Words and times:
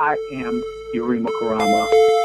I 0.00 0.16
am 0.30 0.62
Yurima 0.94 1.28
Karama. 1.40 2.17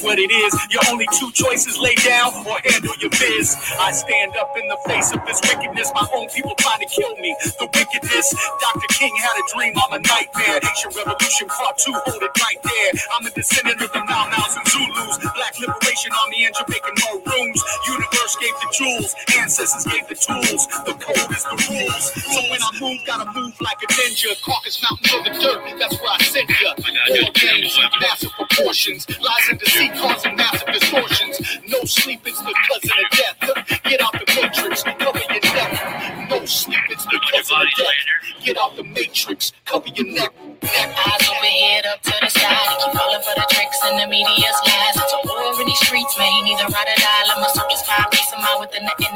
Is 0.00 0.04
what 0.04 0.18
it 0.18 0.30
is. 0.30 0.52
Your 0.70 0.82
only 0.90 1.06
two 1.18 1.30
choices 1.32 1.78
lay 1.78 1.94
down 1.96 2.32
or 2.46 2.58
handle 2.64 2.94
your 3.00 3.10
biz. 3.10 3.56
I 3.78 3.92
stand 3.92 4.36
up 4.36 4.50
in 4.56 4.66
the 4.68 4.78
face 4.88 5.12
of 5.12 5.20
this 5.26 5.40
wickedness. 5.44 5.92
My 5.94 6.06
own 6.14 6.28
people 6.30 6.54
trying 6.58 6.80
to 6.80 6.88
kill 6.88 7.14
me. 7.16 7.36
The 7.60 7.68
wickedness. 7.68 8.26
Dr. 8.60 8.88
King 8.96 9.12
had 9.16 9.36
a 9.36 9.44
dream. 9.54 9.74
I'm 9.76 9.92
a 9.92 10.00
nightmare. 10.00 10.60
Haitian 10.62 10.92
Revolution 10.96 11.48
Part 11.48 11.78
2. 11.78 11.92
Hold 11.92 12.22
it 12.22 12.32
right 12.40 12.60
there. 12.64 12.90
I'm 13.16 13.26
a 13.26 13.30
descendant 13.30 13.80
of 13.80 13.92
the 13.92 14.02
Mau 14.04 14.24
Mau's 14.32 14.56
and 14.56 14.66
Zulus. 14.68 15.18
Black 15.36 15.54
Liberation 15.60 16.12
Army 16.12 16.46
and 16.46 16.54
Jamaican 16.56 16.96
Maroons. 17.04 17.60
Universe 17.88 18.34
gave 18.40 18.56
the 18.60 18.68
jewels. 18.72 19.10
Ancestors 19.38 19.84
gave 19.84 20.06
the 20.08 20.16
tools. 20.16 20.62
The 20.88 20.94
code 20.96 21.30
is 21.32 21.44
the 21.44 21.56
rules. 21.68 22.04
So 22.16 22.40
when 22.48 22.60
I 22.62 22.70
move, 22.80 22.98
gotta 23.06 23.28
move 23.32 23.54
like 23.60 23.80
a 23.84 23.88
ninja. 23.92 24.32
Caucasus 24.44 24.82
Mountains 24.82 25.12
of 25.14 25.20
the 25.24 25.32
dirt. 25.40 25.60
That's 25.78 25.96
where 26.00 26.12
I 26.12 26.18
send 26.24 26.48
ya. 26.48 26.72
War 26.78 27.30
games, 27.34 27.78
massive 28.00 28.32
proportions. 28.32 29.06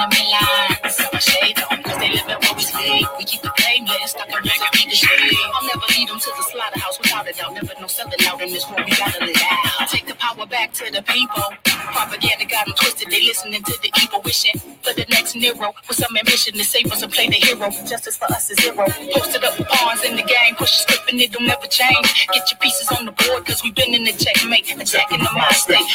Mind 0.08 0.12
within 0.12 0.26
the 0.26 0.30
enemy 0.30 0.32
lines. 0.32 0.96
Set 0.96 1.12
my 1.12 1.18
shades 1.18 1.62
on, 1.70 1.82
cause 1.82 1.98
they 1.98 2.10
live 2.12 2.28
in 2.28 2.38
what 2.42 2.56
we 2.56 2.62
sleep. 2.62 3.06
We 3.18 3.24
keep 3.24 3.42
the 3.42 3.52
blameless, 3.56 4.10
stuck 4.12 4.28
in 4.28 4.36
recipe 4.44 4.90
to 4.90 4.96
shade. 4.96 5.36
I'll 5.54 5.66
never 5.66 5.86
lead 5.96 6.08
them 6.08 6.20
to 6.20 6.30
the 6.36 6.44
slaughterhouse 6.52 6.98
without 6.98 7.28
a 7.28 7.32
doubt. 7.32 7.54
Never 7.54 7.74
no 7.80 7.86
selling 7.86 8.20
out 8.26 8.40
in 8.42 8.50
this 8.52 8.66
world. 8.70 8.84
We 8.86 8.96
gotta 8.96 9.24
live 9.24 9.42
out. 9.50 9.88
Take 9.90 10.06
the 10.06 10.14
power 10.16 10.46
back 10.46 10.72
to 10.74 10.90
the 10.92 11.02
people. 11.02 11.44
Propaganda 11.64 12.44
got 12.46 12.66
them 12.66 12.74
twisted. 12.76 13.10
They 13.10 13.22
listening 13.22 13.62
to 13.62 13.74
the 13.82 13.90
evil, 14.02 14.20
wishing 14.24 14.58
for 14.82 14.92
the 14.94 15.06
next 15.10 15.36
Nero. 15.36 15.74
With 15.88 15.98
some 15.98 16.16
ambition 16.16 16.54
to 16.54 16.64
save 16.64 16.90
us 16.92 17.02
and 17.02 17.12
play 17.12 17.28
the 17.28 17.36
hero. 17.36 17.70
Justice 17.86 18.16
for 18.16 18.26
us 18.32 18.50
is 18.50 18.58
zero. 18.58 18.86
Posted 19.14 19.44
up 19.44 19.54
pawns 19.68 20.04
in 20.04 20.16
the 20.16 20.24
game. 20.24 20.54
Push 20.56 20.72
script 20.72 21.10
and 21.10 21.20
it'll 21.20 21.42
never 21.42 21.66
change. 21.66 22.26
Get 22.32 22.50
your 22.50 22.58
pieces 22.60 22.88
on 22.92 23.06
the 23.06 23.12
board, 23.12 23.46
cause 23.46 23.62
we've 23.62 23.74
been 23.74 23.94
in 23.94 24.04
the 24.04 24.12
checkmate. 24.12 24.70
Attacking 24.74 25.18
the 25.22 25.30
mind 25.32 25.54
state. 25.56 25.86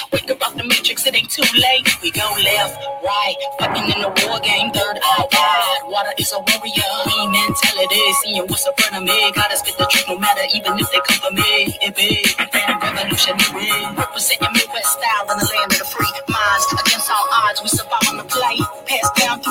Left, 2.60 2.76
right. 3.04 3.38
Fighting 3.60 3.88
in 3.94 4.00
the 4.04 4.12
war 4.26 4.40
game. 4.40 4.72
Third 4.72 4.98
eye 5.02 5.26
wide. 5.32 5.84
Water 5.92 6.14
is 6.18 6.32
a 6.34 6.40
warrior. 6.40 6.92
Me 7.08 7.18
mentality. 7.32 8.04
Seeing 8.24 8.46
what's 8.48 8.68
up 8.68 8.80
front 8.80 8.96
of 9.00 9.04
me. 9.04 9.32
Gotta 9.32 9.58
spit 9.58 9.78
the 9.78 9.88
truth 9.88 10.08
no 10.08 10.18
matter, 10.20 10.44
even 10.54 10.74
if 10.80 10.88
they 10.92 11.02
come 11.08 11.20
for 11.24 11.34
me. 11.34 11.78
It 11.82 11.96
big. 11.96 12.26
Revolutionary. 12.84 13.72
Representing 13.96 14.52
Midwest 14.54 14.92
style 14.98 15.26
in 15.32 15.38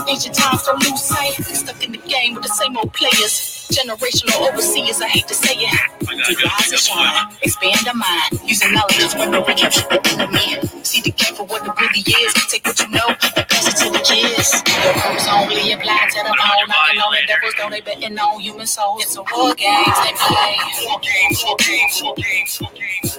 ancient 0.08 0.34
times, 0.34 0.62
don't 0.64 0.82
lose 0.82 1.02
sight. 1.02 1.34
Stuck 1.44 1.84
in 1.84 1.92
the 1.92 1.98
game 1.98 2.34
with 2.34 2.42
the 2.42 2.48
same 2.48 2.76
old 2.76 2.92
players. 2.92 3.54
Generational 3.68 4.48
overseers, 4.48 5.00
I 5.02 5.08
hate 5.08 5.28
to 5.28 5.34
say 5.34 5.54
it. 5.54 6.78
Shine, 6.78 7.28
expand 7.42 7.86
our 7.86 7.94
mind. 7.94 8.40
Using 8.44 8.72
knowledge 8.72 8.98
as 9.00 9.14
weapon, 9.14 9.42
redemption 9.44 9.84
the 9.90 10.00
enemy. 10.16 10.56
See 10.82 11.02
the 11.02 11.10
game 11.10 11.34
for 11.34 11.44
what 11.46 11.66
it 11.66 11.72
really 11.78 12.00
is. 12.00 12.32
Take 12.48 12.64
what 12.66 12.80
you 12.80 12.88
know 12.88 13.08
and 13.08 13.48
pass 13.48 13.68
it 13.68 13.76
to 13.84 13.90
the 13.92 14.00
kids. 14.00 14.62
The 14.64 14.90
rules 15.04 15.28
only 15.28 15.72
apply 15.72 16.08
to 16.10 16.20
the 16.24 16.32
bone. 16.32 16.68
Knocking 16.68 17.00
on 17.00 17.12
the 17.12 17.22
devils, 17.28 17.54
though 17.60 17.68
they 17.70 17.80
betting 17.82 18.18
on 18.18 18.40
human 18.40 18.66
souls. 18.66 19.02
It's 19.02 19.16
a 19.16 19.22
war 19.36 19.54
game, 19.54 19.84
they 19.84 20.12
play. 20.16 20.56
War 20.88 21.00
games, 21.04 21.44
war 21.44 21.56
games, 21.58 22.02
war 22.02 22.14
games, 22.16 22.60
war 22.60 22.70
games. 22.72 23.18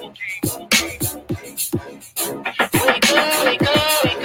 Wake 2.74 3.10
up, 3.10 3.44
wake 3.44 3.62
up, 3.62 4.04
wake 4.04 4.16
up, 4.16 4.19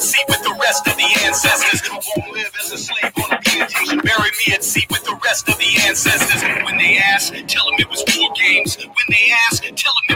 at 0.00 0.06
sea 0.06 0.24
with 0.28 0.42
the 0.42 0.56
rest 0.60 0.86
of 0.86 0.96
the 0.96 1.08
ancestors. 1.24 1.82
Won't 2.16 2.32
live 2.32 2.50
as 2.62 2.72
a 2.72 2.78
slave 2.78 3.12
on 3.16 3.36
a 3.36 3.40
plantation. 3.42 3.98
Bury 3.98 4.30
me 4.46 4.54
at 4.54 4.64
sea 4.64 4.86
with 4.90 5.04
the 5.04 5.18
rest 5.22 5.48
of 5.48 5.58
the 5.58 5.70
ancestors. 5.86 6.42
When 6.64 6.78
they 6.78 6.96
ask, 6.96 7.32
tell 7.46 7.66
them 7.66 7.76
it 7.78 7.90
was 7.90 8.02
war 8.16 8.30
games. 8.34 8.76
When 8.78 9.08
they 9.10 9.30
ask, 9.50 9.62
tell 9.62 9.92
them 10.08 10.09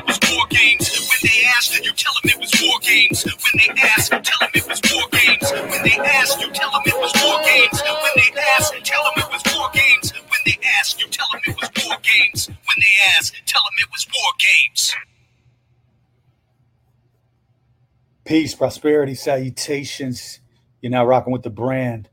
Peace, 18.24 18.54
prosperity, 18.54 19.14
salutations. 19.14 20.40
You're 20.80 20.90
now 20.90 21.04
rocking 21.04 21.30
with 21.30 21.42
the 21.42 21.50
brand. 21.50 22.08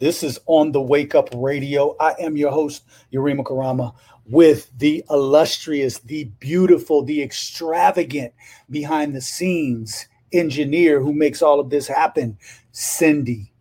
This 0.00 0.24
is 0.24 0.40
on 0.46 0.72
the 0.72 0.82
Wake 0.82 1.14
Up 1.14 1.28
Radio. 1.36 1.94
I 2.00 2.16
am 2.18 2.36
your 2.36 2.50
host, 2.50 2.82
Yurima 3.12 3.44
Karama, 3.44 3.94
with 4.24 4.68
the 4.76 5.04
illustrious, 5.08 6.00
the 6.00 6.24
beautiful, 6.40 7.04
the 7.04 7.22
extravagant 7.22 8.34
behind 8.70 9.14
the 9.14 9.20
scenes 9.20 10.08
engineer 10.32 11.00
who 11.00 11.12
makes 11.12 11.42
all 11.42 11.60
of 11.60 11.70
this 11.70 11.86
happen, 11.86 12.36
Cindy. 12.72 13.52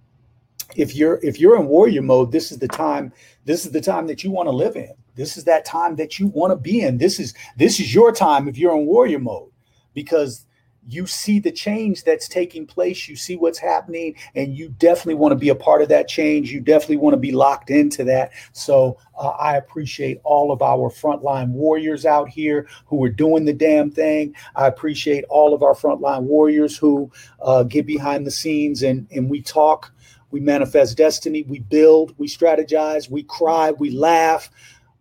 if 0.76 0.94
you're 0.94 1.20
if 1.22 1.38
you're 1.38 1.56
in 1.56 1.66
warrior 1.66 2.02
mode, 2.02 2.32
this 2.32 2.50
is 2.50 2.58
the 2.58 2.68
time. 2.68 3.12
This 3.44 3.66
is 3.66 3.72
the 3.72 3.80
time 3.80 4.06
that 4.06 4.24
you 4.24 4.30
want 4.30 4.46
to 4.46 4.52
live 4.52 4.76
in. 4.76 4.92
This 5.14 5.36
is 5.36 5.44
that 5.44 5.64
time 5.64 5.96
that 5.96 6.18
you 6.18 6.28
want 6.28 6.52
to 6.52 6.56
be 6.56 6.80
in. 6.80 6.98
This 6.98 7.20
is 7.20 7.34
this 7.56 7.78
is 7.80 7.94
your 7.94 8.12
time 8.12 8.48
if 8.48 8.56
you're 8.56 8.76
in 8.76 8.86
warrior 8.86 9.18
mode, 9.18 9.50
because 9.92 10.46
you 10.86 11.06
see 11.06 11.38
the 11.38 11.52
change 11.52 12.04
that's 12.04 12.28
taking 12.28 12.66
place, 12.66 13.08
you 13.08 13.16
see 13.16 13.36
what's 13.36 13.58
happening, 13.58 14.14
and 14.34 14.56
you 14.56 14.68
definitely 14.78 15.14
want 15.14 15.32
to 15.32 15.36
be 15.36 15.48
a 15.48 15.54
part 15.54 15.82
of 15.82 15.88
that 15.88 16.08
change. 16.08 16.50
You 16.50 16.60
definitely 16.60 16.98
want 16.98 17.14
to 17.14 17.20
be 17.20 17.32
locked 17.32 17.70
into 17.70 18.04
that. 18.04 18.32
So 18.52 18.98
uh, 19.18 19.30
I 19.30 19.56
appreciate 19.56 20.20
all 20.24 20.52
of 20.52 20.62
our 20.62 20.90
frontline 20.90 21.50
warriors 21.50 22.04
out 22.04 22.28
here 22.28 22.66
who 22.86 23.02
are 23.04 23.10
doing 23.10 23.44
the 23.44 23.52
damn 23.52 23.90
thing. 23.90 24.34
I 24.56 24.66
appreciate 24.66 25.24
all 25.28 25.54
of 25.54 25.62
our 25.62 25.74
frontline 25.74 26.22
warriors 26.22 26.76
who 26.76 27.10
uh, 27.40 27.62
get 27.62 27.86
behind 27.86 28.26
the 28.26 28.30
scenes 28.30 28.82
and, 28.82 29.06
and 29.10 29.30
we 29.30 29.40
talk, 29.40 29.92
we 30.30 30.40
manifest 30.40 30.96
destiny, 30.96 31.44
we 31.44 31.60
build, 31.60 32.14
we 32.18 32.28
strategize, 32.28 33.08
we 33.08 33.22
cry, 33.22 33.70
we 33.72 33.90
laugh. 33.90 34.50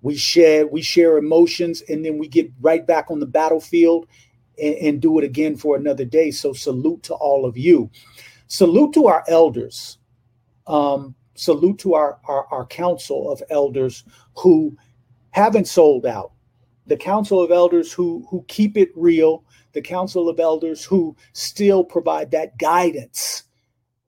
We 0.02 0.18
share, 0.18 0.68
we 0.68 0.82
share 0.82 1.18
emotions, 1.18 1.82
and 1.88 2.04
then 2.04 2.18
we 2.18 2.28
get 2.28 2.52
right 2.60 2.86
back 2.86 3.10
on 3.10 3.22
the 3.22 3.26
battlefield 3.26 4.06
and, 4.64 4.76
and 4.76 5.02
do 5.02 5.20
it 5.20 5.24
again 5.24 5.56
for 5.56 5.76
another 5.76 6.06
day. 6.06 6.32
So 6.32 6.54
salute 6.54 7.04
to 7.04 7.14
all 7.16 7.46
of 7.46 7.58
you. 7.58 7.90
Salute 8.48 8.94
to 8.94 9.08
our 9.08 9.24
elders. 9.28 9.98
Um, 10.68 11.16
salute 11.36 11.80
to 11.80 11.96
our, 11.96 12.20
our, 12.28 12.48
our 12.52 12.66
council 12.66 13.32
of 13.32 13.42
elders 13.50 14.04
who 14.38 14.78
haven't 15.32 15.68
sold 15.68 16.06
out. 16.06 16.32
The 16.86 16.98
council 16.98 17.42
of 17.42 17.52
elders 17.52 17.92
who 17.94 18.28
who 18.30 18.46
keep 18.48 18.78
it 18.78 18.92
real. 18.96 19.44
The 19.72 19.82
council 19.82 20.30
of 20.30 20.40
elders 20.40 20.84
who 20.86 21.16
still 21.34 21.84
provide 21.84 22.32
that 22.32 22.58
guidance 22.58 23.44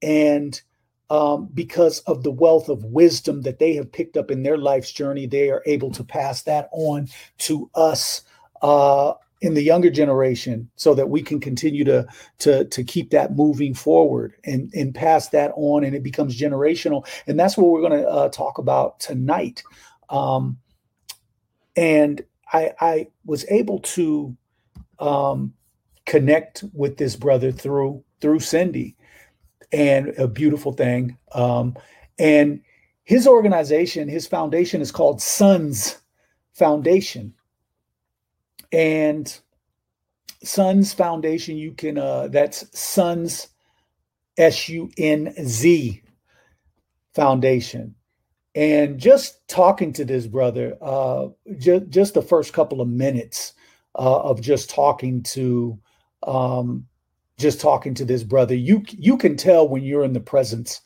and 0.01 0.61
um, 1.09 1.49
because 1.53 1.99
of 2.01 2.23
the 2.23 2.31
wealth 2.31 2.69
of 2.69 2.83
wisdom 2.83 3.41
that 3.43 3.59
they 3.59 3.73
have 3.75 3.91
picked 3.91 4.17
up 4.17 4.31
in 4.31 4.43
their 4.43 4.57
life's 4.57 4.91
journey, 4.91 5.25
they 5.25 5.49
are 5.49 5.63
able 5.65 5.91
to 5.91 6.03
pass 6.03 6.43
that 6.43 6.69
on 6.71 7.07
to 7.39 7.69
us 7.75 8.21
uh, 8.61 9.13
in 9.41 9.53
the 9.53 9.63
younger 9.63 9.89
generation 9.89 10.69
so 10.75 10.93
that 10.95 11.09
we 11.09 11.21
can 11.21 11.39
continue 11.39 11.83
to 11.83 12.07
to 12.39 12.65
to 12.65 12.83
keep 12.83 13.11
that 13.11 13.35
moving 13.35 13.73
forward 13.73 14.33
and 14.45 14.73
and 14.73 14.95
pass 14.95 15.29
that 15.29 15.51
on 15.55 15.83
and 15.83 15.95
it 15.95 16.03
becomes 16.03 16.39
generational. 16.39 17.07
And 17.27 17.39
that's 17.39 17.57
what 17.57 17.69
we're 17.69 17.87
going 17.87 18.01
to 18.01 18.09
uh, 18.09 18.29
talk 18.29 18.57
about 18.57 18.99
tonight. 18.99 19.63
Um, 20.09 20.57
and 21.75 22.21
i 22.53 22.71
i 22.79 23.07
was 23.25 23.45
able 23.49 23.79
to 23.79 24.35
um, 24.99 25.53
connect 26.05 26.63
with 26.73 26.97
this 26.97 27.15
brother 27.15 27.51
through 27.51 28.03
through 28.21 28.39
cindy 28.39 28.95
and 29.71 30.09
a 30.17 30.27
beautiful 30.27 30.71
thing. 30.71 31.17
Um, 31.33 31.75
and 32.17 32.61
his 33.03 33.27
organization 33.27 34.07
his 34.07 34.25
foundation 34.25 34.81
is 34.81 34.91
called 34.91 35.21
sons 35.21 35.99
foundation 36.53 37.33
and 38.75 39.39
Sunz 40.43 40.93
Foundation, 40.93 41.55
you 41.55 41.71
can 41.71 41.97
uh 41.97 42.27
that's 42.27 42.77
Sunz 42.77 43.47
S 44.37 44.67
U 44.69 44.91
N 44.97 45.33
Z 45.45 46.03
Foundation. 47.13 47.95
And 48.53 48.99
just 48.99 49.47
talking 49.47 49.93
to 49.93 50.05
this 50.05 50.27
brother, 50.27 50.77
uh 50.81 51.27
just 51.57 51.89
just 51.89 52.13
the 52.13 52.21
first 52.21 52.51
couple 52.53 52.81
of 52.81 52.89
minutes 52.89 53.53
uh, 53.97 54.21
of 54.23 54.41
just 54.41 54.69
talking 54.69 55.23
to 55.23 55.79
um 56.27 56.85
just 57.37 57.61
talking 57.61 57.93
to 57.93 58.05
this 58.05 58.23
brother, 58.23 58.55
you 58.55 58.83
you 58.89 59.17
can 59.17 59.37
tell 59.37 59.67
when 59.69 59.83
you're 59.83 60.03
in 60.03 60.13
the 60.13 60.19
presence 60.19 60.81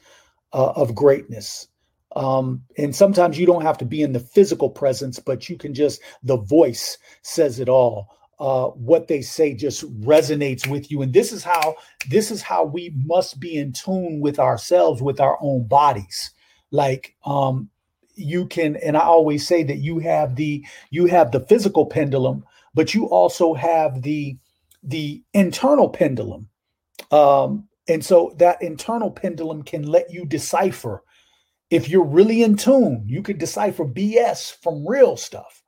uh, 0.54 0.74
of 0.76 0.94
greatness. 0.96 1.68
Um, 2.16 2.64
and 2.78 2.96
sometimes 2.96 3.38
you 3.38 3.46
don't 3.46 3.62
have 3.62 3.78
to 3.80 3.86
be 3.86 4.02
in 4.02 4.14
the 4.14 4.20
physical 4.20 4.70
presence, 4.70 5.20
but 5.20 5.48
you 5.50 5.58
can 5.58 5.74
just, 5.74 6.02
the 6.24 6.38
voice 6.38 6.98
says 7.22 7.60
it 7.60 7.70
all. 7.70 8.16
Uh, 8.40 8.68
what 8.70 9.10
they 9.10 9.22
say 9.22 9.54
just 9.54 9.84
resonates 10.02 10.66
with 10.66 10.90
you. 10.90 11.02
And 11.02 11.14
this 11.14 11.34
is 11.34 11.44
how, 11.44 11.76
this 12.10 12.32
is 12.32 12.42
how 12.42 12.64
we 12.64 12.94
must 13.06 13.40
be 13.40 13.58
in 13.58 13.74
tune 13.74 14.22
with 14.22 14.40
ourselves, 14.40 15.02
with 15.02 15.20
our 15.20 15.38
own 15.42 15.68
bodies. 15.68 16.32
Like, 16.72 17.16
um, 17.26 17.70
you 18.16 18.48
can, 18.48 18.78
and 18.78 18.96
I 18.96 19.02
always 19.02 19.46
say 19.46 19.64
that 19.64 19.80
you 19.80 20.00
have 20.00 20.36
the, 20.36 20.66
you 20.90 21.06
have 21.08 21.32
the 21.32 21.42
physical 21.42 21.86
pendulum, 21.86 22.46
but 22.74 22.94
you 22.94 23.10
also 23.10 23.54
have 23.54 24.02
the, 24.04 24.38
the 24.84 25.22
internal 25.34 25.90
pendulum. 25.90 26.48
Um, 27.12 27.68
and 27.90 28.04
so 28.04 28.34
that 28.38 28.62
internal 28.62 29.12
pendulum 29.12 29.64
can 29.64 29.84
let 29.84 30.12
you 30.14 30.26
decipher 30.26 31.04
if 31.70 31.88
you're 31.90 32.06
really 32.06 32.44
in 32.44 32.56
tune, 32.56 33.04
you 33.08 33.22
can 33.22 33.38
decipher 33.38 33.86
BS 33.86 34.56
from 34.62 34.88
real 34.88 35.16
stuff. 35.16 35.64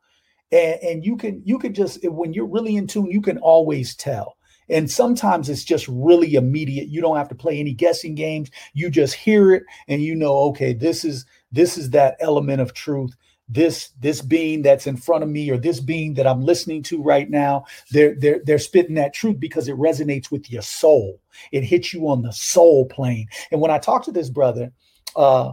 And, 0.51 0.80
and 0.81 1.06
you 1.06 1.15
can 1.15 1.42
you 1.45 1.59
can 1.59 1.74
just 1.74 2.03
when 2.03 2.33
you're 2.33 2.48
really 2.48 2.75
in 2.75 2.88
tune, 2.88 3.12
you 3.12 3.21
can 3.21 3.38
always 3.38 3.95
tell. 3.95 4.38
And 4.69 4.89
sometimes 4.89 5.50
it's 5.50 5.65
just 5.65 5.88
really 5.89 6.36
immediate. 6.36 6.88
You 6.88 7.01
don't 7.01 7.18
have 7.18 7.30
to 7.30 7.36
play 7.36 7.59
any 7.59 7.74
guessing 7.74 8.15
games. 8.15 8.50
You 8.74 8.89
just 8.89 9.15
hear 9.15 9.53
it 9.53 9.63
and 9.88 10.01
you 10.01 10.15
know, 10.15 10.33
okay, 10.50 10.74
this 10.74 11.03
is 11.03 11.25
this 11.51 11.77
is 11.77 11.89
that 11.92 12.15
element 12.19 12.62
of 12.62 12.74
truth. 12.74 13.15
This 13.48 13.89
this 14.00 14.21
being 14.21 14.62
that's 14.62 14.88
in 14.88 14.95
front 14.95 15.24
of 15.24 15.30
me 15.30 15.50
or 15.51 15.57
this 15.57 15.81
being 15.81 16.13
that 16.15 16.25
I'm 16.25 16.42
listening 16.42 16.83
to 16.83 17.01
right 17.01 17.30
now, 17.30 17.65
they're 17.92 18.15
they're 18.15 18.42
they're 18.45 18.59
spitting 18.59 18.95
that 18.95 19.13
truth 19.13 19.39
because 19.39 19.68
it 19.68 19.75
resonates 19.75 20.31
with 20.31 20.50
your 20.50 20.62
soul. 20.62 21.21
It 21.51 21.63
hits 21.63 21.94
you 21.94 22.07
on 22.07 22.21
the 22.21 22.31
soul 22.31 22.86
plane. 22.86 23.27
And 23.51 23.59
when 23.59 23.71
I 23.71 23.77
talk 23.77 24.06
to 24.06 24.12
this 24.12 24.30
brother, 24.30 24.71
uh, 25.15 25.51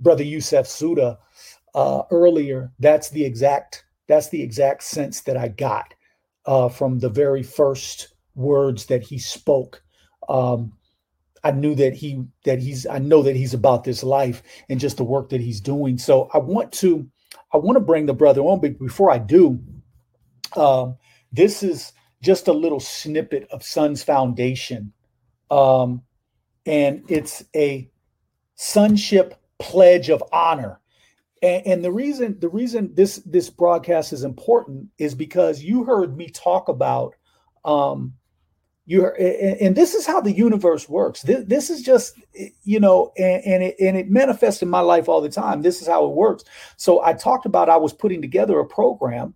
brother 0.00 0.24
Yusef 0.24 0.66
Suda 0.66 1.18
uh, 1.74 2.02
earlier, 2.10 2.72
that's 2.78 3.10
the 3.10 3.24
exact 3.24 3.84
that's 4.08 4.28
the 4.30 4.42
exact 4.42 4.82
sense 4.82 5.20
that 5.22 5.36
I 5.36 5.48
got 5.48 5.94
uh, 6.46 6.68
from 6.68 6.98
the 6.98 7.08
very 7.08 7.44
first 7.44 8.14
words 8.34 8.86
that 8.86 9.04
he 9.04 9.18
spoke. 9.18 9.82
Um, 10.28 10.72
I 11.44 11.52
knew 11.52 11.74
that 11.76 11.94
he 11.94 12.24
that 12.44 12.58
he's 12.58 12.86
I 12.86 12.98
know 12.98 13.22
that 13.22 13.36
he's 13.36 13.54
about 13.54 13.84
this 13.84 14.02
life 14.02 14.42
and 14.68 14.80
just 14.80 14.96
the 14.96 15.04
work 15.04 15.30
that 15.30 15.40
he's 15.40 15.60
doing. 15.60 15.96
So 15.96 16.28
I 16.34 16.38
want 16.38 16.72
to 16.74 17.08
I 17.52 17.58
want 17.58 17.76
to 17.76 17.80
bring 17.80 18.06
the 18.06 18.14
brother 18.14 18.42
on, 18.42 18.60
but 18.60 18.78
before 18.78 19.10
I 19.10 19.18
do, 19.18 19.60
um, 20.56 20.96
this 21.32 21.62
is 21.62 21.92
just 22.22 22.48
a 22.48 22.52
little 22.52 22.80
snippet 22.80 23.48
of 23.50 23.62
Sunz 23.62 24.02
Foundation, 24.02 24.92
um, 25.50 26.02
and 26.66 27.02
it's 27.08 27.44
a 27.56 27.90
sonship 28.56 29.39
pledge 29.60 30.08
of 30.08 30.22
honor. 30.32 30.80
And, 31.42 31.66
and, 31.66 31.84
the 31.84 31.92
reason 31.92 32.38
the 32.38 32.48
reason 32.48 32.94
this 32.94 33.16
this 33.24 33.48
broadcast 33.48 34.12
is 34.12 34.24
important 34.24 34.88
is 34.98 35.14
because 35.14 35.62
you 35.62 35.84
heard 35.84 36.16
me 36.16 36.28
talk 36.28 36.68
about 36.68 37.14
um 37.64 38.14
you 38.84 39.06
and, 39.06 39.56
and 39.60 39.76
this 39.76 39.94
is 39.94 40.06
how 40.06 40.20
the 40.20 40.32
universe 40.32 40.86
works. 40.88 41.22
This, 41.22 41.44
this 41.46 41.70
is 41.70 41.82
just 41.82 42.18
you 42.62 42.78
know 42.78 43.12
and, 43.16 43.42
and 43.44 43.62
it 43.62 43.76
and 43.80 43.96
it 43.96 44.10
manifests 44.10 44.62
in 44.62 44.68
my 44.68 44.80
life 44.80 45.08
all 45.08 45.22
the 45.22 45.30
time. 45.30 45.62
This 45.62 45.80
is 45.80 45.88
how 45.88 46.04
it 46.04 46.14
works. 46.14 46.44
So 46.76 47.02
I 47.02 47.14
talked 47.14 47.46
about 47.46 47.70
I 47.70 47.78
was 47.78 47.94
putting 47.94 48.20
together 48.20 48.58
a 48.58 48.66
program 48.66 49.34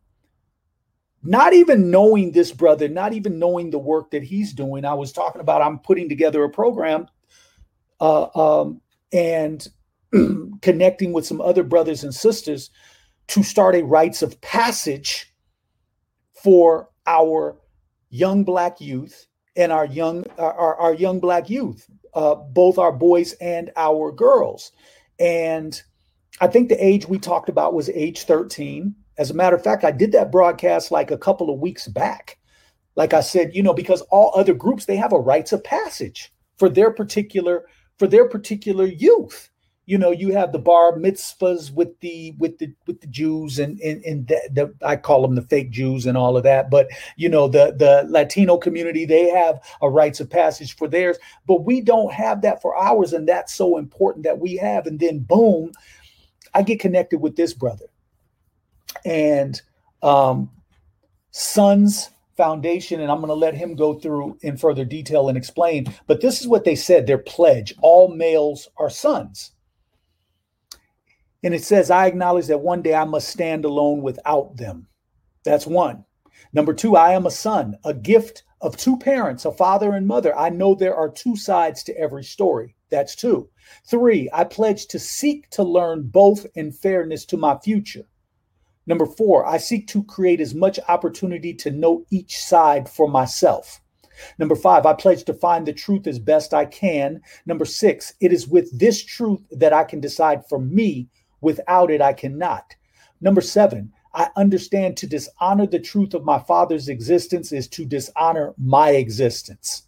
not 1.25 1.54
even 1.54 1.90
knowing 1.90 2.33
this 2.33 2.52
brother, 2.52 2.87
not 2.87 3.14
even 3.14 3.38
knowing 3.38 3.71
the 3.71 3.78
work 3.78 4.11
that 4.11 4.23
he's 4.23 4.52
doing. 4.52 4.85
I 4.85 4.93
was 4.93 5.11
talking 5.11 5.40
about 5.40 5.62
I'm 5.62 5.78
putting 5.78 6.09
together 6.09 6.45
a 6.45 6.50
program 6.50 7.09
uh, 7.99 8.26
um, 8.35 8.83
and 9.11 9.66
connecting 10.62 11.12
with 11.12 11.26
some 11.26 11.40
other 11.40 11.62
brothers 11.62 12.04
and 12.04 12.14
sisters 12.14 12.71
to 13.28 13.42
start 13.42 13.75
a 13.75 13.83
rites 13.83 14.23
of 14.23 14.40
passage 14.40 15.33
for 16.42 16.88
our 17.06 17.59
young 18.11 18.44
black 18.44 18.80
youth 18.80 19.26
and 19.56 19.73
our 19.73 19.87
young 19.87 20.25
our, 20.38 20.76
our 20.76 20.94
young 20.94 21.21
black 21.21 21.49
youth 21.49 21.88
uh, 22.14 22.35
both 22.35 22.78
our 22.78 22.92
boys 22.92 23.33
and 23.35 23.71
our 23.76 24.12
girls. 24.12 24.73
And 25.18 25.80
i 26.40 26.49
think 26.49 26.68
the 26.68 26.85
age 26.85 27.06
we 27.06 27.18
talked 27.18 27.49
about 27.49 27.75
was 27.75 27.88
age 27.90 28.23
13 28.23 28.92
as 29.18 29.30
a 29.30 29.35
matter 29.35 29.54
of 29.54 29.62
fact 29.62 29.85
i 29.85 29.92
did 29.92 30.11
that 30.11 30.33
broadcast 30.33 30.90
like 30.90 31.12
a 31.12 31.18
couple 31.18 31.49
of 31.49 31.61
weeks 31.61 31.87
back. 31.88 32.38
Like 32.97 33.14
i 33.14 33.21
said 33.21 33.54
you 33.54 33.62
know 33.62 33.75
because 33.75 34.00
all 34.11 34.33
other 34.35 34.54
groups 34.54 34.87
they 34.87 34.97
have 34.97 35.12
a 35.12 35.18
rites 35.18 35.52
of 35.52 35.62
passage 35.62 36.33
for 36.59 36.68
their 36.68 36.90
particular 36.90 37.66
for 37.99 38.06
their 38.06 38.28
particular 38.28 38.85
youth 38.85 39.50
you 39.86 39.98
know 39.98 40.10
you 40.10 40.32
have 40.32 40.52
the 40.52 40.58
bar 40.58 40.92
mitzvahs 40.92 41.72
with 41.72 41.98
the 42.00 42.34
with 42.38 42.58
the 42.58 42.72
with 42.86 43.00
the 43.00 43.06
jews 43.08 43.58
and 43.58 43.78
and, 43.80 44.02
and 44.04 44.26
the, 44.28 44.40
the, 44.52 44.86
i 44.86 44.96
call 44.96 45.22
them 45.22 45.34
the 45.34 45.42
fake 45.42 45.70
jews 45.70 46.06
and 46.06 46.16
all 46.16 46.36
of 46.36 46.42
that 46.42 46.70
but 46.70 46.88
you 47.16 47.28
know 47.28 47.48
the 47.48 47.74
the 47.78 48.04
latino 48.08 48.56
community 48.56 49.04
they 49.04 49.28
have 49.28 49.60
a 49.82 49.88
rites 49.88 50.20
of 50.20 50.30
passage 50.30 50.76
for 50.76 50.88
theirs 50.88 51.18
but 51.46 51.64
we 51.64 51.80
don't 51.80 52.12
have 52.12 52.42
that 52.42 52.62
for 52.62 52.76
ours 52.76 53.12
and 53.12 53.28
that's 53.28 53.54
so 53.54 53.76
important 53.76 54.24
that 54.24 54.38
we 54.38 54.56
have 54.56 54.86
and 54.86 55.00
then 55.00 55.18
boom 55.18 55.70
i 56.54 56.62
get 56.62 56.80
connected 56.80 57.18
with 57.18 57.36
this 57.36 57.52
brother. 57.52 57.86
And 59.04 59.60
um 60.02 60.50
sons 61.30 62.10
foundation 62.36 63.00
and 63.00 63.10
i'm 63.10 63.18
going 63.18 63.28
to 63.28 63.34
let 63.34 63.54
him 63.54 63.74
go 63.74 63.94
through 63.94 64.36
in 64.42 64.56
further 64.56 64.84
detail 64.84 65.28
and 65.28 65.36
explain 65.38 65.86
but 66.06 66.20
this 66.20 66.40
is 66.40 66.46
what 66.46 66.64
they 66.64 66.74
said 66.74 67.06
their 67.06 67.18
pledge 67.18 67.74
all 67.80 68.08
males 68.08 68.68
are 68.76 68.90
sons 68.90 69.52
and 71.44 71.54
it 71.54 71.62
says, 71.62 71.90
I 71.90 72.06
acknowledge 72.06 72.46
that 72.46 72.62
one 72.62 72.80
day 72.80 72.94
I 72.94 73.04
must 73.04 73.28
stand 73.28 73.66
alone 73.66 74.00
without 74.00 74.56
them. 74.56 74.88
That's 75.44 75.66
one. 75.66 76.06
Number 76.54 76.72
two, 76.72 76.96
I 76.96 77.12
am 77.12 77.26
a 77.26 77.30
son, 77.30 77.76
a 77.84 77.92
gift 77.92 78.44
of 78.62 78.78
two 78.78 78.96
parents, 78.96 79.44
a 79.44 79.52
father 79.52 79.92
and 79.92 80.06
mother. 80.06 80.36
I 80.36 80.48
know 80.48 80.74
there 80.74 80.96
are 80.96 81.10
two 81.10 81.36
sides 81.36 81.82
to 81.84 81.98
every 81.98 82.24
story. 82.24 82.74
That's 82.90 83.14
two. 83.14 83.50
Three, 83.86 84.30
I 84.32 84.44
pledge 84.44 84.86
to 84.86 84.98
seek 84.98 85.50
to 85.50 85.62
learn 85.62 86.04
both 86.04 86.46
in 86.54 86.72
fairness 86.72 87.26
to 87.26 87.36
my 87.36 87.58
future. 87.58 88.06
Number 88.86 89.04
four, 89.04 89.44
I 89.44 89.58
seek 89.58 89.86
to 89.88 90.02
create 90.04 90.40
as 90.40 90.54
much 90.54 90.80
opportunity 90.88 91.52
to 91.54 91.70
know 91.70 92.06
each 92.10 92.38
side 92.38 92.88
for 92.88 93.06
myself. 93.06 93.82
Number 94.38 94.56
five, 94.56 94.86
I 94.86 94.94
pledge 94.94 95.24
to 95.24 95.34
find 95.34 95.66
the 95.66 95.72
truth 95.74 96.06
as 96.06 96.18
best 96.18 96.54
I 96.54 96.64
can. 96.64 97.20
Number 97.44 97.66
six, 97.66 98.14
it 98.20 98.32
is 98.32 98.48
with 98.48 98.78
this 98.78 99.04
truth 99.04 99.40
that 99.50 99.74
I 99.74 99.84
can 99.84 100.00
decide 100.00 100.46
for 100.48 100.58
me 100.58 101.08
Without 101.44 101.90
it, 101.90 102.00
I 102.00 102.14
cannot. 102.14 102.74
Number 103.20 103.42
seven, 103.42 103.92
I 104.14 104.30
understand 104.34 104.96
to 104.96 105.06
dishonor 105.06 105.66
the 105.66 105.78
truth 105.78 106.14
of 106.14 106.24
my 106.24 106.38
father's 106.38 106.88
existence 106.88 107.52
is 107.52 107.68
to 107.68 107.84
dishonor 107.84 108.54
my 108.56 108.92
existence. 108.92 109.82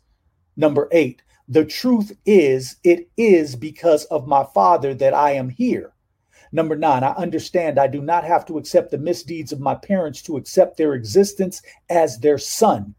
Number 0.55 0.87
eight, 0.93 1.23
the 1.49 1.65
truth 1.65 2.13
is, 2.27 2.77
it 2.85 3.09
is 3.17 3.57
because 3.57 4.05
of 4.07 4.27
my 4.27 4.45
father 4.55 4.93
that 4.97 5.15
I 5.15 5.33
am 5.33 5.49
here. 5.49 5.95
Number 6.53 6.77
nine, 6.77 7.03
I 7.03 7.13
understand 7.13 7.79
I 7.79 7.87
do 7.87 8.03
not 8.03 8.25
have 8.25 8.45
to 8.47 8.59
accept 8.59 8.91
the 8.91 8.99
misdeeds 8.99 9.51
of 9.51 9.59
my 9.59 9.77
parents 9.77 10.21
to 10.23 10.37
accept 10.37 10.77
their 10.77 10.93
existence 10.93 11.63
as 11.89 12.19
their 12.19 12.37
son. 12.37 12.95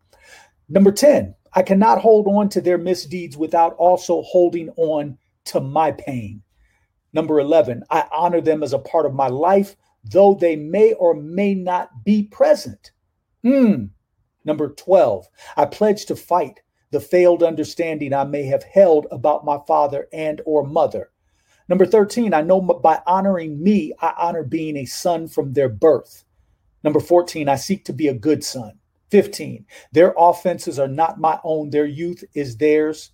Number 0.67 0.91
10, 0.91 1.35
I 1.53 1.61
cannot 1.61 2.01
hold 2.01 2.27
on 2.27 2.49
to 2.49 2.61
their 2.61 2.79
misdeeds 2.79 3.37
without 3.37 3.73
also 3.75 4.23
holding 4.23 4.69
on 4.77 5.19
to 5.45 5.61
my 5.61 5.91
pain. 5.91 6.41
Number 7.17 7.39
11, 7.39 7.81
I 7.89 8.07
honor 8.11 8.41
them 8.41 8.61
as 8.61 8.73
a 8.73 8.77
part 8.77 9.07
of 9.07 9.15
my 9.15 9.27
life, 9.27 9.75
though 10.03 10.35
they 10.35 10.55
may 10.55 10.93
or 10.93 11.15
may 11.15 11.55
not 11.55 12.03
be 12.05 12.21
present. 12.21 12.91
Hmm. 13.41 13.85
Number 14.45 14.69
12, 14.69 15.25
I 15.55 15.65
pledge 15.65 16.05
to 16.05 16.15
fight 16.15 16.59
the 16.91 16.99
failed 16.99 17.41
understanding 17.41 18.13
I 18.13 18.23
may 18.25 18.43
have 18.43 18.61
held 18.61 19.07
about 19.09 19.45
my 19.45 19.57
father 19.67 20.07
and 20.13 20.41
or 20.45 20.63
mother. 20.63 21.09
Number 21.67 21.87
13, 21.87 22.35
I 22.35 22.43
know 22.43 22.61
by 22.61 23.01
honoring 23.07 23.63
me, 23.63 23.93
I 23.99 24.13
honor 24.15 24.43
being 24.43 24.77
a 24.77 24.85
son 24.85 25.27
from 25.27 25.53
their 25.53 25.69
birth. 25.69 26.23
Number 26.83 26.99
14, 26.99 27.49
I 27.49 27.55
seek 27.55 27.83
to 27.85 27.93
be 27.93 28.07
a 28.07 28.13
good 28.13 28.43
son. 28.43 28.77
15, 29.09 29.65
their 29.91 30.13
offenses 30.15 30.77
are 30.77 30.87
not 30.87 31.19
my 31.19 31.39
own, 31.43 31.71
their 31.71 31.87
youth 31.87 32.23
is 32.35 32.57
theirs 32.57 33.09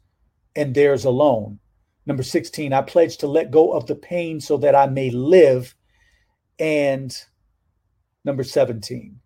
and 0.57 0.75
theirs 0.75 1.05
alone. 1.05 1.59
Number 2.05 2.23
16, 2.23 2.73
I 2.73 2.81
pledge 2.81 3.17
to 3.17 3.27
let 3.27 3.51
go 3.51 3.71
of 3.71 3.87
the 3.87 3.95
pain 3.95 4.41
so 4.41 4.57
that 4.57 4.75
I 4.75 4.87
may 4.87 5.09
live. 5.09 5.75
And 6.59 7.15
number 8.25 8.43
17, 8.43 9.19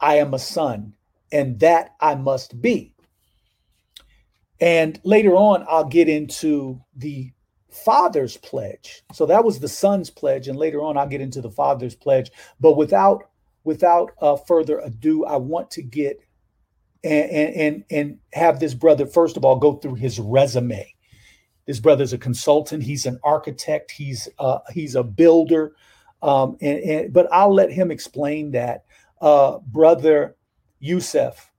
I 0.00 0.16
am 0.16 0.34
a 0.34 0.38
son, 0.38 0.94
and 1.32 1.60
that 1.60 1.94
I 2.00 2.14
must 2.14 2.60
be. 2.60 2.94
And 4.60 5.00
later 5.04 5.34
on, 5.34 5.64
I'll 5.68 5.84
get 5.84 6.08
into 6.08 6.80
the 6.96 7.32
father's 7.70 8.36
pledge. 8.36 9.02
So 9.12 9.26
that 9.26 9.44
was 9.44 9.60
the 9.60 9.68
son's 9.68 10.10
pledge, 10.10 10.48
and 10.48 10.58
later 10.58 10.82
on, 10.82 10.96
I'll 10.96 11.08
get 11.08 11.20
into 11.20 11.40
the 11.40 11.50
father's 11.50 11.94
pledge. 11.94 12.30
But 12.60 12.76
without 12.76 13.30
without 13.64 14.12
uh, 14.20 14.36
further 14.36 14.78
ado, 14.78 15.24
I 15.24 15.36
want 15.36 15.70
to 15.72 15.82
get 15.82 16.20
and, 17.02 17.54
and 17.54 17.84
and 17.90 18.18
have 18.32 18.60
this 18.60 18.74
brother 18.74 19.06
first 19.06 19.36
of 19.36 19.44
all 19.44 19.56
go 19.56 19.74
through 19.74 19.94
his 19.94 20.18
resume 20.18 20.93
this 21.66 21.80
brother's 21.80 22.12
a 22.12 22.18
consultant. 22.18 22.82
He's 22.82 23.06
an 23.06 23.18
architect. 23.22 23.90
He's 23.90 24.28
uh, 24.38 24.58
he's 24.72 24.94
a 24.94 25.02
builder. 25.02 25.74
Um, 26.22 26.56
and, 26.60 26.78
and, 26.80 27.12
but 27.12 27.30
I'll 27.32 27.52
let 27.52 27.70
him 27.70 27.90
explain 27.90 28.50
that. 28.52 28.84
Uh, 29.20 29.58
brother 29.66 30.36
Yusef 30.80 31.50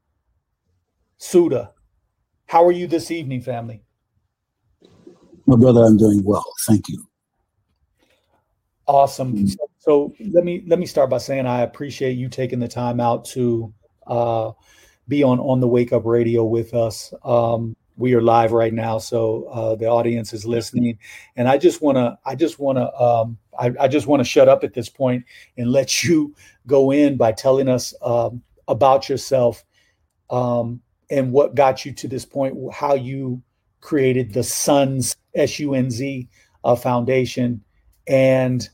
Suda, 1.18 1.72
how 2.48 2.66
are 2.66 2.72
you 2.72 2.88
this 2.88 3.10
evening, 3.10 3.42
family? 3.42 3.84
My 5.48 5.56
brother, 5.56 5.84
I'm 5.84 5.98
doing 5.98 6.24
well. 6.24 6.46
Thank 6.68 6.90
you. 6.90 7.08
Awesome. 8.88 9.36
Mm-hmm. 9.36 9.48
So, 9.48 9.70
so 9.80 10.14
let 10.32 10.44
me 10.44 10.64
let 10.68 10.80
me 10.80 10.86
start 10.86 11.10
by 11.10 11.18
saying 11.18 11.48
I 11.48 11.62
appreciate 11.62 12.14
you 12.14 12.30
taking 12.30 12.60
the 12.60 12.68
time 12.68 13.00
out 13.00 13.26
to 13.26 13.74
uh, 14.06 14.52
be 15.08 15.24
on 15.24 15.40
on 15.40 15.60
the 15.60 15.68
Wake 15.68 15.94
Up 15.94 16.06
Radio 16.06 16.44
with 16.44 16.74
us. 16.74 17.14
Um, 17.24 17.76
we 17.98 18.14
are 18.14 18.22
live 18.22 18.52
right 18.52 18.74
now, 18.74 18.98
so 18.98 19.46
uh, 19.46 19.76
the 19.76 19.86
audience 19.86 20.34
is 20.34 20.46
listening. 20.46 20.98
And 21.36 21.48
I 21.48 21.58
just 21.58 21.82
want 21.82 21.98
to, 21.98 22.18
I 22.26 22.36
just 22.36 22.60
want 22.60 22.78
to, 22.78 22.94
um, 23.02 23.38
I, 23.58 23.74
I, 23.80 23.88
just 23.88 24.08
want 24.08 24.20
to 24.20 24.26
shut 24.26 24.50
up 24.50 24.64
at 24.64 24.74
this 24.74 24.90
point 24.90 25.24
and 25.58 25.72
let 25.72 26.04
you 26.04 26.36
go 26.68 26.92
in 26.92 27.18
by 27.18 27.32
telling 27.32 27.70
us 27.70 27.94
um, 28.02 28.42
about 28.68 29.08
yourself 29.08 29.64
um, 30.30 30.82
and 31.10 31.32
what 31.32 31.56
got 31.56 31.86
you 31.86 31.94
to 31.94 32.08
this 32.08 32.26
point, 32.26 32.58
how 32.74 32.96
you 32.96 33.42
created 33.82 34.34
the 34.34 34.44
Sunz 34.44 35.16
S 35.36 35.60
U 35.60 35.74
N 35.74 35.92
Z 35.92 36.28
uh, 36.64 36.76
Foundation, 36.76 37.64
and 38.08 38.68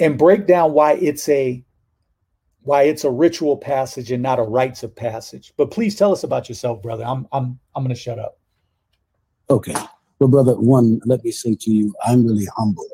and 0.00 0.18
break 0.18 0.46
down 0.46 0.72
why 0.72 0.94
it's 0.94 1.28
a 1.28 1.62
why 2.64 2.82
it's 2.82 3.04
a 3.04 3.10
ritual 3.10 3.56
passage 3.56 4.10
and 4.10 4.22
not 4.22 4.38
a 4.38 4.42
rites 4.42 4.82
of 4.82 4.96
passage. 4.96 5.52
But 5.56 5.70
please 5.70 5.94
tell 5.94 6.12
us 6.12 6.24
about 6.24 6.48
yourself, 6.48 6.82
brother. 6.82 7.04
I'm 7.04 7.28
I'm 7.32 7.58
I'm 7.74 7.84
going 7.84 7.94
to 7.94 8.00
shut 8.00 8.18
up. 8.18 8.38
Okay. 9.50 9.74
Well, 10.18 10.28
brother, 10.28 10.54
one, 10.54 11.00
let 11.04 11.22
me 11.22 11.30
say 11.30 11.54
to 11.60 11.70
you, 11.70 11.94
I'm 12.04 12.26
really 12.26 12.48
humbled. 12.56 12.90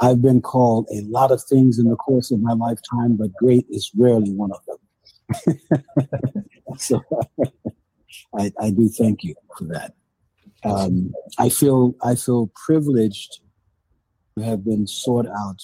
I've 0.00 0.20
been 0.20 0.42
called 0.42 0.86
a 0.92 1.00
lot 1.02 1.30
of 1.30 1.42
things 1.42 1.78
in 1.78 1.88
the 1.88 1.96
course 1.96 2.30
of 2.30 2.40
my 2.40 2.52
lifetime, 2.52 3.16
but 3.16 3.32
great 3.34 3.66
is 3.70 3.90
rarely 3.96 4.32
one 4.32 4.50
of 4.52 4.60
them. 4.66 5.58
so 6.76 7.02
I, 8.38 8.52
I 8.60 8.70
do 8.70 8.88
thank 8.88 9.22
you 9.22 9.34
for 9.56 9.64
that. 9.64 9.94
Um, 10.64 11.14
I 11.38 11.48
feel 11.48 11.94
I 12.02 12.14
feel 12.14 12.50
privileged 12.66 13.40
to 14.36 14.44
have 14.44 14.64
been 14.64 14.86
sought 14.86 15.26
out 15.26 15.62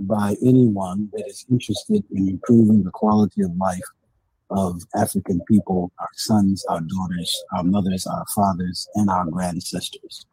by 0.00 0.36
anyone 0.42 1.08
that 1.12 1.24
is 1.26 1.44
interested 1.50 2.04
in 2.10 2.28
improving 2.28 2.84
the 2.84 2.90
quality 2.90 3.42
of 3.42 3.56
life 3.56 3.82
of 4.50 4.82
African 4.94 5.40
people, 5.48 5.92
our 5.98 6.08
sons, 6.14 6.64
our 6.68 6.80
daughters, 6.80 7.44
our 7.54 7.64
mothers, 7.64 8.06
our 8.06 8.24
fathers, 8.34 8.88
and 8.94 9.10
our 9.10 9.26
grandsisters. 9.26 10.24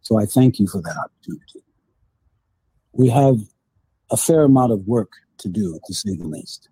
So 0.00 0.18
I 0.18 0.26
thank 0.26 0.58
you 0.58 0.66
for 0.66 0.80
that 0.82 0.96
opportunity. 0.96 1.62
We 2.92 3.08
have 3.08 3.38
a 4.10 4.16
fair 4.16 4.42
amount 4.42 4.72
of 4.72 4.86
work 4.86 5.10
to 5.38 5.48
do, 5.48 5.78
to 5.86 5.94
say 5.94 6.16
the 6.16 6.24
least. 6.24 6.68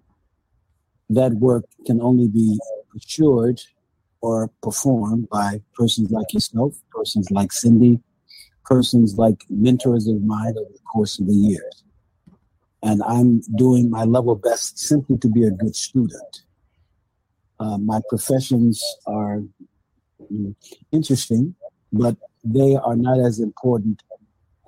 That 1.08 1.34
work 1.34 1.64
can 1.84 2.00
only 2.00 2.28
be 2.28 2.58
assured 2.96 3.60
or 4.22 4.50
performed 4.62 5.28
by 5.28 5.60
persons 5.74 6.10
like 6.10 6.32
yourself, 6.32 6.74
persons 6.90 7.30
like 7.30 7.52
Cindy, 7.52 8.00
persons 8.64 9.16
like 9.16 9.44
mentors 9.48 10.08
of 10.08 10.22
mine 10.22 10.54
over 10.58 10.72
the 10.72 10.80
course 10.92 11.20
of 11.20 11.28
the 11.28 11.34
years 11.34 11.84
and 12.86 13.02
I'm 13.02 13.40
doing 13.56 13.90
my 13.90 14.04
level 14.04 14.36
best 14.36 14.78
simply 14.78 15.18
to 15.18 15.28
be 15.28 15.42
a 15.42 15.50
good 15.50 15.74
student. 15.74 16.42
Uh, 17.58 17.78
my 17.78 18.00
professions 18.08 18.80
are 19.08 19.42
interesting, 20.92 21.56
but 21.92 22.16
they 22.44 22.76
are 22.76 22.94
not 22.94 23.18
as 23.18 23.40
important 23.40 24.04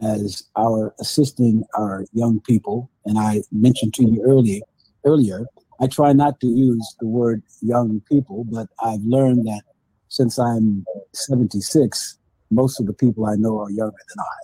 as 0.03 0.43
our 0.57 0.95
assisting 0.99 1.63
our 1.77 2.07
young 2.13 2.41
people. 2.41 2.91
And 3.05 3.19
I 3.19 3.43
mentioned 3.53 3.95
to 3.95 4.05
you 4.05 4.21
earlier, 4.25 4.63
earlier, 5.05 5.47
I 5.81 5.87
try 5.87 6.13
not 6.13 6.41
to 6.41 6.49
use 6.49 6.97
the 6.99 7.07
word 7.07 7.45
young 7.61 8.03
people, 8.11 8.43
but 8.51 8.67
I've 8.83 9.05
learned 9.05 9.47
that 9.47 9.63
since 10.09 10.39
I'm 10.41 10.85
76, 11.13 12.19
most 12.51 12.81
of 12.81 12.87
the 12.87 12.95
people 12.95 13.27
I 13.27 13.37
know 13.37 13.61
are 13.61 13.71
younger 13.71 14.03
than 14.09 14.25
I. 14.33 14.39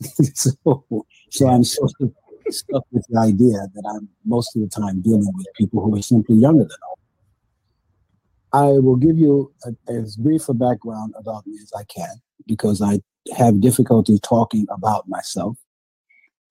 so, 0.34 1.04
so 1.30 1.46
I'm 1.46 1.62
sort 1.62 1.92
of 2.00 2.12
stuck 2.50 2.84
with 2.92 3.04
the 3.08 3.18
idea 3.18 3.68
that 3.74 3.84
I'm 3.88 4.08
most 4.24 4.54
of 4.56 4.62
the 4.62 4.68
time 4.68 5.00
dealing 5.00 5.30
with 5.34 5.46
people 5.56 5.82
who 5.82 5.96
are 5.96 6.02
simply 6.02 6.36
younger 6.36 6.64
than 6.64 6.78
I. 6.82 6.90
I 8.52 8.66
will 8.78 8.96
give 8.96 9.16
you 9.16 9.52
a, 9.64 9.92
as 9.92 10.16
brief 10.16 10.48
a 10.48 10.54
background 10.54 11.14
about 11.16 11.46
me 11.46 11.56
as 11.62 11.72
I 11.76 11.84
can 11.84 12.20
because 12.46 12.82
I 12.82 13.00
have 13.36 13.60
difficulty 13.60 14.18
talking 14.18 14.66
about 14.70 15.08
myself. 15.08 15.56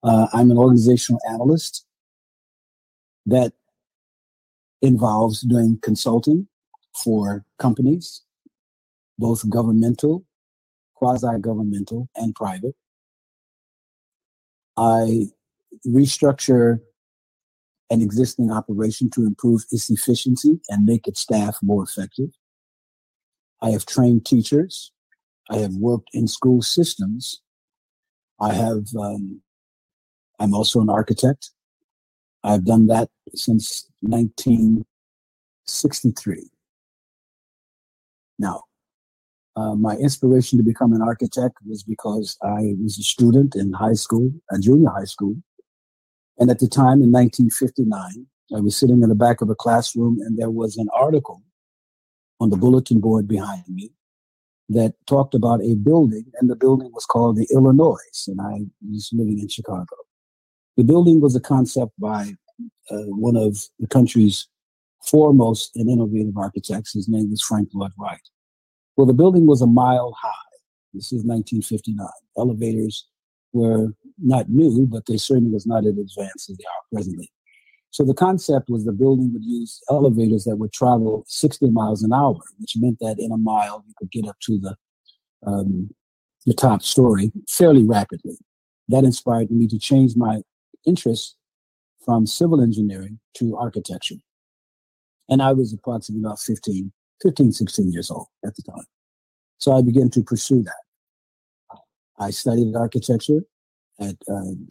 Uh, 0.02 0.26
I'm 0.32 0.50
an 0.50 0.56
organizational 0.56 1.20
analyst 1.28 1.84
that 3.26 3.52
involves 4.80 5.42
doing 5.42 5.78
consulting 5.82 6.48
for 6.94 7.44
companies, 7.58 8.22
both 9.18 9.48
governmental, 9.50 10.24
quasi 10.94 11.38
governmental, 11.40 12.08
and 12.16 12.34
private. 12.34 12.74
I 14.76 15.26
restructure 15.86 16.80
an 17.90 18.02
existing 18.02 18.50
operation 18.52 19.10
to 19.10 19.26
improve 19.26 19.64
its 19.72 19.90
efficiency 19.90 20.60
and 20.68 20.86
make 20.86 21.08
its 21.08 21.20
staff 21.20 21.58
more 21.60 21.82
effective. 21.82 22.30
I 23.60 23.70
have 23.70 23.84
trained 23.84 24.24
teachers. 24.24 24.92
I 25.50 25.56
have 25.56 25.74
worked 25.74 26.10
in 26.12 26.28
school 26.28 26.62
systems. 26.62 27.42
I 28.40 28.52
have, 28.54 28.86
um, 28.98 29.42
I'm 30.38 30.54
also 30.54 30.80
an 30.80 30.88
architect. 30.88 31.50
I've 32.44 32.64
done 32.64 32.86
that 32.86 33.10
since 33.34 33.90
1963. 34.00 36.48
Now, 38.38 38.62
uh, 39.56 39.74
my 39.74 39.96
inspiration 39.96 40.58
to 40.58 40.64
become 40.64 40.94
an 40.94 41.02
architect 41.02 41.56
was 41.66 41.82
because 41.82 42.38
I 42.42 42.76
was 42.82 42.98
a 42.98 43.02
student 43.02 43.56
in 43.56 43.72
high 43.72 43.94
school, 43.94 44.30
a 44.50 44.58
junior 44.58 44.88
high 44.88 45.04
school. 45.04 45.36
And 46.40 46.50
at 46.50 46.58
the 46.58 46.68
time 46.68 47.02
in 47.02 47.12
1959, 47.12 48.26
I 48.56 48.60
was 48.60 48.76
sitting 48.76 49.02
in 49.02 49.08
the 49.08 49.14
back 49.14 49.42
of 49.42 49.50
a 49.50 49.54
classroom 49.54 50.18
and 50.20 50.36
there 50.38 50.50
was 50.50 50.76
an 50.76 50.88
article 50.92 51.42
on 52.40 52.50
the 52.50 52.56
bulletin 52.56 52.98
board 52.98 53.28
behind 53.28 53.62
me 53.68 53.92
that 54.70 54.94
talked 55.06 55.34
about 55.34 55.62
a 55.62 55.74
building, 55.74 56.24
and 56.40 56.48
the 56.48 56.56
building 56.56 56.90
was 56.94 57.04
called 57.04 57.36
the 57.36 57.48
Illinois, 57.52 57.96
and 58.28 58.40
I 58.40 58.60
was 58.88 59.10
living 59.12 59.40
in 59.40 59.48
Chicago. 59.48 59.96
The 60.76 60.84
building 60.84 61.20
was 61.20 61.34
a 61.34 61.40
concept 61.40 61.92
by 61.98 62.36
uh, 62.90 63.02
one 63.08 63.36
of 63.36 63.58
the 63.80 63.88
country's 63.88 64.48
foremost 65.04 65.74
and 65.74 65.90
innovative 65.90 66.36
architects. 66.36 66.94
His 66.94 67.08
name 67.08 67.30
was 67.30 67.42
Frank 67.42 67.70
Lloyd 67.74 67.90
Wright. 67.98 68.20
Well, 68.96 69.06
the 69.06 69.12
building 69.12 69.46
was 69.46 69.60
a 69.60 69.66
mile 69.66 70.14
high. 70.20 70.30
This 70.94 71.06
is 71.06 71.24
1959. 71.24 72.06
Elevators 72.38 73.08
were 73.52 73.92
not 74.22 74.48
new, 74.48 74.86
but 74.86 75.06
they 75.06 75.16
certainly 75.16 75.50
was 75.50 75.66
not 75.66 75.84
as 75.84 75.96
advanced 75.96 76.50
as 76.50 76.56
they 76.56 76.64
are 76.64 76.84
presently. 76.92 77.30
So 77.90 78.04
the 78.04 78.14
concept 78.14 78.70
was 78.70 78.84
the 78.84 78.92
building 78.92 79.32
would 79.32 79.44
use 79.44 79.80
elevators 79.90 80.44
that 80.44 80.56
would 80.56 80.72
travel 80.72 81.24
60 81.26 81.70
miles 81.70 82.02
an 82.02 82.12
hour, 82.12 82.38
which 82.58 82.76
meant 82.76 82.98
that 83.00 83.16
in 83.18 83.32
a 83.32 83.36
mile 83.36 83.84
you 83.86 83.94
could 83.98 84.10
get 84.10 84.28
up 84.28 84.36
to 84.42 84.58
the 84.58 84.76
um, 85.46 85.90
the 86.46 86.54
top 86.54 86.82
story 86.82 87.32
fairly 87.48 87.84
rapidly. 87.84 88.38
That 88.88 89.04
inspired 89.04 89.50
me 89.50 89.66
to 89.68 89.78
change 89.78 90.16
my 90.16 90.42
interest 90.86 91.36
from 92.04 92.26
civil 92.26 92.60
engineering 92.60 93.20
to 93.34 93.56
architecture. 93.56 94.16
And 95.28 95.42
I 95.42 95.52
was 95.52 95.72
approximately 95.72 96.24
about 96.24 96.40
15, 96.40 96.92
15, 97.22 97.52
16 97.52 97.92
years 97.92 98.10
old 98.10 98.26
at 98.44 98.54
the 98.56 98.62
time. 98.62 98.84
So 99.58 99.72
I 99.72 99.82
began 99.82 100.10
to 100.10 100.22
pursue 100.22 100.62
that. 100.62 101.78
I 102.18 102.30
studied 102.30 102.74
architecture 102.74 103.40
at 104.00 104.16
um, 104.28 104.68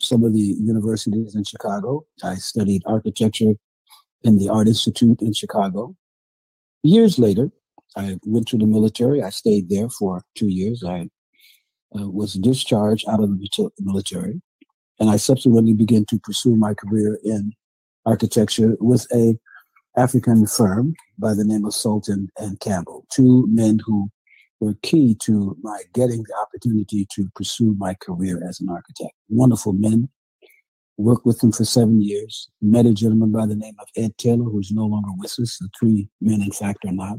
some 0.00 0.24
of 0.24 0.32
the 0.32 0.56
universities 0.60 1.34
in 1.34 1.44
Chicago. 1.44 2.04
I 2.22 2.34
studied 2.36 2.82
architecture 2.86 3.54
in 4.22 4.38
the 4.38 4.48
Art 4.48 4.68
Institute 4.68 5.20
in 5.20 5.32
Chicago. 5.32 5.96
Years 6.82 7.18
later, 7.18 7.50
I 7.96 8.18
went 8.24 8.48
to 8.48 8.58
the 8.58 8.66
military. 8.66 9.22
I 9.22 9.30
stayed 9.30 9.68
there 9.68 9.88
for 9.88 10.24
two 10.34 10.48
years. 10.48 10.82
I 10.84 11.08
uh, 11.98 12.08
was 12.08 12.34
discharged 12.34 13.08
out 13.08 13.22
of 13.22 13.30
the 13.30 13.70
military, 13.80 14.40
and 14.98 15.10
I 15.10 15.16
subsequently 15.16 15.74
began 15.74 16.04
to 16.06 16.18
pursue 16.18 16.56
my 16.56 16.74
career 16.74 17.18
in 17.24 17.52
architecture 18.06 18.76
with 18.80 19.06
a 19.12 19.38
African 19.96 20.46
firm 20.46 20.94
by 21.18 21.34
the 21.34 21.44
name 21.44 21.64
of 21.66 21.74
Sulton 21.74 22.28
and 22.38 22.58
Campbell, 22.60 23.04
two 23.12 23.46
men 23.48 23.78
who 23.84 24.10
were 24.62 24.74
key 24.82 25.16
to 25.16 25.56
my 25.60 25.82
getting 25.92 26.22
the 26.22 26.34
opportunity 26.40 27.04
to 27.12 27.28
pursue 27.34 27.74
my 27.78 27.94
career 27.94 28.40
as 28.48 28.60
an 28.60 28.68
architect. 28.68 29.12
Wonderful 29.28 29.72
men. 29.72 30.08
Worked 30.98 31.26
with 31.26 31.40
them 31.40 31.50
for 31.50 31.64
seven 31.64 32.00
years. 32.00 32.48
Met 32.60 32.86
a 32.86 32.92
gentleman 32.92 33.32
by 33.32 33.46
the 33.46 33.56
name 33.56 33.74
of 33.80 33.88
Ed 33.96 34.16
Taylor, 34.18 34.44
who's 34.44 34.70
no 34.70 34.86
longer 34.86 35.10
with 35.18 35.32
us. 35.40 35.58
The 35.58 35.68
three 35.78 36.08
men, 36.20 36.42
in 36.42 36.52
fact, 36.52 36.84
are 36.84 36.92
not. 36.92 37.18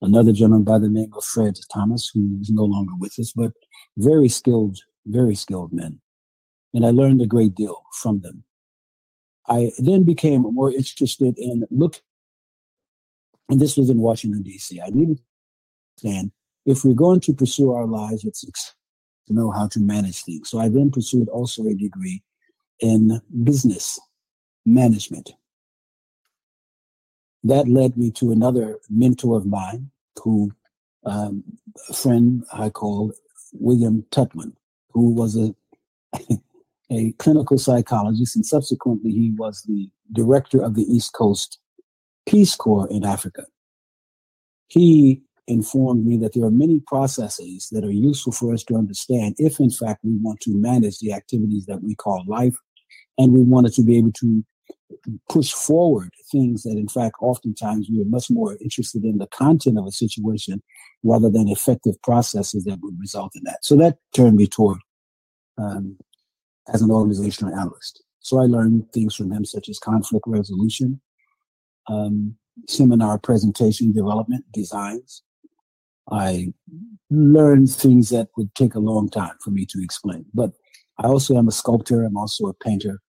Another 0.00 0.32
gentleman 0.32 0.64
by 0.64 0.80
the 0.80 0.88
name 0.88 1.12
of 1.16 1.24
Fred 1.24 1.56
Thomas, 1.72 2.10
who 2.12 2.36
is 2.40 2.50
no 2.50 2.64
longer 2.64 2.94
with 2.98 3.16
us, 3.20 3.32
but 3.32 3.52
very 3.96 4.28
skilled, 4.28 4.78
very 5.06 5.36
skilled 5.36 5.72
men. 5.72 6.00
And 6.74 6.84
I 6.84 6.90
learned 6.90 7.22
a 7.22 7.26
great 7.26 7.54
deal 7.54 7.80
from 8.02 8.22
them. 8.22 8.42
I 9.46 9.70
then 9.78 10.02
became 10.02 10.42
more 10.42 10.72
interested 10.72 11.38
in 11.38 11.64
look, 11.70 12.00
and 13.48 13.60
this 13.60 13.76
was 13.76 13.90
in 13.90 13.98
Washington, 13.98 14.42
D.C. 14.42 14.80
I 14.80 14.88
needed 14.90 15.18
to 15.98 16.08
understand 16.08 16.32
if 16.64 16.84
we're 16.84 16.94
going 16.94 17.20
to 17.20 17.34
pursue 17.34 17.72
our 17.72 17.86
lives, 17.86 18.24
it's 18.24 18.44
to 19.26 19.34
know 19.34 19.50
how 19.50 19.68
to 19.68 19.80
manage 19.80 20.22
things. 20.22 20.50
So 20.50 20.58
I 20.58 20.68
then 20.68 20.90
pursued 20.90 21.28
also 21.28 21.66
a 21.66 21.74
degree 21.74 22.22
in 22.80 23.20
business 23.42 23.98
management. 24.66 25.32
That 27.44 27.68
led 27.68 27.96
me 27.96 28.10
to 28.12 28.32
another 28.32 28.78
mentor 28.88 29.36
of 29.36 29.46
mine, 29.46 29.90
who 30.22 30.52
um, 31.04 31.42
a 31.88 31.94
friend 31.94 32.44
I 32.52 32.70
called 32.70 33.14
William 33.52 34.04
Tutman, 34.10 34.54
who 34.90 35.10
was 35.10 35.36
a 35.36 35.54
a 36.90 37.12
clinical 37.12 37.58
psychologist, 37.58 38.36
and 38.36 38.46
subsequently 38.46 39.10
he 39.10 39.32
was 39.36 39.62
the 39.62 39.88
director 40.12 40.62
of 40.62 40.74
the 40.74 40.82
East 40.82 41.12
Coast 41.14 41.58
Peace 42.26 42.54
Corps 42.54 42.86
in 42.90 43.04
Africa. 43.04 43.46
He 44.68 45.22
informed 45.48 46.06
me 46.06 46.16
that 46.18 46.34
there 46.34 46.44
are 46.44 46.50
many 46.50 46.80
processes 46.86 47.68
that 47.72 47.84
are 47.84 47.90
useful 47.90 48.32
for 48.32 48.52
us 48.52 48.62
to 48.64 48.76
understand 48.76 49.34
if, 49.38 49.58
in 49.58 49.70
fact, 49.70 50.00
we 50.04 50.16
want 50.20 50.40
to 50.40 50.56
manage 50.56 50.98
the 50.98 51.12
activities 51.12 51.66
that 51.66 51.82
we 51.82 51.94
call 51.94 52.24
life 52.26 52.56
and 53.18 53.32
we 53.32 53.42
wanted 53.42 53.72
to 53.74 53.82
be 53.82 53.98
able 53.98 54.12
to 54.12 54.44
push 55.28 55.52
forward 55.52 56.10
things 56.30 56.62
that, 56.62 56.76
in 56.76 56.88
fact, 56.88 57.16
oftentimes 57.20 57.88
we 57.90 58.00
are 58.00 58.06
much 58.06 58.30
more 58.30 58.56
interested 58.60 59.04
in 59.04 59.18
the 59.18 59.26
content 59.28 59.78
of 59.78 59.86
a 59.86 59.92
situation 59.92 60.62
rather 61.02 61.28
than 61.28 61.48
effective 61.48 62.00
processes 62.02 62.64
that 62.64 62.78
would 62.82 62.98
result 63.00 63.32
in 63.34 63.42
that. 63.44 63.64
So 63.64 63.76
that 63.76 63.98
turned 64.14 64.36
me 64.36 64.46
toward 64.46 64.78
um, 65.58 65.96
as 66.72 66.82
an 66.82 66.90
organizational 66.90 67.54
analyst. 67.54 68.02
So 68.20 68.38
I 68.38 68.44
learned 68.44 68.92
things 68.92 69.16
from 69.16 69.32
him, 69.32 69.44
such 69.44 69.68
as 69.68 69.78
conflict 69.78 70.26
resolution, 70.28 71.00
um, 71.88 72.36
seminar 72.68 73.18
presentation 73.18 73.92
development, 73.92 74.44
designs, 74.52 75.22
I 76.10 76.52
learned 77.10 77.70
things 77.70 78.10
that 78.10 78.28
would 78.36 78.54
take 78.54 78.74
a 78.74 78.80
long 78.80 79.08
time 79.08 79.34
for 79.42 79.50
me 79.50 79.66
to 79.66 79.82
explain. 79.82 80.24
But 80.34 80.52
I 80.98 81.06
also 81.06 81.36
am 81.36 81.48
a 81.48 81.52
sculptor. 81.52 82.04
I'm 82.04 82.16
also 82.16 82.46
a 82.46 82.54
painter. 82.54 83.00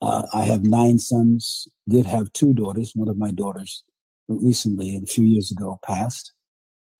Uh, 0.00 0.26
I 0.34 0.42
have 0.44 0.64
nine 0.64 0.98
sons. 0.98 1.68
Did 1.88 2.06
have 2.06 2.32
two 2.32 2.52
daughters. 2.52 2.92
One 2.94 3.08
of 3.08 3.16
my 3.16 3.30
daughters 3.30 3.84
recently, 4.28 4.96
a 4.96 5.06
few 5.06 5.24
years 5.24 5.50
ago, 5.50 5.78
passed. 5.84 6.32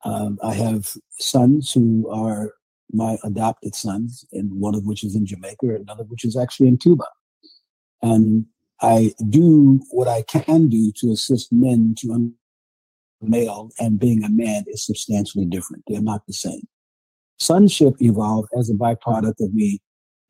Um, 0.05 0.39
I 0.43 0.55
have 0.55 0.93
sons 1.19 1.73
who 1.73 2.09
are 2.11 2.53
my 2.93 3.19
adopted 3.25 3.75
sons, 3.75 4.25
and 4.33 4.53
one 4.53 4.75
of 4.75 4.85
which 4.85 5.05
is 5.05 5.17
in 5.17 5.27
Jamaica, 5.27 5.77
another 5.77 6.05
which 6.05 6.25
is 6.25 6.37
actually 6.37 6.69
in 6.69 6.77
Cuba. 6.77 7.07
And 8.03 8.47
I 8.81 9.15
do 9.31 9.81
what 9.91 10.09
I 10.09 10.23
can 10.23 10.69
do 10.69 10.93
to 10.97 11.13
assist 11.13 11.53
men 11.53 11.95
to 11.99 12.13
male 13.23 13.71
and 13.79 13.99
being 13.99 14.25
a 14.25 14.31
man 14.31 14.65
is 14.67 14.85
substantially 14.85 15.47
different. 15.47 15.85
They're 15.87 16.03
not 16.03 16.27
the 16.27 16.33
same. 16.33 16.67
Sonship 17.39 17.95
evolved 18.01 18.49
as 18.59 18.71
a 18.71 18.75
byproduct 18.75 19.41
of 19.41 19.55
me 19.55 19.81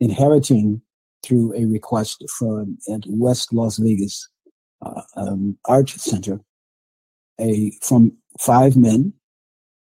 inheriting 0.00 0.82
through 1.22 1.54
a 1.54 1.66
request 1.66 2.24
from 2.38 2.78
at 2.92 3.02
West 3.06 3.52
Las 3.52 3.78
Vegas 3.78 4.28
uh, 4.84 5.02
um, 5.16 5.58
Art 5.66 5.90
Center, 5.90 6.40
a 7.40 7.72
from 7.82 8.12
five 8.40 8.76
men 8.76 9.12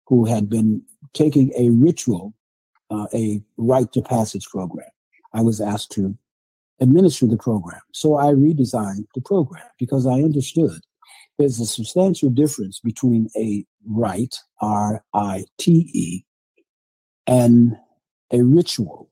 who 0.07 0.25
had 0.25 0.49
been 0.49 0.83
taking 1.13 1.53
a 1.57 1.71
ritual, 1.71 2.35
uh, 2.91 3.07
a 3.13 3.43
rite 3.57 3.93
to 3.93 4.03
passage 4.03 4.47
program. 4.47 4.89
I 5.35 5.43
was 5.43 5.61
asked 5.61 5.91
to 5.93 6.17
administer 6.81 7.27
the 7.27 7.37
program, 7.37 7.81
so 7.93 8.17
I 8.17 8.27
redesigned 8.27 9.07
the 9.15 9.21
program 9.21 9.67
because 9.79 10.07
I 10.07 10.15
understood 10.15 10.81
there's 11.39 11.61
a 11.61 11.67
substantial 11.67 12.31
difference 12.31 12.81
between 12.81 13.29
a 13.37 13.65
rite, 13.87 14.39
R 14.61 15.05
I 15.13 15.45
T 15.59 15.91
E, 15.93 16.25
and 17.27 17.77
a 18.33 18.43
ritual. 18.43 19.11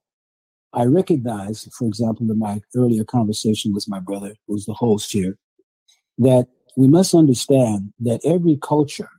I 0.73 0.85
recognize, 0.87 1.69
for 1.79 1.87
example, 1.87 2.29
in 2.31 2.39
my 2.39 2.61
earlier 2.75 3.05
conversation 3.05 3.73
with 3.73 3.89
my 3.89 4.01
brother, 4.01 4.35
who's 4.47 4.65
the 4.65 4.75
host 4.75 5.13
here, 5.13 5.39
that 6.19 6.49
we 6.77 6.89
must 6.89 7.15
understand 7.15 7.93
that 8.01 8.21
every 8.25 8.59
culture 8.61 9.11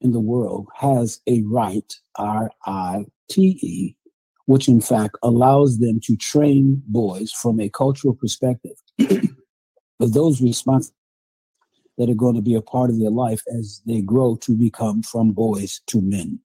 in 0.00 0.12
the 0.12 0.20
world 0.20 0.66
has 0.76 1.20
a 1.26 1.42
rite, 1.42 1.94
R 2.16 2.50
I 2.64 3.04
T 3.28 3.58
E, 3.60 3.96
which 4.46 4.68
in 4.68 4.80
fact 4.80 5.16
allows 5.22 5.78
them 5.78 6.00
to 6.04 6.16
train 6.16 6.82
boys 6.86 7.32
from 7.32 7.60
a 7.60 7.68
cultural 7.68 8.14
perspective 8.14 8.76
with 8.98 10.14
those 10.14 10.40
responsibilities 10.40 10.94
that 12.00 12.08
are 12.08 12.14
going 12.14 12.34
to 12.34 12.40
be 12.40 12.54
a 12.54 12.62
part 12.62 12.88
of 12.88 12.98
their 12.98 13.10
life 13.10 13.42
as 13.54 13.82
they 13.84 14.00
grow 14.00 14.34
to 14.36 14.52
become 14.56 15.02
from 15.02 15.32
boys 15.32 15.82
to 15.86 16.00
men. 16.00 16.40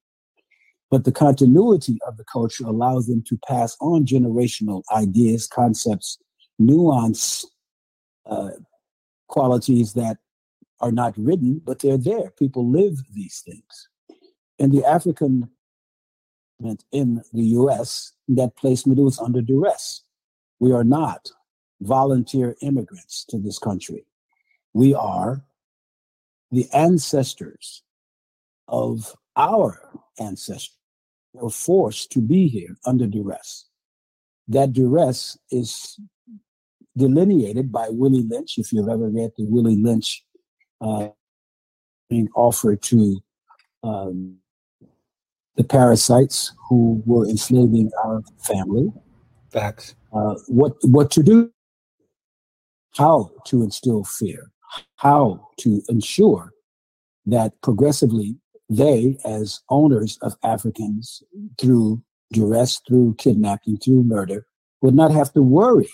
But 0.90 1.04
the 1.04 1.12
continuity 1.12 1.98
of 2.06 2.18
the 2.18 2.24
culture 2.30 2.66
allows 2.66 3.06
them 3.06 3.24
to 3.28 3.38
pass 3.48 3.74
on 3.80 4.04
generational 4.04 4.82
ideas, 4.92 5.46
concepts, 5.46 6.18
nuance, 6.58 7.46
uh, 8.26 8.50
qualities 9.28 9.94
that 9.94 10.18
are 10.80 10.92
not 10.92 11.14
written, 11.16 11.62
but 11.64 11.78
they're 11.78 11.96
there. 11.96 12.30
People 12.38 12.70
live 12.70 12.98
these 13.14 13.40
things. 13.40 13.88
And 14.58 14.72
the 14.72 14.84
African 14.84 15.48
in 16.92 17.22
the 17.32 17.44
US, 17.60 18.12
that 18.28 18.56
placement 18.56 18.98
was 18.98 19.18
under 19.18 19.40
duress. 19.40 20.02
We 20.60 20.72
are 20.72 20.84
not 20.84 21.30
volunteer 21.80 22.56
immigrants 22.60 23.24
to 23.30 23.38
this 23.38 23.58
country. 23.58 24.04
We 24.76 24.92
are 24.94 25.42
the 26.50 26.68
ancestors 26.74 27.82
of 28.68 29.16
our 29.34 29.80
ancestors 30.20 30.76
were 31.32 31.48
forced 31.48 32.12
to 32.12 32.20
be 32.20 32.46
here 32.46 32.76
under 32.84 33.06
duress. 33.06 33.70
That 34.48 34.74
duress 34.74 35.38
is 35.50 35.98
delineated 36.94 37.72
by 37.72 37.88
Willie 37.88 38.26
Lynch. 38.28 38.58
If 38.58 38.70
you've 38.70 38.90
ever 38.90 39.08
read 39.08 39.30
the 39.38 39.46
Willie 39.46 39.82
Lynch 39.82 40.22
uh, 40.82 41.08
being 42.10 42.28
offered 42.36 42.82
to 42.82 43.18
um, 43.82 44.36
the 45.56 45.64
parasites 45.64 46.52
who 46.68 47.02
were 47.06 47.26
enslaving 47.26 47.90
our 48.04 48.22
family. 48.46 48.92
Facts. 49.50 49.94
Uh, 50.12 50.34
what 50.48 50.74
what 50.82 51.10
to 51.12 51.22
do? 51.22 51.50
How 52.94 53.30
to 53.46 53.62
instill 53.62 54.04
fear? 54.04 54.50
How 54.96 55.48
to 55.58 55.82
ensure 55.88 56.52
that 57.26 57.60
progressively 57.62 58.36
they, 58.68 59.18
as 59.24 59.60
owners 59.68 60.18
of 60.22 60.36
Africans, 60.42 61.22
through 61.58 62.02
duress, 62.32 62.80
through 62.86 63.14
kidnapping, 63.18 63.78
through 63.78 64.02
murder, 64.02 64.46
would 64.82 64.94
not 64.94 65.10
have 65.12 65.32
to 65.34 65.42
worry 65.42 65.90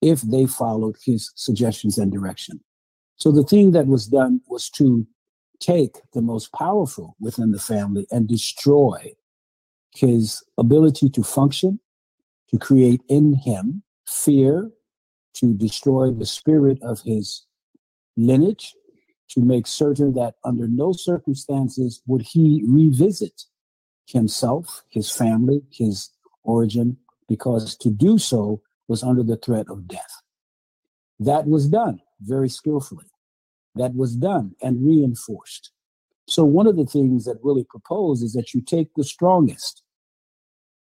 if 0.00 0.22
they 0.22 0.46
followed 0.46 0.96
his 1.04 1.32
suggestions 1.36 1.98
and 1.98 2.12
direction. 2.12 2.60
So 3.16 3.30
the 3.30 3.44
thing 3.44 3.72
that 3.72 3.86
was 3.86 4.06
done 4.06 4.40
was 4.48 4.68
to 4.70 5.06
take 5.60 5.96
the 6.12 6.22
most 6.22 6.52
powerful 6.52 7.16
within 7.20 7.52
the 7.52 7.60
family 7.60 8.06
and 8.10 8.26
destroy 8.28 9.12
his 9.94 10.42
ability 10.58 11.08
to 11.10 11.22
function, 11.22 11.78
to 12.50 12.58
create 12.58 13.02
in 13.08 13.34
him 13.34 13.82
fear, 14.08 14.70
to 15.34 15.54
destroy 15.54 16.10
the 16.10 16.26
spirit 16.26 16.82
of 16.82 17.00
his 17.02 17.46
lineage, 18.16 18.74
to 19.30 19.40
make 19.40 19.66
certain 19.66 20.12
that 20.14 20.34
under 20.44 20.68
no 20.68 20.92
circumstances 20.92 22.02
would 22.06 22.22
he 22.22 22.62
revisit 22.66 23.44
himself, 24.06 24.82
his 24.90 25.10
family, 25.10 25.62
his 25.70 26.10
origin, 26.42 26.96
because 27.28 27.76
to 27.76 27.88
do 27.88 28.18
so 28.18 28.60
was 28.88 29.02
under 29.02 29.22
the 29.22 29.36
threat 29.36 29.66
of 29.70 29.88
death. 29.88 30.22
That 31.18 31.46
was 31.46 31.68
done 31.68 32.00
very 32.20 32.50
skillfully 32.50 33.06
that 33.74 33.94
was 33.94 34.16
done 34.16 34.54
and 34.62 34.84
reinforced. 34.84 35.70
So, 36.28 36.44
one 36.44 36.66
of 36.66 36.76
the 36.76 36.86
things 36.86 37.24
that 37.24 37.42
Willie 37.42 37.66
proposed 37.68 38.22
is 38.22 38.32
that 38.34 38.54
you 38.54 38.60
take 38.60 38.94
the 38.94 39.04
strongest 39.04 39.82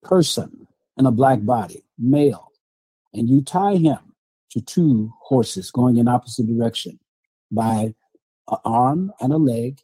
person 0.03 0.67
in 0.97 1.05
a 1.05 1.11
black 1.11 1.43
body, 1.43 1.83
male, 1.97 2.47
and 3.13 3.29
you 3.29 3.41
tie 3.41 3.75
him 3.75 3.99
to 4.51 4.61
two 4.61 5.11
horses 5.21 5.71
going 5.71 5.97
in 5.97 6.07
opposite 6.07 6.47
direction 6.47 6.99
by 7.51 7.93
an 8.49 8.57
arm 8.65 9.11
and 9.19 9.33
a 9.33 9.37
leg, 9.37 9.81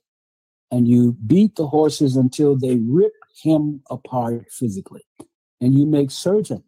and 0.72 0.88
you 0.88 1.18
beat 1.26 1.56
the 1.56 1.68
horses 1.68 2.16
until 2.16 2.56
they 2.56 2.78
rip 2.78 3.14
him 3.42 3.82
apart 3.90 4.52
physically. 4.52 5.04
And 5.62 5.78
you 5.78 5.86
make 5.86 6.12
certain 6.12 6.64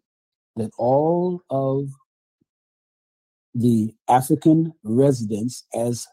that 0.56 0.70
all 0.78 1.42
of 1.50 1.88
the 3.54 3.94
African 4.08 4.72
residents, 4.84 5.64
as 5.74 6.06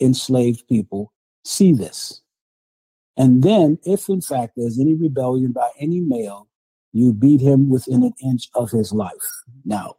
enslaved 0.00 0.66
people 0.68 1.12
see 1.44 1.72
this. 1.72 2.22
And 3.16 3.42
then, 3.42 3.78
if 3.84 4.08
in 4.08 4.20
fact 4.20 4.54
there's 4.56 4.78
any 4.78 4.94
rebellion 4.94 5.52
by 5.52 5.70
any 5.78 6.00
male, 6.00 6.48
you 6.92 7.12
beat 7.12 7.40
him 7.40 7.70
within 7.70 8.02
an 8.02 8.12
inch 8.22 8.48
of 8.54 8.70
his 8.70 8.92
life. 8.92 9.12
Now, 9.64 9.96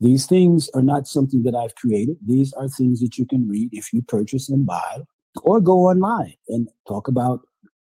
these 0.00 0.26
things 0.26 0.68
are 0.74 0.82
not 0.82 1.08
something 1.08 1.42
that 1.42 1.54
I've 1.54 1.74
created. 1.74 2.16
These 2.24 2.52
are 2.52 2.68
things 2.68 3.00
that 3.00 3.18
you 3.18 3.26
can 3.26 3.48
read 3.48 3.70
if 3.72 3.92
you 3.92 4.02
purchase 4.02 4.48
and 4.48 4.64
buy, 4.64 5.02
or 5.42 5.60
go 5.60 5.88
online 5.88 6.34
and 6.48 6.68
talk 6.86 7.08
about 7.08 7.40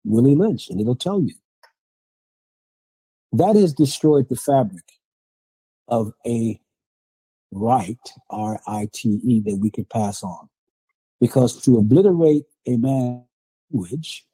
Willie 0.04 0.36
Lynch, 0.36 0.70
and 0.70 0.82
it'll 0.82 0.96
tell 0.96 1.22
you. 1.22 1.34
That 3.32 3.56
has 3.56 3.74
destroyed 3.74 4.28
the 4.30 4.36
fabric 4.36 4.84
of 5.88 6.12
a 6.26 6.60
right, 7.52 8.00
R 8.30 8.60
I 8.68 8.90
T 8.92 9.20
E, 9.24 9.40
that 9.42 9.58
we 9.58 9.70
could 9.72 9.90
pass 9.90 10.24
on. 10.24 10.50
Because 11.22 11.62
to 11.64 11.78
obliterate 11.78 12.44
a 12.68 12.78
man's 12.78 13.24
language 13.72 14.26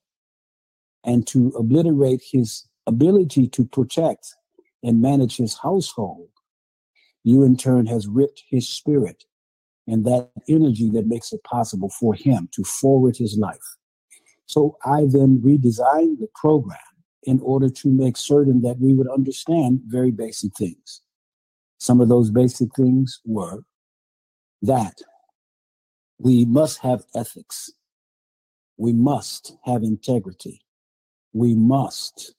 and 1.03 1.27
to 1.27 1.49
obliterate 1.57 2.23
his 2.31 2.67
ability 2.87 3.47
to 3.49 3.65
protect 3.65 4.35
and 4.83 5.01
manage 5.01 5.37
his 5.37 5.57
household, 5.57 6.29
you 7.27 7.43
in 7.43 7.57
turn 7.57 7.85
has 7.87 8.07
ripped 8.07 8.43
his 8.49 8.69
spirit 8.69 9.25
and 9.85 10.05
that 10.05 10.29
energy 10.47 10.89
that 10.89 11.07
makes 11.07 11.33
it 11.33 11.43
possible 11.43 11.89
for 11.89 12.13
him 12.13 12.47
to 12.53 12.63
forward 12.63 13.17
his 13.17 13.37
life. 13.37 13.75
So 14.45 14.77
I 14.85 15.01
then 15.01 15.41
redesigned 15.43 16.19
the 16.19 16.29
program 16.35 16.79
in 17.23 17.41
order 17.41 17.69
to 17.69 17.89
make 17.89 18.15
certain 18.15 18.61
that 18.61 18.79
we 18.79 18.93
would 18.93 19.09
understand 19.09 19.81
very 19.87 20.11
basic 20.11 20.55
things. 20.55 21.01
Some 21.79 21.99
of 21.99 22.07
those 22.07 22.31
basic 22.31 22.73
things 22.73 23.19
were 23.25 23.59
that 24.61 24.95
we 26.17 26.45
must 26.45 26.79
have 26.79 27.03
ethics. 27.13 27.69
We 28.77 28.93
must 28.93 29.57
have 29.63 29.83
integrity. 29.83 30.61
We 31.33 31.55
must 31.55 32.35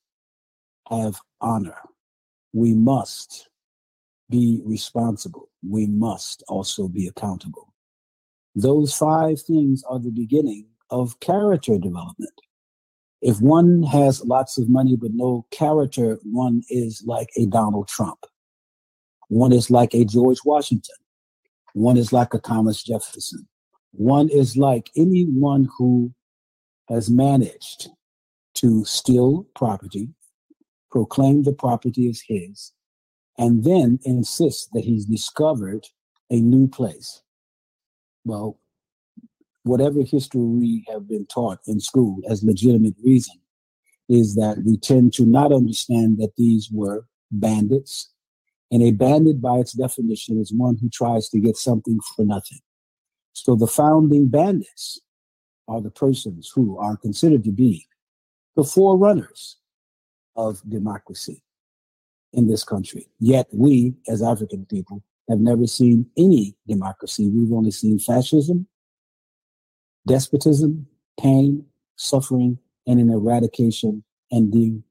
have 0.89 1.19
honor. 1.41 1.77
We 2.53 2.73
must 2.73 3.48
be 4.29 4.61
responsible. 4.63 5.49
We 5.67 5.87
must 5.87 6.43
also 6.47 6.87
be 6.87 7.07
accountable. 7.07 7.73
Those 8.55 8.93
five 8.93 9.41
things 9.41 9.83
are 9.89 9.99
the 9.99 10.11
beginning 10.11 10.67
of 10.89 11.19
character 11.19 11.77
development. 11.77 12.33
If 13.21 13.41
one 13.41 13.83
has 13.83 14.23
lots 14.23 14.57
of 14.57 14.69
money 14.69 14.95
but 14.95 15.11
no 15.13 15.45
character, 15.51 16.19
one 16.23 16.61
is 16.69 17.03
like 17.05 17.29
a 17.37 17.45
Donald 17.45 17.87
Trump. 17.87 18.25
One 19.27 19.51
is 19.51 19.69
like 19.69 19.93
a 19.93 20.05
George 20.05 20.39
Washington. 20.45 20.95
One 21.73 21.97
is 21.97 22.11
like 22.13 22.33
a 22.33 22.39
Thomas 22.39 22.81
Jefferson. 22.81 23.47
One 23.91 24.29
is 24.29 24.57
like 24.57 24.89
anyone 24.95 25.69
who 25.77 26.13
has 26.87 27.09
managed 27.09 27.89
to 28.55 28.83
steal 28.85 29.45
property, 29.55 30.09
proclaim 30.91 31.43
the 31.43 31.53
property 31.53 32.09
as 32.09 32.21
his, 32.27 32.73
and 33.39 33.63
then 33.63 33.99
insists 34.03 34.67
that 34.73 34.83
he's 34.83 35.05
discovered 35.05 35.87
a 36.29 36.41
new 36.41 36.67
place. 36.67 37.21
Well, 38.25 38.59
whatever 39.63 40.03
history 40.03 40.41
we 40.41 40.85
have 40.89 41.07
been 41.07 41.25
taught 41.25 41.59
in 41.65 41.79
school 41.79 42.19
as 42.29 42.43
legitimate 42.43 42.95
reason 43.03 43.35
is 44.09 44.35
that 44.35 44.57
we 44.65 44.75
tend 44.77 45.13
to 45.13 45.25
not 45.25 45.53
understand 45.53 46.17
that 46.17 46.33
these 46.37 46.69
were 46.71 47.05
bandits. 47.31 48.11
And 48.71 48.83
a 48.83 48.91
bandit, 48.91 49.41
by 49.41 49.59
its 49.59 49.71
definition, 49.71 50.37
is 50.39 50.53
one 50.53 50.77
who 50.77 50.89
tries 50.89 51.29
to 51.29 51.39
get 51.39 51.55
something 51.55 51.99
for 52.15 52.25
nothing. 52.25 52.59
So 53.33 53.55
the 53.55 53.67
founding 53.67 54.27
bandits 54.27 54.99
are 55.67 55.79
the 55.81 55.91
persons 55.91 56.51
who 56.53 56.77
are 56.77 56.97
considered 56.97 57.45
to 57.45 57.51
be 57.51 57.87
the 58.57 58.63
forerunners 58.65 59.57
of 60.35 60.61
democracy 60.67 61.41
in 62.33 62.47
this 62.47 62.63
country. 62.63 63.07
Yet 63.19 63.47
we, 63.51 63.95
as 64.07 64.21
African 64.21 64.65
people, 64.65 65.03
have 65.29 65.39
never 65.39 65.67
seen 65.67 66.07
any 66.17 66.55
democracy. 66.67 67.29
We've 67.29 67.53
only 67.53 67.71
seen 67.71 67.99
fascism, 67.99 68.67
despotism, 70.07 70.87
pain, 71.19 71.65
suffering, 71.95 72.57
and 72.87 72.99
an 72.99 73.09
eradication 73.09 74.03
and 74.31 74.51
the 74.51 74.81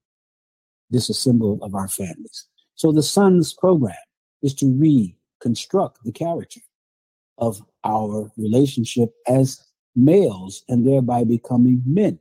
disassemble 0.93 1.61
of 1.63 1.75
our 1.75 1.89
families. 1.89 2.47
So 2.75 2.93
the 2.93 3.03
Sons 3.03 3.53
program 3.53 3.97
is 4.43 4.55
to 4.55 4.67
reconstruct 4.67 5.99
the 6.05 6.13
character 6.13 6.61
of 7.39 7.61
our 7.85 8.31
relationship 8.37 9.11
as 9.27 9.61
males 9.97 10.63
and 10.69 10.87
thereby 10.87 11.25
becoming 11.25 11.83
men. 11.85 12.19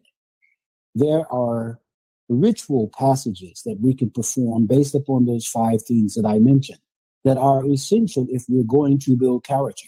There 0.96 1.32
are 1.32 1.80
ritual 2.30 2.90
passages 2.98 3.62
that 3.66 3.80
we 3.80 3.94
can 3.94 4.10
perform 4.10 4.66
based 4.66 4.96
upon 4.96 5.26
those 5.26 5.48
five 5.48 5.82
things 5.84 6.16
that 6.16 6.26
I 6.26 6.40
mentioned 6.40 6.80
that 7.24 7.38
are 7.38 7.66
essential 7.66 8.28
if 8.30 8.46
we're 8.48 8.64
going 8.64 9.00
to 9.00 9.16
build 9.16 9.44
character 9.44 9.88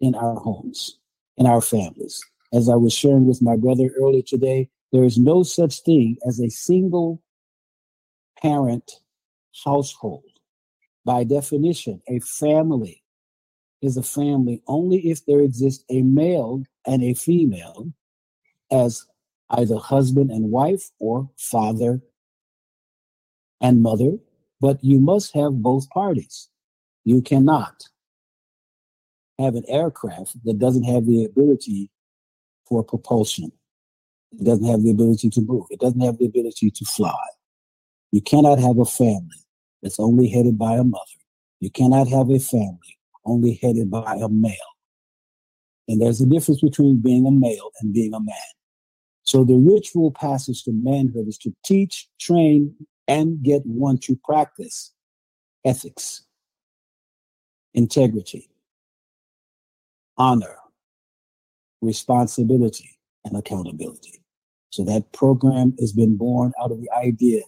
in 0.00 0.14
our 0.14 0.36
homes, 0.36 0.98
in 1.36 1.46
our 1.46 1.60
families. 1.60 2.20
As 2.52 2.68
I 2.68 2.76
was 2.76 2.92
sharing 2.92 3.26
with 3.26 3.42
my 3.42 3.56
brother 3.56 3.90
earlier 3.98 4.22
today, 4.22 4.68
there 4.92 5.04
is 5.04 5.18
no 5.18 5.42
such 5.42 5.80
thing 5.80 6.16
as 6.26 6.40
a 6.40 6.48
single 6.50 7.20
parent 8.40 9.00
household. 9.64 10.22
By 11.04 11.24
definition, 11.24 12.00
a 12.08 12.20
family 12.20 13.02
is 13.82 13.96
a 13.96 14.02
family 14.02 14.62
only 14.66 15.10
if 15.10 15.24
there 15.26 15.40
exists 15.40 15.84
a 15.90 16.02
male 16.02 16.62
and 16.86 17.02
a 17.02 17.14
female 17.14 17.92
as 18.70 19.06
either 19.50 19.76
husband 19.76 20.30
and 20.30 20.50
wife 20.50 20.90
or 20.98 21.30
father 21.36 22.00
and 23.60 23.82
mother, 23.82 24.16
but 24.60 24.82
you 24.82 25.00
must 25.00 25.34
have 25.34 25.62
both 25.62 25.88
parties. 25.90 26.48
You 27.04 27.22
cannot 27.22 27.84
have 29.38 29.54
an 29.54 29.64
aircraft 29.68 30.36
that 30.44 30.58
doesn't 30.58 30.84
have 30.84 31.06
the 31.06 31.24
ability 31.24 31.90
for 32.66 32.82
propulsion. 32.82 33.52
It 34.38 34.44
doesn't 34.44 34.66
have 34.66 34.82
the 34.82 34.90
ability 34.90 35.30
to 35.30 35.40
move. 35.40 35.66
It 35.70 35.80
doesn't 35.80 36.00
have 36.00 36.18
the 36.18 36.26
ability 36.26 36.70
to 36.70 36.84
fly. 36.84 37.14
You 38.10 38.20
cannot 38.20 38.58
have 38.58 38.78
a 38.78 38.84
family 38.84 39.44
that's 39.82 40.00
only 40.00 40.28
headed 40.28 40.58
by 40.58 40.74
a 40.74 40.84
mother. 40.84 41.04
You 41.60 41.70
cannot 41.70 42.08
have 42.08 42.30
a 42.30 42.38
family 42.38 42.98
only 43.24 43.58
headed 43.62 43.90
by 43.90 44.14
a 44.16 44.28
male. 44.28 44.54
And 45.88 46.00
there's 46.00 46.20
a 46.20 46.26
difference 46.26 46.60
between 46.60 47.00
being 47.00 47.26
a 47.26 47.30
male 47.30 47.70
and 47.80 47.92
being 47.92 48.14
a 48.14 48.20
man. 48.20 48.36
So 49.24 49.42
the 49.42 49.56
ritual 49.56 50.12
passage 50.12 50.64
to 50.64 50.72
manhood 50.72 51.28
is 51.28 51.38
to 51.38 51.54
teach, 51.64 52.08
train, 52.20 52.74
and 53.08 53.42
get 53.42 53.62
one 53.64 53.98
to 53.98 54.16
practice 54.22 54.92
ethics, 55.64 56.24
integrity, 57.72 58.50
honor, 60.18 60.56
responsibility, 61.80 62.90
and 63.24 63.36
accountability. 63.36 64.22
So 64.70 64.84
that 64.84 65.12
program 65.12 65.74
has 65.80 65.92
been 65.92 66.16
born 66.16 66.52
out 66.60 66.70
of 66.70 66.80
the 66.80 66.90
idea 66.90 67.42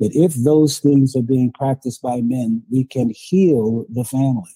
that 0.00 0.14
if 0.14 0.34
those 0.34 0.78
things 0.78 1.14
are 1.14 1.22
being 1.22 1.52
practiced 1.52 2.00
by 2.00 2.22
men, 2.22 2.62
we 2.70 2.84
can 2.84 3.10
heal 3.14 3.84
the 3.90 4.04
family 4.04 4.50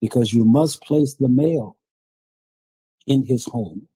because 0.00 0.32
you 0.32 0.44
must 0.44 0.82
place 0.82 1.14
the 1.14 1.28
male 1.28 1.76
in 3.06 3.26
his 3.26 3.44
home 3.46 3.88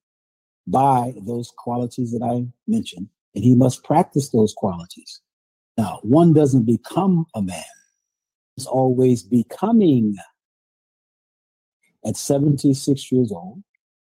by 0.70 1.14
those 1.26 1.52
qualities 1.57 2.12
that 2.12 2.22
I 2.22 2.46
mentioned, 2.66 3.09
and 3.35 3.44
he 3.44 3.54
must 3.54 3.85
practice 3.85 4.31
those 4.31 4.54
qualities. 4.57 5.20
Now, 5.76 6.00
one 6.02 6.33
doesn't 6.33 6.64
become 6.64 7.26
a 7.35 7.42
man, 7.42 7.64
it's 8.57 8.66
always 8.66 9.22
becoming. 9.22 10.16
At 12.04 12.16
76 12.16 13.11
years 13.11 13.33
old, 13.33 13.62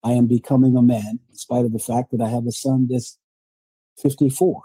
I 0.03 0.11
am 0.11 0.27
becoming 0.27 0.77
a 0.77 0.81
man, 0.81 1.19
in 1.29 1.35
spite 1.35 1.65
of 1.65 1.73
the 1.73 1.79
fact 1.79 2.11
that 2.11 2.21
I 2.21 2.29
have 2.29 2.45
a 2.45 2.51
son 2.51 2.87
that's 2.89 3.17
54. 4.01 4.61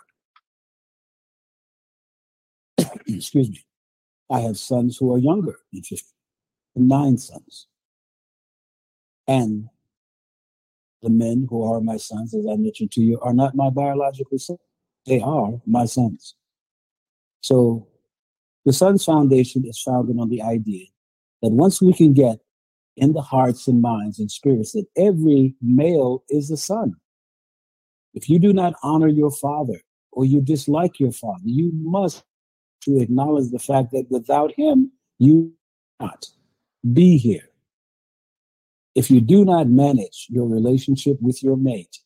Excuse 3.09 3.51
me. 3.51 3.65
I 4.31 4.41
have 4.41 4.59
sons 4.59 4.97
who 4.99 5.13
are 5.13 5.19
younger 5.19 5.59
than 5.73 5.83
50, 5.83 6.07
nine 6.77 7.19
sons. 7.19 7.67
And 9.27 9.69
the 11.05 11.11
men 11.11 11.47
who 11.49 11.63
are 11.63 11.81
my 11.81 11.97
sons, 11.97 12.35
as 12.35 12.47
I 12.47 12.57
mentioned 12.57 12.91
to 12.93 13.03
you, 13.03 13.21
are 13.21 13.35
not 13.35 13.55
my 13.55 13.71
biological 13.71 14.39
sons. 14.39 14.59
They 15.07 15.21
are 15.21 15.61
my 15.67 15.85
sons. 15.85 16.35
So 17.43 17.87
the 18.65 18.73
Sunz 18.73 19.05
Foundation 19.05 19.65
is 19.67 19.81
founded 19.81 20.19
on 20.19 20.31
the 20.31 20.43
idea 20.43 20.87
that 21.43 21.53
once 21.53 21.81
we 21.83 21.93
can 21.93 22.15
get 22.15 22.39
in 22.97 23.13
the 23.13 23.23
hearts 23.23 23.69
and 23.69 23.83
minds 23.83 24.19
and 24.19 24.31
spirits 24.31 24.73
that 24.73 24.87
every 24.97 25.55
male 25.61 26.25
is 26.31 26.51
a 26.51 26.57
son. 26.57 26.95
If 28.15 28.29
you 28.29 28.39
do 28.39 28.53
not 28.53 28.75
honor 28.83 29.09
your 29.09 29.33
father 29.33 29.81
or 30.13 30.25
you 30.25 30.41
dislike 30.41 31.01
your 31.01 31.13
father, 31.13 31.43
you 31.45 31.71
must 31.75 32.23
to 32.83 32.99
acknowledge 32.99 33.51
the 33.51 33.59
fact 33.59 33.91
that 33.93 34.07
without 34.11 34.53
him, 34.57 34.93
you 35.19 35.53
not 36.01 36.27
be 36.93 37.17
here. 37.17 37.49
If 38.95 39.11
you 39.11 39.21
do 39.21 39.45
not 39.45 39.69
manage 39.69 40.27
your 40.29 40.47
relationship 40.49 41.17
with 41.21 41.43
your 41.43 41.57
mate, 41.57 41.99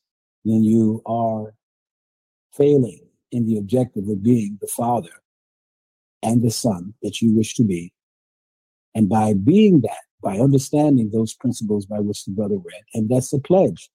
then 0.44 0.64
you 0.64 1.02
are 1.06 1.54
failing 2.52 3.00
in 3.30 3.46
the 3.46 3.58
objective 3.58 4.08
of 4.08 4.22
being 4.22 4.58
the 4.60 4.66
father 4.68 5.10
and 6.22 6.42
the 6.42 6.50
son 6.50 6.94
that 7.02 7.20
you 7.20 7.34
wish 7.34 7.54
to 7.54 7.64
be. 7.64 7.92
And 8.94 9.08
by 9.08 9.34
being 9.34 9.82
that, 9.82 10.02
by 10.22 10.38
understanding 10.38 11.10
those 11.10 11.34
principles 11.34 11.86
by 11.86 12.00
which 12.00 12.24
the 12.24 12.32
brother 12.32 12.56
read. 12.56 12.82
And 12.94 13.08
that's 13.08 13.30
the 13.30 13.38
pledge. 13.38 13.90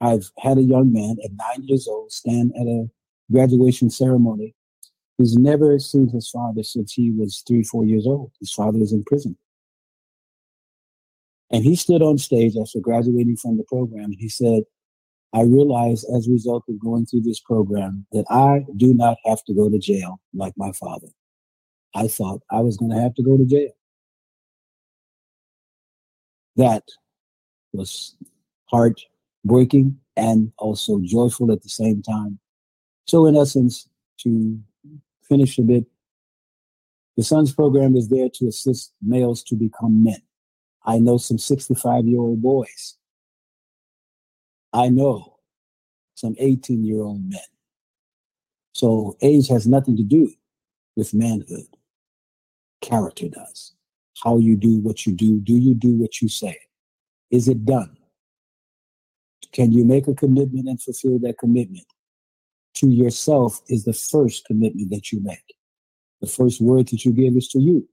I've 0.00 0.30
had 0.38 0.56
a 0.56 0.62
young 0.62 0.92
man 0.92 1.16
at 1.22 1.32
nine 1.32 1.66
years 1.66 1.86
old 1.86 2.10
stand 2.10 2.52
at 2.58 2.66
a 2.66 2.88
graduation 3.30 3.90
ceremony 3.90 4.54
who's 5.18 5.36
never 5.36 5.78
seen 5.78 6.08
his 6.08 6.30
father 6.30 6.62
since 6.62 6.92
he 6.92 7.10
was 7.10 7.42
three, 7.46 7.62
four 7.62 7.84
years 7.84 8.06
old. 8.06 8.32
His 8.40 8.52
father 8.52 8.78
is 8.78 8.92
in 8.92 9.04
prison. 9.04 9.36
And 11.50 11.64
he 11.64 11.74
stood 11.76 12.02
on 12.02 12.18
stage 12.18 12.54
after 12.56 12.80
graduating 12.80 13.36
from 13.36 13.56
the 13.56 13.64
program 13.64 14.04
and 14.04 14.18
he 14.18 14.28
said, 14.28 14.62
I 15.32 15.42
realized 15.42 16.06
as 16.14 16.26
a 16.26 16.32
result 16.32 16.64
of 16.68 16.80
going 16.80 17.06
through 17.06 17.22
this 17.22 17.40
program 17.40 18.06
that 18.12 18.24
I 18.30 18.66
do 18.76 18.94
not 18.94 19.16
have 19.24 19.42
to 19.44 19.54
go 19.54 19.68
to 19.68 19.78
jail 19.78 20.20
like 20.34 20.54
my 20.56 20.72
father. 20.72 21.08
I 21.94 22.08
thought 22.08 22.42
I 22.50 22.60
was 22.60 22.76
going 22.76 22.90
to 22.92 23.00
have 23.00 23.14
to 23.14 23.22
go 23.22 23.36
to 23.36 23.44
jail 23.44 23.70
that 26.60 26.84
was 27.72 28.16
heartbreaking 28.66 29.98
and 30.16 30.52
also 30.58 31.00
joyful 31.02 31.52
at 31.52 31.62
the 31.62 31.68
same 31.68 32.02
time. 32.02 32.38
So, 33.06 33.26
in 33.26 33.36
essence, 33.36 33.88
to 34.20 34.58
finish 35.28 35.58
a 35.58 35.62
bit, 35.62 35.86
the 37.16 37.24
Sons 37.24 37.52
program 37.52 37.96
is 37.96 38.08
there 38.08 38.28
to 38.34 38.48
assist 38.48 38.92
males 39.02 39.42
to 39.44 39.56
become 39.56 40.04
men. 40.04 40.22
I 40.84 40.98
know 40.98 41.18
some 41.18 41.38
65 41.38 42.06
year 42.06 42.20
old 42.20 42.42
boys. 42.42 42.96
I 44.72 44.88
know 44.88 45.36
some 46.14 46.36
18 46.38 46.84
year 46.84 47.02
old 47.02 47.28
men. 47.28 47.40
So, 48.72 49.16
age 49.20 49.48
has 49.48 49.66
nothing 49.66 49.96
to 49.96 50.02
do 50.02 50.32
with 50.96 51.12
manhood, 51.12 51.66
character 52.80 53.28
does 53.28 53.74
how 54.22 54.38
you 54.38 54.56
do 54.56 54.78
what 54.80 55.06
you 55.06 55.12
do. 55.12 55.40
Do 55.40 55.54
you 55.54 55.74
do 55.74 55.92
what 55.96 56.20
you 56.20 56.28
say? 56.28 56.58
Is 57.30 57.48
it 57.48 57.64
done? 57.64 57.96
Can 59.52 59.72
you 59.72 59.84
make 59.84 60.06
a 60.08 60.14
commitment 60.14 60.68
and 60.68 60.80
fulfill 60.80 61.18
that 61.20 61.38
commitment? 61.38 61.86
To 62.76 62.88
yourself 62.88 63.60
is 63.68 63.84
the 63.84 63.92
first 63.92 64.44
commitment 64.44 64.90
that 64.90 65.10
you 65.10 65.20
make. 65.22 65.54
The 66.20 66.26
first 66.26 66.60
word 66.60 66.88
that 66.88 67.04
you 67.04 67.12
give 67.12 67.36
is 67.36 67.48
to 67.48 67.60
you. 67.60 67.88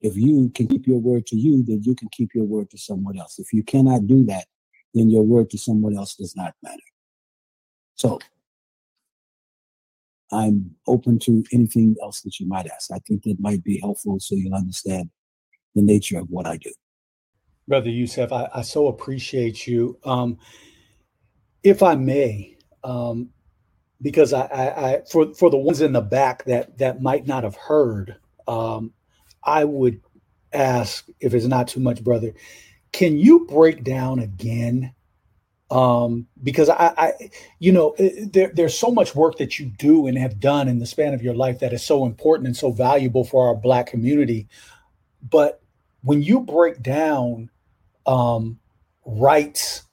If 0.00 0.16
you 0.16 0.50
can 0.54 0.66
keep 0.66 0.86
your 0.86 0.98
word 0.98 1.26
to 1.26 1.36
you, 1.36 1.62
then 1.62 1.82
you 1.82 1.94
can 1.94 2.08
keep 2.10 2.34
your 2.34 2.44
word 2.44 2.70
to 2.70 2.78
someone 2.78 3.18
else. 3.18 3.38
If 3.38 3.52
you 3.52 3.62
cannot 3.62 4.06
do 4.06 4.24
that, 4.26 4.46
then 4.94 5.10
your 5.10 5.22
word 5.22 5.50
to 5.50 5.58
someone 5.58 5.96
else 5.96 6.14
does 6.14 6.34
not 6.36 6.54
matter. 6.62 6.82
So 7.96 8.18
I'm 10.32 10.74
open 10.86 11.18
to 11.20 11.44
anything 11.52 11.96
else 12.02 12.22
that 12.22 12.40
you 12.40 12.46
might 12.46 12.66
ask. 12.66 12.90
I 12.92 12.98
think 13.00 13.24
that 13.24 13.40
might 13.40 13.62
be 13.62 13.78
helpful 13.80 14.18
so 14.20 14.34
you'll 14.34 14.54
understand 14.54 15.10
the 15.74 15.82
nature 15.82 16.18
of 16.18 16.28
what 16.30 16.46
I 16.46 16.56
do. 16.56 16.72
Brother 17.68 17.90
Yusef, 17.90 18.32
I, 18.32 18.48
I 18.54 18.62
so 18.62 18.88
appreciate 18.88 19.66
you. 19.66 19.98
Um, 20.04 20.38
if 21.62 21.82
I 21.82 21.94
may, 21.94 22.56
um, 22.82 23.30
because 24.02 24.32
I, 24.32 24.46
I, 24.46 24.90
I, 24.90 25.02
for 25.10 25.34
for 25.34 25.50
the 25.50 25.58
ones 25.58 25.80
in 25.80 25.92
the 25.92 26.00
back 26.00 26.44
that 26.44 26.78
that 26.78 27.02
might 27.02 27.26
not 27.26 27.44
have 27.44 27.56
heard, 27.56 28.16
um, 28.48 28.92
I 29.42 29.64
would 29.64 30.00
ask 30.52 31.06
if 31.20 31.34
it's 31.34 31.46
not 31.46 31.68
too 31.68 31.80
much, 31.80 32.02
brother. 32.02 32.32
Can 32.92 33.18
you 33.18 33.46
break 33.46 33.84
down 33.84 34.18
again? 34.18 34.94
Um, 35.70 36.26
because 36.42 36.68
I, 36.68 36.92
I, 36.98 37.12
you 37.60 37.70
know, 37.70 37.94
there, 37.98 38.50
there's 38.52 38.76
so 38.76 38.90
much 38.90 39.14
work 39.14 39.38
that 39.38 39.58
you 39.58 39.66
do 39.66 40.08
and 40.08 40.18
have 40.18 40.40
done 40.40 40.66
in 40.66 40.80
the 40.80 40.86
span 40.86 41.14
of 41.14 41.22
your 41.22 41.34
life 41.34 41.60
that 41.60 41.72
is 41.72 41.84
so 41.84 42.04
important 42.04 42.48
and 42.48 42.56
so 42.56 42.72
valuable 42.72 43.24
for 43.24 43.46
our 43.46 43.54
Black 43.54 43.86
community. 43.86 44.48
But 45.22 45.62
when 46.02 46.22
you 46.22 46.40
break 46.40 46.82
down 46.82 47.50
um, 48.06 48.58
rites 49.04 49.84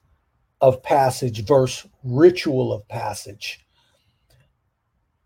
of 0.62 0.82
passage 0.82 1.46
versus 1.46 1.88
ritual 2.04 2.74
of 2.74 2.88
passage, 2.88 3.64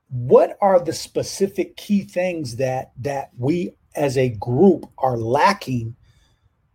what 0.10 0.57
are 0.60 0.79
the 0.79 0.91
specific 0.91 1.77
key 1.77 2.01
things 2.01 2.57
that 2.57 2.91
that 2.99 3.29
we 3.38 3.73
as 3.95 4.17
a 4.17 4.30
group 4.30 4.86
are 4.97 5.17
lacking 5.17 5.95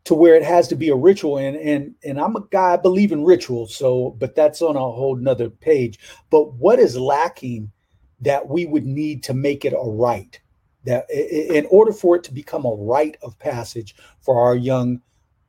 to 0.05 0.15
where 0.15 0.35
it 0.35 0.45
has 0.45 0.69
to 0.69 0.77
be 0.77 0.89
a 0.89 0.97
ritual. 0.97 1.39
And 1.39 1.57
and 1.57 1.95
and 2.05 2.21
i'm 2.21 2.37
a 2.37 2.45
guy 2.51 2.75
i 2.75 2.77
believe 2.77 3.13
in 3.13 3.25
rituals 3.25 3.75
so 3.75 4.11
but 4.19 4.35
that's 4.35 4.63
on 4.63 4.77
a 4.77 4.81
whole 4.81 5.17
nother 5.17 5.51
page. 5.51 5.99
But 6.31 6.55
what 6.55 6.79
is 6.79 6.97
lacking 6.97 7.73
that 8.21 8.49
we 8.49 8.67
would 8.67 8.87
need 8.87 9.23
to 9.25 9.35
make 9.35 9.65
it 9.65 9.73
a 9.73 9.91
right. 9.91 10.41
That 10.85 11.11
in 11.11 11.67
order 11.71 11.93
for 11.93 12.17
it 12.17 12.25
to 12.25 12.33
become 12.33 12.65
a 12.65 12.75
rite 12.75 13.17
of 13.23 13.39
passage 13.39 13.97
for 14.21 14.41
our 14.41 14.55
young, 14.55 15.01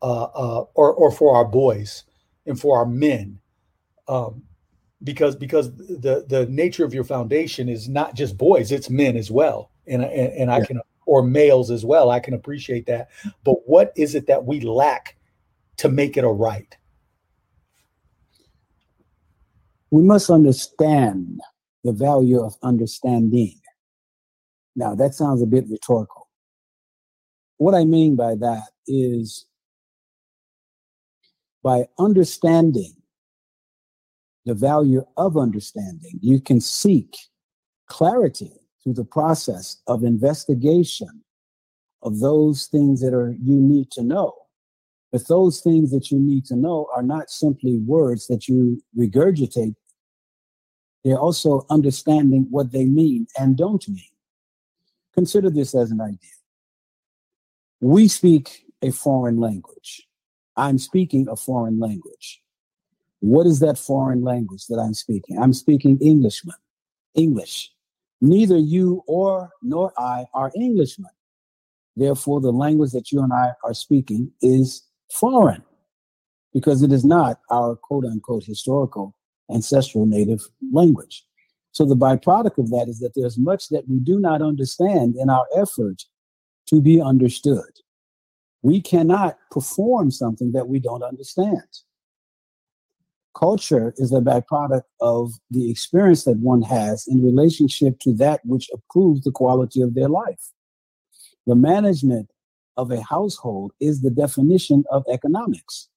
uh, 0.02 0.24
uh, 0.24 0.66
or 0.74 0.94
or 0.94 1.12
for 1.12 1.36
our 1.36 1.46
boys 1.46 2.04
and 2.48 2.60
for 2.60 2.78
our 2.80 2.88
men, 2.88 3.40
um, 4.08 4.44
because 5.04 5.36
because 5.36 5.72
the 5.76 6.26
the 6.28 6.48
nature 6.50 6.84
of 6.84 6.94
your 6.94 7.04
foundation 7.04 7.70
is 7.70 7.88
not 7.88 8.16
just 8.16 8.36
boys, 8.36 8.72
it's 8.72 8.90
men 8.90 9.16
as 9.16 9.30
well, 9.30 9.70
and 9.86 10.04
and, 10.04 10.34
and 10.34 10.52
I 10.52 10.66
can 10.66 10.82
or 11.08 11.24
males 11.24 11.72
as 11.72 11.84
well. 11.84 12.12
I 12.12 12.20
can 12.20 12.34
appreciate 12.34 12.86
that. 12.86 13.10
But 13.44 13.68
what 13.68 13.94
is 13.96 14.14
it 14.14 14.28
that 14.28 14.46
we 14.46 14.60
lack 14.60 15.18
to 15.78 15.90
make 15.90 16.18
it 16.18 16.24
a 16.24 16.30
right? 16.30 16.76
We 19.90 20.04
must 20.04 20.30
understand 20.30 21.40
the 21.84 21.94
value 21.94 22.42
of 22.44 22.56
understanding. 22.62 23.60
Now, 24.76 24.94
that 24.96 25.16
sounds 25.16 25.42
a 25.42 25.48
bit 25.48 25.66
rhetorical. 25.70 26.28
What 27.58 27.74
I 27.74 27.86
mean 27.86 28.16
by 28.16 28.36
that 28.36 28.70
is 28.86 29.46
by 31.64 31.88
understanding 31.98 32.94
the 34.46 34.54
value 34.54 35.04
of 35.16 35.38
understanding, 35.38 36.20
you 36.22 36.40
can 36.40 36.62
seek 36.62 37.18
clarity 37.88 38.54
through 38.88 38.94
the 38.94 39.04
process 39.04 39.82
of 39.88 40.06
investigation 40.06 41.24
of 42.04 42.20
those 42.20 42.68
things 42.68 43.02
that 43.02 43.14
are 43.14 43.36
you 43.42 43.60
need 43.60 43.92
to 43.92 44.02
know. 44.02 44.34
But 45.12 45.28
those 45.28 45.60
things 45.60 45.92
that 45.92 46.12
you 46.12 46.20
need 46.20 46.46
to 46.46 46.56
know 46.56 46.88
are 46.96 47.04
not 47.04 47.30
simply 47.30 47.80
words 47.80 48.28
that 48.28 48.48
you 48.48 48.82
regurgitate 48.98 49.76
they're 51.08 51.18
also 51.18 51.66
understanding 51.70 52.48
what 52.50 52.74
they 52.74 52.84
mean 52.84 53.28
and 53.40 53.56
don't 53.56 53.88
mean. 53.88 54.12
Consider 55.14 55.50
this 55.50 55.74
as 55.74 55.90
an 55.90 56.02
idea. 56.02 56.36
We 57.80 58.10
speak 58.10 58.66
a 58.82 58.92
foreign 58.92 59.40
language. 59.40 60.06
I'm 60.58 60.78
speaking 60.78 61.28
a 61.30 61.38
foreign 61.38 61.80
language. 61.80 62.42
What 63.22 63.48
is 63.48 63.62
that 63.62 63.78
foreign 63.78 64.22
language 64.22 64.68
that 64.68 64.80
I'm 64.80 64.94
speaking? 64.94 65.38
I'm 65.38 65.54
speaking 65.54 65.98
Englishman, 66.02 66.58
English. 67.16 67.72
Neither 68.22 68.58
you 68.58 69.04
or 69.08 69.50
nor 69.62 69.94
I 69.98 70.26
are 70.34 70.52
Englishmen. 70.56 71.12
Therefore, 71.96 72.42
the 72.42 72.52
language 72.52 72.92
that 72.92 73.12
you 73.12 73.22
and 73.22 73.34
I 73.34 73.52
are 73.64 73.74
speaking 73.74 74.32
is 74.42 74.84
foreign 75.12 75.64
because 76.54 76.84
it 76.84 76.92
is 76.92 77.06
not 77.06 77.40
our 77.50 77.76
quote 77.76 78.06
unquote 78.06 78.44
historical 78.44 79.16
ancestral 79.54 80.06
native 80.06 80.42
language. 80.72 81.24
So 81.72 81.86
the 81.86 81.96
byproduct 81.96 82.58
of 82.58 82.70
that 82.72 82.88
is 82.88 83.00
that 83.00 83.14
there's 83.16 83.38
much 83.38 83.70
that 83.70 83.88
we 83.88 84.00
do 84.00 84.20
not 84.20 84.42
understand 84.42 85.16
in 85.16 85.30
our 85.30 85.46
effort 85.56 86.04
to 86.68 86.82
be 86.82 87.02
understood. 87.02 87.70
We 88.62 88.82
cannot 88.82 89.38
perform 89.52 90.12
something 90.12 90.52
that 90.54 90.68
we 90.68 90.80
don't 90.80 91.04
understand. 91.04 91.62
Culture 93.38 93.94
is 93.98 94.12
a 94.12 94.20
byproduct 94.20 94.84
of 95.00 95.34
the 95.52 95.70
experience 95.70 96.24
that 96.24 96.38
one 96.38 96.64
has 96.64 97.08
in 97.08 97.24
relationship 97.24 98.00
to 98.00 98.12
that 98.14 98.42
which 98.44 98.68
approves 98.74 99.22
the 99.22 99.32
quality 99.32 99.82
of 99.82 99.94
their 99.94 100.10
life. 100.10 100.52
The 101.46 101.54
management 101.54 102.32
of 102.78 102.90
a 102.90 103.02
household 103.02 103.74
is 103.80 104.02
the 104.02 104.10
definition 104.10 104.86
of 104.92 105.04
economics. 105.08 105.88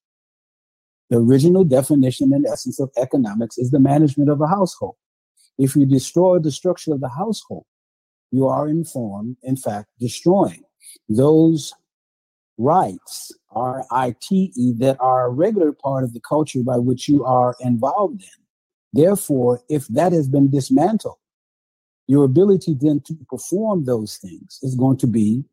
The 1.09 1.17
original 1.17 1.65
definition 1.65 2.35
and 2.35 2.45
essence 2.47 2.79
of 2.79 2.91
economics 2.99 3.57
is 3.57 3.71
the 3.71 3.81
management 3.81 4.29
of 4.29 4.43
a 4.43 4.47
household. 4.47 4.97
If 5.59 5.75
you 5.77 5.87
destroy 5.87 6.41
the 6.41 6.53
structure 6.53 6.93
of 6.93 7.01
the 7.01 7.09
household, 7.09 7.65
you 8.31 8.49
are 8.49 8.69
in 8.69 8.85
form, 8.85 9.39
in 9.43 9.57
fact, 9.57 9.89
destroying 9.99 10.63
those 11.09 11.73
rights, 12.61 13.33
R 13.51 13.85
I 13.91 14.15
T 14.21 14.53
E, 14.57 14.73
that 14.79 14.97
are 15.01 15.27
a 15.27 15.31
regular 15.31 15.73
part 15.73 16.05
of 16.05 16.13
the 16.13 16.21
culture 16.21 16.63
by 16.63 16.77
which 16.77 17.09
you 17.09 17.25
are 17.25 17.57
involved 17.61 18.23
in. 18.23 18.45
Therefore, 18.93 19.63
if 19.69 19.87
that 19.89 20.13
has 20.13 20.29
been 20.29 20.51
dismantled, 20.51 21.17
your 22.07 22.25
ability 22.25 22.77
then 22.79 23.01
to 23.07 23.15
perform 23.29 23.85
those 23.85 24.17
things 24.17 24.59
is 24.63 24.75
going 24.75 24.99
to 24.99 25.07
be 25.07 25.45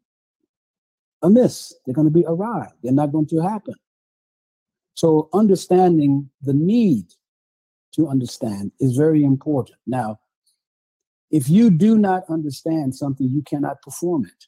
amiss. 1.22 1.74
They're 1.86 1.96
going 1.96 2.08
to 2.08 2.14
be 2.14 2.26
awry. 2.28 2.70
They're 2.84 2.92
not 2.92 3.12
going 3.12 3.28
to 3.28 3.40
happen. 3.40 3.76
So 4.96 5.30
understanding 5.34 6.30
the 6.42 6.54
need 6.54 7.06
to 7.94 8.08
understand 8.08 8.72
is 8.80 8.98
very 8.98 9.24
important. 9.24 9.78
Now, 9.86 10.20
if 11.30 11.50
you 11.50 11.70
do 11.70 11.98
not 11.98 12.24
understand 12.30 12.96
something, 12.96 13.30
you 13.30 13.44
cannot 13.44 13.82
perform 13.82 14.26
it. 14.26 14.48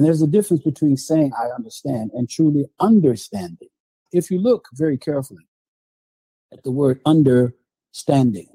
And 0.00 0.06
there's 0.06 0.22
a 0.22 0.26
difference 0.26 0.62
between 0.62 0.96
saying 0.96 1.32
I 1.38 1.54
understand 1.54 2.12
and 2.14 2.26
truly 2.26 2.64
understanding. 2.80 3.68
If 4.12 4.30
you 4.30 4.40
look 4.40 4.66
very 4.72 4.96
carefully 4.96 5.46
at 6.50 6.64
the 6.64 6.70
word 6.70 7.02
understanding 7.04 8.48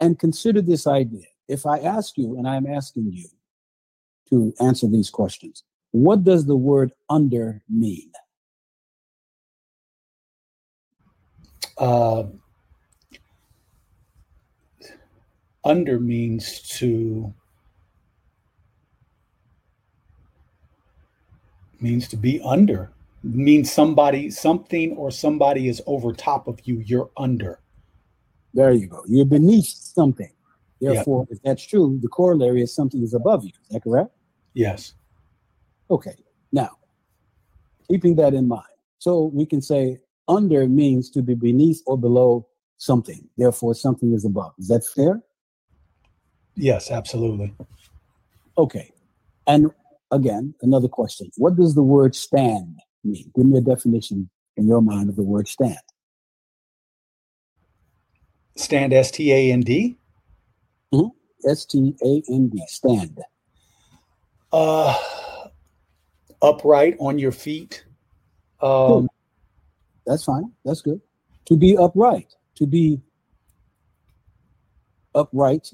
and 0.00 0.18
consider 0.18 0.60
this 0.60 0.88
idea, 0.88 1.26
if 1.46 1.66
I 1.66 1.78
ask 1.78 2.18
you, 2.18 2.36
and 2.36 2.48
I'm 2.48 2.66
asking 2.66 3.12
you 3.12 3.28
to 4.30 4.52
answer 4.60 4.88
these 4.88 5.08
questions, 5.08 5.62
what 5.92 6.24
does 6.24 6.46
the 6.46 6.56
word 6.56 6.90
under 7.08 7.62
mean? 7.70 8.10
uh, 11.78 12.24
under 15.64 16.00
means 16.00 16.62
to 16.62 17.32
means 21.86 22.08
to 22.08 22.16
be 22.16 22.34
under 22.54 22.80
means 23.22 23.72
somebody 23.80 24.22
something 24.30 24.88
or 24.96 25.10
somebody 25.10 25.68
is 25.72 25.80
over 25.86 26.12
top 26.12 26.42
of 26.48 26.56
you 26.66 26.76
you're 26.90 27.10
under 27.16 27.52
there 28.54 28.72
you 28.72 28.86
go 28.86 29.02
you're 29.06 29.32
beneath 29.38 29.66
something 29.66 30.32
therefore 30.80 31.26
if 31.30 31.38
that's 31.42 31.66
true 31.72 31.98
the 32.02 32.08
corollary 32.08 32.62
is 32.62 32.74
something 32.74 33.02
is 33.02 33.14
above 33.14 33.40
you 33.44 33.54
is 33.64 33.68
that 33.70 33.82
correct 33.82 34.12
yes 34.54 34.94
okay 35.90 36.16
now 36.52 36.72
keeping 37.88 38.14
that 38.14 38.32
in 38.34 38.46
mind 38.46 38.76
so 38.98 39.10
we 39.38 39.44
can 39.46 39.62
say 39.62 39.82
under 40.28 40.66
means 40.68 41.10
to 41.10 41.22
be 41.22 41.34
beneath 41.34 41.82
or 41.86 41.98
below 41.98 42.46
something. 42.78 43.28
Therefore, 43.36 43.74
something 43.74 44.12
is 44.12 44.24
above. 44.24 44.52
Is 44.58 44.68
that 44.68 44.84
fair? 44.84 45.22
Yes, 46.54 46.90
absolutely. 46.90 47.54
Okay. 48.58 48.92
And 49.46 49.70
again, 50.10 50.54
another 50.62 50.88
question. 50.88 51.30
What 51.36 51.56
does 51.56 51.74
the 51.74 51.82
word 51.82 52.14
stand 52.14 52.78
mean? 53.04 53.30
Give 53.34 53.46
me 53.46 53.58
a 53.58 53.62
definition 53.62 54.30
in 54.56 54.66
your 54.66 54.80
mind 54.80 55.08
of 55.08 55.16
the 55.16 55.22
word 55.22 55.48
stand. 55.48 55.78
Stand, 58.56 58.92
S 58.92 59.10
T 59.10 59.32
A 59.32 59.52
N 59.52 59.60
D? 59.60 59.98
Mm-hmm. 60.94 61.48
S 61.50 61.66
T 61.66 61.94
A 62.02 62.22
N 62.32 62.48
D. 62.48 62.62
Uh, 64.52 64.94
upright 66.40 66.96
on 66.98 67.18
your 67.18 67.32
feet. 67.32 67.84
Um, 68.60 69.08
that's 70.06 70.24
fine. 70.24 70.52
That's 70.64 70.80
good. 70.80 71.00
To 71.46 71.56
be 71.56 71.76
upright, 71.76 72.32
to 72.56 72.66
be 72.66 73.00
upright, 75.14 75.70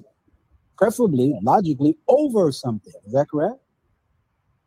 preferably 0.77 1.39
logically 1.43 1.97
over 2.09 2.51
something. 2.51 2.93
Is 3.07 3.13
that 3.13 3.29
correct? 3.31 3.61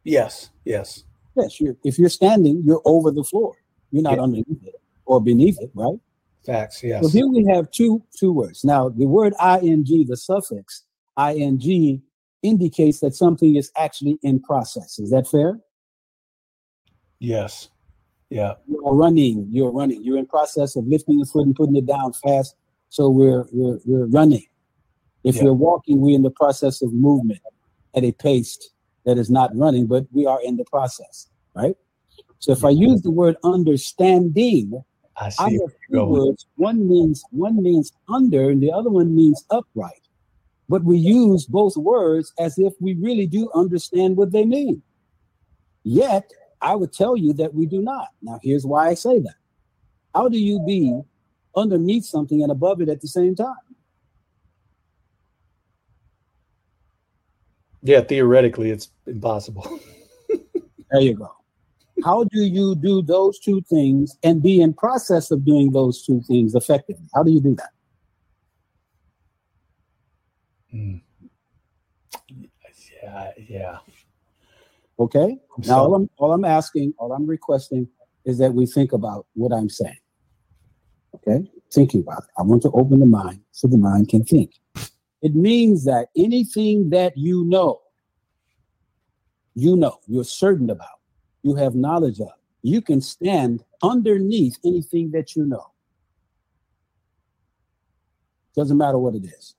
Yes. 0.06 0.52
Yes. 0.64 1.04
Yes. 1.36 1.60
You're, 1.60 1.76
if 1.84 2.00
you're 2.00 2.10
standing, 2.10 2.64
you're 2.64 2.82
over 2.86 3.12
the 3.12 3.24
floor. 3.24 3.56
You're 3.92 4.04
not 4.04 4.16
yeah. 4.16 4.24
underneath 4.24 4.64
it 4.66 4.76
or 5.06 5.22
beneath 5.22 5.60
it, 5.60 5.72
right? 5.74 6.00
Facts. 6.46 6.84
Yes. 6.84 7.04
So 7.04 7.10
here 7.10 7.28
we 7.28 7.44
have 7.52 7.70
two 7.72 8.04
two 8.18 8.32
words. 8.32 8.64
Now 8.64 8.90
the 8.90 9.06
word 9.06 9.34
ing, 9.42 10.06
the 10.08 10.16
suffix 10.16 10.84
ing, 11.20 12.02
indicates 12.44 13.00
that 13.00 13.16
something 13.16 13.56
is 13.56 13.72
actually 13.78 14.20
in 14.22 14.40
process. 14.40 15.00
Is 15.00 15.10
that 15.10 15.28
fair? 15.28 15.60
Yes. 17.20 17.70
Yeah. 18.30 18.54
You're 18.68 18.94
running. 18.94 19.48
You're 19.50 19.72
running. 19.72 20.04
You're 20.04 20.18
in 20.18 20.28
process 20.28 20.76
of 20.76 20.86
lifting 20.88 21.18
the 21.18 21.26
foot 21.26 21.46
and 21.46 21.56
putting 21.56 21.76
it 21.76 21.88
down 21.88 22.14
fast. 22.14 22.56
So 22.90 23.10
we're 23.10 23.46
we're, 23.52 23.80
we're 23.86 24.06
running. 24.06 24.46
If 25.24 25.38
yeah. 25.38 25.46
we're 25.46 25.54
walking, 25.54 26.00
we're 26.00 26.16
in 26.16 26.22
the 26.22 26.30
process 26.30 26.84
of 26.84 26.94
movement 26.94 27.42
at 27.96 28.04
a 28.04 28.12
pace 28.12 28.60
that 29.06 29.18
is 29.18 29.30
not 29.30 29.56
running, 29.56 29.88
but 29.88 30.06
we 30.12 30.26
are 30.26 30.42
in 30.44 30.58
the 30.58 30.66
process, 30.66 31.28
right? 31.56 31.76
So 32.40 32.52
if 32.52 32.66
I 32.66 32.70
use 32.70 33.02
the 33.02 33.12
word 33.12 33.38
understanding, 33.44 34.84
I, 35.18 35.32
I 35.40 35.52
have 35.52 35.74
two 35.90 36.04
words. 36.06 36.46
One 36.56 36.88
means 36.88 37.24
one 37.32 37.62
means 37.62 37.92
under, 38.10 38.50
and 38.50 38.62
the 38.62 38.72
other 38.72 38.90
one 38.90 39.16
means 39.16 39.46
upright. 39.50 40.02
But 40.68 40.84
we 40.84 40.98
use 40.98 41.46
both 41.46 41.78
words 41.78 42.34
as 42.40 42.58
if 42.58 42.74
we 42.80 42.96
really 42.96 43.28
do 43.28 43.50
understand 43.54 44.18
what 44.18 44.32
they 44.32 44.46
mean. 44.46 44.82
Yet 45.84 46.30
I 46.62 46.76
would 46.76 46.92
tell 46.92 47.16
you 47.16 47.34
that 47.34 47.54
we 47.54 47.68
do 47.68 47.82
not. 47.82 48.08
Now, 48.22 48.40
here's 48.42 48.66
why 48.66 48.90
I 48.90 48.94
say 48.96 49.20
that. 49.20 49.36
How 50.14 50.28
do 50.28 50.40
you 50.40 50.60
be 50.66 51.00
underneath 51.56 52.06
something 52.06 52.42
and 52.42 52.52
above 52.52 52.82
it 52.82 52.90
at 52.90 53.02
the 53.02 53.08
same 53.08 53.36
time? 53.36 53.56
Yeah, 57.86 58.02
theoretically, 58.02 58.72
it's 58.72 58.90
impossible. 59.06 59.80
there 60.92 61.02
you 61.02 61.14
go. 61.14 61.32
How 62.04 62.24
do 62.24 62.42
you 62.42 62.74
do 62.74 63.04
those 63.04 63.38
two 63.38 63.62
things 63.70 64.18
and 64.24 64.42
be 64.42 64.60
in 64.60 64.74
process 64.74 65.30
of 65.30 65.46
doing 65.46 65.72
those 65.72 66.04
two 66.04 66.22
things 66.28 66.56
effectively? 66.56 67.06
How 67.14 67.22
do 67.22 67.32
you 67.32 67.40
do 67.40 67.56
that? 67.56 67.70
Mm. 70.74 71.02
Yeah, 73.04 73.32
yeah. 73.38 73.78
Okay. 74.98 75.38
Now, 75.68 75.84
all 75.84 75.94
I'm, 75.94 76.10
all 76.18 76.34
I'm 76.34 76.44
asking, 76.44 76.96
all 76.98 77.14
I'm 77.14 77.28
requesting 77.28 77.88
is 78.26 78.40
that 78.40 78.56
we 78.56 78.66
think 78.66 78.94
about 78.94 79.28
what 79.36 79.54
I'm 79.54 79.70
saying. 79.70 80.00
Okay. 81.14 81.48
Thinking 81.72 82.00
about 82.00 82.24
it. 82.24 82.30
I 82.40 82.42
want 82.42 82.64
to 82.64 82.72
open 82.72 83.00
the 83.00 83.06
mind 83.06 83.42
so 83.52 83.68
the 83.68 83.78
mind 83.78 84.10
can 84.10 84.24
think. 84.24 84.54
It 85.26 85.34
means 85.34 85.86
that 85.86 86.10
anything 86.16 86.92
that 86.92 87.18
you 87.18 87.46
know, 87.46 87.82
you 89.56 89.76
know, 89.76 89.98
you're 90.06 90.24
certain 90.24 90.70
about, 90.70 91.00
you 91.42 91.56
have 91.56 91.74
knowledge 91.74 92.20
of, 92.20 92.30
you 92.62 92.80
can 92.80 93.02
stand 93.02 93.64
underneath 93.82 94.60
anything 94.64 95.10
that 95.14 95.36
you 95.36 95.44
know. 95.44 95.66
Doesn't 98.56 98.78
matter 98.78 99.00
what 99.00 99.16
it 99.16 99.26
is. 99.26 99.56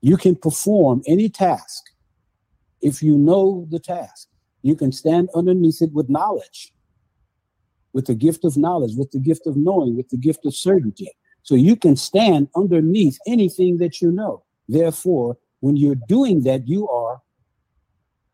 You 0.00 0.16
can 0.16 0.34
perform 0.34 1.02
any 1.06 1.28
task 1.28 1.82
if 2.80 3.02
you 3.02 3.18
know 3.18 3.66
the 3.70 3.78
task. 3.78 4.28
You 4.62 4.76
can 4.76 4.92
stand 4.92 5.28
underneath 5.34 5.82
it 5.82 5.92
with 5.92 6.08
knowledge, 6.08 6.72
with 7.92 8.06
the 8.06 8.14
gift 8.14 8.46
of 8.46 8.56
knowledge, 8.56 8.96
with 8.96 9.10
the 9.10 9.20
gift 9.20 9.46
of 9.46 9.58
knowing, 9.58 9.94
with 9.94 10.08
the 10.08 10.16
gift 10.16 10.46
of 10.46 10.54
certainty. 10.54 11.10
So 11.44 11.54
you 11.54 11.76
can 11.76 11.94
stand 11.94 12.48
underneath 12.56 13.18
anything 13.26 13.78
that 13.78 14.00
you 14.02 14.10
know. 14.10 14.42
Therefore, 14.68 15.36
when 15.60 15.76
you're 15.76 16.00
doing 16.08 16.42
that, 16.44 16.66
you 16.66 16.88
are 16.88 17.20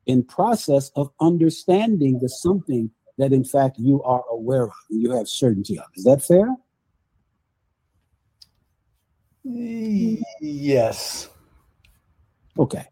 in 0.07 0.23
process 0.25 0.91
of 0.97 1.11
understanding 1.21 2.21
the 2.21 2.29
something 2.29 2.91
that 3.19 3.33
in 3.33 3.45
fact 3.45 3.79
you 3.79 4.03
are 4.05 4.23
aware 4.31 4.65
of 4.65 4.73
and 4.91 5.03
you 5.03 5.11
have 5.11 5.29
certainty 5.29 5.79
of. 5.79 5.85
Is 5.95 6.05
that 6.05 6.23
fair? 6.23 6.49
Yes. 9.45 11.29
Okay. 12.59 12.85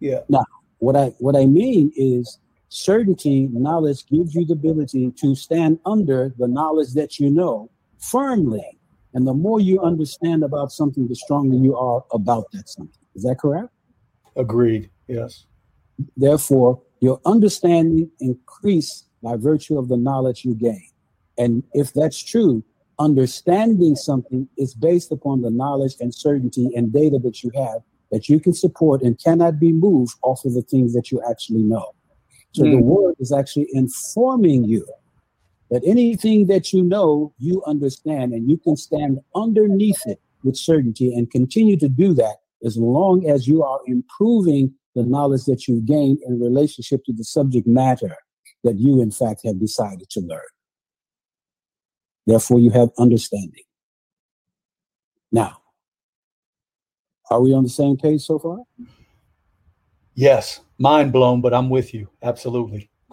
Yeah. 0.00 0.20
Now, 0.28 0.44
what 0.78 0.96
I 0.96 1.06
what 1.18 1.34
I 1.36 1.46
mean 1.46 1.92
is 1.96 2.38
certainty, 2.68 3.48
knowledge 3.52 4.06
gives 4.06 4.34
you 4.34 4.44
the 4.46 4.52
ability 4.52 5.12
to 5.20 5.34
stand 5.34 5.80
under 5.84 6.32
the 6.38 6.46
knowledge 6.46 6.92
that 6.94 7.18
you 7.18 7.30
know 7.30 7.70
firmly. 7.98 8.77
And 9.14 9.26
the 9.26 9.34
more 9.34 9.60
you 9.60 9.80
understand 9.80 10.42
about 10.42 10.70
something, 10.70 11.08
the 11.08 11.14
stronger 11.14 11.56
you 11.56 11.76
are 11.76 12.04
about 12.12 12.44
that 12.52 12.68
something. 12.68 13.00
Is 13.14 13.22
that 13.22 13.38
correct? 13.38 13.70
Agreed. 14.36 14.90
Yes. 15.08 15.46
Therefore, 16.16 16.82
your 17.00 17.20
understanding 17.24 18.10
increase 18.20 19.04
by 19.22 19.36
virtue 19.36 19.78
of 19.78 19.88
the 19.88 19.96
knowledge 19.96 20.44
you 20.44 20.54
gain. 20.54 20.88
And 21.38 21.62
if 21.72 21.92
that's 21.92 22.22
true, 22.22 22.62
understanding 22.98 23.96
something 23.96 24.48
is 24.56 24.74
based 24.74 25.12
upon 25.12 25.42
the 25.42 25.50
knowledge 25.50 25.94
and 26.00 26.14
certainty 26.14 26.70
and 26.74 26.92
data 26.92 27.18
that 27.22 27.42
you 27.42 27.50
have 27.54 27.82
that 28.10 28.28
you 28.28 28.40
can 28.40 28.54
support 28.54 29.02
and 29.02 29.22
cannot 29.22 29.60
be 29.60 29.72
moved 29.72 30.14
off 30.22 30.44
of 30.44 30.54
the 30.54 30.62
things 30.62 30.94
that 30.94 31.10
you 31.10 31.22
actually 31.28 31.62
know. 31.62 31.94
So 32.52 32.62
mm. 32.62 32.72
the 32.72 32.82
word 32.82 33.14
is 33.20 33.32
actually 33.32 33.68
informing 33.72 34.64
you 34.64 34.86
that 35.70 35.82
anything 35.84 36.46
that 36.46 36.72
you 36.72 36.82
know, 36.82 37.32
you 37.38 37.62
understand, 37.66 38.32
and 38.32 38.50
you 38.50 38.56
can 38.56 38.76
stand 38.76 39.18
underneath 39.34 40.06
it 40.06 40.20
with 40.42 40.56
certainty 40.56 41.14
and 41.14 41.30
continue 41.30 41.76
to 41.76 41.88
do 41.88 42.14
that 42.14 42.36
as 42.64 42.76
long 42.76 43.28
as 43.28 43.46
you 43.46 43.62
are 43.62 43.80
improving 43.86 44.72
the 44.94 45.04
knowledge 45.04 45.44
that 45.44 45.68
you 45.68 45.80
gain 45.82 46.18
in 46.26 46.40
relationship 46.40 47.04
to 47.04 47.12
the 47.12 47.24
subject 47.24 47.66
matter 47.66 48.16
that 48.64 48.78
you, 48.78 49.00
in 49.00 49.10
fact, 49.10 49.42
have 49.44 49.60
decided 49.60 50.08
to 50.10 50.20
learn. 50.20 50.40
Therefore, 52.26 52.58
you 52.58 52.70
have 52.70 52.90
understanding. 52.98 53.62
Now, 55.30 55.58
are 57.30 57.40
we 57.40 57.52
on 57.54 57.62
the 57.62 57.68
same 57.68 57.96
page 57.96 58.22
so 58.22 58.38
far? 58.38 58.58
Yes, 60.14 60.60
mind 60.78 61.12
blown, 61.12 61.40
but 61.40 61.54
I'm 61.54 61.70
with 61.70 61.94
you. 61.94 62.08
Absolutely. 62.22 62.90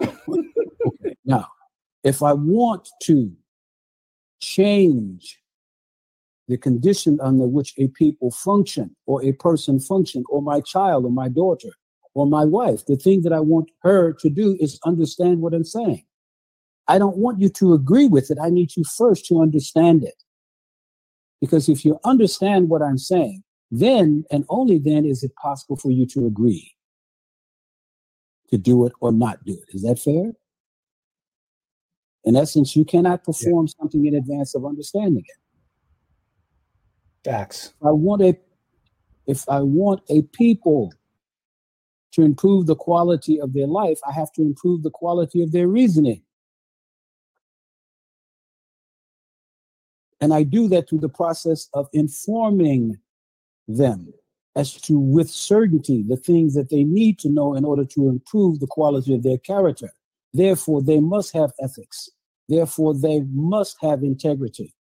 if 2.06 2.22
I 2.22 2.32
want 2.32 2.88
to 3.02 3.32
change 4.40 5.40
the 6.46 6.56
condition 6.56 7.18
under 7.20 7.48
which 7.48 7.74
a 7.78 7.88
people 7.88 8.30
function 8.30 8.94
or 9.06 9.24
a 9.24 9.32
person 9.32 9.80
function 9.80 10.22
or 10.30 10.40
my 10.40 10.60
child 10.60 11.04
or 11.04 11.10
my 11.10 11.28
daughter 11.28 11.70
or 12.14 12.24
my 12.24 12.44
wife, 12.44 12.86
the 12.86 12.94
thing 12.94 13.22
that 13.22 13.32
I 13.32 13.40
want 13.40 13.72
her 13.82 14.12
to 14.12 14.30
do 14.30 14.56
is 14.60 14.78
understand 14.86 15.40
what 15.40 15.52
I'm 15.52 15.64
saying. 15.64 16.04
I 16.86 17.00
don't 17.00 17.16
want 17.16 17.40
you 17.40 17.48
to 17.48 17.74
agree 17.74 18.06
with 18.06 18.30
it. 18.30 18.38
I 18.40 18.50
need 18.50 18.76
you 18.76 18.84
first 18.84 19.26
to 19.26 19.42
understand 19.42 20.04
it. 20.04 20.22
Because 21.40 21.68
if 21.68 21.84
you 21.84 21.98
understand 22.04 22.68
what 22.68 22.82
I'm 22.82 22.98
saying, 22.98 23.42
then 23.72 24.24
and 24.30 24.44
only 24.48 24.78
then 24.78 25.04
is 25.04 25.24
it 25.24 25.34
possible 25.42 25.76
for 25.76 25.90
you 25.90 26.06
to 26.06 26.24
agree 26.24 26.72
to 28.50 28.56
do 28.56 28.86
it 28.86 28.92
or 29.00 29.10
not 29.10 29.44
do 29.44 29.54
it. 29.54 29.74
Is 29.74 29.82
that 29.82 29.98
fair? 29.98 30.34
In 32.26 32.34
essence, 32.34 32.74
you 32.74 32.84
cannot 32.84 33.22
perform 33.24 33.66
yeah. 33.66 33.72
something 33.80 34.04
in 34.04 34.14
advance 34.16 34.54
of 34.54 34.66
understanding 34.66 35.24
it. 35.26 35.38
Facts. 37.24 37.72
I 37.82 37.90
want 37.90 38.22
a 38.22 38.36
if 39.26 39.48
I 39.48 39.60
want 39.60 40.02
a 40.08 40.22
people 40.22 40.92
to 42.12 42.22
improve 42.22 42.66
the 42.66 42.76
quality 42.76 43.40
of 43.40 43.52
their 43.52 43.66
life, 43.66 43.98
I 44.08 44.12
have 44.12 44.32
to 44.32 44.42
improve 44.42 44.82
the 44.82 44.90
quality 44.90 45.42
of 45.42 45.52
their 45.52 45.68
reasoning. 45.68 46.22
And 50.20 50.32
I 50.32 50.44
do 50.44 50.68
that 50.68 50.88
through 50.88 51.00
the 51.00 51.08
process 51.08 51.68
of 51.74 51.88
informing 51.92 52.96
them 53.68 54.12
as 54.54 54.72
to, 54.72 54.98
with 54.98 55.28
certainty, 55.28 56.02
the 56.08 56.16
things 56.16 56.54
that 56.54 56.70
they 56.70 56.84
need 56.84 57.18
to 57.18 57.28
know 57.28 57.54
in 57.54 57.64
order 57.64 57.84
to 57.84 58.08
improve 58.08 58.60
the 58.60 58.66
quality 58.66 59.14
of 59.14 59.22
their 59.22 59.38
character. 59.38 59.92
Therefore, 60.32 60.82
they 60.82 61.00
must 61.00 61.34
have 61.34 61.52
ethics. 61.60 62.08
Therefore, 62.48 62.94
they 62.94 63.20
must 63.32 63.76
have 63.80 64.02
integrity. 64.02 64.74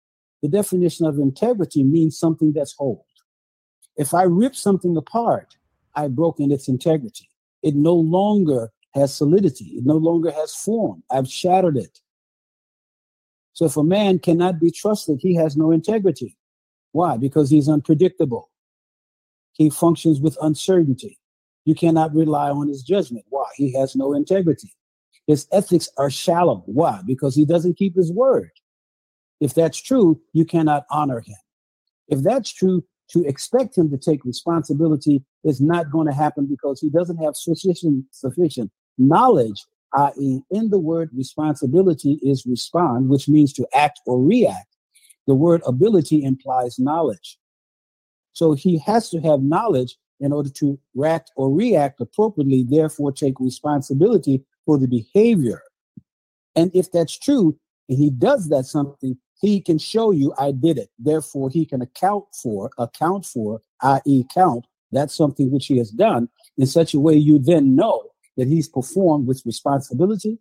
The 0.42 0.50
definition 0.50 1.06
of 1.06 1.20
integrity 1.20 1.84
means 1.84 2.18
something 2.18 2.52
that's 2.54 2.74
whole. 2.74 3.06
If 3.96 4.14
I 4.14 4.24
rip 4.24 4.56
something 4.56 4.98
apart, 4.98 5.56
I've 5.96 6.16
broken 6.16 6.52
its 6.52 6.68
integrity. 6.68 7.30
It 7.62 7.76
no 7.76 7.96
longer 7.96 8.72
has 8.94 9.16
solidity. 9.16 9.66
It 9.78 9.86
no 9.86 9.96
longer 9.96 10.32
has 10.32 10.54
form. 10.54 11.04
I've 11.10 11.30
shattered 11.30 11.78
it. 11.78 12.00
So 13.54 13.66
if 13.66 13.78
a 13.78 13.84
man 13.84 14.20
cannot 14.20 14.60
be 14.60 14.72
trusted, 14.72 15.20
he 15.22 15.36
has 15.36 15.56
no 15.56 15.72
integrity. 15.72 16.38
Why? 16.92 17.18
Because 17.18 17.50
he's 17.50 17.70
unpredictable. 17.70 18.50
He 19.54 19.70
functions 19.70 20.20
with 20.20 20.38
uncertainty. 20.42 21.20
You 21.66 21.76
cannot 21.76 22.14
rely 22.14 22.50
on 22.50 22.68
his 22.68 22.84
judgment. 22.84 23.26
Why? 23.30 23.46
He 23.56 23.72
has 23.74 23.96
no 23.96 24.14
integrity. 24.14 24.74
His 25.28 25.48
ethics 25.52 25.90
are 25.98 26.10
shallow. 26.10 26.64
Why? 26.66 27.02
Because 27.06 27.36
he 27.36 27.46
doesn't 27.46 27.78
keep 27.78 27.96
his 27.96 28.12
word. 28.12 28.52
If 29.40 29.54
that's 29.54 29.82
true, 29.82 30.22
you 30.34 30.46
cannot 30.46 30.86
honor 30.90 31.20
him. 31.20 31.38
If 32.08 32.22
that's 32.22 32.52
true, 32.52 32.84
to 33.10 33.24
expect 33.26 33.78
him 33.78 33.90
to 33.92 33.98
take 33.98 34.26
responsibility 34.26 35.24
is 35.44 35.62
not 35.62 35.92
going 35.92 36.08
to 36.08 36.14
happen 36.14 36.46
because 36.46 36.80
he 36.80 36.90
doesn't 36.90 37.18
have 37.18 37.36
sufficient 37.36 38.06
sufficient 38.12 38.72
knowledge 38.98 39.66
i.e., 39.96 40.42
in 40.50 40.70
the 40.70 40.80
word 40.80 41.10
responsibility 41.14 42.20
is 42.24 42.46
respond, 42.46 43.10
which 43.10 43.30
means 43.30 43.54
to 43.54 43.68
act 43.74 44.02
or 44.06 44.22
react. 44.22 44.76
The 45.28 45.36
word 45.36 45.62
ability 45.66 46.24
implies 46.24 46.80
knowledge. 46.80 47.38
So 48.34 48.54
he 48.54 48.80
has 48.80 49.10
to 49.12 49.22
have 49.22 49.42
knowledge 49.42 49.96
in 50.20 50.32
order 50.32 50.50
to 50.50 50.80
react 50.96 51.32
or 51.36 51.52
react 51.52 52.02
appropriately, 52.02 52.66
therefore 52.68 53.12
take 53.12 53.40
responsibility 53.40 54.44
for 54.66 54.78
the 54.78 54.88
behavior. 54.88 55.62
And 56.56 56.72
if 56.74 56.92
that's 56.92 57.18
true, 57.18 57.58
and 57.90 57.98
he 57.98 58.10
does 58.10 58.50
that 58.50 58.66
something, 58.66 59.18
he 59.42 59.60
can 59.60 59.78
show 59.78 60.12
you 60.12 60.34
I 60.38 60.52
did 60.52 60.78
it. 60.78 60.90
Therefore, 60.98 61.50
he 61.50 61.66
can 61.66 61.82
account 61.82 62.26
for, 62.42 62.72
account 62.78 63.26
for, 63.26 63.62
i.e., 63.82 64.24
count, 64.34 64.66
that's 64.92 65.16
something 65.16 65.52
which 65.52 65.66
he 65.66 65.78
has 65.80 65.90
done 65.90 66.30
in 66.58 66.68
such 66.68 66.94
a 66.94 67.00
way 67.00 67.16
you 67.16 67.40
then 67.40 67.76
know 67.76 68.04
that 68.38 68.48
he's 68.48 68.70
performed 68.70 69.28
with 69.28 69.42
responsibility, 69.46 70.40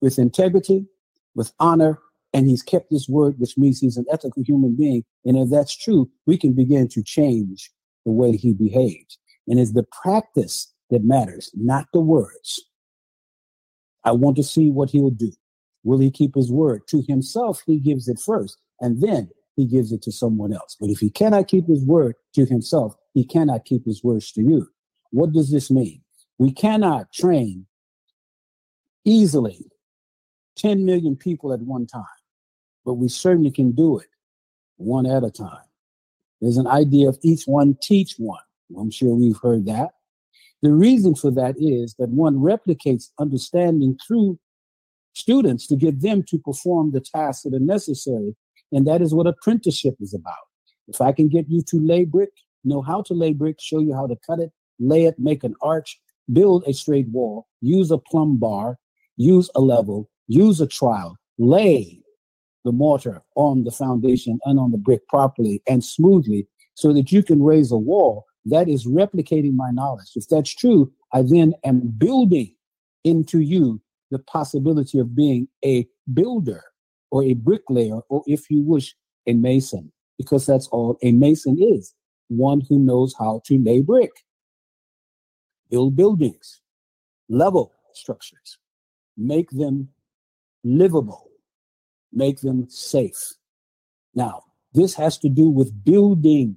with 0.00 0.18
integrity, 0.18 0.86
with 1.34 1.52
honor, 1.58 2.00
and 2.34 2.46
he's 2.46 2.62
kept 2.62 2.90
his 2.90 3.08
word, 3.08 3.38
which 3.38 3.56
means 3.56 3.80
he's 3.80 3.96
an 3.96 4.04
ethical 4.12 4.42
human 4.42 4.76
being. 4.76 5.04
And 5.24 5.36
if 5.38 5.48
that's 5.48 5.74
true, 5.74 6.10
we 6.26 6.36
can 6.36 6.52
begin 6.52 6.88
to 6.88 7.02
change 7.02 7.70
the 8.04 8.12
way 8.12 8.36
he 8.36 8.52
behaves. 8.52 9.18
And 9.46 9.58
it's 9.58 9.72
the 9.72 9.86
practice 10.02 10.72
that 10.90 11.04
matters, 11.04 11.50
not 11.54 11.86
the 11.92 12.00
words. 12.00 12.64
I 14.04 14.12
want 14.12 14.36
to 14.36 14.42
see 14.42 14.70
what 14.70 14.90
he'll 14.90 15.10
do. 15.10 15.32
Will 15.84 15.98
he 15.98 16.10
keep 16.10 16.34
his 16.34 16.50
word? 16.50 16.86
To 16.88 17.02
himself, 17.02 17.62
he 17.66 17.78
gives 17.78 18.08
it 18.08 18.18
first, 18.18 18.58
and 18.80 19.00
then 19.00 19.30
he 19.56 19.66
gives 19.66 19.92
it 19.92 20.02
to 20.02 20.12
someone 20.12 20.52
else. 20.52 20.76
But 20.78 20.90
if 20.90 20.98
he 20.98 21.10
cannot 21.10 21.48
keep 21.48 21.66
his 21.66 21.84
word 21.84 22.14
to 22.34 22.44
himself, 22.44 22.94
he 23.14 23.24
cannot 23.24 23.64
keep 23.64 23.84
his 23.84 24.04
words 24.04 24.30
to 24.32 24.42
you. 24.42 24.68
What 25.10 25.32
does 25.32 25.50
this 25.50 25.70
mean? 25.70 26.02
We 26.38 26.52
cannot 26.52 27.12
train 27.12 27.66
easily 29.04 29.70
10 30.56 30.84
million 30.84 31.16
people 31.16 31.52
at 31.52 31.60
one 31.60 31.86
time, 31.86 32.04
but 32.84 32.94
we 32.94 33.08
certainly 33.08 33.50
can 33.50 33.72
do 33.72 33.98
it 33.98 34.08
one 34.76 35.06
at 35.06 35.24
a 35.24 35.30
time. 35.30 35.64
There's 36.40 36.56
an 36.56 36.66
idea 36.66 37.08
of 37.08 37.18
each 37.22 37.44
one 37.44 37.76
teach 37.82 38.14
one. 38.18 38.42
I'm 38.78 38.90
sure 38.90 39.14
we've 39.14 39.38
heard 39.42 39.66
that. 39.66 39.90
The 40.62 40.72
reason 40.72 41.14
for 41.14 41.30
that 41.32 41.54
is 41.58 41.94
that 41.98 42.08
one 42.08 42.36
replicates 42.36 43.10
understanding 43.18 43.96
through 44.06 44.38
students 45.14 45.66
to 45.68 45.76
get 45.76 46.00
them 46.00 46.22
to 46.24 46.38
perform 46.38 46.92
the 46.92 47.00
tasks 47.00 47.42
that 47.42 47.54
are 47.54 47.60
necessary. 47.60 48.36
And 48.72 48.86
that 48.86 49.00
is 49.00 49.14
what 49.14 49.26
apprenticeship 49.26 49.96
is 50.00 50.14
about. 50.14 50.34
If 50.88 51.00
I 51.00 51.12
can 51.12 51.28
get 51.28 51.48
you 51.48 51.62
to 51.68 51.76
lay 51.80 52.04
brick, 52.04 52.30
know 52.64 52.82
how 52.82 53.02
to 53.02 53.14
lay 53.14 53.32
brick, 53.32 53.56
show 53.60 53.78
you 53.78 53.94
how 53.94 54.06
to 54.06 54.16
cut 54.26 54.40
it, 54.40 54.52
lay 54.78 55.04
it, 55.04 55.18
make 55.18 55.44
an 55.44 55.54
arch, 55.62 56.00
build 56.32 56.64
a 56.66 56.72
straight 56.72 57.08
wall, 57.08 57.46
use 57.60 57.90
a 57.90 57.98
plumb 57.98 58.38
bar, 58.38 58.78
use 59.16 59.50
a 59.54 59.60
level, 59.60 60.10
use 60.26 60.60
a 60.60 60.66
trowel, 60.66 61.16
lay 61.38 62.00
the 62.64 62.72
mortar 62.72 63.22
on 63.34 63.64
the 63.64 63.70
foundation 63.70 64.38
and 64.44 64.58
on 64.58 64.72
the 64.72 64.78
brick 64.78 65.06
properly 65.08 65.62
and 65.66 65.84
smoothly 65.84 66.46
so 66.74 66.92
that 66.92 67.10
you 67.10 67.22
can 67.22 67.42
raise 67.42 67.72
a 67.72 67.76
wall, 67.76 68.24
that 68.46 68.68
is 68.68 68.86
replicating 68.86 69.54
my 69.54 69.70
knowledge. 69.70 70.12
If 70.14 70.28
that's 70.28 70.54
true, 70.54 70.92
I 71.12 71.22
then 71.22 71.54
am 71.64 71.80
building 71.98 72.54
into 73.04 73.40
you 73.40 73.80
the 74.10 74.18
possibility 74.18 74.98
of 74.98 75.14
being 75.14 75.48
a 75.64 75.86
builder 76.12 76.62
or 77.10 77.22
a 77.24 77.34
bricklayer, 77.34 78.00
or 78.08 78.22
if 78.26 78.50
you 78.50 78.62
wish, 78.62 78.94
a 79.26 79.34
mason, 79.34 79.92
because 80.16 80.46
that's 80.46 80.68
all 80.68 80.98
a 81.02 81.12
mason 81.12 81.58
is 81.60 81.94
one 82.28 82.60
who 82.60 82.78
knows 82.78 83.14
how 83.18 83.42
to 83.46 83.58
lay 83.58 83.80
brick, 83.80 84.10
build 85.70 85.96
buildings, 85.96 86.60
level 87.28 87.72
structures, 87.92 88.58
make 89.16 89.50
them 89.50 89.88
livable, 90.64 91.30
make 92.12 92.40
them 92.40 92.66
safe. 92.68 93.34
Now, 94.14 94.44
this 94.72 94.94
has 94.94 95.18
to 95.18 95.28
do 95.28 95.48
with 95.48 95.84
building 95.84 96.56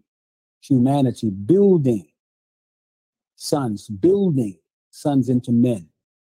humanity, 0.61 1.29
building 1.29 2.07
sons, 3.35 3.87
building 3.87 4.57
sons 4.91 5.29
into 5.29 5.51
men. 5.51 5.87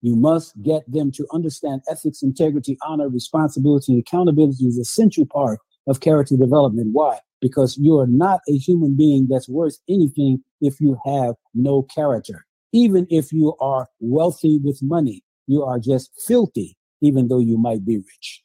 You 0.01 0.15
must 0.15 0.61
get 0.61 0.83
them 0.91 1.11
to 1.13 1.25
understand 1.31 1.81
ethics, 1.89 2.21
integrity, 2.21 2.77
honor, 2.85 3.09
responsibility, 3.09 3.97
accountability 3.99 4.65
is 4.65 4.75
an 4.75 4.81
essential 4.81 5.25
part 5.25 5.59
of 5.87 5.99
character 5.99 6.35
development. 6.35 6.89
Why? 6.93 7.19
Because 7.41 7.77
you 7.77 7.99
are 7.99 8.07
not 8.07 8.41
a 8.47 8.57
human 8.57 8.95
being 8.95 9.27
that's 9.29 9.49
worth 9.49 9.77
anything 9.89 10.43
if 10.61 10.79
you 10.79 10.97
have 11.05 11.35
no 11.53 11.83
character. 11.83 12.45
Even 12.71 13.07
if 13.09 13.31
you 13.31 13.55
are 13.59 13.87
wealthy 13.99 14.59
with 14.63 14.81
money, 14.81 15.23
you 15.47 15.63
are 15.63 15.79
just 15.79 16.11
filthy, 16.25 16.75
even 17.01 17.27
though 17.27 17.39
you 17.39 17.57
might 17.57 17.85
be 17.85 17.97
rich. 17.97 18.43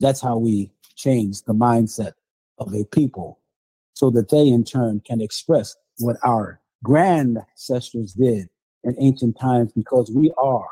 That's 0.00 0.20
how 0.20 0.38
we 0.38 0.70
change 0.94 1.42
the 1.42 1.54
mindset 1.54 2.12
of 2.58 2.74
a 2.74 2.84
people 2.84 3.40
so 3.94 4.10
that 4.10 4.28
they 4.28 4.46
in 4.48 4.64
turn 4.64 5.00
can 5.06 5.20
express 5.20 5.76
what 5.98 6.16
our 6.22 6.60
grand 6.82 7.38
ancestors 7.38 8.12
did 8.12 8.48
in 8.84 8.94
ancient 8.98 9.38
times 9.38 9.72
because 9.72 10.10
we 10.14 10.32
are 10.38 10.68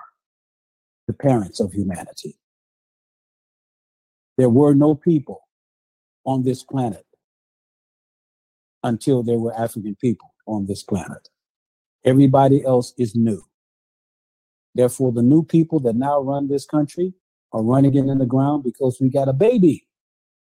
the 1.06 1.12
parents 1.12 1.60
of 1.60 1.72
humanity. 1.72 2.36
There 4.36 4.48
were 4.48 4.74
no 4.74 4.94
people 4.94 5.42
on 6.24 6.42
this 6.42 6.62
planet 6.62 7.04
until 8.82 9.22
there 9.22 9.38
were 9.38 9.54
African 9.54 9.96
people 9.96 10.34
on 10.46 10.66
this 10.66 10.82
planet. 10.82 11.28
Everybody 12.04 12.64
else 12.64 12.92
is 12.98 13.14
new. 13.14 13.42
Therefore, 14.74 15.12
the 15.12 15.22
new 15.22 15.44
people 15.44 15.80
that 15.80 15.96
now 15.96 16.20
run 16.20 16.48
this 16.48 16.66
country 16.66 17.14
are 17.52 17.62
running 17.62 17.94
it 17.94 18.06
in 18.06 18.18
the 18.18 18.26
ground 18.26 18.64
because 18.64 18.98
we 19.00 19.08
got 19.08 19.28
a 19.28 19.32
baby. 19.32 19.86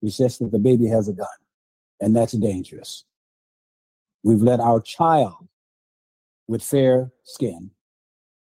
It's 0.03 0.17
just 0.17 0.39
that 0.39 0.51
the 0.51 0.59
baby 0.59 0.85
has 0.87 1.07
a 1.07 1.13
gun, 1.13 1.27
and 2.01 2.13
that's 2.15 2.33
dangerous. 2.33 3.05
We've 4.21 4.41
let 4.41 4.59
our 4.59 4.81
child 4.81 5.47
with 6.47 6.61
fair 6.61 7.11
skin, 7.23 7.71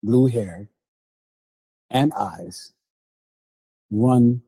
blue 0.02 0.26
hair, 0.26 0.68
and 1.90 2.12
eyes 2.12 2.72
run 3.90 4.42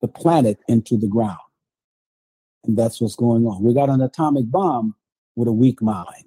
the 0.00 0.08
planet 0.08 0.58
into 0.68 0.96
the 0.96 1.06
ground. 1.06 1.38
And 2.64 2.78
that's 2.78 3.00
what's 3.00 3.16
going 3.16 3.46
on. 3.46 3.62
We 3.62 3.74
got 3.74 3.90
an 3.90 4.00
atomic 4.00 4.50
bomb 4.50 4.94
with 5.36 5.48
a 5.48 5.52
weak 5.52 5.82
mind. 5.82 6.24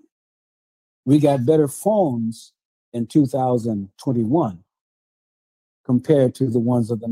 We 1.06 1.20
got 1.20 1.48
better 1.48 1.68
phones 1.68 2.54
in 2.94 3.08
2021 3.08 4.64
compared 5.84 6.36
to 6.36 6.48
the 6.48 6.60
ones 6.60 6.92
of 6.92 7.00
the 7.00 7.08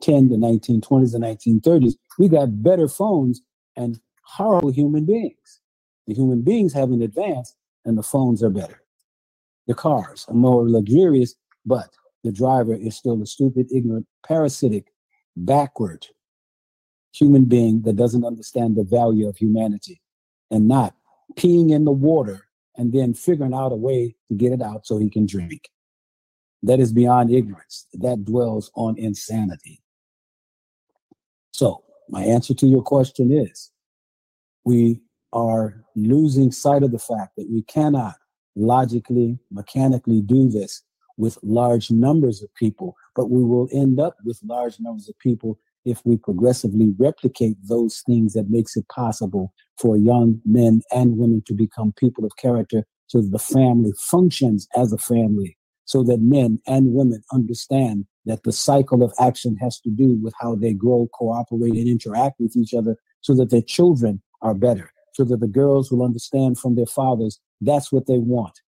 1910, 0.00 0.28
the 0.28 0.80
1920s, 0.80 1.14
and 1.14 1.24
1930s. 1.24 1.94
We 2.18 2.28
got 2.28 2.62
better 2.62 2.88
phones 2.88 3.42
and 3.76 3.98
horrible 4.22 4.70
human 4.70 5.04
beings. 5.04 5.60
The 6.06 6.14
human 6.14 6.42
beings 6.42 6.72
haven't 6.72 7.02
advanced, 7.02 7.56
and 7.84 7.96
the 7.96 8.02
phones 8.02 8.42
are 8.42 8.50
better. 8.50 8.82
The 9.66 9.74
cars 9.74 10.26
are 10.28 10.34
more 10.34 10.68
luxurious, 10.68 11.34
but 11.64 11.88
the 12.22 12.32
driver 12.32 12.74
is 12.74 12.96
still 12.96 13.20
a 13.22 13.26
stupid, 13.26 13.66
ignorant, 13.72 14.06
parasitic, 14.26 14.92
backward 15.36 16.06
human 17.12 17.44
being 17.44 17.82
that 17.82 17.96
doesn't 17.96 18.24
understand 18.24 18.76
the 18.76 18.84
value 18.84 19.28
of 19.28 19.36
humanity 19.36 20.00
and 20.50 20.68
not 20.68 20.94
peeing 21.34 21.72
in 21.72 21.84
the 21.84 21.92
water 21.92 22.46
and 22.76 22.92
then 22.92 23.14
figuring 23.14 23.54
out 23.54 23.72
a 23.72 23.76
way 23.76 24.14
to 24.28 24.34
get 24.34 24.52
it 24.52 24.62
out 24.62 24.86
so 24.86 24.98
he 24.98 25.10
can 25.10 25.26
drink. 25.26 25.70
That 26.62 26.80
is 26.80 26.92
beyond 26.92 27.32
ignorance. 27.32 27.86
That 27.94 28.24
dwells 28.24 28.70
on 28.74 28.98
insanity. 28.98 29.80
So, 31.56 31.82
my 32.10 32.22
answer 32.22 32.52
to 32.52 32.66
your 32.66 32.82
question 32.82 33.32
is 33.32 33.70
we 34.66 35.00
are 35.32 35.82
losing 35.94 36.52
sight 36.52 36.82
of 36.82 36.92
the 36.92 36.98
fact 36.98 37.34
that 37.38 37.48
we 37.50 37.62
cannot 37.62 38.16
logically, 38.56 39.38
mechanically 39.50 40.20
do 40.20 40.50
this 40.50 40.82
with 41.16 41.38
large 41.42 41.90
numbers 41.90 42.42
of 42.42 42.54
people, 42.56 42.94
but 43.14 43.30
we 43.30 43.42
will 43.42 43.70
end 43.72 43.98
up 43.98 44.16
with 44.22 44.38
large 44.44 44.78
numbers 44.80 45.08
of 45.08 45.18
people 45.18 45.58
if 45.86 46.02
we 46.04 46.18
progressively 46.18 46.94
replicate 46.98 47.56
those 47.66 48.02
things 48.04 48.34
that 48.34 48.50
makes 48.50 48.76
it 48.76 48.86
possible 48.88 49.54
for 49.78 49.96
young 49.96 50.38
men 50.44 50.82
and 50.92 51.16
women 51.16 51.42
to 51.46 51.54
become 51.54 51.90
people 51.96 52.26
of 52.26 52.36
character 52.36 52.84
so 53.06 53.22
that 53.22 53.32
the 53.32 53.38
family 53.38 53.94
functions 53.98 54.68
as 54.76 54.92
a 54.92 54.98
family 54.98 55.56
so 55.86 56.02
that 56.02 56.20
men 56.20 56.60
and 56.66 56.92
women 56.92 57.22
understand 57.32 58.04
that 58.26 58.42
the 58.42 58.52
cycle 58.52 59.02
of 59.02 59.12
action 59.18 59.56
has 59.56 59.80
to 59.80 59.90
do 59.90 60.18
with 60.22 60.34
how 60.40 60.54
they 60.54 60.74
grow 60.74 61.08
cooperate 61.14 61.74
and 61.74 61.88
interact 61.88 62.38
with 62.38 62.56
each 62.56 62.74
other 62.74 62.96
so 63.20 63.34
that 63.34 63.50
their 63.50 63.62
children 63.62 64.20
are 64.42 64.54
better 64.54 64.90
so 65.16 65.24
that 65.24 65.40
the 65.40 65.46
girls 65.46 65.90
will 65.90 66.04
understand 66.04 66.58
from 66.58 66.74
their 66.74 66.86
fathers 66.86 67.40
that's 67.62 67.90
what 67.90 68.06
they 68.06 68.18
want 68.18 68.60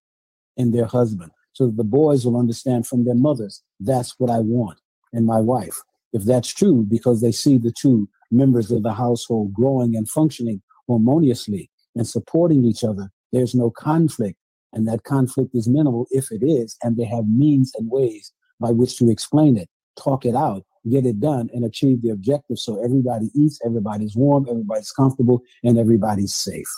in 0.57 0.71
their 0.71 0.85
husband. 0.87 1.31
So 1.53 1.67
that 1.67 1.77
the 1.77 1.83
boys 1.83 2.25
will 2.25 2.37
understand 2.37 2.87
from 2.87 3.05
their 3.05 3.15
mothers 3.15 3.61
that's 3.79 4.15
what 4.17 4.31
i 4.31 4.39
want 4.39 4.79
in 5.13 5.25
my 5.25 5.39
wife. 5.39 5.77
If 6.11 6.23
that's 6.23 6.49
true, 6.49 6.85
because 6.89 7.21
they 7.21 7.31
see 7.31 7.57
the 7.59 7.71
two 7.71 8.09
members 8.31 8.71
of 8.71 8.81
the 8.81 8.93
household 8.93 9.53
growing 9.53 9.95
and 9.95 10.09
functioning 10.09 10.61
harmoniously 10.87 11.69
and 11.95 12.07
supporting 12.07 12.65
each 12.65 12.83
other, 12.83 13.11
there's 13.31 13.53
no 13.53 13.69
conflict. 13.69 14.37
And 14.73 14.87
that 14.87 15.03
conflict 15.03 15.51
is 15.53 15.67
minimal 15.67 16.07
if 16.09 16.31
it 16.31 16.43
is, 16.43 16.77
and 16.83 16.97
they 16.97 17.05
have 17.05 17.27
means 17.27 17.71
and 17.75 17.89
ways 17.91 18.31
by 18.59 18.71
which 18.71 18.97
to 18.97 19.09
explain 19.09 19.57
it, 19.57 19.69
talk 19.97 20.25
it 20.25 20.35
out, 20.35 20.63
get 20.89 21.05
it 21.05 21.19
done, 21.19 21.49
and 21.53 21.65
achieve 21.65 22.01
the 22.01 22.09
objective 22.09 22.57
so 22.57 22.83
everybody 22.83 23.29
eats, 23.35 23.59
everybody's 23.65 24.15
warm, 24.15 24.45
everybody's 24.49 24.91
comfortable, 24.91 25.41
and 25.63 25.77
everybody's 25.77 26.33
safe. 26.33 26.71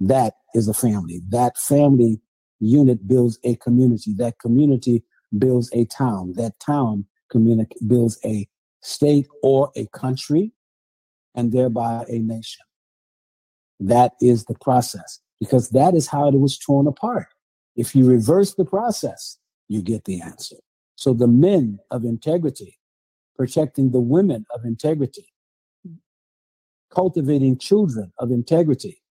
That 0.00 0.34
is 0.54 0.68
a 0.68 0.74
family. 0.74 1.22
That 1.28 1.56
family 1.58 2.20
unit 2.60 3.06
builds 3.06 3.38
a 3.44 3.56
community. 3.56 4.12
That 4.14 4.38
community 4.38 5.02
builds 5.38 5.70
a 5.72 5.84
town. 5.86 6.34
That 6.36 6.58
town 6.60 7.06
communicate, 7.30 7.86
builds 7.86 8.18
a 8.24 8.48
state 8.82 9.26
or 9.42 9.70
a 9.76 9.86
country, 9.86 10.52
and 11.34 11.52
thereby 11.52 12.04
a 12.08 12.18
nation. 12.18 12.64
That 13.80 14.12
is 14.22 14.44
the 14.44 14.54
process, 14.60 15.20
because 15.38 15.70
that 15.70 15.94
is 15.94 16.06
how 16.06 16.28
it 16.28 16.34
was 16.34 16.58
torn 16.58 16.86
apart. 16.86 17.26
If 17.74 17.94
you 17.94 18.06
reverse 18.06 18.54
the 18.54 18.64
process, 18.64 19.38
you 19.68 19.82
get 19.82 20.04
the 20.04 20.22
answer. 20.22 20.56
So 20.96 21.14
the 21.14 21.28
men 21.28 21.78
of 21.90 22.04
integrity, 22.04 22.78
protecting 23.36 23.90
the 23.92 24.00
women 24.00 24.46
of 24.54 24.64
integrity, 24.64 25.26
cultivating 26.90 27.58
children 27.58 28.12
of 28.18 28.30
integrity, 28.30 29.02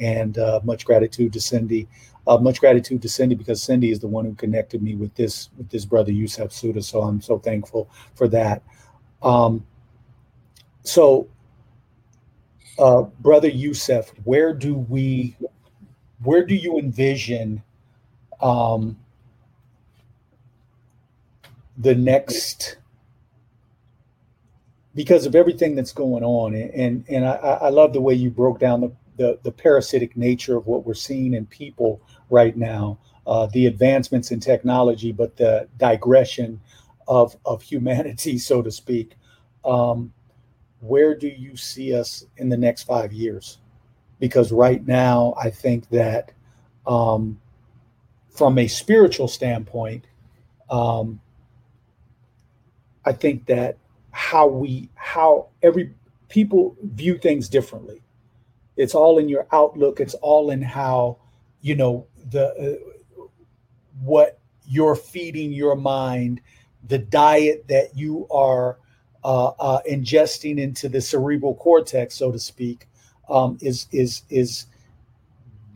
and 0.00 0.38
uh, 0.38 0.60
much 0.62 0.84
gratitude 0.84 1.32
to 1.32 1.40
Cindy. 1.40 1.88
Uh, 2.26 2.36
much 2.36 2.60
gratitude 2.60 3.00
to 3.00 3.08
Cindy 3.08 3.34
because 3.34 3.62
Cindy 3.62 3.90
is 3.90 4.00
the 4.00 4.06
one 4.06 4.26
who 4.26 4.34
connected 4.34 4.82
me 4.82 4.94
with 4.94 5.14
this 5.14 5.48
with 5.56 5.70
this 5.70 5.86
brother 5.86 6.12
Yusef 6.12 6.50
Sulton. 6.50 6.84
So 6.84 7.00
I'm 7.00 7.22
so 7.22 7.38
thankful 7.38 7.88
for 8.14 8.28
that. 8.28 8.62
Um, 9.22 9.66
so, 10.82 11.26
uh, 12.78 13.04
brother 13.20 13.48
Yusef, 13.48 14.10
where 14.24 14.52
do 14.52 14.74
we, 14.74 15.34
where 16.22 16.44
do 16.44 16.54
you 16.54 16.78
envision 16.78 17.62
um, 18.40 18.98
the 21.78 21.94
next? 21.94 22.76
Because 24.94 25.26
of 25.26 25.34
everything 25.34 25.74
that's 25.74 25.92
going 25.92 26.24
on, 26.24 26.54
and 26.54 27.04
and 27.08 27.26
I, 27.26 27.34
I 27.34 27.68
love 27.68 27.92
the 27.92 28.00
way 28.00 28.14
you 28.14 28.30
broke 28.30 28.58
down 28.58 28.80
the, 28.80 28.92
the, 29.16 29.38
the 29.42 29.52
parasitic 29.52 30.16
nature 30.16 30.56
of 30.56 30.66
what 30.66 30.84
we're 30.84 30.94
seeing 30.94 31.34
in 31.34 31.46
people 31.46 32.00
right 32.30 32.56
now, 32.56 32.98
uh, 33.26 33.46
the 33.46 33.66
advancements 33.66 34.30
in 34.30 34.40
technology, 34.40 35.12
but 35.12 35.36
the 35.36 35.68
digression 35.76 36.60
of 37.06 37.36
of 37.44 37.62
humanity, 37.62 38.38
so 38.50 38.62
to 38.62 38.70
speak. 38.70 39.16
Um, 39.64 40.12
where 40.80 41.14
do 41.14 41.28
you 41.28 41.56
see 41.56 41.94
us 41.94 42.24
in 42.36 42.48
the 42.48 42.56
next 42.56 42.84
five 42.84 43.12
years? 43.12 43.58
Because 44.20 44.52
right 44.52 44.84
now, 44.86 45.34
I 45.40 45.50
think 45.50 45.88
that 45.90 46.32
um, 46.86 47.40
from 48.30 48.58
a 48.58 48.68
spiritual 48.68 49.28
standpoint, 49.28 50.04
um, 50.70 51.20
I 53.04 53.12
think 53.12 53.46
that 53.46 53.76
how 54.18 54.48
we, 54.48 54.90
how 54.96 55.46
every 55.62 55.94
people 56.28 56.76
view 56.82 57.16
things 57.16 57.48
differently. 57.48 58.02
It's 58.76 58.92
all 58.92 59.18
in 59.18 59.28
your 59.28 59.46
outlook. 59.52 60.00
It's 60.00 60.14
all 60.14 60.50
in 60.50 60.60
how, 60.60 61.18
you 61.60 61.76
know, 61.76 62.04
the 62.30 62.48
uh, 62.48 63.22
what 64.02 64.40
you're 64.66 64.96
feeding 64.96 65.52
your 65.52 65.76
mind, 65.76 66.40
the 66.88 66.98
diet 66.98 67.64
that 67.68 67.96
you 67.96 68.26
are 68.28 68.78
uh, 69.22 69.52
uh, 69.60 69.80
ingesting 69.88 70.58
into 70.58 70.88
the 70.88 71.00
cerebral 71.00 71.54
cortex, 71.54 72.16
so 72.16 72.32
to 72.32 72.40
speak, 72.40 72.88
um, 73.28 73.56
is 73.60 73.86
is 73.92 74.22
is 74.30 74.66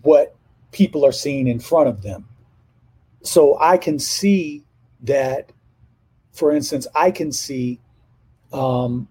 what 0.02 0.34
people 0.72 1.06
are 1.06 1.12
seeing 1.12 1.46
in 1.46 1.60
front 1.60 1.88
of 1.88 2.02
them. 2.02 2.28
So 3.22 3.56
I 3.60 3.78
can 3.78 4.00
see 4.00 4.64
that, 5.02 5.52
for 6.32 6.50
instance, 6.50 6.88
I 6.92 7.12
can 7.12 7.30
see 7.30 7.78
um, 8.52 9.08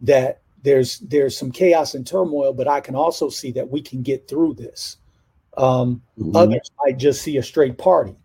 that 0.00 0.40
there's 0.62 0.98
there's 1.00 1.36
some 1.36 1.50
chaos 1.50 1.94
and 1.94 2.06
turmoil, 2.06 2.52
but 2.52 2.68
I 2.68 2.80
can 2.80 2.94
also 2.94 3.28
see 3.28 3.52
that 3.52 3.68
we 3.68 3.80
can 3.80 4.02
get 4.02 4.28
through 4.28 4.54
this. 4.54 4.98
Um, 5.56 6.02
mm-hmm. 6.18 6.36
Others 6.36 6.70
might 6.84 6.98
just 6.98 7.22
see 7.22 7.36
a 7.36 7.42
straight 7.42 7.78
party. 7.78 8.16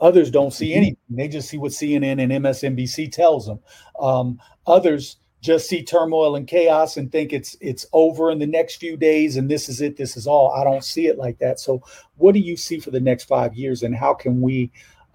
Others 0.00 0.30
don't 0.30 0.52
see 0.52 0.70
mm-hmm. 0.70 0.78
anything. 0.78 0.98
They 1.10 1.28
just 1.28 1.48
see 1.48 1.58
what 1.58 1.72
CNN 1.72 2.22
and 2.22 2.32
MSNBC 2.44 3.10
tells 3.12 3.46
them. 3.46 3.58
Um, 4.00 4.40
others 4.66 5.16
just 5.40 5.68
see 5.68 5.82
turmoil 5.82 6.36
and 6.36 6.46
chaos 6.46 6.96
and 6.96 7.10
think 7.10 7.32
it's 7.32 7.56
it's 7.60 7.86
over 7.92 8.30
in 8.30 8.38
the 8.38 8.46
next 8.46 8.76
few 8.76 8.96
days 8.96 9.36
and 9.36 9.50
this 9.50 9.68
is 9.68 9.80
it 9.80 9.96
this 9.96 10.16
is 10.16 10.26
all 10.26 10.50
i 10.52 10.64
don't 10.64 10.84
see 10.84 11.06
it 11.06 11.16
like 11.16 11.38
that 11.38 11.60
so 11.60 11.82
what 12.16 12.34
do 12.34 12.40
you 12.40 12.56
see 12.56 12.80
for 12.80 12.90
the 12.90 13.00
next 13.00 13.24
five 13.24 13.54
years 13.54 13.82
and 13.82 13.94
how 13.94 14.12
can 14.12 14.40
we 14.40 14.70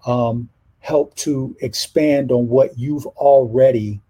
um, 0.06 0.48
help 0.80 1.14
to 1.14 1.54
expand 1.60 2.32
on 2.32 2.48
what 2.48 2.78
you've 2.78 3.06
already 3.06 4.00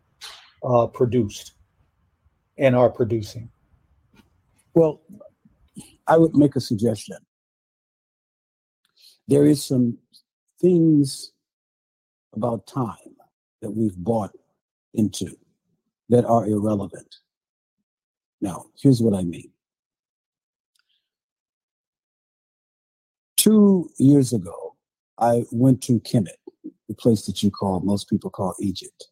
uh, 0.64 0.86
produced 0.86 1.52
and 2.58 2.74
are 2.74 2.90
producing 2.90 3.48
well 4.74 5.02
i 6.06 6.16
would 6.16 6.34
make 6.34 6.56
a 6.56 6.60
suggestion 6.60 7.16
there 9.26 9.46
is 9.46 9.64
some 9.64 9.98
things 10.60 11.32
about 12.34 12.66
time 12.66 13.16
that 13.62 13.70
we've 13.70 13.96
bought 13.96 14.32
into 14.94 15.36
that 16.08 16.24
are 16.24 16.46
irrelevant. 16.46 17.16
Now, 18.40 18.66
here's 18.80 19.00
what 19.00 19.14
I 19.14 19.22
mean. 19.22 19.50
Two 23.36 23.90
years 23.98 24.32
ago, 24.32 24.76
I 25.18 25.44
went 25.50 25.82
to 25.84 26.00
Kemet, 26.00 26.28
the 26.88 26.94
place 26.94 27.26
that 27.26 27.42
you 27.42 27.50
call, 27.50 27.80
most 27.80 28.08
people 28.08 28.30
call 28.30 28.54
Egypt. 28.60 29.08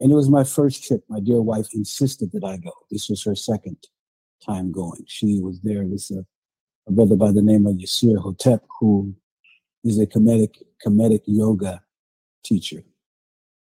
And 0.00 0.12
it 0.12 0.14
was 0.14 0.28
my 0.28 0.44
first 0.44 0.84
trip. 0.84 1.02
My 1.08 1.20
dear 1.20 1.42
wife 1.42 1.68
insisted 1.74 2.30
that 2.32 2.44
I 2.44 2.56
go. 2.56 2.72
This 2.90 3.08
was 3.08 3.22
her 3.24 3.34
second 3.34 3.76
time 4.44 4.70
going. 4.70 5.04
She 5.06 5.40
was 5.40 5.60
there 5.62 5.84
with 5.84 6.08
a, 6.12 6.24
a 6.86 6.92
brother 6.92 7.16
by 7.16 7.32
the 7.32 7.42
name 7.42 7.66
of 7.66 7.76
Yasir 7.76 8.16
Hotep, 8.18 8.64
who 8.78 9.14
is 9.84 9.98
a 9.98 10.06
comedic, 10.06 10.62
Kemetic 10.84 11.22
yoga 11.26 11.82
teacher. 12.44 12.84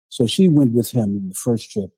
So 0.09 0.27
she 0.27 0.47
went 0.47 0.73
with 0.73 0.91
him 0.91 1.17
in 1.17 1.29
the 1.29 1.35
first 1.35 1.71
trip. 1.71 1.91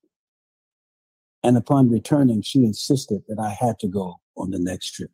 And 1.43 1.57
upon 1.57 1.89
returning, 1.89 2.41
she 2.41 2.63
insisted 2.63 3.23
that 3.27 3.39
I 3.39 3.49
had 3.59 3.79
to 3.79 3.87
go 3.87 4.15
on 4.35 4.51
the 4.51 4.59
next 4.59 4.91
trip. 4.91 5.11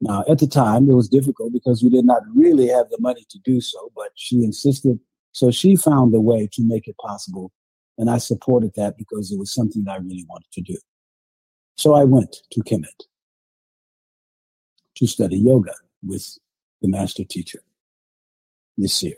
Now, 0.00 0.24
at 0.28 0.38
the 0.38 0.46
time, 0.46 0.88
it 0.88 0.94
was 0.94 1.08
difficult 1.08 1.52
because 1.52 1.82
we 1.82 1.90
did 1.90 2.04
not 2.04 2.22
really 2.34 2.68
have 2.68 2.88
the 2.88 2.98
money 3.00 3.26
to 3.30 3.38
do 3.40 3.60
so, 3.60 3.90
but 3.96 4.10
she 4.14 4.44
insisted. 4.44 5.00
So 5.32 5.50
she 5.50 5.76
found 5.76 6.14
a 6.14 6.20
way 6.20 6.48
to 6.52 6.62
make 6.62 6.86
it 6.86 6.96
possible. 6.98 7.52
And 7.98 8.08
I 8.08 8.18
supported 8.18 8.72
that 8.76 8.96
because 8.96 9.32
it 9.32 9.38
was 9.38 9.52
something 9.52 9.84
that 9.84 9.92
I 9.92 9.96
really 9.96 10.24
wanted 10.28 10.50
to 10.52 10.60
do. 10.60 10.78
So 11.76 11.94
I 11.94 12.04
went 12.04 12.36
to 12.52 12.60
Kemet 12.62 13.06
to 14.96 15.06
study 15.06 15.38
yoga 15.38 15.74
with 16.02 16.38
the 16.80 16.88
master 16.88 17.24
teacher 17.24 17.60
Nisir. 18.78 19.14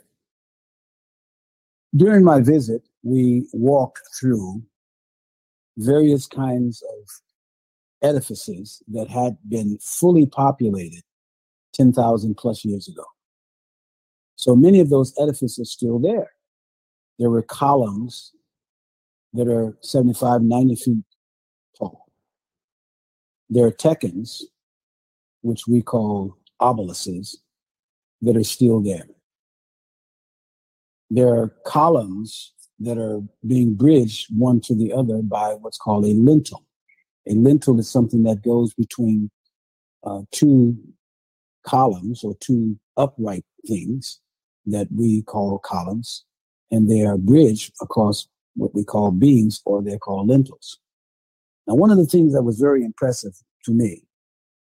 During 1.95 2.23
my 2.23 2.39
visit, 2.41 2.83
we 3.03 3.47
walked 3.53 4.01
through 4.19 4.63
various 5.77 6.25
kinds 6.25 6.81
of 6.81 7.09
edifices 8.01 8.81
that 8.87 9.09
had 9.09 9.37
been 9.47 9.77
fully 9.81 10.25
populated 10.25 11.03
10,000 11.73 12.35
plus 12.35 12.65
years 12.65 12.87
ago. 12.87 13.03
So 14.35 14.55
many 14.55 14.79
of 14.79 14.89
those 14.89 15.13
edifices 15.19 15.71
still 15.71 15.99
there. 15.99 16.31
there 17.19 17.29
were 17.29 17.43
columns 17.43 18.31
that 19.33 19.47
are 19.47 19.77
75, 19.81 20.41
90 20.41 20.75
feet 20.75 21.03
tall. 21.77 22.05
There 23.49 23.65
are 23.65 23.71
tekens, 23.71 24.45
which 25.41 25.67
we 25.67 25.81
call 25.81 26.37
obelisks, 26.59 27.37
that 28.21 28.37
are 28.37 28.43
still 28.43 28.81
there. 28.81 29.07
There 31.09 31.33
are 31.33 31.53
columns 31.65 32.53
that 32.79 32.97
are 32.97 33.21
being 33.45 33.73
bridged 33.75 34.27
one 34.35 34.59
to 34.61 34.75
the 34.75 34.93
other 34.93 35.21
by 35.21 35.53
what's 35.59 35.77
called 35.77 36.05
a 36.05 36.13
lintel. 36.13 36.63
A 37.27 37.33
lintel 37.33 37.79
is 37.79 37.89
something 37.89 38.23
that 38.23 38.43
goes 38.43 38.73
between 38.73 39.29
uh, 40.03 40.21
two 40.31 40.77
columns 41.63 42.23
or 42.23 42.35
two 42.39 42.79
upright 42.97 43.45
things 43.67 44.19
that 44.65 44.87
we 44.91 45.21
call 45.23 45.59
columns, 45.59 46.25
and 46.71 46.89
they 46.89 47.01
are 47.05 47.17
bridged 47.17 47.73
across 47.81 48.27
what 48.55 48.73
we 48.73 48.83
call 48.83 49.11
beams 49.11 49.61
or 49.65 49.81
they're 49.81 49.97
called 49.97 50.27
lintels. 50.27 50.79
Now, 51.67 51.75
one 51.75 51.91
of 51.91 51.97
the 51.97 52.05
things 52.05 52.33
that 52.33 52.43
was 52.43 52.59
very 52.59 52.83
impressive 52.83 53.33
to 53.65 53.71
me, 53.71 54.03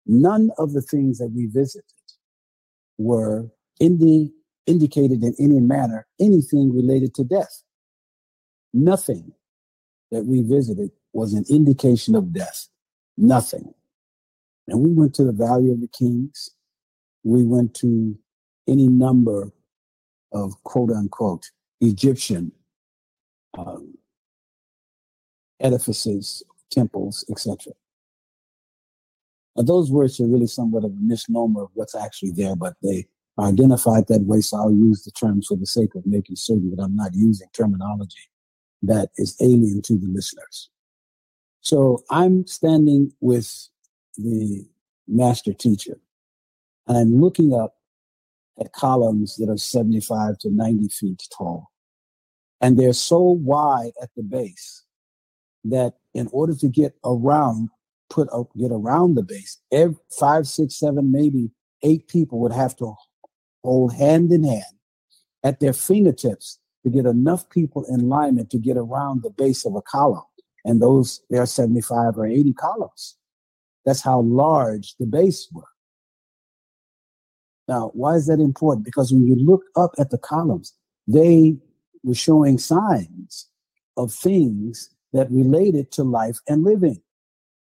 none 0.06 0.50
of 0.58 0.72
the 0.72 0.82
things 0.82 1.18
that 1.18 1.32
we 1.34 1.46
visited 1.46 1.84
were 2.98 3.50
indi- 3.80 4.32
indicated 4.66 5.22
in 5.22 5.34
any 5.38 5.60
manner 5.60 6.06
anything 6.20 6.74
related 6.74 7.14
to 7.14 7.24
death. 7.24 7.62
Nothing 8.72 9.32
that 10.10 10.24
we 10.24 10.42
visited 10.42 10.90
was 11.12 11.32
an 11.32 11.44
indication 11.48 12.14
of 12.14 12.32
death. 12.32 12.68
Nothing. 13.16 13.72
And 14.68 14.80
we 14.80 14.92
went 14.92 15.14
to 15.14 15.24
the 15.24 15.32
Valley 15.32 15.70
of 15.70 15.80
the 15.80 15.88
Kings. 15.88 16.50
We 17.22 17.44
went 17.44 17.74
to 17.76 18.18
any 18.68 18.88
number 18.88 19.52
of 20.32 20.62
quote 20.64 20.90
unquote 20.90 21.50
Egyptian 21.80 22.52
um, 23.56 23.94
edifices, 25.60 26.42
temples, 26.70 27.24
etc. 27.30 27.72
Those 29.56 29.90
words 29.90 30.18
are 30.20 30.26
really 30.26 30.48
somewhat 30.48 30.84
of 30.84 30.90
a 30.90 31.00
misnomer 31.00 31.62
of 31.62 31.70
what's 31.74 31.94
actually 31.94 32.32
there, 32.32 32.56
but 32.56 32.74
they 32.82 33.06
are 33.38 33.48
identified 33.48 34.08
that 34.08 34.22
way. 34.22 34.40
So 34.40 34.56
I'll 34.56 34.72
use 34.72 35.04
the 35.04 35.12
terms 35.12 35.46
for 35.46 35.56
the 35.56 35.66
sake 35.66 35.94
of 35.94 36.06
making 36.06 36.36
certain 36.36 36.70
that 36.70 36.82
I'm 36.82 36.96
not 36.96 37.14
using 37.14 37.48
terminology 37.52 38.28
that 38.82 39.10
is 39.16 39.36
alien 39.40 39.82
to 39.82 39.96
the 39.96 40.06
listeners. 40.06 40.70
So 41.60 42.04
I'm 42.10 42.46
standing 42.46 43.12
with 43.20 43.68
the 44.16 44.66
master 45.08 45.52
teacher 45.52 45.98
and 46.86 46.96
I'm 46.96 47.20
looking 47.20 47.54
up 47.54 47.76
at 48.60 48.72
columns 48.72 49.36
that 49.36 49.48
are 49.48 49.56
75 49.56 50.38
to 50.38 50.50
90 50.50 50.88
feet 50.88 51.22
tall. 51.36 51.70
And 52.60 52.78
they're 52.78 52.92
so 52.92 53.20
wide 53.20 53.92
at 54.02 54.10
the 54.16 54.22
base 54.22 54.84
that 55.64 55.94
in 56.14 56.28
order 56.32 56.54
to 56.54 56.68
get 56.68 56.94
around, 57.04 57.70
put 58.10 58.28
a, 58.32 58.44
get 58.56 58.70
around 58.70 59.14
the 59.14 59.22
base, 59.22 59.58
every 59.72 59.96
five, 60.18 60.46
six, 60.46 60.78
seven, 60.78 61.10
maybe 61.10 61.50
eight 61.82 62.08
people 62.08 62.38
would 62.40 62.52
have 62.52 62.76
to 62.76 62.94
hold 63.62 63.94
hand 63.94 64.32
in 64.32 64.44
hand 64.44 64.62
at 65.42 65.60
their 65.60 65.72
fingertips 65.72 66.58
to 66.84 66.90
get 66.90 67.06
enough 67.06 67.48
people 67.50 67.84
in 67.88 68.00
alignment 68.00 68.50
to 68.50 68.58
get 68.58 68.76
around 68.76 69.22
the 69.22 69.30
base 69.30 69.64
of 69.64 69.74
a 69.74 69.82
column. 69.82 70.22
And 70.64 70.80
those, 70.80 71.20
there 71.30 71.42
are 71.42 71.46
75 71.46 72.16
or 72.16 72.26
80 72.26 72.52
columns. 72.54 73.16
That's 73.84 74.02
how 74.02 74.20
large 74.20 74.94
the 74.98 75.06
base 75.06 75.48
were. 75.52 75.62
Now, 77.68 77.90
why 77.94 78.14
is 78.14 78.26
that 78.26 78.40
important? 78.40 78.84
Because 78.84 79.12
when 79.12 79.26
you 79.26 79.36
look 79.36 79.62
up 79.76 79.92
at 79.98 80.10
the 80.10 80.18
columns, 80.18 80.74
they 81.06 81.56
were 82.04 82.14
showing 82.14 82.58
signs 82.58 83.48
of 83.96 84.12
things 84.12 84.90
that 85.12 85.30
related 85.30 85.90
to 85.92 86.04
life 86.04 86.38
and 86.48 86.62
living. 86.62 87.00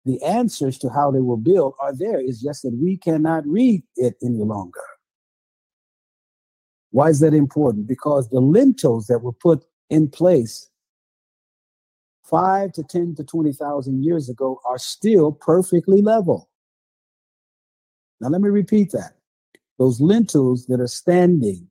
The 0.05 0.23
answers 0.23 0.79
to 0.79 0.89
how 0.89 1.11
they 1.11 1.21
were 1.21 1.37
built 1.37 1.75
are 1.81 1.95
there. 1.95 2.21
It's 2.21 2.41
just 2.41 2.63
that 2.63 2.75
we 2.75 2.97
cannot 2.97 3.47
read 3.47 3.83
it 3.97 4.17
any 4.23 4.45
longer. 4.45 4.81
Why 6.91 7.09
is 7.09 7.21
that 7.21 7.35
important? 7.35 7.87
Because 7.87 8.29
the 8.29 8.41
lintels 8.41 9.07
that 9.09 9.23
were 9.23 9.33
put 9.33 9.65
in 9.91 10.09
place 10.09 10.71
five 12.25 12.73
to 12.73 12.83
10 12.83 13.15
to 13.17 13.25
20,000 13.25 14.05
years 14.05 14.29
ago 14.29 14.61
are 14.65 14.79
still 14.79 15.33
perfectly 15.33 16.03
level. 16.03 16.49
Now, 18.21 18.29
let 18.29 18.41
me 18.41 18.49
repeat 18.49 18.91
that. 18.93 19.15
Those 19.79 20.01
lintels 20.01 20.67
that 20.67 20.81
are 20.81 20.89
standing 20.89 21.69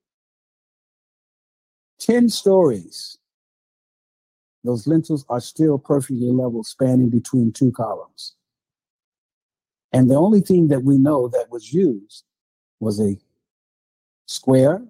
10 1.99 2.29
stories, 2.29 3.17
those 4.63 4.87
lintels 4.87 5.25
are 5.29 5.39
still 5.39 5.77
perfectly 5.77 6.31
level, 6.31 6.63
spanning 6.63 7.09
between 7.09 7.51
two 7.51 7.71
columns. 7.71 8.35
And 9.93 10.09
the 10.09 10.15
only 10.15 10.41
thing 10.41 10.67
that 10.67 10.83
we 10.83 10.97
know 10.97 11.27
that 11.29 11.49
was 11.49 11.73
used 11.73 12.23
was 12.79 12.99
a 12.99 13.17
square, 14.25 14.83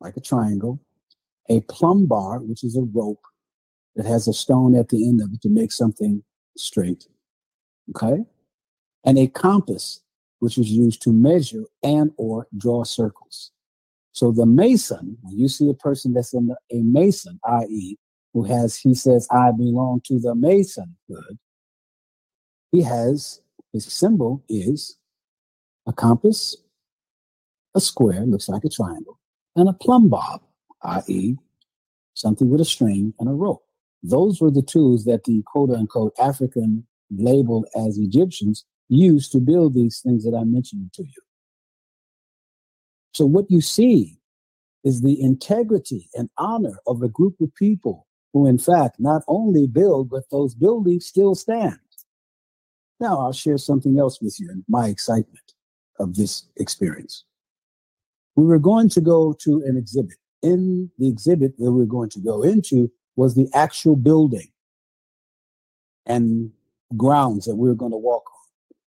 like 0.00 0.16
a 0.16 0.20
triangle, 0.20 0.80
a 1.48 1.60
plumb 1.62 2.06
bar, 2.06 2.38
which 2.40 2.64
is 2.64 2.76
a 2.76 2.82
rope 2.82 3.24
that 3.94 4.06
has 4.06 4.26
a 4.26 4.32
stone 4.32 4.74
at 4.74 4.88
the 4.88 5.06
end 5.06 5.20
of 5.20 5.32
it 5.32 5.42
to 5.42 5.48
make 5.48 5.70
something 5.70 6.22
straight. 6.56 7.06
Okay? 7.90 8.24
And 9.04 9.18
a 9.18 9.26
compass, 9.26 10.00
which 10.38 10.56
was 10.56 10.70
used 10.70 11.02
to 11.02 11.12
measure 11.12 11.64
and 11.82 12.12
or 12.16 12.48
draw 12.56 12.84
circles. 12.84 13.50
So 14.12 14.30
the 14.30 14.46
mason, 14.46 15.16
when 15.22 15.38
you 15.38 15.48
see 15.48 15.68
a 15.68 15.74
person 15.74 16.12
that's 16.12 16.34
in 16.34 16.46
the, 16.48 16.56
a 16.70 16.82
mason, 16.82 17.40
i.e., 17.44 17.96
who 18.34 18.44
has, 18.44 18.76
he 18.76 18.94
says, 18.94 19.26
I 19.30 19.50
belong 19.52 20.00
to 20.06 20.18
the 20.18 20.34
masonhood, 20.34 21.38
he 22.70 22.82
has, 22.82 23.40
his 23.72 23.84
symbol 23.86 24.42
is 24.48 24.96
a 25.86 25.92
compass, 25.92 26.56
a 27.74 27.80
square, 27.80 28.24
looks 28.26 28.48
like 28.48 28.64
a 28.64 28.68
triangle, 28.68 29.18
and 29.56 29.68
a 29.68 29.72
plumb 29.72 30.08
bob, 30.08 30.42
i.e., 30.82 31.36
something 32.14 32.50
with 32.50 32.60
a 32.60 32.66
string 32.66 33.14
and 33.18 33.28
a 33.28 33.32
rope. 33.32 33.62
Those 34.02 34.40
were 34.40 34.50
the 34.50 34.62
tools 34.62 35.04
that 35.04 35.24
the 35.24 35.42
quote 35.46 35.70
unquote 35.70 36.12
African 36.18 36.86
labeled 37.10 37.66
as 37.76 37.98
Egyptians 37.98 38.64
used 38.88 39.32
to 39.32 39.38
build 39.38 39.74
these 39.74 40.00
things 40.00 40.24
that 40.24 40.36
I 40.36 40.44
mentioned 40.44 40.92
to 40.94 41.02
you. 41.02 41.22
So 43.12 43.26
what 43.26 43.50
you 43.50 43.60
see 43.60 44.18
is 44.84 45.00
the 45.00 45.20
integrity 45.20 46.08
and 46.14 46.28
honor 46.38 46.78
of 46.86 47.02
a 47.02 47.08
group 47.08 47.40
of 47.40 47.54
people 47.54 48.06
who, 48.32 48.46
in 48.46 48.58
fact, 48.58 48.96
not 48.98 49.22
only 49.28 49.66
build, 49.66 50.10
but 50.10 50.24
those 50.30 50.54
buildings 50.54 51.06
still 51.06 51.34
stand. 51.34 51.78
Now, 52.98 53.18
I'll 53.18 53.32
share 53.32 53.58
something 53.58 53.98
else 53.98 54.20
with 54.20 54.38
you 54.40 54.50
in 54.50 54.64
my 54.68 54.88
excitement 54.88 55.54
of 55.98 56.14
this 56.14 56.46
experience. 56.56 57.24
We 58.36 58.44
were 58.44 58.58
going 58.58 58.88
to 58.90 59.00
go 59.00 59.34
to 59.40 59.62
an 59.66 59.76
exhibit. 59.76 60.16
In 60.42 60.90
the 60.98 61.08
exhibit 61.08 61.56
that 61.58 61.70
we 61.70 61.80
were 61.80 61.86
going 61.86 62.10
to 62.10 62.18
go 62.18 62.42
into 62.42 62.90
was 63.14 63.34
the 63.34 63.48
actual 63.54 63.94
building 63.94 64.48
and 66.06 66.50
grounds 66.96 67.44
that 67.44 67.56
we 67.56 67.68
were 67.68 67.74
going 67.74 67.92
to 67.92 67.98
walk. 67.98 68.31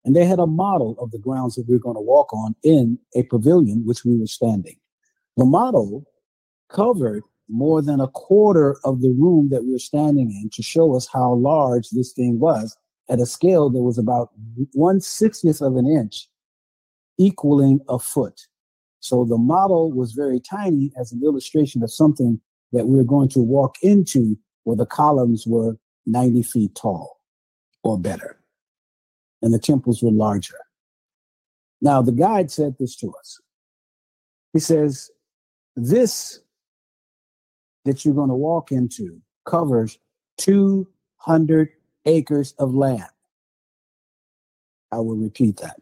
And 0.08 0.16
they 0.16 0.24
had 0.24 0.38
a 0.38 0.46
model 0.46 0.96
of 0.98 1.10
the 1.10 1.18
grounds 1.18 1.56
that 1.56 1.68
we 1.68 1.74
were 1.74 1.80
going 1.80 1.94
to 1.94 2.00
walk 2.00 2.32
on 2.32 2.54
in 2.62 2.98
a 3.14 3.24
pavilion, 3.24 3.84
which 3.84 4.06
we 4.06 4.16
were 4.16 4.26
standing. 4.26 4.76
The 5.36 5.44
model 5.44 6.06
covered 6.70 7.24
more 7.50 7.82
than 7.82 8.00
a 8.00 8.08
quarter 8.08 8.78
of 8.84 9.02
the 9.02 9.10
room 9.10 9.50
that 9.50 9.64
we 9.64 9.72
were 9.72 9.78
standing 9.78 10.30
in 10.30 10.48
to 10.54 10.62
show 10.62 10.96
us 10.96 11.06
how 11.12 11.34
large 11.34 11.90
this 11.90 12.12
thing 12.12 12.40
was 12.40 12.74
at 13.10 13.20
a 13.20 13.26
scale 13.26 13.68
that 13.68 13.82
was 13.82 13.98
about 13.98 14.30
one 14.72 15.02
sixtieth 15.02 15.60
of 15.60 15.76
an 15.76 15.86
inch, 15.86 16.26
equaling 17.18 17.78
a 17.90 17.98
foot. 17.98 18.46
So 19.00 19.26
the 19.26 19.36
model 19.36 19.92
was 19.92 20.12
very 20.12 20.40
tiny 20.40 20.90
as 20.98 21.12
an 21.12 21.20
illustration 21.22 21.82
of 21.82 21.92
something 21.92 22.40
that 22.72 22.86
we 22.86 22.96
were 22.96 23.04
going 23.04 23.28
to 23.28 23.40
walk 23.40 23.76
into 23.82 24.38
where 24.64 24.74
the 24.74 24.86
columns 24.86 25.46
were 25.46 25.76
90 26.06 26.44
feet 26.44 26.74
tall 26.74 27.20
or 27.82 27.98
better, 27.98 28.37
and 29.42 29.52
the 29.52 29.58
temples 29.58 30.02
were 30.02 30.10
larger. 30.10 30.58
Now, 31.80 32.02
the 32.02 32.12
guide 32.12 32.50
said 32.50 32.76
this 32.78 32.96
to 32.96 33.12
us. 33.14 33.40
He 34.52 34.58
says, 34.58 35.10
This 35.76 36.40
that 37.84 38.04
you're 38.04 38.14
going 38.14 38.28
to 38.28 38.34
walk 38.34 38.72
into 38.72 39.20
covers 39.46 39.98
200 40.38 41.70
acres 42.04 42.54
of 42.58 42.74
land. 42.74 43.08
I 44.92 44.96
will 44.96 45.16
repeat 45.16 45.58
that. 45.58 45.76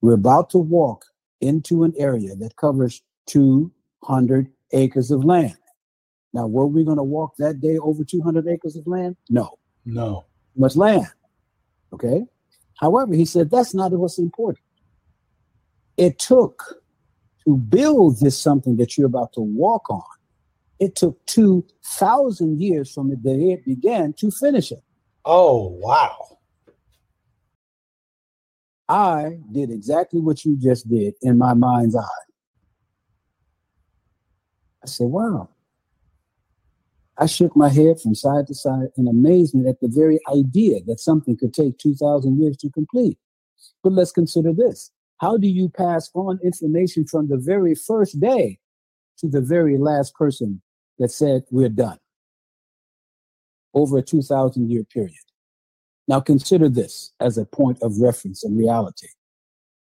We're 0.00 0.14
about 0.14 0.50
to 0.50 0.58
walk 0.58 1.04
into 1.40 1.84
an 1.84 1.94
area 1.96 2.34
that 2.36 2.56
covers 2.56 3.02
200 3.26 4.50
acres 4.72 5.10
of 5.10 5.24
land. 5.24 5.56
Now, 6.32 6.46
were 6.46 6.66
we 6.66 6.84
going 6.84 6.98
to 6.98 7.02
walk 7.02 7.36
that 7.38 7.60
day 7.60 7.78
over 7.78 8.04
200 8.04 8.46
acres 8.48 8.76
of 8.76 8.86
land? 8.86 9.16
No. 9.30 9.58
No. 9.84 10.26
Much 10.56 10.76
land. 10.76 11.06
Okay. 11.92 12.26
However, 12.76 13.14
he 13.14 13.24
said 13.24 13.50
that's 13.50 13.74
not 13.74 13.92
what's 13.92 14.18
important. 14.18 14.64
It 15.96 16.18
took 16.18 16.82
to 17.46 17.56
build 17.56 18.20
this 18.20 18.40
something 18.40 18.76
that 18.76 18.98
you're 18.98 19.06
about 19.06 19.32
to 19.34 19.40
walk 19.40 19.88
on 19.90 20.02
It 20.78 20.94
took 20.94 21.24
2,000 21.26 22.60
years 22.60 22.92
from 22.92 23.10
the 23.10 23.16
day 23.16 23.52
it 23.52 23.64
began 23.64 24.12
to 24.14 24.30
finish 24.30 24.72
it. 24.72 24.82
Oh, 25.24 25.68
wow. 25.80 26.38
I 28.88 29.38
did 29.52 29.70
exactly 29.70 30.20
what 30.20 30.44
you 30.44 30.56
just 30.56 30.88
did 30.88 31.14
in 31.22 31.38
my 31.38 31.54
mind's 31.54 31.96
eye. 31.96 32.24
I 34.84 34.86
said, 34.86 35.06
wow. 35.08 35.48
I 37.18 37.26
shook 37.26 37.56
my 37.56 37.68
head 37.68 38.00
from 38.00 38.14
side 38.14 38.46
to 38.48 38.54
side 38.54 38.88
in 38.96 39.08
amazement 39.08 39.66
at 39.66 39.80
the 39.80 39.88
very 39.88 40.20
idea 40.32 40.80
that 40.86 41.00
something 41.00 41.36
could 41.36 41.54
take 41.54 41.78
2,000 41.78 42.40
years 42.40 42.56
to 42.58 42.70
complete. 42.70 43.18
But 43.82 43.92
let's 43.92 44.12
consider 44.12 44.52
this. 44.52 44.90
How 45.18 45.38
do 45.38 45.46
you 45.46 45.70
pass 45.70 46.10
on 46.14 46.38
information 46.44 47.06
from 47.06 47.28
the 47.28 47.38
very 47.38 47.74
first 47.74 48.20
day 48.20 48.58
to 49.18 49.28
the 49.28 49.40
very 49.40 49.78
last 49.78 50.14
person 50.14 50.60
that 50.98 51.10
said, 51.10 51.44
We're 51.50 51.70
done? 51.70 51.98
Over 53.72 53.98
a 53.98 54.02
2,000 54.02 54.70
year 54.70 54.84
period. 54.84 55.14
Now 56.08 56.20
consider 56.20 56.68
this 56.68 57.12
as 57.18 57.38
a 57.38 57.46
point 57.46 57.78
of 57.82 57.98
reference 57.98 58.44
and 58.44 58.58
reality. 58.58 59.08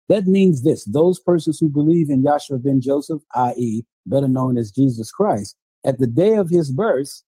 That 0.07 0.27
means 0.27 0.63
this 0.63 0.85
those 0.85 1.19
persons 1.19 1.59
who 1.59 1.69
believe 1.69 2.09
in 2.09 2.23
Yahshua 2.23 2.63
ben 2.63 2.81
Joseph, 2.81 3.21
i.e., 3.35 3.83
better 4.05 4.27
known 4.27 4.57
as 4.57 4.71
Jesus 4.71 5.11
Christ, 5.11 5.55
at 5.85 5.99
the 5.99 6.07
day 6.07 6.35
of 6.35 6.49
his 6.49 6.71
birth 6.71 7.23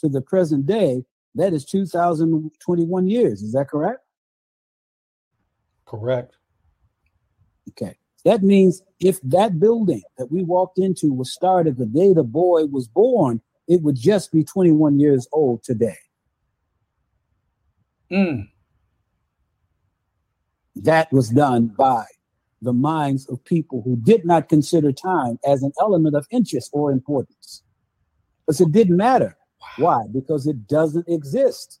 to 0.00 0.08
the 0.08 0.20
present 0.20 0.66
day, 0.66 1.04
that 1.34 1.52
is 1.52 1.64
2021 1.64 3.08
years. 3.08 3.42
Is 3.42 3.52
that 3.52 3.68
correct? 3.68 4.00
Correct. 5.84 6.34
Okay. 7.70 7.96
That 8.24 8.42
means 8.42 8.82
if 8.98 9.20
that 9.22 9.60
building 9.60 10.02
that 10.18 10.32
we 10.32 10.42
walked 10.42 10.78
into 10.78 11.12
was 11.12 11.32
started 11.32 11.76
the 11.76 11.86
day 11.86 12.12
the 12.12 12.24
boy 12.24 12.64
was 12.64 12.88
born, 12.88 13.40
it 13.68 13.82
would 13.82 13.96
just 13.96 14.32
be 14.32 14.42
21 14.42 14.98
years 14.98 15.28
old 15.32 15.62
today. 15.62 15.98
Mm. 18.10 18.48
That 20.76 21.12
was 21.12 21.30
done 21.30 21.68
by 21.68 22.04
the 22.62 22.72
minds 22.72 23.28
of 23.28 23.44
people 23.44 23.82
who 23.82 23.96
did 23.96 24.24
not 24.24 24.48
consider 24.48 24.92
time 24.92 25.38
as 25.46 25.62
an 25.62 25.72
element 25.80 26.16
of 26.16 26.26
interest 26.30 26.70
or 26.72 26.90
importance. 26.90 27.62
Because 28.46 28.60
it 28.60 28.72
didn't 28.72 28.96
matter. 28.96 29.36
Why? 29.78 30.04
Because 30.12 30.46
it 30.46 30.66
doesn't 30.68 31.08
exist. 31.08 31.80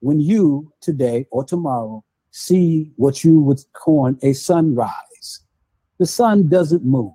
When 0.00 0.20
you 0.20 0.72
today 0.80 1.26
or 1.30 1.44
tomorrow 1.44 2.04
see 2.30 2.92
what 2.96 3.24
you 3.24 3.40
would 3.40 3.60
call 3.72 4.14
a 4.22 4.32
sunrise, 4.32 5.40
the 5.98 6.06
sun 6.06 6.48
doesn't 6.48 6.84
move. 6.84 7.12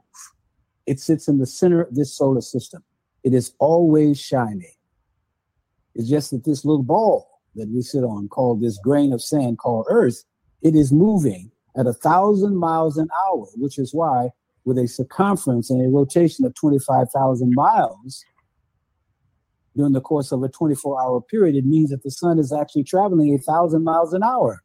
It 0.85 0.99
sits 0.99 1.27
in 1.27 1.37
the 1.37 1.45
center 1.45 1.83
of 1.83 1.95
this 1.95 2.13
solar 2.13 2.41
system. 2.41 2.83
It 3.23 3.33
is 3.33 3.53
always 3.59 4.19
shining. 4.19 4.75
It's 5.95 6.09
just 6.09 6.31
that 6.31 6.43
this 6.43 6.65
little 6.65 6.83
ball 6.83 7.41
that 7.55 7.69
we 7.69 7.81
sit 7.81 8.03
on, 8.03 8.27
called 8.27 8.61
this 8.61 8.79
grain 8.79 9.13
of 9.13 9.21
sand 9.21 9.59
called 9.59 9.85
Earth, 9.89 10.25
it 10.61 10.75
is 10.75 10.91
moving 10.91 11.51
at 11.77 11.87
a 11.87 11.93
thousand 11.93 12.57
miles 12.57 12.97
an 12.97 13.07
hour, 13.25 13.45
which 13.55 13.77
is 13.77 13.93
why, 13.93 14.29
with 14.65 14.77
a 14.77 14.87
circumference 14.87 15.69
and 15.69 15.85
a 15.85 15.89
rotation 15.89 16.45
of 16.45 16.53
25,000 16.55 17.53
miles 17.53 18.23
during 19.75 19.93
the 19.93 20.01
course 20.01 20.31
of 20.31 20.43
a 20.43 20.49
24 20.49 21.01
hour 21.01 21.21
period, 21.21 21.55
it 21.55 21.65
means 21.65 21.89
that 21.89 22.03
the 22.03 22.11
sun 22.11 22.39
is 22.39 22.53
actually 22.53 22.83
traveling 22.83 23.33
a 23.33 23.39
thousand 23.39 23.83
miles 23.83 24.13
an 24.13 24.23
hour. 24.23 24.61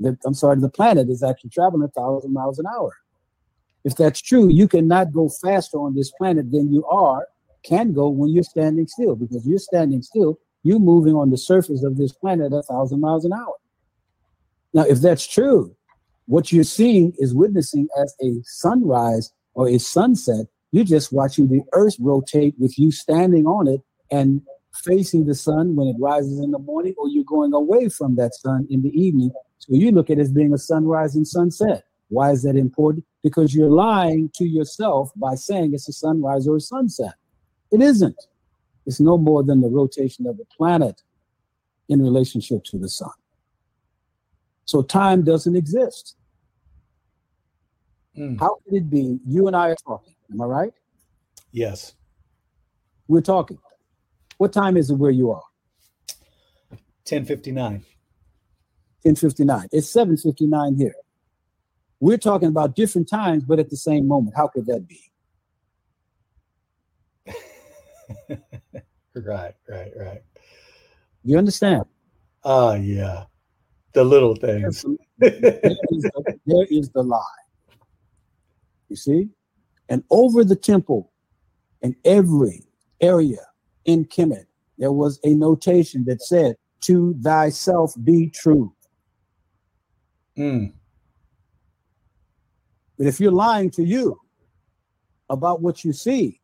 The, 0.00 0.16
I'm 0.24 0.34
sorry, 0.34 0.58
the 0.58 0.68
planet 0.68 1.08
is 1.08 1.22
actually 1.22 1.50
traveling 1.50 1.84
a 1.84 2.00
thousand 2.00 2.32
miles 2.32 2.58
an 2.58 2.66
hour. 2.66 2.96
If 3.84 3.96
that's 3.96 4.22
true, 4.22 4.48
you 4.48 4.68
cannot 4.68 5.12
go 5.12 5.28
faster 5.28 5.76
on 5.76 5.94
this 5.94 6.10
planet 6.12 6.50
than 6.50 6.72
you 6.72 6.84
are, 6.86 7.26
can 7.62 7.92
go 7.92 8.08
when 8.08 8.30
you're 8.30 8.42
standing 8.42 8.86
still, 8.86 9.16
because 9.16 9.46
you're 9.46 9.58
standing 9.58 10.02
still 10.02 10.38
you're 10.62 10.78
moving 10.78 11.14
on 11.14 11.30
the 11.30 11.36
surface 11.36 11.82
of 11.82 11.96
this 11.96 12.12
planet 12.12 12.52
a 12.52 12.62
thousand 12.62 13.00
miles 13.00 13.24
an 13.24 13.32
hour. 13.32 13.54
Now, 14.72 14.82
if 14.82 15.00
that's 15.00 15.26
true, 15.26 15.76
what 16.26 16.52
you're 16.52 16.64
seeing 16.64 17.12
is 17.18 17.34
witnessing 17.34 17.88
as 18.00 18.14
a 18.22 18.34
sunrise 18.44 19.32
or 19.54 19.68
a 19.68 19.78
sunset. 19.78 20.46
You're 20.70 20.84
just 20.84 21.12
watching 21.12 21.48
the 21.48 21.62
earth 21.72 21.96
rotate 22.00 22.54
with 22.58 22.78
you 22.78 22.90
standing 22.90 23.46
on 23.46 23.68
it 23.68 23.80
and 24.10 24.40
facing 24.74 25.26
the 25.26 25.34
sun 25.34 25.76
when 25.76 25.88
it 25.88 25.96
rises 25.98 26.38
in 26.38 26.50
the 26.50 26.58
morning, 26.58 26.94
or 26.96 27.08
you're 27.08 27.24
going 27.24 27.52
away 27.52 27.88
from 27.88 28.16
that 28.16 28.34
sun 28.34 28.66
in 28.70 28.82
the 28.82 28.90
evening. 28.90 29.30
So 29.58 29.74
you 29.74 29.90
look 29.90 30.10
at 30.10 30.18
it 30.18 30.22
as 30.22 30.32
being 30.32 30.54
a 30.54 30.58
sunrise 30.58 31.14
and 31.14 31.28
sunset. 31.28 31.84
Why 32.08 32.30
is 32.30 32.42
that 32.42 32.56
important? 32.56 33.04
Because 33.22 33.54
you're 33.54 33.70
lying 33.70 34.30
to 34.34 34.44
yourself 34.44 35.10
by 35.16 35.34
saying 35.34 35.74
it's 35.74 35.88
a 35.88 35.92
sunrise 35.92 36.48
or 36.48 36.56
a 36.56 36.60
sunset. 36.60 37.14
It 37.70 37.80
isn't 37.80 38.16
It's 38.86 39.00
no 39.00 39.16
more 39.16 39.42
than 39.42 39.60
the 39.60 39.68
rotation 39.68 40.26
of 40.26 40.36
the 40.36 40.44
planet 40.56 41.02
in 41.88 42.02
relationship 42.02 42.64
to 42.64 42.78
the 42.78 42.88
sun. 42.88 43.12
So 44.64 44.82
time 44.82 45.22
doesn't 45.24 45.56
exist. 45.56 46.16
Mm. 48.16 48.38
How 48.38 48.58
could 48.64 48.74
it 48.74 48.90
be 48.90 49.18
you 49.26 49.46
and 49.46 49.56
I 49.56 49.70
are 49.70 49.76
talking? 49.76 50.14
Am 50.30 50.40
I 50.40 50.44
right? 50.44 50.72
Yes. 51.50 51.94
We're 53.08 53.20
talking. 53.20 53.58
What 54.38 54.52
time 54.52 54.76
is 54.76 54.90
it 54.90 54.94
where 54.94 55.10
you 55.10 55.30
are? 55.30 55.42
1059. 57.08 57.84
1059. 59.02 59.68
It's 59.72 59.88
759 59.88 60.76
here. 60.76 60.94
We're 62.00 62.18
talking 62.18 62.48
about 62.48 62.74
different 62.74 63.08
times, 63.08 63.44
but 63.44 63.58
at 63.58 63.70
the 63.70 63.76
same 63.76 64.08
moment. 64.08 64.36
How 64.36 64.48
could 64.48 64.66
that 64.66 64.86
be? 64.88 65.00
right, 69.14 69.54
right, 69.68 69.92
right. 69.96 70.22
You 71.24 71.38
understand? 71.38 71.84
Ah, 72.44 72.74
yeah. 72.74 73.24
The 73.92 74.04
little 74.04 74.34
things. 74.34 74.84
there, 75.18 75.30
is 75.30 76.02
the, 76.02 76.38
there 76.46 76.66
is 76.70 76.88
the 76.90 77.02
lie. 77.02 77.20
You 78.88 78.96
see? 78.96 79.28
And 79.88 80.02
over 80.10 80.44
the 80.44 80.56
temple 80.56 81.12
in 81.82 81.94
every 82.04 82.64
area 83.00 83.44
in 83.84 84.04
Kemet, 84.06 84.46
there 84.78 84.92
was 84.92 85.20
a 85.24 85.34
notation 85.34 86.04
that 86.06 86.22
said, 86.22 86.56
To 86.82 87.14
thyself 87.22 87.94
be 88.02 88.30
true. 88.30 88.74
Mm. 90.38 90.72
But 92.96 93.06
if 93.06 93.20
you're 93.20 93.32
lying 93.32 93.70
to 93.72 93.82
you 93.82 94.18
about 95.28 95.60
what 95.60 95.84
you 95.84 95.92
see, 95.92 96.40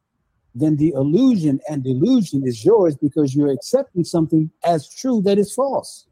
then 0.55 0.77
the 0.77 0.91
illusion 0.91 1.61
and 1.69 1.85
delusion 1.85 2.47
is 2.47 2.65
yours 2.65 2.97
because 2.97 3.35
you're 3.35 3.53
accepting 3.53 4.05
something 4.05 4.51
as 4.65 4.89
true 4.89 5.23
that 5.23 5.39
is 5.39 5.55
false. 5.55 6.08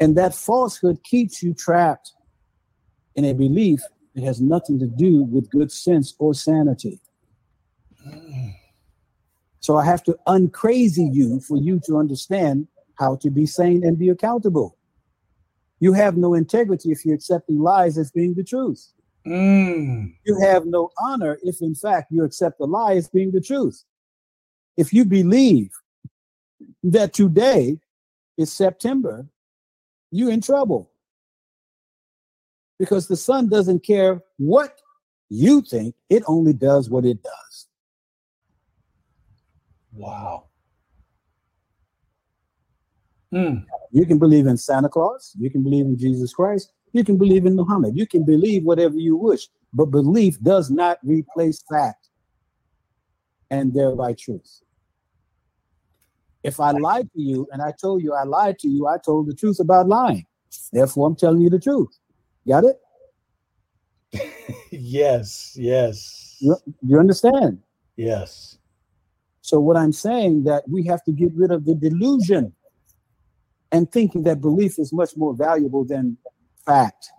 And 0.00 0.16
that 0.16 0.34
falsehood 0.34 1.02
keeps 1.02 1.42
you 1.42 1.54
trapped 1.54 2.12
in 3.16 3.24
a 3.24 3.32
belief 3.32 3.80
that 4.14 4.24
has 4.24 4.40
nothing 4.40 4.78
to 4.78 4.86
do 4.86 5.24
with 5.24 5.50
good 5.50 5.72
sense 5.72 6.14
or 6.18 6.34
sanity. 6.34 7.00
So 9.60 9.76
I 9.76 9.84
have 9.84 10.02
to 10.04 10.16
uncrazy 10.26 11.12
you 11.12 11.40
for 11.40 11.56
you 11.56 11.80
to 11.86 11.98
understand 11.98 12.68
how 12.94 13.16
to 13.16 13.30
be 13.30 13.46
sane 13.46 13.84
and 13.84 13.98
be 13.98 14.08
accountable. 14.08 14.76
You 15.80 15.92
have 15.92 16.16
no 16.16 16.34
integrity 16.34 16.90
if 16.90 17.04
you're 17.04 17.14
accepting 17.14 17.58
lies 17.58 17.98
as 17.98 18.10
being 18.10 18.34
the 18.34 18.44
truth. 18.44 18.92
Mm. 19.26 20.14
You 20.24 20.40
have 20.40 20.64
no 20.64 20.90
honor 20.98 21.38
if, 21.42 21.60
in 21.60 21.74
fact, 21.74 22.10
you 22.10 22.24
accept 22.24 22.58
the 22.58 22.66
lie 22.66 22.94
as 22.94 23.08
being 23.08 23.30
the 23.30 23.40
truth. 23.40 23.84
If 24.76 24.92
you 24.92 25.04
believe 25.04 25.70
that 26.82 27.12
today 27.12 27.78
is 28.36 28.52
September, 28.52 29.26
you're 30.10 30.30
in 30.30 30.40
trouble 30.40 30.90
because 32.78 33.08
the 33.08 33.16
sun 33.16 33.48
doesn't 33.48 33.84
care 33.84 34.22
what 34.38 34.78
you 35.28 35.60
think, 35.60 35.94
it 36.08 36.22
only 36.26 36.52
does 36.52 36.88
what 36.88 37.04
it 37.04 37.22
does. 37.22 37.66
Wow. 39.92 40.44
Mm. 43.32 43.64
You 43.92 44.06
can 44.06 44.18
believe 44.18 44.46
in 44.46 44.56
Santa 44.56 44.88
Claus, 44.88 45.34
you 45.38 45.50
can 45.50 45.62
believe 45.62 45.84
in 45.84 45.98
Jesus 45.98 46.32
Christ, 46.32 46.72
you 46.92 47.04
can 47.04 47.18
believe 47.18 47.46
in 47.46 47.54
Muhammad. 47.54 47.96
You 47.96 48.06
can 48.06 48.24
believe 48.24 48.64
whatever 48.64 48.96
you 48.96 49.16
wish, 49.16 49.48
but 49.72 49.86
belief 49.86 50.40
does 50.40 50.70
not 50.70 50.98
replace 51.02 51.62
fact 51.70 52.08
and 53.50 53.74
thereby 53.74 54.14
truth. 54.14 54.62
If 56.42 56.60
I 56.60 56.70
lied 56.70 57.10
to 57.12 57.20
you 57.20 57.48
and 57.52 57.60
I 57.60 57.72
told 57.72 58.02
you 58.02 58.14
I 58.14 58.24
lied 58.24 58.58
to 58.60 58.68
you, 58.68 58.86
I 58.86 58.96
told 58.98 59.26
the 59.26 59.34
truth 59.34 59.60
about 59.60 59.88
lying. 59.88 60.24
Therefore, 60.72 61.06
I'm 61.06 61.16
telling 61.16 61.40
you 61.40 61.50
the 61.50 61.58
truth. 61.58 61.98
Got 62.46 62.64
it? 62.64 62.80
yes, 64.70 65.56
yes. 65.58 66.36
You, 66.40 66.56
you 66.82 66.98
understand? 66.98 67.58
Yes. 67.96 68.58
So 69.40 69.58
what 69.58 69.76
I'm 69.76 69.92
saying 69.92 70.44
that 70.44 70.68
we 70.68 70.84
have 70.86 71.02
to 71.04 71.12
get 71.12 71.32
rid 71.34 71.50
of 71.50 71.64
the 71.64 71.74
delusion 71.74 72.52
and 73.72 73.90
thinking 73.90 74.22
that 74.22 74.40
belief 74.40 74.78
is 74.78 74.92
much 74.92 75.16
more 75.16 75.34
valuable 75.34 75.84
than 75.84 76.16
fact. 76.64 77.10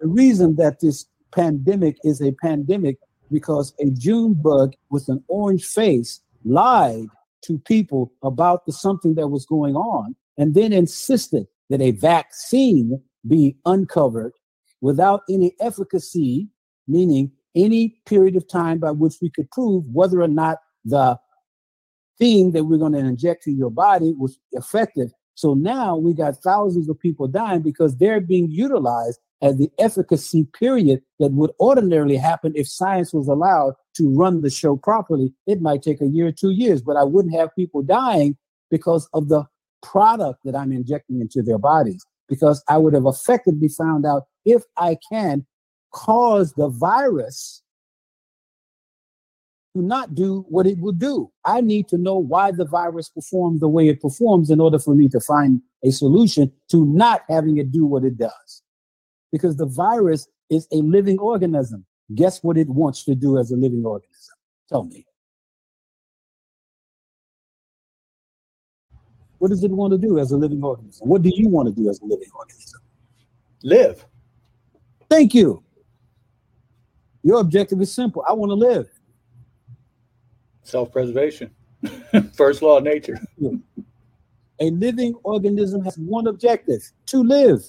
The 0.00 0.06
reason 0.06 0.56
that 0.56 0.80
this 0.80 1.06
pandemic 1.32 1.96
is 2.04 2.22
a 2.22 2.32
pandemic 2.32 2.98
because 3.30 3.74
a 3.80 3.90
June 3.90 4.34
bug 4.34 4.74
with 4.90 5.08
an 5.08 5.22
orange 5.28 5.64
face 5.64 6.20
lied 6.44 7.06
to 7.42 7.58
people 7.60 8.12
about 8.22 8.66
the 8.66 8.72
something 8.72 9.14
that 9.14 9.28
was 9.28 9.46
going 9.46 9.76
on 9.76 10.14
and 10.36 10.54
then 10.54 10.72
insisted 10.72 11.46
that 11.70 11.80
a 11.80 11.92
vaccine 11.92 13.00
be 13.26 13.56
uncovered 13.66 14.32
without 14.80 15.22
any 15.28 15.54
efficacy, 15.60 16.48
meaning 16.86 17.30
any 17.54 18.00
period 18.06 18.36
of 18.36 18.48
time 18.48 18.78
by 18.78 18.90
which 18.90 19.14
we 19.20 19.30
could 19.30 19.50
prove 19.50 19.84
whether 19.92 20.20
or 20.20 20.28
not 20.28 20.58
the 20.84 21.18
thing 22.18 22.52
that 22.52 22.64
we're 22.64 22.78
going 22.78 22.92
to 22.92 22.98
inject 22.98 23.42
to 23.44 23.52
your 23.52 23.70
body 23.70 24.12
was 24.16 24.38
effective. 24.52 25.10
So 25.34 25.54
now 25.54 25.96
we 25.96 26.14
got 26.14 26.36
thousands 26.36 26.88
of 26.88 26.98
people 26.98 27.28
dying 27.28 27.62
because 27.62 27.96
they're 27.96 28.20
being 28.20 28.50
utilized 28.50 29.20
as 29.40 29.56
the 29.56 29.70
efficacy 29.78 30.44
period 30.58 31.02
that 31.18 31.32
would 31.32 31.50
ordinarily 31.60 32.16
happen 32.16 32.52
if 32.54 32.68
science 32.68 33.12
was 33.12 33.28
allowed 33.28 33.74
to 33.94 34.08
run 34.14 34.40
the 34.40 34.50
show 34.50 34.76
properly. 34.76 35.32
It 35.46 35.60
might 35.60 35.82
take 35.82 36.00
a 36.00 36.06
year 36.06 36.28
or 36.28 36.32
two 36.32 36.50
years, 36.50 36.82
but 36.82 36.96
I 36.96 37.04
wouldn't 37.04 37.34
have 37.34 37.54
people 37.54 37.82
dying 37.82 38.36
because 38.70 39.08
of 39.14 39.28
the 39.28 39.44
product 39.82 40.40
that 40.44 40.56
I'm 40.56 40.72
injecting 40.72 41.20
into 41.20 41.42
their 41.42 41.58
bodies, 41.58 42.04
because 42.28 42.62
I 42.68 42.78
would 42.78 42.94
have 42.94 43.06
effectively 43.06 43.68
found 43.68 44.04
out 44.04 44.24
if 44.44 44.62
I 44.76 44.98
can 45.10 45.46
cause 45.92 46.52
the 46.54 46.68
virus 46.68 47.62
to 49.76 49.82
not 49.82 50.14
do 50.14 50.44
what 50.48 50.66
it 50.66 50.80
will 50.80 50.92
do. 50.92 51.30
I 51.44 51.60
need 51.60 51.88
to 51.88 51.98
know 51.98 52.18
why 52.18 52.50
the 52.50 52.64
virus 52.64 53.08
performs 53.08 53.60
the 53.60 53.68
way 53.68 53.88
it 53.88 54.00
performs 54.00 54.50
in 54.50 54.60
order 54.60 54.78
for 54.78 54.94
me 54.94 55.08
to 55.10 55.20
find 55.20 55.62
a 55.84 55.90
solution 55.90 56.52
to 56.70 56.84
not 56.84 57.22
having 57.28 57.58
it 57.58 57.70
do 57.70 57.84
what 57.84 58.04
it 58.04 58.18
does. 58.18 58.62
Because 59.32 59.56
the 59.56 59.66
virus 59.66 60.28
is 60.50 60.66
a 60.72 60.76
living 60.76 61.18
organism. 61.18 61.84
Guess 62.14 62.42
what 62.42 62.56
it 62.56 62.68
wants 62.68 63.04
to 63.04 63.14
do 63.14 63.38
as 63.38 63.50
a 63.50 63.56
living 63.56 63.84
organism? 63.84 64.34
Tell 64.68 64.84
me. 64.84 65.06
What 69.38 69.48
does 69.48 69.62
it 69.62 69.70
want 69.70 69.92
to 69.92 69.98
do 69.98 70.18
as 70.18 70.32
a 70.32 70.36
living 70.36 70.62
organism? 70.62 71.08
What 71.08 71.22
do 71.22 71.30
you 71.32 71.48
want 71.48 71.68
to 71.68 71.74
do 71.74 71.88
as 71.88 72.00
a 72.00 72.04
living 72.04 72.28
organism? 72.36 72.80
Live. 73.62 74.04
Thank 75.08 75.34
you. 75.34 75.62
Your 77.22 77.40
objective 77.40 77.80
is 77.80 77.92
simple. 77.92 78.24
I 78.28 78.32
want 78.32 78.50
to 78.50 78.54
live. 78.54 78.88
Self 80.62 80.92
preservation. 80.92 81.50
First 82.34 82.62
law 82.62 82.78
of 82.78 82.84
nature. 82.84 83.18
A 84.60 84.70
living 84.70 85.14
organism 85.22 85.84
has 85.84 85.96
one 85.98 86.26
objective 86.26 86.82
to 87.06 87.22
live. 87.22 87.62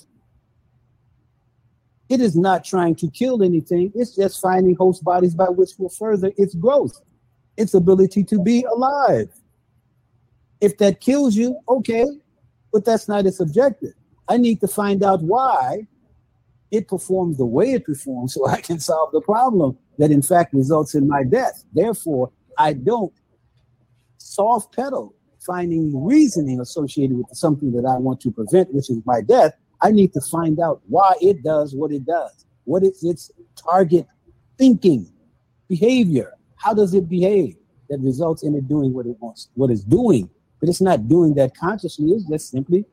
It 2.09 2.21
is 2.21 2.35
not 2.35 2.65
trying 2.65 2.95
to 2.95 3.09
kill 3.09 3.43
anything, 3.43 3.91
it's 3.95 4.15
just 4.15 4.41
finding 4.41 4.75
host 4.75 5.03
bodies 5.03 5.35
by 5.35 5.49
which 5.49 5.71
will 5.77 5.89
further 5.89 6.31
its 6.37 6.55
growth, 6.55 6.99
its 7.55 7.75
ability 7.75 8.23
to 8.25 8.41
be 8.41 8.63
alive. 8.63 9.29
If 10.59 10.77
that 10.79 10.99
kills 10.99 11.35
you, 11.35 11.59
okay, 11.69 12.05
but 12.73 12.83
that's 12.83 13.07
not 13.07 13.25
its 13.25 13.39
objective. 13.39 13.93
I 14.27 14.37
need 14.37 14.59
to 14.61 14.67
find 14.67 15.03
out 15.03 15.21
why 15.21 15.87
it 16.71 16.87
performs 16.87 17.37
the 17.37 17.45
way 17.45 17.73
it 17.73 17.85
performs 17.85 18.33
so 18.33 18.47
I 18.47 18.61
can 18.61 18.79
solve 18.79 19.11
the 19.11 19.21
problem 19.21 19.77
that 19.97 20.11
in 20.11 20.21
fact 20.21 20.53
results 20.53 20.95
in 20.95 21.07
my 21.07 21.23
death. 21.23 21.63
Therefore, 21.73 22.31
I 22.57 22.73
don't 22.73 23.13
soft 24.17 24.75
pedal 24.75 25.15
finding 25.39 26.03
reasoning 26.03 26.59
associated 26.59 27.17
with 27.17 27.27
something 27.33 27.71
that 27.71 27.85
I 27.85 27.97
want 27.97 28.19
to 28.21 28.31
prevent, 28.31 28.73
which 28.73 28.89
is 28.89 28.99
my 29.05 29.21
death. 29.21 29.53
I 29.81 29.91
need 29.91 30.13
to 30.13 30.21
find 30.21 30.59
out 30.59 30.81
why 30.87 31.15
it 31.21 31.43
does 31.43 31.75
what 31.75 31.91
it 31.91 32.05
does. 32.05 32.45
What 32.65 32.83
is 32.83 33.03
its 33.03 33.31
target 33.55 34.05
thinking, 34.57 35.11
behavior? 35.67 36.33
How 36.55 36.73
does 36.73 36.93
it 36.93 37.07
behave 37.07 37.55
that 37.89 37.99
results 38.01 38.43
in 38.43 38.55
it 38.55 38.67
doing 38.67 38.93
what 38.93 39.05
it 39.05 39.15
wants, 39.19 39.49
what 39.55 39.71
it's 39.71 39.83
doing? 39.83 40.29
But 40.59 40.69
it's 40.69 40.81
not 40.81 41.07
doing 41.07 41.33
that 41.35 41.55
consciously. 41.55 42.11
It's 42.11 42.25
just 42.25 42.51
simply, 42.51 42.85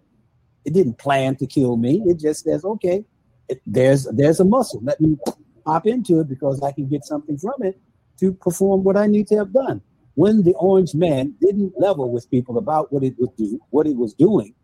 it 0.65 0.73
didn't 0.73 0.99
plan 0.99 1.37
to 1.37 1.47
kill 1.47 1.77
me. 1.77 2.03
It 2.07 2.21
just 2.21 2.45
says, 2.45 2.65
okay, 2.65 3.05
it, 3.49 3.61
there's 3.67 4.05
there's 4.05 4.41
a 4.41 4.45
muscle. 4.45 4.81
Let 4.83 5.01
me 5.01 5.17
pop 5.65 5.87
into 5.87 6.21
it 6.21 6.29
because 6.29 6.63
I 6.63 6.73
can 6.73 6.89
get 6.89 7.05
something 7.05 7.37
from 7.37 7.63
it 7.63 7.79
to 8.21 8.33
perform 8.33 8.85
what 8.85 8.97
I 8.97 9.07
need 9.07 9.27
to 9.29 9.37
have 9.37 9.53
done. 9.53 9.83
When 10.15 10.43
the 10.43 10.55
orange 10.55 10.95
man 10.95 11.35
didn't 11.41 11.75
level 11.79 12.11
with 12.11 12.31
people 12.31 12.57
about 12.57 12.93
what 12.93 13.03
it 13.03 13.15
would 13.19 13.37
do, 13.37 13.61
what 13.71 13.87
it 13.87 13.97
was 13.97 14.15
doing, 14.15 14.55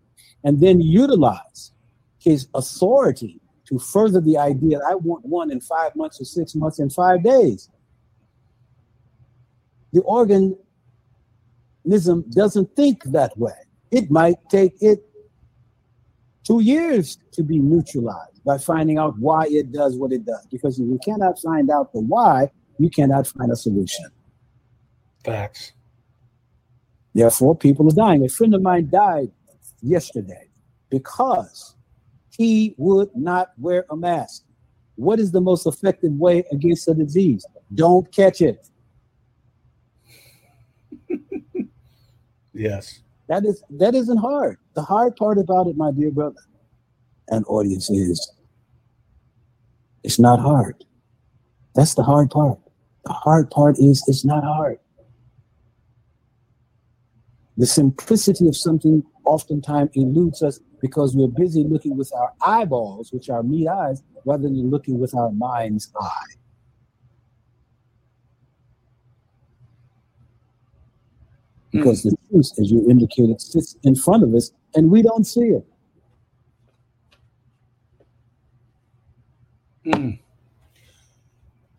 and 0.45 0.61
then 0.61 0.81
utilize 0.81 1.72
his 2.23 2.47
authority 2.55 3.41
to 3.67 3.79
further 3.79 4.21
the 4.21 4.37
idea 4.39 4.79
that 4.79 4.87
I 4.89 4.95
want 4.95 5.25
one 5.25 5.51
in 5.51 5.61
five 5.61 5.95
months 5.97 6.21
or 6.21 6.25
six 6.25 6.55
months 6.55 6.79
in 6.79 6.91
five 6.91 7.23
days. 7.23 7.69
The 9.93 10.03
organism 10.03 10.59
doesn't 12.31 12.75
think 12.77 13.05
that 13.05 13.37
way. 13.39 13.53
It 13.91 14.11
might 14.11 14.37
take 14.51 14.75
it 14.81 15.05
two 16.45 16.61
years 16.61 17.19
to 17.33 17.43
be 17.43 17.59
neutralized 17.59 18.43
by 18.45 18.59
finding 18.59 18.99
out 18.99 19.19
why 19.19 19.47
it 19.49 19.73
does 19.73 19.97
what 19.97 20.13
it 20.13 20.25
does. 20.25 20.47
Because 20.51 20.79
if 20.79 20.87
you 20.87 20.99
cannot 21.05 21.39
find 21.41 21.71
out 21.71 21.93
the 21.93 22.01
why, 22.01 22.51
you 22.79 22.91
cannot 22.91 23.27
find 23.27 23.53
a 23.53 23.57
solution. 23.57 24.07
Facts. 25.25 25.73
Therefore, 27.15 27.57
people 27.57 27.87
are 27.89 27.95
dying. 27.95 28.25
A 28.25 28.29
friend 28.29 28.55
of 28.55 28.63
mine 28.63 28.89
died 28.91 29.31
yesterday 29.83 30.49
because 30.89 31.77
he 32.37 32.75
would 32.79 33.11
not 33.15 33.53
wear 33.59 33.85
a 33.91 33.97
mask. 33.97 34.45
What 34.97 35.19
is 35.19 35.33
the 35.33 35.41
most 35.41 35.67
effective 35.67 36.13
way 36.13 36.45
against 36.53 36.89
a 36.89 36.95
disease? 36.95 37.47
Don't 37.75 38.11
catch 38.13 38.41
it. 38.41 38.69
yes. 42.55 43.01
That 43.29 43.45
is 43.45 43.63
that 43.71 43.95
isn't 43.95 44.19
hard. 44.19 44.59
The 44.75 44.83
hard 44.83 45.17
part 45.17 45.39
about 45.39 45.67
it, 45.67 45.77
my 45.77 45.91
dear 45.91 46.11
brother 46.11 46.41
and 47.29 47.45
audience, 47.49 47.89
is 47.89 48.33
it's 50.03 50.19
not 50.19 50.41
hard. 50.41 50.85
That's 51.75 51.95
the 51.95 52.03
hard 52.03 52.31
part. 52.31 52.59
The 53.05 53.13
hard 53.13 53.51
part 53.51 53.79
is 53.79 54.05
it's 54.07 54.25
not 54.25 54.45
hard. 54.45 54.79
The 57.57 57.67
simplicity 57.67 58.49
of 58.49 58.57
something 58.57 59.03
oftentimes 59.25 59.91
eludes 59.95 60.43
us 60.43 60.61
because 60.83 61.17
we're 61.17 61.29
busy 61.29 61.63
looking 61.63 61.97
with 61.97 62.13
our 62.13 62.33
eyeballs, 62.45 63.13
which 63.13 63.31
are 63.31 63.43
meat 63.45 63.69
eyes, 63.69 64.03
rather 64.27 64.43
than 64.43 64.69
looking 64.69 64.99
with 64.99 65.15
our 65.15 65.31
mind's 65.31 65.91
eye. 65.99 66.35
Because 71.71 72.03
the 72.03 72.15
truth, 72.29 72.51
as 72.61 72.71
you 72.71 72.91
indicated, 72.91 73.41
sits 73.41 73.77
in 73.85 73.95
front 73.95 74.25
of 74.25 74.35
us 74.35 74.51
and 74.75 74.91
we 74.91 75.01
don't 75.01 75.25
see 75.25 75.41
it. 75.41 75.67
Mm. 79.87 80.19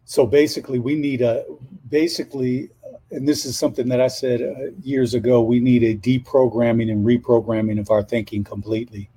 So 0.06 0.26
basically, 0.26 0.80
we 0.80 0.96
need 0.96 1.22
a 1.22 1.44
basically, 1.90 2.70
and 3.14 3.28
this 3.28 3.46
is 3.46 3.58
something 3.58 3.88
that 3.90 4.02
I 4.02 4.08
said 4.08 4.42
uh, 4.42 4.72
years 4.82 5.14
ago. 5.14 5.42
We 5.42 5.60
need 5.60 5.84
a 5.84 5.96
deprogramming 5.96 6.92
and 6.92 7.06
reprogramming 7.06 7.80
of 7.80 7.92
our 7.92 8.02
thinking 8.02 8.44
completely. 8.44 9.10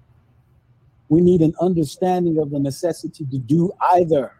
We 1.08 1.20
need 1.20 1.40
an 1.40 1.54
understanding 1.60 2.38
of 2.38 2.50
the 2.50 2.58
necessity 2.58 3.24
to 3.24 3.38
do 3.38 3.72
either. 3.94 4.34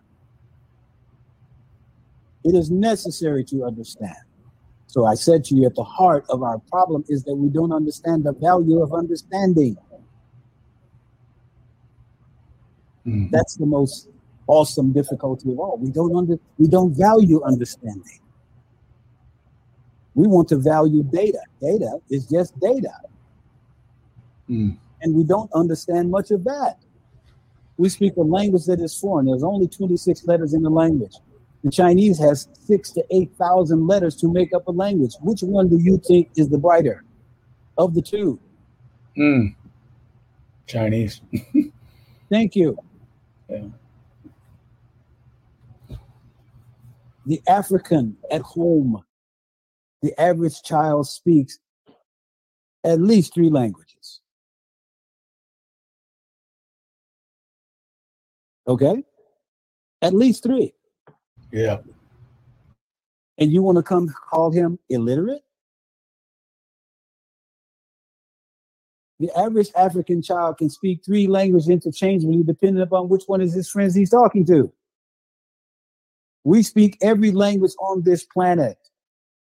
It 2.44 2.54
is 2.54 2.70
necessary 2.70 3.44
to 3.44 3.64
understand. 3.64 4.16
So 4.88 5.06
I 5.06 5.14
said 5.14 5.44
to 5.46 5.54
you, 5.54 5.66
at 5.66 5.74
the 5.74 5.84
heart 5.84 6.26
of 6.28 6.42
our 6.42 6.58
problem 6.58 7.04
is 7.08 7.24
that 7.24 7.34
we 7.34 7.48
don't 7.48 7.72
understand 7.72 8.24
the 8.24 8.34
value 8.34 8.82
of 8.82 8.92
understanding. 8.92 9.76
Mm-hmm. 13.06 13.28
That's 13.30 13.56
the 13.56 13.66
most 13.66 14.08
awesome 14.48 14.92
difficulty 14.92 15.50
of 15.52 15.58
all. 15.58 15.78
We 15.78 15.90
don't 15.90 16.14
under, 16.14 16.38
we 16.58 16.68
don't 16.68 16.94
value 16.94 17.42
understanding. 17.42 18.20
We 20.16 20.26
want 20.26 20.48
to 20.48 20.56
value 20.56 21.02
data. 21.02 21.40
Data 21.60 22.00
is 22.10 22.26
just 22.26 22.58
data. 22.58 22.92
Mm. 24.48 24.78
And 25.02 25.14
we 25.14 25.22
don't 25.24 25.52
understand 25.52 26.10
much 26.10 26.30
of 26.30 26.42
that. 26.44 26.78
We 27.76 27.90
speak 27.90 28.16
a 28.16 28.22
language 28.22 28.64
that 28.64 28.80
is 28.80 28.98
foreign. 28.98 29.26
There's 29.26 29.44
only 29.44 29.68
26 29.68 30.26
letters 30.26 30.54
in 30.54 30.62
the 30.62 30.70
language. 30.70 31.16
The 31.62 31.70
Chinese 31.70 32.18
has 32.18 32.48
six 32.58 32.90
to 32.92 33.04
8,000 33.10 33.86
letters 33.86 34.16
to 34.16 34.32
make 34.32 34.54
up 34.54 34.66
a 34.68 34.70
language. 34.70 35.12
Which 35.20 35.42
one 35.42 35.68
do 35.68 35.76
you 35.76 35.98
think 35.98 36.30
is 36.34 36.48
the 36.48 36.58
brighter 36.58 37.04
of 37.76 37.94
the 37.94 38.00
two? 38.00 38.40
Mm. 39.18 39.54
Chinese. 40.66 41.20
Thank 42.30 42.56
you. 42.56 42.78
Yeah. 43.50 43.64
The 47.26 47.42
African 47.48 48.16
at 48.30 48.40
home, 48.40 49.04
the 50.06 50.20
average 50.20 50.62
child 50.62 51.08
speaks 51.08 51.58
at 52.84 53.00
least 53.00 53.34
three 53.34 53.50
languages. 53.50 54.20
Okay? 58.68 59.02
At 60.00 60.14
least 60.14 60.44
three. 60.44 60.72
Yeah. 61.50 61.78
And 63.38 63.52
you 63.52 63.64
want 63.64 63.78
to 63.78 63.82
come 63.82 64.14
call 64.30 64.52
him 64.52 64.78
illiterate? 64.88 65.42
The 69.18 69.36
average 69.36 69.70
African 69.74 70.22
child 70.22 70.58
can 70.58 70.70
speak 70.70 71.04
three 71.04 71.26
languages 71.26 71.68
interchangeably, 71.68 72.44
depending 72.44 72.82
upon 72.82 73.08
which 73.08 73.24
one 73.26 73.40
is 73.40 73.52
his 73.52 73.68
friends 73.68 73.96
he's 73.96 74.10
talking 74.10 74.46
to. 74.46 74.72
We 76.44 76.62
speak 76.62 76.96
every 77.02 77.32
language 77.32 77.72
on 77.80 78.02
this 78.02 78.22
planet 78.22 78.78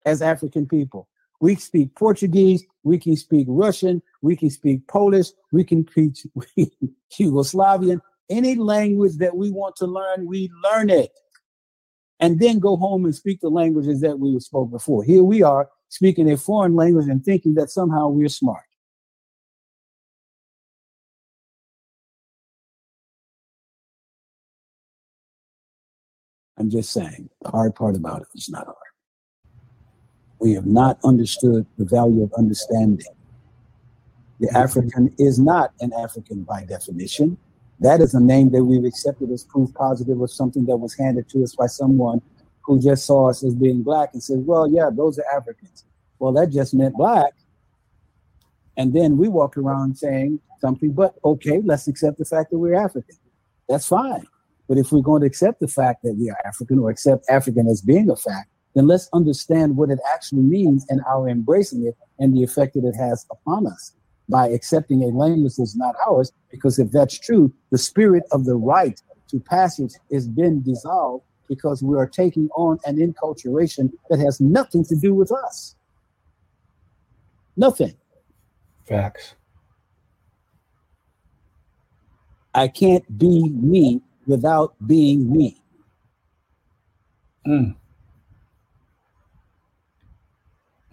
as 0.05 0.21
African 0.21 0.67
people. 0.67 1.09
We 1.41 1.55
speak 1.55 1.95
Portuguese, 1.95 2.63
we 2.83 2.97
can 2.97 3.15
speak 3.17 3.47
Russian, 3.49 4.01
we 4.21 4.35
can 4.35 4.49
speak 4.49 4.87
Polish, 4.87 5.27
we 5.51 5.63
can 5.63 5.85
speak 5.87 6.15
Yugoslavian. 7.19 7.99
Any 8.29 8.55
language 8.55 9.17
that 9.17 9.35
we 9.35 9.51
want 9.51 9.75
to 9.77 9.85
learn, 9.85 10.25
we 10.27 10.49
learn 10.63 10.89
it. 10.89 11.11
And 12.19 12.39
then 12.39 12.59
go 12.59 12.77
home 12.77 13.05
and 13.05 13.13
speak 13.13 13.41
the 13.41 13.49
languages 13.49 14.01
that 14.01 14.17
we 14.17 14.39
spoke 14.39 14.71
before. 14.71 15.03
Here 15.03 15.23
we 15.23 15.43
are 15.43 15.69
speaking 15.89 16.31
a 16.31 16.37
foreign 16.37 16.75
language 16.75 17.07
and 17.07 17.23
thinking 17.23 17.55
that 17.55 17.69
somehow 17.69 18.07
we're 18.07 18.29
smart. 18.29 18.63
I'm 26.57 26.69
just 26.69 26.91
saying, 26.91 27.29
the 27.41 27.49
hard 27.49 27.75
part 27.75 27.95
about 27.97 28.21
it 28.21 28.27
is 28.33 28.49
not 28.49 28.65
hard. 28.65 28.84
We 30.39 30.53
have 30.53 30.65
not 30.65 30.99
understood 31.03 31.65
the 31.77 31.85
value 31.85 32.23
of 32.23 32.33
understanding. 32.37 33.05
The 34.39 34.49
African 34.55 35.13
is 35.17 35.39
not 35.39 35.73
an 35.79 35.93
African 35.93 36.43
by 36.43 36.65
definition. 36.65 37.37
That 37.79 38.01
is 38.01 38.13
a 38.13 38.19
name 38.19 38.51
that 38.51 38.63
we've 38.63 38.85
accepted 38.85 39.31
as 39.31 39.43
proof 39.43 39.73
positive 39.73 40.21
of 40.21 40.31
something 40.31 40.65
that 40.65 40.77
was 40.77 40.93
handed 40.93 41.29
to 41.29 41.43
us 41.43 41.55
by 41.55 41.67
someone 41.67 42.21
who 42.63 42.79
just 42.79 43.05
saw 43.05 43.29
us 43.29 43.43
as 43.43 43.55
being 43.55 43.83
black 43.83 44.09
and 44.13 44.21
said, 44.21 44.45
well, 44.45 44.69
yeah, 44.69 44.89
those 44.91 45.19
are 45.19 45.25
Africans. 45.35 45.85
Well, 46.19 46.31
that 46.33 46.49
just 46.51 46.73
meant 46.73 46.95
black. 46.95 47.33
And 48.77 48.93
then 48.93 49.17
we 49.17 49.27
walk 49.27 49.57
around 49.57 49.97
saying 49.97 50.39
something, 50.59 50.91
but 50.91 51.15
okay, 51.23 51.61
let's 51.63 51.87
accept 51.87 52.17
the 52.17 52.25
fact 52.25 52.51
that 52.51 52.57
we're 52.57 52.75
African. 52.75 53.15
That's 53.69 53.87
fine. 53.87 54.25
But 54.67 54.77
if 54.77 54.91
we're 54.91 55.01
going 55.01 55.21
to 55.21 55.27
accept 55.27 55.59
the 55.59 55.67
fact 55.67 56.03
that 56.03 56.15
we 56.15 56.29
are 56.29 56.37
African 56.45 56.79
or 56.79 56.89
accept 56.89 57.25
African 57.29 57.67
as 57.67 57.81
being 57.81 58.09
a 58.09 58.15
fact, 58.15 58.49
then 58.75 58.87
let's 58.87 59.09
understand 59.13 59.77
what 59.77 59.89
it 59.89 59.99
actually 60.13 60.41
means 60.41 60.85
and 60.89 61.01
our 61.07 61.29
embracing 61.29 61.85
it 61.87 61.97
and 62.19 62.35
the 62.35 62.43
effect 62.43 62.73
that 62.75 62.85
it 62.85 62.95
has 62.95 63.25
upon 63.31 63.65
us 63.65 63.93
by 64.27 64.49
accepting 64.49 65.03
a 65.03 65.07
language 65.07 65.55
that's 65.57 65.75
not 65.75 65.95
ours. 66.05 66.31
Because 66.51 66.77
if 66.77 66.91
that's 66.91 67.17
true, 67.17 67.53
the 67.71 67.77
spirit 67.77 68.23
of 68.31 68.45
the 68.45 68.55
rite 68.55 69.01
to 69.29 69.39
passage 69.39 69.93
has 70.11 70.27
been 70.27 70.61
dissolved 70.61 71.23
because 71.47 71.81
we 71.81 71.97
are 71.97 72.07
taking 72.07 72.49
on 72.55 72.77
an 72.85 72.97
enculturation 72.97 73.91
that 74.09 74.19
has 74.19 74.41
nothing 74.41 74.83
to 74.85 74.95
do 74.95 75.13
with 75.13 75.31
us. 75.31 75.75
Nothing. 77.55 77.95
Facts. 78.87 79.35
I 82.53 82.67
can't 82.67 83.17
be 83.17 83.49
me 83.49 84.01
without 84.25 84.75
being 84.85 85.31
me. 85.31 85.61
Mm. 87.47 87.75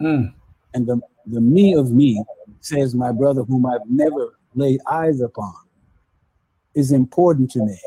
Mm. 0.03 0.32
And 0.74 0.86
the, 0.86 1.00
the 1.26 1.40
me 1.40 1.74
of 1.74 1.92
me, 1.92 2.22
says 2.61 2.94
my 2.94 3.12
brother, 3.12 3.42
whom 3.42 3.66
I've 3.66 3.88
never 3.88 4.34
laid 4.55 4.80
eyes 4.90 5.20
upon, 5.20 5.55
is 6.74 6.92
important 6.92 7.50
to 7.53 7.61
me. 7.61 7.78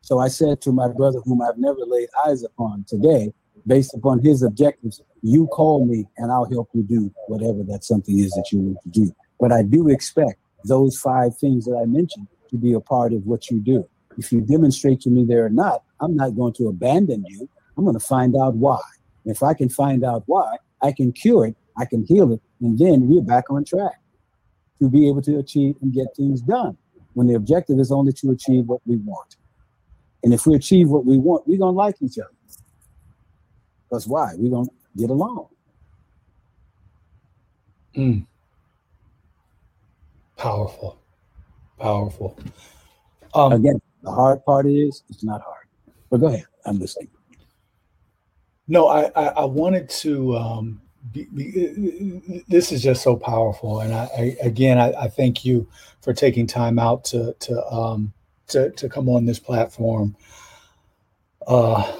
So 0.00 0.18
I 0.18 0.28
said 0.28 0.60
to 0.62 0.72
my 0.72 0.88
brother, 0.88 1.20
whom 1.24 1.40
I've 1.40 1.58
never 1.58 1.80
laid 1.86 2.08
eyes 2.26 2.42
upon 2.42 2.84
today, 2.86 3.32
based 3.66 3.94
upon 3.94 4.20
his 4.20 4.42
objectives, 4.42 5.00
you 5.22 5.46
call 5.46 5.86
me 5.86 6.06
and 6.18 6.30
I'll 6.30 6.50
help 6.50 6.68
you 6.74 6.82
do 6.82 7.12
whatever 7.28 7.62
that 7.64 7.84
something 7.84 8.18
is 8.18 8.30
that 8.32 8.48
you 8.52 8.58
need 8.58 8.76
to 8.82 8.88
do. 8.90 9.14
But 9.40 9.52
I 9.52 9.62
do 9.62 9.88
expect 9.88 10.38
those 10.64 10.98
five 10.98 11.36
things 11.38 11.64
that 11.64 11.78
I 11.80 11.86
mentioned 11.86 12.26
to 12.50 12.56
be 12.56 12.74
a 12.74 12.80
part 12.80 13.12
of 13.12 13.24
what 13.24 13.50
you 13.50 13.60
do. 13.60 13.88
If 14.18 14.32
you 14.32 14.40
demonstrate 14.40 15.00
to 15.02 15.10
me 15.10 15.24
they're 15.24 15.48
not, 15.48 15.82
I'm 16.00 16.14
not 16.16 16.36
going 16.36 16.52
to 16.54 16.68
abandon 16.68 17.24
you. 17.26 17.48
I'm 17.76 17.84
going 17.84 17.98
to 17.98 18.04
find 18.04 18.36
out 18.36 18.54
why. 18.54 18.80
If 19.24 19.42
I 19.42 19.54
can 19.54 19.68
find 19.68 20.04
out 20.04 20.24
why, 20.26 20.56
I 20.84 20.92
can 20.92 21.12
cure 21.12 21.46
it, 21.46 21.56
I 21.78 21.86
can 21.86 22.04
heal 22.04 22.30
it, 22.32 22.40
and 22.60 22.78
then 22.78 23.08
we're 23.08 23.22
back 23.22 23.50
on 23.50 23.64
track 23.64 23.98
to 24.78 24.88
be 24.88 25.08
able 25.08 25.22
to 25.22 25.38
achieve 25.38 25.76
and 25.80 25.92
get 25.92 26.08
things 26.14 26.42
done. 26.42 26.76
When 27.14 27.26
the 27.26 27.34
objective 27.34 27.78
is 27.78 27.90
only 27.90 28.12
to 28.12 28.32
achieve 28.32 28.66
what 28.66 28.80
we 28.86 28.96
want. 28.96 29.36
And 30.22 30.34
if 30.34 30.46
we 30.46 30.54
achieve 30.54 30.88
what 30.88 31.06
we 31.06 31.16
want, 31.16 31.46
we're 31.46 31.58
going 31.58 31.74
to 31.74 31.78
like 31.78 31.96
each 32.02 32.18
other. 32.18 32.34
Because 33.88 34.06
why? 34.06 34.32
We're 34.36 34.50
going 34.50 34.66
to 34.66 34.72
get 34.96 35.10
along. 35.10 35.48
Mm. 37.96 38.26
Powerful. 40.36 40.98
Powerful. 41.78 42.36
Um, 43.34 43.52
Again, 43.52 43.80
the 44.02 44.10
hard 44.10 44.44
part 44.44 44.66
is 44.66 45.04
it's 45.08 45.22
not 45.22 45.40
hard. 45.40 45.66
But 46.10 46.18
go 46.18 46.26
ahead. 46.26 46.46
I'm 46.66 46.78
listening. 46.78 47.08
No, 48.68 48.88
I, 48.88 49.10
I, 49.16 49.24
I 49.28 49.44
wanted 49.44 49.88
to. 49.90 50.36
Um, 50.36 50.80
be, 51.12 51.24
be, 51.34 52.42
this 52.48 52.72
is 52.72 52.82
just 52.82 53.02
so 53.02 53.16
powerful, 53.16 53.80
and 53.80 53.92
I, 53.92 54.08
I 54.18 54.36
again 54.42 54.78
I, 54.78 54.92
I, 54.92 55.08
thank 55.08 55.44
you 55.44 55.68
for 56.00 56.14
taking 56.14 56.46
time 56.46 56.78
out 56.78 57.04
to 57.06 57.34
to 57.40 57.66
um, 57.66 58.12
to, 58.48 58.70
to 58.72 58.88
come 58.88 59.08
on 59.08 59.26
this 59.26 59.38
platform. 59.38 60.16
Uh, 61.46 61.98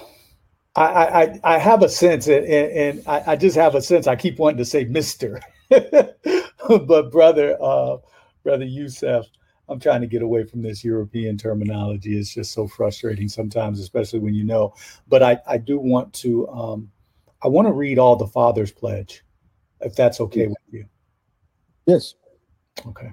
I, 0.77 0.85
I 0.85 1.41
I 1.45 1.59
have 1.59 1.83
a 1.83 1.89
sense, 1.89 2.29
and, 2.29 2.47
and 2.47 3.03
I, 3.07 3.33
I 3.33 3.37
just 3.37 3.57
have 3.57 3.75
a 3.75 3.83
sense. 3.83 4.07
I 4.07 4.17
keep 4.17 4.39
wanting 4.39 4.59
to 4.59 4.65
say 4.65 4.85
Mister, 4.85 5.41
but 5.71 7.13
brother, 7.13 7.59
uh, 7.63 7.99
brother 8.43 8.65
Yusef, 8.67 9.27
I'm 9.69 9.81
trying 9.81 10.03
to 10.03 10.07
get 10.07 10.23
away 10.23 10.45
from 10.45 10.63
this 10.63 10.85
European 10.85 11.39
terminology. 11.39 12.19
It's 12.19 12.35
just 12.35 12.53
so 12.53 12.67
frustrating 12.67 13.29
sometimes, 13.29 13.81
especially 13.81 14.19
when 14.19 14.35
you 14.35 14.45
know. 14.45 14.75
But 15.09 15.23
I, 15.23 15.39
I 15.47 15.57
do 15.59 15.79
want 15.79 16.13
to 16.15 16.49
um, 16.49 16.91
I 17.43 17.49
want 17.49 17.69
to 17.69 17.73
read 17.73 17.99
all 17.99 18.17
the 18.17 18.27
Father's 18.27 18.73
pledge, 18.73 19.25
if 19.81 19.95
that's 19.95 20.21
okay 20.21 20.47
with 20.47 20.57
you. 20.71 20.85
Yes. 21.87 22.15
Okay. 22.87 23.13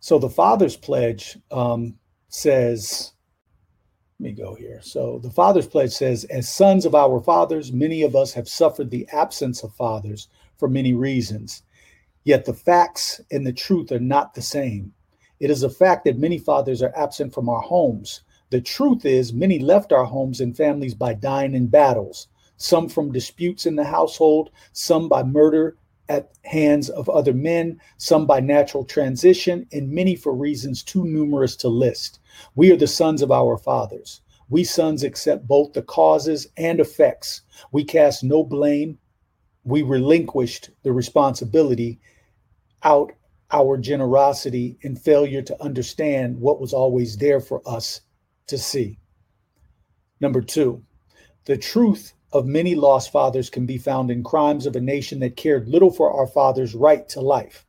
So 0.00 0.18
the 0.18 0.28
Father's 0.28 0.76
pledge 0.76 1.38
um, 1.50 1.96
says, 2.28 3.12
let 4.18 4.30
me 4.30 4.32
go 4.32 4.54
here. 4.54 4.80
So 4.82 5.20
the 5.22 5.30
Father's 5.30 5.66
pledge 5.66 5.92
says, 5.92 6.24
as 6.24 6.48
sons 6.48 6.84
of 6.86 6.94
our 6.94 7.20
fathers, 7.20 7.72
many 7.72 8.02
of 8.02 8.16
us 8.16 8.32
have 8.32 8.48
suffered 8.48 8.90
the 8.90 9.08
absence 9.12 9.62
of 9.62 9.74
fathers 9.74 10.28
for 10.56 10.68
many 10.68 10.92
reasons. 10.92 11.62
Yet 12.24 12.44
the 12.44 12.54
facts 12.54 13.20
and 13.30 13.46
the 13.46 13.52
truth 13.52 13.92
are 13.92 14.00
not 14.00 14.34
the 14.34 14.42
same. 14.42 14.92
It 15.40 15.50
is 15.50 15.62
a 15.62 15.70
fact 15.70 16.04
that 16.04 16.18
many 16.18 16.38
fathers 16.38 16.82
are 16.82 16.92
absent 16.96 17.32
from 17.32 17.48
our 17.48 17.60
homes. 17.60 18.22
The 18.50 18.60
truth 18.60 19.04
is, 19.04 19.32
many 19.32 19.58
left 19.58 19.92
our 19.92 20.04
homes 20.04 20.40
and 20.40 20.56
families 20.56 20.94
by 20.94 21.14
dying 21.14 21.54
in 21.54 21.68
battles, 21.68 22.28
some 22.56 22.88
from 22.88 23.12
disputes 23.12 23.66
in 23.66 23.76
the 23.76 23.84
household, 23.84 24.50
some 24.72 25.08
by 25.08 25.22
murder 25.22 25.76
at 26.08 26.30
hands 26.44 26.88
of 26.88 27.08
other 27.08 27.34
men, 27.34 27.78
some 27.98 28.26
by 28.26 28.40
natural 28.40 28.84
transition, 28.84 29.66
and 29.72 29.90
many 29.90 30.16
for 30.16 30.34
reasons 30.34 30.82
too 30.82 31.04
numerous 31.04 31.54
to 31.56 31.68
list. 31.68 32.18
We 32.54 32.72
are 32.72 32.76
the 32.76 32.86
sons 32.86 33.22
of 33.22 33.30
our 33.30 33.58
fathers. 33.58 34.22
We 34.48 34.64
sons 34.64 35.02
accept 35.02 35.46
both 35.46 35.74
the 35.74 35.82
causes 35.82 36.46
and 36.56 36.80
effects. 36.80 37.42
We 37.70 37.84
cast 37.84 38.24
no 38.24 38.42
blame. 38.42 38.98
We 39.64 39.82
relinquished 39.82 40.70
the 40.82 40.92
responsibility 40.92 42.00
out 42.82 43.12
our 43.50 43.78
generosity 43.78 44.78
and 44.82 45.00
failure 45.00 45.42
to 45.42 45.62
understand 45.62 46.40
what 46.40 46.60
was 46.60 46.72
always 46.72 47.16
there 47.16 47.40
for 47.40 47.62
us 47.66 48.02
to 48.46 48.58
see. 48.58 48.98
Number 50.20 50.42
two, 50.42 50.84
the 51.44 51.56
truth 51.56 52.12
of 52.32 52.46
many 52.46 52.74
lost 52.74 53.10
fathers 53.10 53.48
can 53.48 53.64
be 53.64 53.78
found 53.78 54.10
in 54.10 54.22
crimes 54.22 54.66
of 54.66 54.76
a 54.76 54.80
nation 54.80 55.20
that 55.20 55.36
cared 55.36 55.68
little 55.68 55.90
for 55.90 56.12
our 56.12 56.26
father's 56.26 56.74
right 56.74 57.08
to 57.08 57.20
life. 57.20 57.64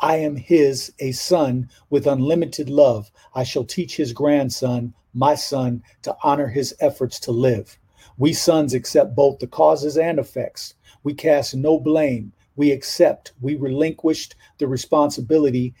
I 0.00 0.16
am 0.16 0.36
his, 0.36 0.92
a 1.00 1.12
son 1.12 1.68
with 1.90 2.06
unlimited 2.06 2.70
love. 2.70 3.10
I 3.34 3.42
shall 3.42 3.64
teach 3.64 3.96
his 3.96 4.12
grandson, 4.12 4.94
my 5.12 5.34
son, 5.34 5.82
to 6.02 6.16
honor 6.22 6.46
his 6.46 6.74
efforts 6.80 7.18
to 7.20 7.32
live. 7.32 7.78
We 8.16 8.32
sons 8.32 8.74
accept 8.74 9.14
both 9.14 9.40
the 9.40 9.46
causes 9.46 9.98
and 9.98 10.18
effects. 10.18 10.74
We 11.02 11.14
cast 11.14 11.54
no 11.54 11.78
blame 11.78 12.32
we 12.58 12.72
accept, 12.72 13.32
we 13.40 13.54
relinquished 13.54 14.34
the 14.58 14.66
responsibility 14.66 15.74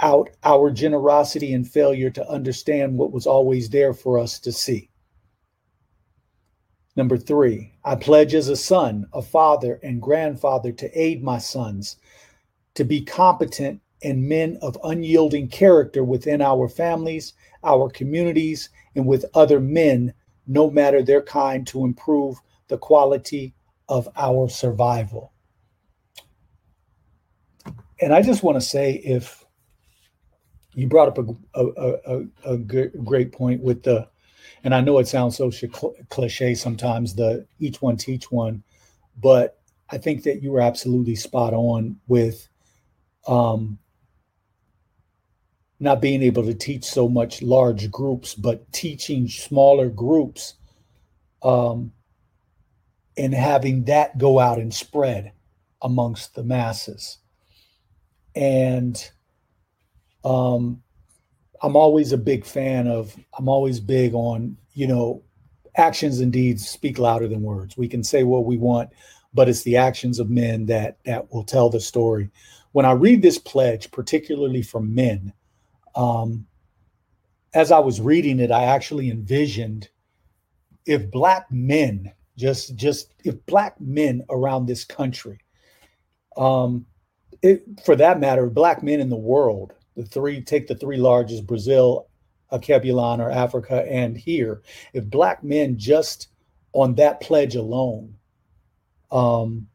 out 0.00 0.28
our 0.44 0.70
generosity 0.70 1.54
and 1.54 1.66
failure 1.66 2.10
to 2.10 2.28
understand 2.28 2.98
what 2.98 3.12
was 3.12 3.26
always 3.26 3.70
there 3.70 3.94
for 3.94 4.18
us 4.18 4.38
to 4.38 4.52
see. 4.52 4.90
Number 6.96 7.16
three, 7.16 7.72
I 7.82 7.94
pledge 7.96 8.34
as 8.34 8.48
a 8.48 8.56
son, 8.56 9.06
a 9.14 9.22
father, 9.22 9.80
and 9.82 10.02
grandfather 10.02 10.70
to 10.72 11.00
aid 11.00 11.24
my 11.24 11.38
sons 11.38 11.96
to 12.74 12.84
be 12.84 13.00
competent 13.00 13.80
and 14.02 14.28
men 14.28 14.58
of 14.60 14.78
unyielding 14.84 15.48
character 15.48 16.04
within 16.04 16.42
our 16.42 16.68
families, 16.68 17.32
our 17.64 17.88
communities, 17.88 18.68
and 18.94 19.06
with 19.06 19.24
other 19.34 19.60
men 19.60 20.12
no 20.46 20.70
matter 20.70 21.02
their 21.02 21.22
kind, 21.22 21.66
to 21.68 21.84
improve 21.84 22.36
the 22.68 22.78
quality 22.78 23.54
of 23.88 24.08
our 24.16 24.48
survival. 24.48 25.32
And 28.00 28.12
I 28.12 28.22
just 28.22 28.42
want 28.42 28.56
to 28.56 28.60
say 28.60 28.94
if 28.94 29.44
you 30.74 30.86
brought 30.86 31.08
up 31.08 31.18
a, 31.18 31.60
a, 31.60 31.96
a, 32.06 32.52
a 32.52 32.56
great 32.56 33.32
point 33.32 33.62
with 33.62 33.82
the, 33.82 34.08
and 34.64 34.74
I 34.74 34.80
know 34.80 34.98
it 34.98 35.08
sounds 35.08 35.36
so 35.36 35.50
cliche 36.08 36.54
sometimes, 36.54 37.14
the 37.14 37.46
each 37.58 37.82
one 37.82 37.96
teach 37.96 38.30
one, 38.30 38.62
but 39.20 39.58
I 39.90 39.98
think 39.98 40.22
that 40.24 40.42
you 40.42 40.52
were 40.52 40.60
absolutely 40.60 41.16
spot 41.16 41.54
on 41.54 41.98
with 42.06 42.48
um, 43.26 43.78
not 45.80 46.00
being 46.00 46.22
able 46.22 46.44
to 46.44 46.54
teach 46.54 46.84
so 46.84 47.08
much 47.08 47.42
large 47.42 47.90
groups, 47.90 48.34
but 48.34 48.70
teaching 48.72 49.28
smaller 49.28 49.88
groups 49.88 50.54
um, 51.42 51.92
and 53.16 53.32
having 53.32 53.84
that 53.84 54.18
go 54.18 54.38
out 54.38 54.58
and 54.58 54.74
spread 54.74 55.32
amongst 55.82 56.34
the 56.34 56.42
masses. 56.42 57.18
And 58.34 59.10
um, 60.24 60.82
I'm 61.62 61.76
always 61.76 62.12
a 62.12 62.18
big 62.18 62.44
fan 62.44 62.86
of, 62.86 63.16
I'm 63.38 63.48
always 63.48 63.80
big 63.80 64.14
on, 64.14 64.56
you 64.74 64.86
know, 64.86 65.22
actions 65.76 66.20
and 66.20 66.32
deeds 66.32 66.68
speak 66.68 66.98
louder 66.98 67.28
than 67.28 67.42
words. 67.42 67.76
We 67.76 67.88
can 67.88 68.02
say 68.04 68.24
what 68.24 68.44
we 68.44 68.56
want, 68.56 68.90
but 69.32 69.48
it's 69.48 69.62
the 69.62 69.76
actions 69.76 70.18
of 70.18 70.30
men 70.30 70.66
that 70.66 70.98
that 71.04 71.32
will 71.32 71.44
tell 71.44 71.70
the 71.70 71.80
story. 71.80 72.30
When 72.72 72.84
I 72.84 72.92
read 72.92 73.22
this 73.22 73.38
pledge, 73.38 73.90
particularly 73.90 74.62
for 74.62 74.80
men, 74.80 75.32
um, 75.94 76.46
as 77.54 77.72
I 77.72 77.78
was 77.78 78.00
reading 78.00 78.40
it, 78.40 78.50
I 78.50 78.64
actually 78.64 79.10
envisioned 79.10 79.88
if 80.84 81.10
black 81.10 81.50
men, 81.50 82.12
just 82.36 82.76
just 82.76 83.14
if 83.24 83.44
black 83.46 83.80
men 83.80 84.24
around 84.30 84.66
this 84.66 84.84
country, 84.84 85.38
um, 86.36 86.86
it, 87.42 87.64
for 87.84 87.96
that 87.96 88.20
matter, 88.20 88.46
black 88.48 88.82
men 88.82 89.00
in 89.00 89.08
the 89.08 89.16
world, 89.16 89.74
the 89.96 90.04
three 90.04 90.40
take 90.40 90.66
the 90.66 90.74
three 90.74 90.96
largest 90.96 91.46
Brazil, 91.46 92.08
Alkebulan, 92.52 93.20
or 93.20 93.30
Africa, 93.30 93.84
and 93.90 94.16
here, 94.16 94.62
if 94.92 95.04
black 95.04 95.42
men 95.44 95.78
just 95.78 96.28
on 96.72 96.94
that 96.96 97.20
pledge 97.20 97.56
alone, 97.56 98.14
um, 99.10 99.66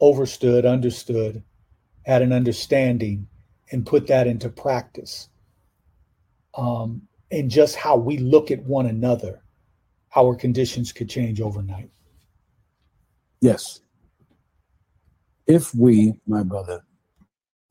overstood, 0.00 0.64
understood 0.64 1.42
had 2.02 2.22
an 2.22 2.32
understanding 2.32 3.26
and 3.72 3.86
put 3.86 4.06
that 4.06 4.26
into 4.26 4.48
practice. 4.48 5.28
Um, 6.54 7.02
and 7.30 7.50
just 7.50 7.76
how 7.76 7.96
we 7.96 8.18
look 8.18 8.50
at 8.50 8.64
one 8.64 8.86
another, 8.86 9.42
our 10.16 10.34
conditions 10.34 10.92
could 10.92 11.08
change 11.08 11.40
overnight. 11.40 11.90
Yes. 13.40 13.80
If 15.50 15.74
we, 15.74 16.14
my 16.28 16.44
brother, 16.44 16.84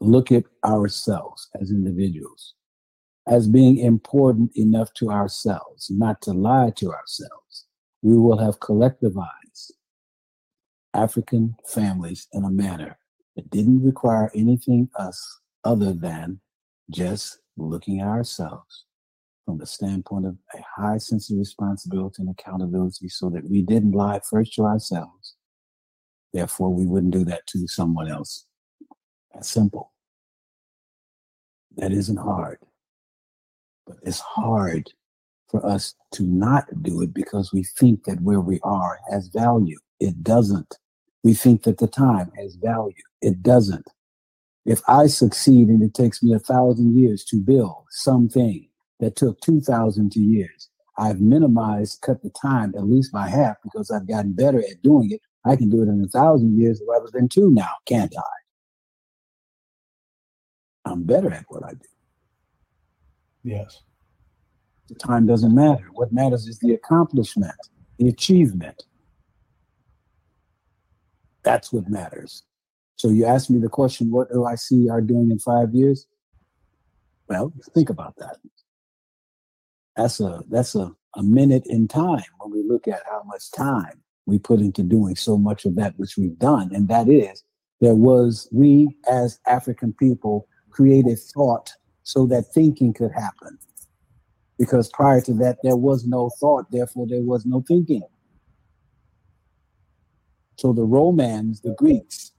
look 0.01 0.33
at 0.33 0.43
ourselves 0.65 1.47
as 1.61 1.71
individuals 1.71 2.55
as 3.25 3.47
being 3.47 3.77
important 3.77 4.51
enough 4.57 4.93
to 4.95 5.09
ourselves, 5.09 5.89
not 5.89 6.21
to 6.23 6.33
lie 6.33 6.73
to 6.75 6.91
ourselves, 6.91 7.67
we 8.01 8.17
will 8.17 8.37
have 8.37 8.59
collectivized 8.59 9.71
African 10.93 11.55
families 11.65 12.27
in 12.33 12.43
a 12.43 12.51
manner 12.51 12.97
that 13.37 13.49
didn't 13.49 13.81
require 13.81 14.29
anything 14.35 14.89
us 14.99 15.39
other 15.63 15.93
than 15.93 16.41
just 16.89 17.39
looking 17.55 18.01
at 18.01 18.07
ourselves 18.09 18.83
from 19.45 19.57
the 19.57 19.65
standpoint 19.65 20.25
of 20.25 20.35
a 20.53 20.61
high 20.75 20.97
sense 20.97 21.31
of 21.31 21.37
responsibility 21.37 22.23
and 22.23 22.29
accountability 22.29 23.07
so 23.07 23.29
that 23.29 23.49
we 23.49 23.61
didn't 23.61 23.93
lie 23.93 24.19
first 24.29 24.53
to 24.55 24.63
ourselves. 24.63 25.35
Therefore, 26.33 26.73
we 26.73 26.85
wouldn't 26.85 27.13
do 27.13 27.25
that 27.25 27.47
to 27.47 27.67
someone 27.67 28.09
else. 28.09 28.45
That's 29.33 29.49
simple. 29.49 29.93
That 31.77 31.91
isn't 31.91 32.17
hard. 32.17 32.59
But 33.87 33.97
it's 34.03 34.19
hard 34.19 34.91
for 35.49 35.65
us 35.65 35.95
to 36.11 36.23
not 36.23 36.65
do 36.83 37.01
it 37.01 37.13
because 37.13 37.51
we 37.51 37.63
think 37.63 38.03
that 38.03 38.21
where 38.21 38.41
we 38.41 38.59
are 38.63 38.99
has 39.11 39.27
value. 39.29 39.79
It 39.99 40.23
doesn't. 40.23 40.77
We 41.23 41.33
think 41.33 41.63
that 41.63 41.79
the 41.79 41.87
time 41.87 42.31
has 42.37 42.55
value. 42.55 42.93
It 43.21 43.41
doesn't. 43.41 43.87
If 44.65 44.81
I 44.87 45.07
succeed 45.07 45.69
and 45.69 45.81
it 45.81 45.93
takes 45.93 46.21
me 46.21 46.33
a 46.33 46.39
thousand 46.39 46.97
years 46.97 47.23
to 47.25 47.37
build 47.37 47.85
something 47.89 48.67
that 48.99 49.15
took 49.15 49.41
2,000 49.41 50.15
years, 50.15 50.69
I've 50.97 51.21
minimized, 51.21 52.01
cut 52.01 52.21
the 52.21 52.29
time 52.29 52.73
at 52.77 52.85
least 52.85 53.11
by 53.11 53.29
half 53.29 53.57
because 53.63 53.89
I've 53.89 54.07
gotten 54.07 54.33
better 54.33 54.59
at 54.59 54.81
doing 54.83 55.11
it. 55.11 55.21
I 55.45 55.55
can 55.55 55.69
do 55.69 55.81
it 55.81 55.87
in 55.87 56.03
a 56.03 56.07
thousand 56.07 56.59
years 56.59 56.81
rather 56.87 57.09
than 57.11 57.29
two 57.29 57.49
now, 57.49 57.71
can't 57.85 58.13
I? 58.17 58.39
I'm 60.91 61.03
better 61.03 61.31
at 61.31 61.45
what 61.47 61.63
I 61.63 61.71
do. 61.71 61.87
Yes. 63.43 63.83
The 64.87 64.95
time 64.95 65.27
doesn't 65.27 65.53
matter. 65.53 65.85
What 65.93 66.11
matters 66.11 66.47
is 66.47 66.59
the 66.59 66.73
accomplishment, 66.73 67.55
the 67.97 68.09
achievement. 68.09 68.83
That's 71.43 71.71
what 71.71 71.87
matters. 71.89 72.43
So 72.95 73.09
you 73.09 73.25
asked 73.25 73.49
me 73.49 73.59
the 73.59 73.69
question, 73.69 74.11
what 74.11 74.31
do 74.31 74.45
I 74.45 74.55
see 74.55 74.89
our 74.89 74.99
doing 74.99 75.31
in 75.31 75.39
five 75.39 75.73
years? 75.73 76.05
Well, 77.27 77.53
think 77.73 77.89
about 77.89 78.15
that. 78.17 78.37
That's 79.95 80.19
a 80.19 80.43
that's 80.49 80.75
a, 80.75 80.91
a 81.15 81.23
minute 81.23 81.63
in 81.67 81.87
time 81.87 82.23
when 82.39 82.51
we 82.51 82.63
look 82.67 82.87
at 82.87 83.03
how 83.09 83.21
much 83.25 83.51
time 83.51 84.01
we 84.29 84.39
put 84.39 84.59
into 84.59 84.83
doing 84.83 85.15
so 85.15 85.37
much 85.37 85.65
of 85.65 85.75
that 85.75 85.97
which 85.97 86.17
we've 86.17 86.37
done. 86.39 86.69
And 86.73 86.87
that 86.87 87.09
is 87.09 87.43
there 87.81 87.95
was 87.95 88.47
we 88.51 88.95
as 89.09 89.39
African 89.47 89.93
people 89.93 90.47
created 90.69 91.17
thought 91.19 91.71
so 92.03 92.25
that 92.27 92.53
thinking 92.53 92.93
could 92.93 93.11
happen. 93.11 93.57
Because 94.57 94.89
prior 94.89 95.21
to 95.21 95.33
that, 95.35 95.57
there 95.63 95.77
was 95.77 96.05
no 96.05 96.29
thought, 96.39 96.65
therefore 96.71 97.07
there 97.07 97.21
was 97.21 97.45
no 97.45 97.63
thinking. 97.67 98.03
So 100.57 100.73
the 100.73 100.83
Romans, 100.83 101.61
the 101.61 101.73
Greeks, 101.75 102.33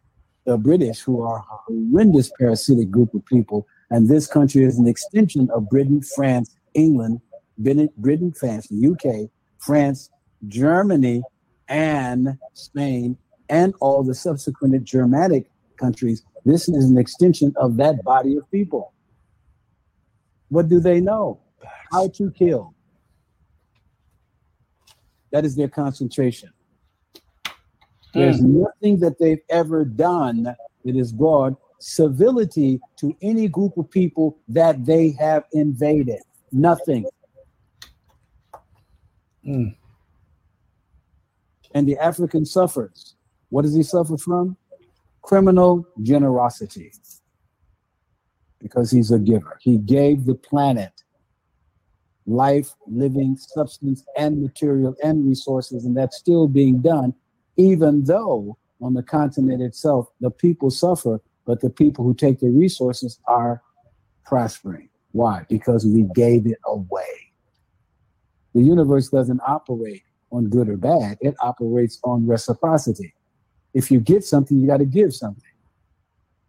the 0.44 0.58
British, 0.58 1.00
who 1.00 1.22
are 1.22 1.38
a 1.38 1.56
horrendous 1.66 2.30
parasitic 2.38 2.90
group 2.90 3.14
of 3.14 3.24
people, 3.24 3.66
and 3.90 4.08
this 4.08 4.26
country 4.26 4.64
is 4.64 4.78
an 4.78 4.86
extension 4.86 5.48
of 5.50 5.70
Britain, 5.70 6.02
France, 6.02 6.54
England, 6.74 7.20
Britain, 7.56 8.32
France, 8.32 8.68
the 8.68 8.88
UK, 8.88 9.30
France, 9.58 10.10
Germany, 10.48 11.22
and 11.70 12.36
Spain, 12.52 13.16
and 13.48 13.72
all 13.80 14.02
the 14.02 14.14
subsequent 14.14 14.84
Germanic 14.84 15.46
countries. 15.78 16.22
This 16.44 16.68
is 16.68 16.90
an 16.90 16.98
extension 16.98 17.54
of 17.56 17.76
that 17.78 18.02
body 18.04 18.36
of 18.36 18.50
people. 18.50 18.92
What 20.48 20.68
do 20.68 20.80
they 20.80 21.00
know? 21.00 21.40
How 21.92 22.08
to 22.08 22.30
kill. 22.32 22.74
That 25.30 25.44
is 25.44 25.56
their 25.56 25.68
concentration. 25.68 26.50
There's 28.12 28.40
mm. 28.40 28.66
nothing 28.66 28.98
that 29.00 29.18
they've 29.18 29.42
ever 29.48 29.84
done 29.84 30.54
that 30.84 30.96
has 30.96 31.12
brought 31.12 31.54
civility 31.78 32.80
to 32.98 33.16
any 33.22 33.48
group 33.48 33.76
of 33.76 33.90
people 33.90 34.38
that 34.48 34.84
they 34.84 35.14
have 35.20 35.44
invaded. 35.52 36.20
Nothing. 36.50 37.06
Mm. 39.46 39.76
And 41.74 41.88
the 41.88 41.98
African 41.98 42.44
suffers. 42.44 43.14
What 43.50 43.62
does 43.62 43.74
he 43.74 43.82
suffer 43.82 44.16
from? 44.16 44.56
Criminal 45.22 45.86
generosity. 46.02 46.92
Because 48.58 48.90
he's 48.90 49.10
a 49.10 49.18
giver. 49.18 49.58
He 49.60 49.78
gave 49.78 50.24
the 50.24 50.34
planet 50.34 50.92
life, 52.26 52.74
living, 52.86 53.36
substance, 53.36 54.04
and 54.16 54.40
material 54.40 54.94
and 55.02 55.26
resources, 55.26 55.84
and 55.84 55.96
that's 55.96 56.16
still 56.16 56.46
being 56.46 56.80
done 56.80 57.14
even 57.60 58.04
though 58.04 58.56
on 58.80 58.94
the 58.94 59.02
continent 59.02 59.60
itself, 59.60 60.08
the 60.20 60.30
people 60.30 60.70
suffer, 60.70 61.20
but 61.44 61.60
the 61.60 61.68
people 61.68 62.04
who 62.04 62.14
take 62.14 62.40
the 62.40 62.48
resources 62.48 63.20
are 63.26 63.60
prospering. 64.24 64.88
Why? 65.12 65.44
Because 65.48 65.84
we 65.84 66.06
gave 66.14 66.46
it 66.46 66.58
away. 66.64 67.32
The 68.54 68.62
universe 68.62 69.08
doesn't 69.08 69.40
operate 69.46 70.04
on 70.30 70.48
good 70.48 70.68
or 70.68 70.76
bad, 70.76 71.18
it 71.20 71.34
operates 71.40 71.98
on 72.04 72.26
reciprocity. 72.26 73.14
If 73.74 73.90
you 73.90 74.00
get 74.00 74.24
something, 74.24 74.58
you 74.58 74.66
got 74.66 74.78
to 74.78 74.84
give 74.84 75.14
something. 75.14 75.42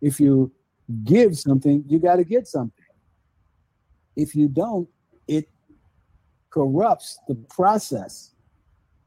If 0.02 0.20
you 0.20 0.52
give 1.04 1.38
something, 1.38 1.84
you 1.88 2.00
got 2.00 2.16
to 2.16 2.24
get 2.24 2.48
something. 2.48 2.86
If 4.16 4.36
you 4.36 4.48
don't, 4.48 4.88
it 5.28 5.50
corrupts 6.50 7.20
the 7.28 7.36
process 7.50 8.32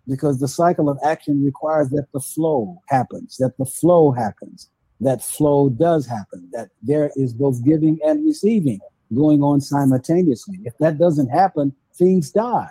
because 0.07 0.39
the 0.39 0.49
cycle 0.49 0.89
of 0.89 0.99
action 1.05 1.45
requires 1.45 1.91
that 1.91 2.07
the 2.13 2.21
flow 2.21 2.83
happens, 2.89 3.37
that 3.39 3.57
the 3.59 3.67
flow 3.67 4.13
happens, 4.13 4.71
that 5.01 5.23
flow 5.23 5.69
does 5.69 6.07
happen, 6.07 6.49
that 6.53 6.69
there 6.83 7.11
is 7.17 7.33
both 7.33 7.65
giving 7.65 7.99
and 8.05 8.25
receiving. 8.25 8.81
going 9.15 9.43
on 9.43 9.61
simultaneously. 9.61 10.59
If 10.65 10.77
that 10.79 10.99
doesn't 10.99 11.29
happen, 11.29 11.75
things 11.95 12.31
die. 12.31 12.71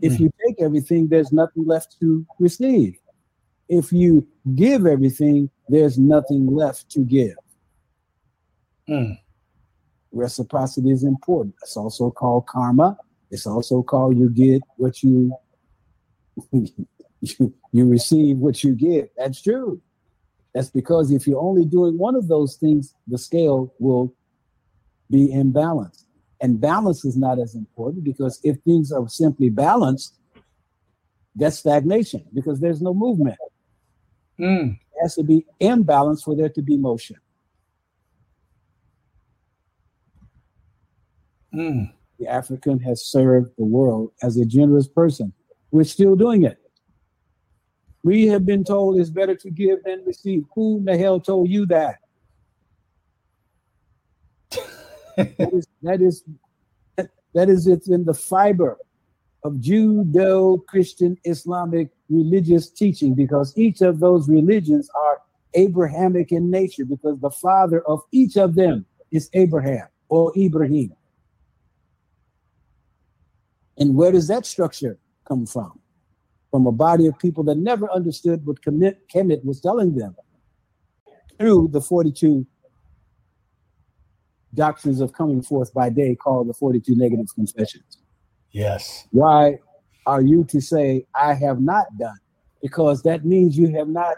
If 0.00 0.14
mm. 0.14 0.20
you 0.20 0.32
take 0.46 0.60
everything, 0.60 1.08
there's 1.08 1.32
nothing 1.32 1.66
left 1.66 1.96
to 2.00 2.26
receive. 2.38 2.98
If 3.68 3.92
you 3.92 4.26
give 4.54 4.86
everything, 4.86 5.50
there's 5.68 5.98
nothing 5.98 6.46
left 6.46 6.90
to 6.90 7.00
give. 7.00 7.36
Mm. 8.88 9.18
Reciprocity 10.12 10.90
is 10.90 11.04
important. 11.04 11.54
It's 11.62 11.76
also 11.76 12.10
called 12.10 12.46
karma. 12.46 12.96
It's 13.30 13.46
also 13.46 13.82
called 13.82 14.16
you 14.16 14.30
get 14.30 14.62
what 14.76 15.02
you 15.02 15.34
you, 16.52 17.54
you 17.72 17.88
receive 17.88 18.38
what 18.38 18.64
you 18.64 18.74
give. 18.74 19.08
That's 19.16 19.42
true. 19.42 19.80
That's 20.54 20.70
because 20.70 21.10
if 21.10 21.26
you're 21.26 21.40
only 21.40 21.64
doing 21.64 21.98
one 21.98 22.14
of 22.14 22.28
those 22.28 22.56
things, 22.56 22.94
the 23.06 23.18
scale 23.18 23.74
will 23.78 24.14
be 25.10 25.28
imbalanced. 25.28 26.04
And 26.40 26.60
balance 26.60 27.04
is 27.04 27.16
not 27.16 27.38
as 27.38 27.54
important 27.54 28.04
because 28.04 28.40
if 28.44 28.58
things 28.60 28.92
are 28.92 29.08
simply 29.08 29.48
balanced, 29.48 30.14
that's 31.34 31.58
stagnation 31.58 32.24
because 32.32 32.60
there's 32.60 32.80
no 32.80 32.94
movement. 32.94 33.38
Mm. 34.38 34.72
It 34.72 35.02
has 35.02 35.14
to 35.16 35.22
be 35.22 35.44
imbalanced 35.60 36.24
for 36.24 36.36
there 36.36 36.48
to 36.48 36.62
be 36.62 36.76
motion. 36.76 37.16
Mm. 41.54 41.92
The 42.18 42.26
African 42.26 42.78
has 42.80 43.04
served 43.04 43.52
the 43.56 43.64
world 43.64 44.12
as 44.22 44.36
a 44.36 44.44
generous 44.44 44.88
person. 44.88 45.32
We're 45.70 45.84
still 45.84 46.16
doing 46.16 46.44
it. 46.44 46.58
We 48.02 48.26
have 48.28 48.46
been 48.46 48.64
told 48.64 48.98
it's 48.98 49.10
better 49.10 49.34
to 49.34 49.50
give 49.50 49.82
than 49.84 50.04
receive. 50.04 50.44
Who 50.54 50.78
in 50.78 50.84
the 50.84 50.96
hell 50.96 51.20
told 51.20 51.48
you 51.48 51.66
that? 51.66 51.98
That 55.18 55.50
is 55.52 55.66
that 55.82 56.00
is 56.00 56.24
that 57.34 57.48
is 57.48 57.66
it's 57.66 57.88
in 57.88 58.04
the 58.04 58.14
fiber 58.14 58.78
of 59.42 59.54
Judeo 59.54 60.64
Christian 60.66 61.16
Islamic 61.24 61.90
religious 62.08 62.70
teaching 62.70 63.14
because 63.14 63.52
each 63.56 63.80
of 63.80 63.98
those 64.00 64.28
religions 64.28 64.88
are 64.94 65.20
Abrahamic 65.54 66.30
in 66.32 66.50
nature 66.50 66.84
because 66.84 67.18
the 67.20 67.30
father 67.30 67.82
of 67.82 68.02
each 68.12 68.36
of 68.36 68.54
them 68.54 68.86
is 69.10 69.28
Abraham 69.32 69.88
or 70.08 70.32
Ibrahim. 70.36 70.92
And 73.78 73.94
where 73.94 74.12
does 74.12 74.28
that 74.28 74.46
structure 74.46 74.98
come 75.26 75.46
from? 75.46 75.78
From 76.50 76.66
a 76.66 76.72
body 76.72 77.06
of 77.06 77.18
people 77.18 77.44
that 77.44 77.58
never 77.58 77.90
understood 77.90 78.44
what 78.46 78.60
Kemet 78.62 79.44
was 79.44 79.60
telling 79.60 79.94
them 79.94 80.16
through 81.38 81.68
the 81.72 81.80
42 81.80 82.46
doctrines 84.54 85.00
of 85.00 85.12
coming 85.12 85.42
forth 85.42 85.72
by 85.74 85.90
day 85.90 86.14
called 86.14 86.48
the 86.48 86.54
42 86.54 86.96
negative 86.96 87.26
confessions. 87.34 87.98
Yes. 88.50 89.06
Why 89.10 89.58
are 90.06 90.22
you 90.22 90.44
to 90.44 90.60
say, 90.60 91.06
I 91.14 91.34
have 91.34 91.60
not 91.60 91.86
done? 91.98 92.18
Because 92.62 93.02
that 93.02 93.24
means 93.24 93.56
you 93.56 93.68
have 93.76 93.88
not 93.88 94.16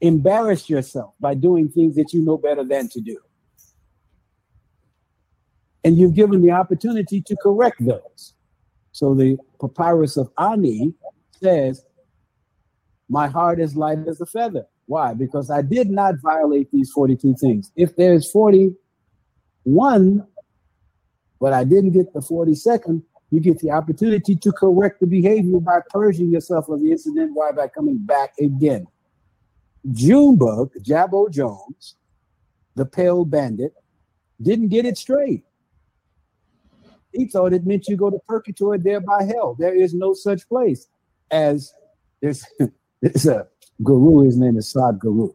embarrassed 0.00 0.68
yourself 0.68 1.14
by 1.20 1.34
doing 1.34 1.68
things 1.68 1.94
that 1.96 2.12
you 2.12 2.22
know 2.22 2.36
better 2.36 2.64
than 2.64 2.88
to 2.88 3.00
do. 3.00 3.18
And 5.84 5.98
you've 5.98 6.14
given 6.14 6.42
the 6.42 6.50
opportunity 6.50 7.20
to 7.22 7.36
correct 7.36 7.84
those. 7.84 8.34
So 8.92 9.14
the 9.14 9.36
papyrus 9.60 10.16
of 10.16 10.30
Ani 10.38 10.94
says, 11.40 11.84
My 13.08 13.26
heart 13.26 13.60
is 13.60 13.76
light 13.76 13.98
as 14.06 14.20
a 14.20 14.26
feather. 14.26 14.66
Why? 14.86 15.14
Because 15.14 15.50
I 15.50 15.62
did 15.62 15.90
not 15.90 16.16
violate 16.22 16.70
these 16.72 16.90
42 16.90 17.36
things. 17.40 17.72
If 17.76 17.96
there's 17.96 18.30
41, 19.64 20.26
but 21.40 21.52
I 21.52 21.64
didn't 21.64 21.92
get 21.92 22.12
the 22.12 22.20
42nd, 22.20 23.02
you 23.30 23.40
get 23.40 23.58
the 23.60 23.70
opportunity 23.70 24.36
to 24.36 24.52
correct 24.52 25.00
the 25.00 25.06
behavior 25.06 25.58
by 25.58 25.80
purging 25.88 26.30
yourself 26.30 26.68
of 26.68 26.80
the 26.82 26.92
incident. 26.92 27.32
Why? 27.34 27.50
By 27.52 27.68
coming 27.68 27.98
back 27.98 28.34
again. 28.38 28.86
Junebug, 29.90 30.72
Jabbo 30.82 31.30
Jones, 31.30 31.96
the 32.74 32.84
pale 32.84 33.24
bandit, 33.24 33.74
didn't 34.40 34.68
get 34.68 34.84
it 34.84 34.98
straight. 34.98 35.44
He 37.12 37.26
thought 37.26 37.52
it 37.52 37.66
meant 37.66 37.88
you 37.88 37.96
go 37.96 38.10
to 38.10 38.18
purgatory, 38.28 38.78
thereby 38.78 39.24
hell. 39.24 39.56
There 39.58 39.74
is 39.74 39.94
no 39.94 40.14
such 40.14 40.48
place 40.48 40.88
as 41.30 41.72
there's, 42.20 42.44
there's 43.00 43.26
a 43.26 43.48
guru, 43.82 44.24
his 44.24 44.36
name 44.36 44.56
is 44.56 44.72
Sadhguru. 44.72 45.32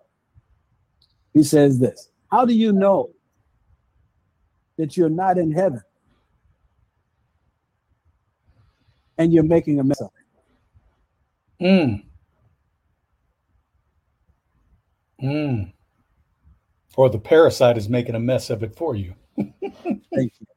He 1.34 1.44
says 1.44 1.80
this 1.80 2.10
How 2.32 2.46
do 2.46 2.54
you 2.54 2.72
know 2.72 3.12
that 4.78 4.96
you're 4.96 5.10
not 5.10 5.38
in 5.38 5.52
heaven 5.52 5.82
and 9.18 9.34
you're 9.34 9.44
making 9.44 9.80
a 9.80 9.84
mess 9.84 10.02
of 10.02 10.12
it? 11.60 11.66
Mm. 11.66 12.04
Mm. 15.24 15.74
Or 16.96 17.10
the 17.10 17.20
parasite 17.20 17.78
is 17.78 17.90
making 17.90 18.16
a 18.16 18.20
mess 18.20 18.50
of 18.50 18.64
it 18.64 18.76
for 18.76 18.96
you. 18.96 19.14
Thank 19.38 20.34
you. 20.40 20.48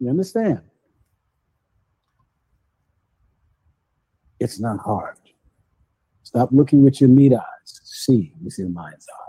You 0.00 0.10
understand? 0.10 0.60
It's 4.40 4.60
not 4.60 4.78
hard. 4.78 5.16
Stop 6.22 6.50
looking 6.52 6.84
with 6.84 7.00
your 7.00 7.10
meat 7.10 7.32
eyes. 7.32 7.42
See 7.64 8.32
with 8.42 8.58
your 8.58 8.68
mind's 8.68 9.06
eye. 9.08 9.27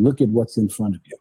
Look 0.00 0.20
at 0.20 0.28
what's 0.28 0.56
in 0.56 0.68
front 0.68 0.94
of 0.94 1.02
you. 1.04 1.16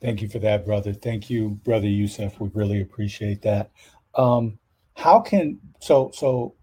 Thank 0.00 0.22
you 0.22 0.28
for 0.28 0.38
that, 0.38 0.64
brother. 0.64 0.92
Thank 0.92 1.28
you, 1.28 1.60
brother 1.64 1.88
Yusef. 1.88 2.40
We 2.40 2.50
really 2.54 2.80
appreciate 2.80 3.42
that. 3.42 3.70
Um, 4.14 4.58
how 4.96 5.20
can 5.20 5.60
so 5.80 6.10
so? 6.14 6.54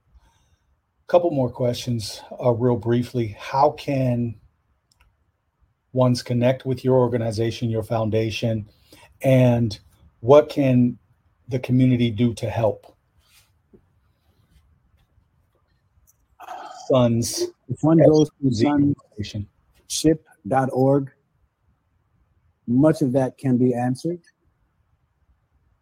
A 1.08 1.08
couple 1.08 1.30
more 1.30 1.52
questions, 1.52 2.22
uh, 2.44 2.52
real 2.52 2.78
briefly. 2.78 3.36
How 3.38 3.72
can 3.72 4.34
ones 5.94 6.24
connect 6.24 6.66
with 6.66 6.84
your 6.84 6.96
organization, 6.96 7.70
your 7.70 7.84
foundation, 7.84 8.68
and 9.22 9.80
what 10.22 10.50
can 10.50 10.98
the 11.48 11.60
community 11.60 12.10
do 12.10 12.34
to 12.34 12.50
help? 12.50 12.95
Sunz. 16.88 17.44
If 17.68 17.82
one 17.82 17.98
goes 17.98 18.30
to 18.42 18.50
sunzship.org, 19.90 21.12
much 22.68 23.02
of 23.02 23.12
that 23.14 23.38
can 23.38 23.58
be 23.58 23.74
answered. 23.74 24.22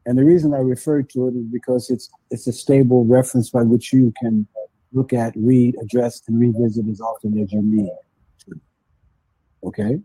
And 0.05 0.17
the 0.17 0.25
reason 0.25 0.53
I 0.53 0.57
refer 0.57 1.01
to 1.01 1.27
it 1.29 1.35
is 1.35 1.45
because 1.45 1.89
it's 1.89 2.09
it's 2.29 2.47
a 2.47 2.53
stable 2.53 3.05
reference 3.05 3.49
by 3.49 3.63
which 3.63 3.93
you 3.93 4.13
can 4.21 4.47
look 4.91 5.13
at, 5.13 5.33
read, 5.35 5.75
address, 5.81 6.21
and 6.27 6.39
revisit 6.39 6.87
as 6.87 7.01
often 7.01 7.39
as 7.39 7.51
you 7.51 7.61
need. 7.63 7.89
Okay. 9.63 9.99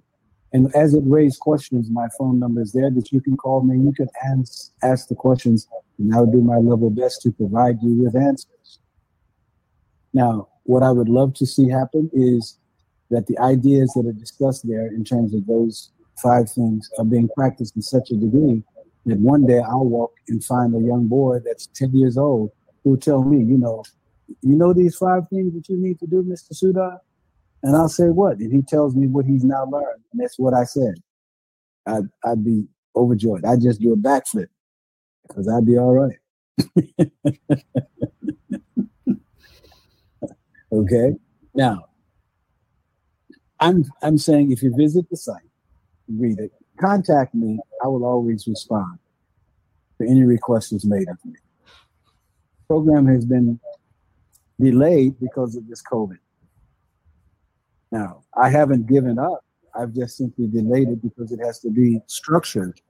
And 0.53 0.75
as 0.75 0.95
it 0.95 1.03
raises 1.05 1.39
questions, 1.39 1.91
my 1.91 2.09
phone 2.17 2.39
number 2.39 2.63
is 2.63 2.73
there 2.73 2.91
that 2.91 3.13
you 3.13 3.21
can 3.21 3.37
call 3.37 3.63
me. 3.63 3.77
You 3.77 3.93
can 3.93 4.09
ask, 4.25 4.73
ask 4.83 5.09
the 5.09 5.15
questions, 5.15 5.69
and 5.99 6.15
I'll 6.15 6.27
do 6.27 6.41
my 6.41 6.57
level 6.57 6.89
best 6.89 7.21
to 7.23 7.33
provide 7.33 7.83
you 7.83 8.03
with 8.03 8.17
answers. 8.17 8.79
Now, 10.15 10.49
what 10.69 10.83
I 10.83 10.91
would 10.91 11.09
love 11.09 11.33
to 11.35 11.47
see 11.47 11.67
happen 11.67 12.11
is 12.13 12.59
that 13.11 13.27
the 13.27 13.39
ideas 13.39 13.91
that 13.95 14.07
are 14.07 14.13
discussed 14.13 14.69
there 14.69 14.87
in 14.89 15.03
terms 15.03 15.33
of 15.33 15.47
those 15.47 15.91
five 16.23 16.51
things 16.51 16.91
are 16.99 17.07
being 17.07 17.31
practiced 17.35 17.75
in 17.75 17.81
such 17.81 18.11
a 18.11 18.17
degree 18.17 18.63
that 19.07 19.19
one 19.19 19.47
day 19.47 19.61
I'll 19.61 19.87
walk 19.87 20.13
and 20.29 20.45
find 20.45 20.75
a 20.75 20.87
young 20.87 21.07
boy 21.07 21.39
that's 21.43 21.69
10 21.69 21.95
years 21.95 22.19
old 22.19 22.51
who 22.85 22.91
will 22.91 22.99
tell 22.99 23.23
me, 23.25 23.39
you 23.39 23.57
know, 23.57 23.83
you 24.43 24.57
know 24.57 24.75
these 24.75 24.95
five 24.95 25.23
things 25.31 25.55
that 25.55 25.71
you 25.71 25.79
need 25.79 25.99
to 26.01 26.07
do, 26.07 26.23
Mr. 26.23 26.53
Sulton? 26.53 26.99
And 27.63 27.75
I'll 27.75 27.89
say, 27.89 28.11
what? 28.11 28.37
And 28.37 28.53
he 28.53 28.61
tells 28.61 28.95
me 28.95 29.07
what 29.07 29.25
he's 29.25 29.45
now 29.45 29.65
learned. 29.65 30.03
And 30.13 30.21
that's 30.21 30.39
what 30.39 30.53
I 30.53 30.65
said. 30.65 30.97
I'd, 31.87 32.09
I'd 32.27 32.45
be 32.45 32.67
overjoyed. 32.95 33.47
I'd 33.47 33.63
just 33.63 33.81
do 33.81 33.95
a 33.95 33.97
backflip 33.97 34.49
because 35.27 35.49
I'd 35.49 35.65
be 35.65 35.79
all 35.79 35.95
right. 35.95 36.19
okay. 40.73 41.15
Now, 41.55 41.87
I'm 43.61 43.85
I'm 44.03 44.19
saying 44.19 44.53
if 44.53 44.63
you 44.63 44.75
visit 44.77 45.09
the 45.11 45.17
site, 45.17 45.43
read 46.09 46.39
it, 46.39 46.53
contact 46.81 47.35
me. 47.35 47.59
I 47.83 47.89
will 47.89 48.05
always 48.05 48.47
respond 48.47 48.99
to 50.01 50.09
any 50.09 50.23
requests 50.23 50.85
made 50.85 51.09
of 51.09 51.19
me. 51.25 51.35
Program 52.67 53.07
has 53.07 53.25
been 53.25 53.59
delayed 54.61 55.19
because 55.21 55.57
of 55.57 55.67
this 55.69 55.83
COVID. 55.83 56.19
Now, 57.91 58.23
I 58.41 58.51
haven't 58.51 58.87
given 58.87 59.19
up. 59.19 59.45
I've 59.75 59.95
just 59.95 60.17
simply 60.17 60.47
delayed 60.47 60.89
it 60.89 61.03
because 61.03 61.33
it 61.33 61.41
has 61.45 61.61
to 61.61 61.71
be 61.71 62.01
structured 62.07 62.81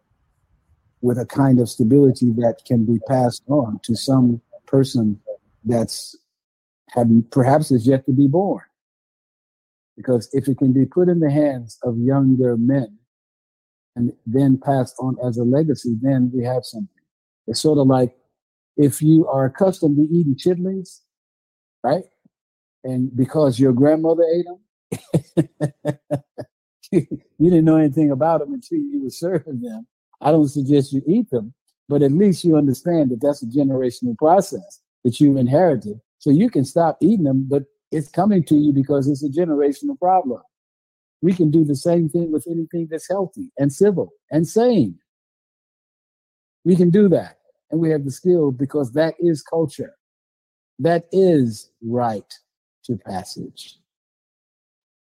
with 1.00 1.18
a 1.18 1.26
kind 1.26 1.60
of 1.60 1.68
stability 1.68 2.32
that 2.32 2.62
can 2.66 2.84
be 2.84 2.98
passed 3.06 3.42
on 3.48 3.78
to 3.84 3.94
some 3.94 4.40
person 4.66 5.20
that's 5.64 6.16
had 6.90 7.30
perhaps 7.30 7.70
is 7.70 7.86
yet 7.86 8.06
to 8.06 8.12
be 8.12 8.26
born. 8.26 8.62
Because 9.96 10.28
if 10.32 10.48
it 10.48 10.58
can 10.58 10.72
be 10.72 10.86
put 10.86 11.08
in 11.08 11.20
the 11.20 11.30
hands 11.30 11.78
of 11.82 11.98
younger 11.98 12.56
men 12.56 12.98
and 13.96 14.12
then 14.26 14.58
passed 14.58 14.94
on 15.00 15.16
as 15.24 15.38
a 15.38 15.44
legacy, 15.44 15.96
then 16.00 16.30
we 16.32 16.44
have 16.44 16.64
something. 16.64 16.88
It's 17.46 17.60
sort 17.60 17.78
of 17.78 17.88
like 17.88 18.14
if 18.76 19.02
you 19.02 19.26
are 19.26 19.46
accustomed 19.46 19.96
to 19.96 20.02
eating 20.14 20.36
chitlins, 20.36 21.00
right? 21.82 22.04
And 22.84 23.14
because 23.16 23.58
your 23.58 23.72
grandmother 23.72 24.22
ate 24.22 24.46
them, 24.46 25.98
you 26.92 27.50
didn't 27.50 27.64
know 27.64 27.76
anything 27.76 28.12
about 28.12 28.40
them 28.40 28.54
until 28.54 28.78
you 28.78 29.02
were 29.02 29.10
serving 29.10 29.60
them. 29.60 29.86
I 30.20 30.30
don't 30.30 30.48
suggest 30.48 30.92
you 30.92 31.02
eat 31.06 31.28
them, 31.30 31.54
but 31.88 32.02
at 32.02 32.12
least 32.12 32.44
you 32.44 32.56
understand 32.56 33.10
that 33.10 33.20
that's 33.20 33.42
a 33.42 33.46
generational 33.46 34.16
process 34.16 34.80
that 35.04 35.18
you 35.20 35.36
inherited. 35.36 36.00
So 36.18 36.30
you 36.30 36.50
can 36.50 36.64
stop 36.64 36.98
eating 37.00 37.24
them, 37.24 37.46
but 37.48 37.64
it's 37.90 38.10
coming 38.10 38.44
to 38.44 38.56
you 38.56 38.72
because 38.72 39.08
it's 39.08 39.24
a 39.24 39.28
generational 39.28 39.98
problem. 39.98 40.42
We 41.22 41.32
can 41.32 41.50
do 41.50 41.64
the 41.64 41.76
same 41.76 42.08
thing 42.08 42.30
with 42.30 42.46
anything 42.48 42.88
that's 42.90 43.08
healthy 43.08 43.50
and 43.58 43.72
civil 43.72 44.12
and 44.30 44.46
sane. 44.46 44.98
We 46.64 46.76
can 46.76 46.90
do 46.90 47.08
that. 47.08 47.38
And 47.70 47.80
we 47.80 47.90
have 47.90 48.04
the 48.04 48.10
skill 48.10 48.50
because 48.50 48.92
that 48.92 49.14
is 49.18 49.42
culture. 49.42 49.94
That 50.78 51.06
is 51.12 51.70
rite 51.82 52.34
to 52.84 52.96
passage. 52.96 53.78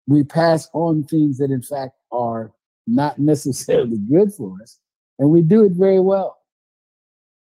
We 0.08 0.24
pass 0.24 0.70
on 0.74 1.04
things 1.04 1.38
that, 1.38 1.52
in 1.52 1.62
fact, 1.62 1.94
are 2.12 2.52
not 2.86 3.18
necessarily 3.20 3.98
good 3.98 4.34
for 4.34 4.58
us, 4.62 4.80
and 5.18 5.30
we 5.30 5.42
do 5.42 5.64
it 5.64 5.72
very 5.72 6.00
well 6.02 6.38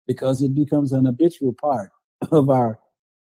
because 0.08 0.42
it 0.42 0.54
becomes 0.54 0.92
an 0.92 1.06
habitual 1.06 1.54
part 1.54 1.90
of 2.32 2.50
our 2.50 2.81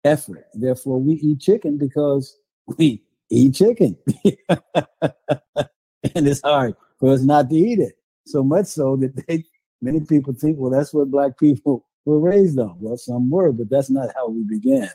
effort. 0.03 0.45
Therefore, 0.53 0.99
we 0.99 1.13
eat 1.13 1.39
chicken 1.39 1.77
because 1.77 2.37
we 2.77 3.03
eat 3.29 3.55
chicken. 3.55 3.97
and 6.15 6.27
it's 6.27 6.41
hard 6.41 6.75
for 6.99 7.13
us 7.13 7.21
not 7.21 7.49
to 7.49 7.55
eat 7.55 7.79
it. 7.79 7.93
So 8.25 8.43
much 8.43 8.67
so 8.67 8.95
that 8.97 9.15
they, 9.27 9.43
many 9.81 10.01
people 10.01 10.33
think, 10.33 10.57
well, 10.59 10.71
that's 10.71 10.93
what 10.93 11.11
black 11.11 11.37
people 11.39 11.85
were 12.05 12.19
raised 12.19 12.59
on. 12.59 12.77
Well, 12.79 12.97
some 12.97 13.29
were, 13.29 13.51
but 13.51 13.69
that's 13.69 13.89
not 13.89 14.09
how 14.15 14.29
we 14.29 14.43
began. 14.43 14.89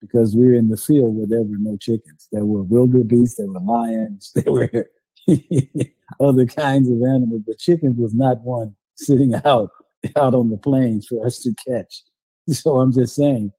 Because 0.00 0.34
we 0.34 0.46
were 0.46 0.54
in 0.54 0.68
the 0.68 0.76
field 0.76 1.16
where 1.16 1.26
there 1.26 1.42
were 1.42 1.58
no 1.58 1.76
chickens. 1.76 2.28
There 2.32 2.44
were 2.44 2.62
wildebeest, 2.62 3.38
there 3.38 3.46
were 3.46 3.60
lions, 3.60 4.32
there 4.34 4.52
were 4.52 4.70
other 6.20 6.46
kinds 6.46 6.88
of 6.88 7.02
animals, 7.02 7.42
but 7.46 7.58
chickens 7.58 7.96
was 7.96 8.12
not 8.12 8.40
one 8.40 8.74
sitting 8.96 9.34
out 9.44 9.70
out 10.16 10.34
on 10.34 10.50
the 10.50 10.56
plains 10.56 11.06
for 11.06 11.24
us 11.24 11.38
to 11.40 11.54
catch. 11.66 12.02
So 12.48 12.80
I'm 12.80 12.92
just 12.92 13.14
saying, 13.14 13.52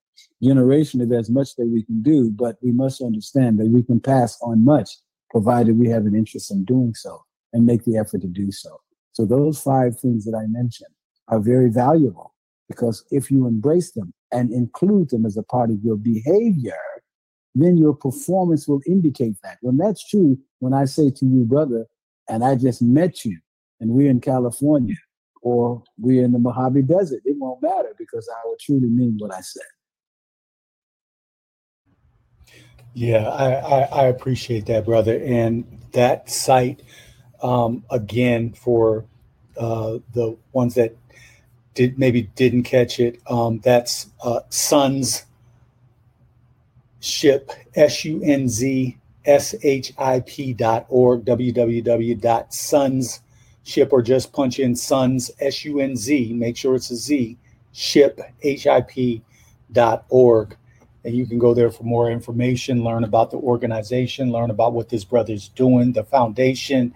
generationally, 0.44 1.10
there's 1.10 1.30
much 1.30 1.56
that 1.56 1.68
we 1.68 1.84
can 1.84 2.02
do, 2.02 2.32
but 2.32 2.58
we 2.62 2.72
must 2.72 3.02
understand 3.02 3.60
that 3.60 3.68
we 3.68 3.84
can 3.84 4.00
pass 4.00 4.38
on 4.41 4.64
much, 4.64 4.90
provided 5.32 5.78
we 5.78 5.90
have 5.90 6.06
an 6.06 6.16
interest 6.16 6.52
in 6.52 6.66
doing 6.66 6.94
so 6.94 7.24
and 7.54 7.66
make 7.66 7.84
the 7.86 7.98
effort 7.98 8.22
to 8.22 8.28
do 8.28 8.52
so. 8.52 8.80
So 9.14 9.26
those 9.26 9.62
five 9.62 10.00
things 10.00 10.26
that 10.26 10.36
I 10.36 10.48
mentioned 10.48 10.94
are 11.28 11.40
very 11.40 11.70
valuable 11.70 12.34
because 12.68 13.06
if 13.12 13.30
you 13.30 13.48
embrace 13.48 13.91
them 13.91 14.14
and 14.32 14.52
include 14.52 15.10
them 15.10 15.26
as 15.26 15.38
a 15.38 15.44
part 15.44 15.70
of 15.70 15.84
your 15.84 15.95
behavior, 15.95 16.74
then 17.56 17.78
your 17.78 17.94
performance 17.94 18.68
will 18.68 18.82
indicate 18.88 19.36
that. 19.44 19.58
When 19.62 19.78
that's 19.78 20.08
true, 20.10 20.38
when 20.60 20.74
I 20.74 20.86
say 20.86 21.12
to 21.12 21.26
you, 21.26 21.45
brother, 21.45 21.86
and 22.28 22.44
I 22.44 22.56
just 22.56 22.82
met 22.82 23.24
you, 23.26 23.38
and 23.80 23.91
we're 23.91 24.10
in 24.10 24.22
California, 24.22 24.95
or 25.41 25.84
we're 26.00 26.24
in 26.24 26.32
the 26.32 26.40
Mojave 26.40 26.84
Desert, 26.84 27.22
it 27.26 27.36
won't 27.38 27.62
matter 27.62 27.94
because 27.98 28.28
I 28.30 28.48
will 28.48 28.56
truly 28.60 28.90
mean 28.90 29.16
what 29.20 29.34
I 29.34 29.41
said. 29.41 29.64
Yeah, 32.94 33.28
I, 33.30 33.53
I, 33.53 33.82
I 33.82 34.03
appreciate 34.06 34.65
that, 34.68 34.86
brother. 34.86 35.20
And 35.24 35.65
that 35.94 36.30
site, 36.30 36.82
um, 37.41 37.84
again, 37.90 38.53
for 38.53 39.06
uh, 39.57 39.98
the 40.14 40.38
ones 40.52 40.76
that 40.76 40.95
did 41.74 41.98
maybe 41.98 42.24
didn't 42.36 42.64
catch 42.64 42.99
it, 42.99 43.20
um, 43.28 43.60
that's 43.64 44.10
uh, 44.24 44.41
Sunz 44.49 45.26
Ship, 46.99 47.52
S 47.76 48.06
U 48.06 48.22
N 48.24 48.48
Z 48.48 48.98
S 49.26 49.56
H 49.64 49.91
I 49.98 50.20
P 50.22 50.53
dot 50.53 50.86
org, 50.88 51.26
www.sunz 51.26 53.20
ship, 53.64 53.90
or 53.91 54.02
just 54.02 54.32
punch 54.34 54.60
in 54.60 54.76
Sunz 54.76 55.32
S 55.40 55.65
U 55.65 55.80
N 55.80 55.95
Z, 55.95 56.34
make 56.34 56.56
sure 56.56 56.76
it's 56.76 56.91
a 56.91 56.95
Z, 56.95 57.38
ship, 57.74 58.22
H 58.41 58.68
I 58.68 58.82
P 58.82 59.22
dot 59.72 60.06
org. 60.10 60.56
And 61.06 61.16
you 61.16 61.26
can 61.26 61.38
go 61.38 61.54
there 61.54 61.70
for 61.70 61.84
more 61.84 62.10
information, 62.10 62.84
learn 62.84 63.04
about 63.04 63.32
the 63.32 63.38
organization, 63.38 64.32
learn 64.32 64.50
about 64.50 64.74
what 64.74 64.90
this 64.90 65.04
brother's 65.04 65.50
doing, 65.50 65.92
the 65.92 66.04
foundation, 66.04 66.94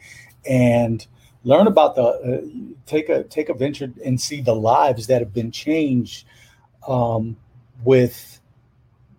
and 0.48 1.06
learn 1.44 1.68
about 1.68 1.96
the 1.96 2.04
uh, 2.04 2.76
take 2.86 3.10
a 3.10 3.24
take 3.24 3.50
a 3.50 3.54
venture 3.54 3.92
and 4.06 4.20
see 4.20 4.42
the 4.42 4.56
lives 4.56 5.08
that 5.08 5.22
have 5.22 5.34
been 5.34 5.52
changed 5.52 6.26
um, 6.88 7.38
with 7.84 8.40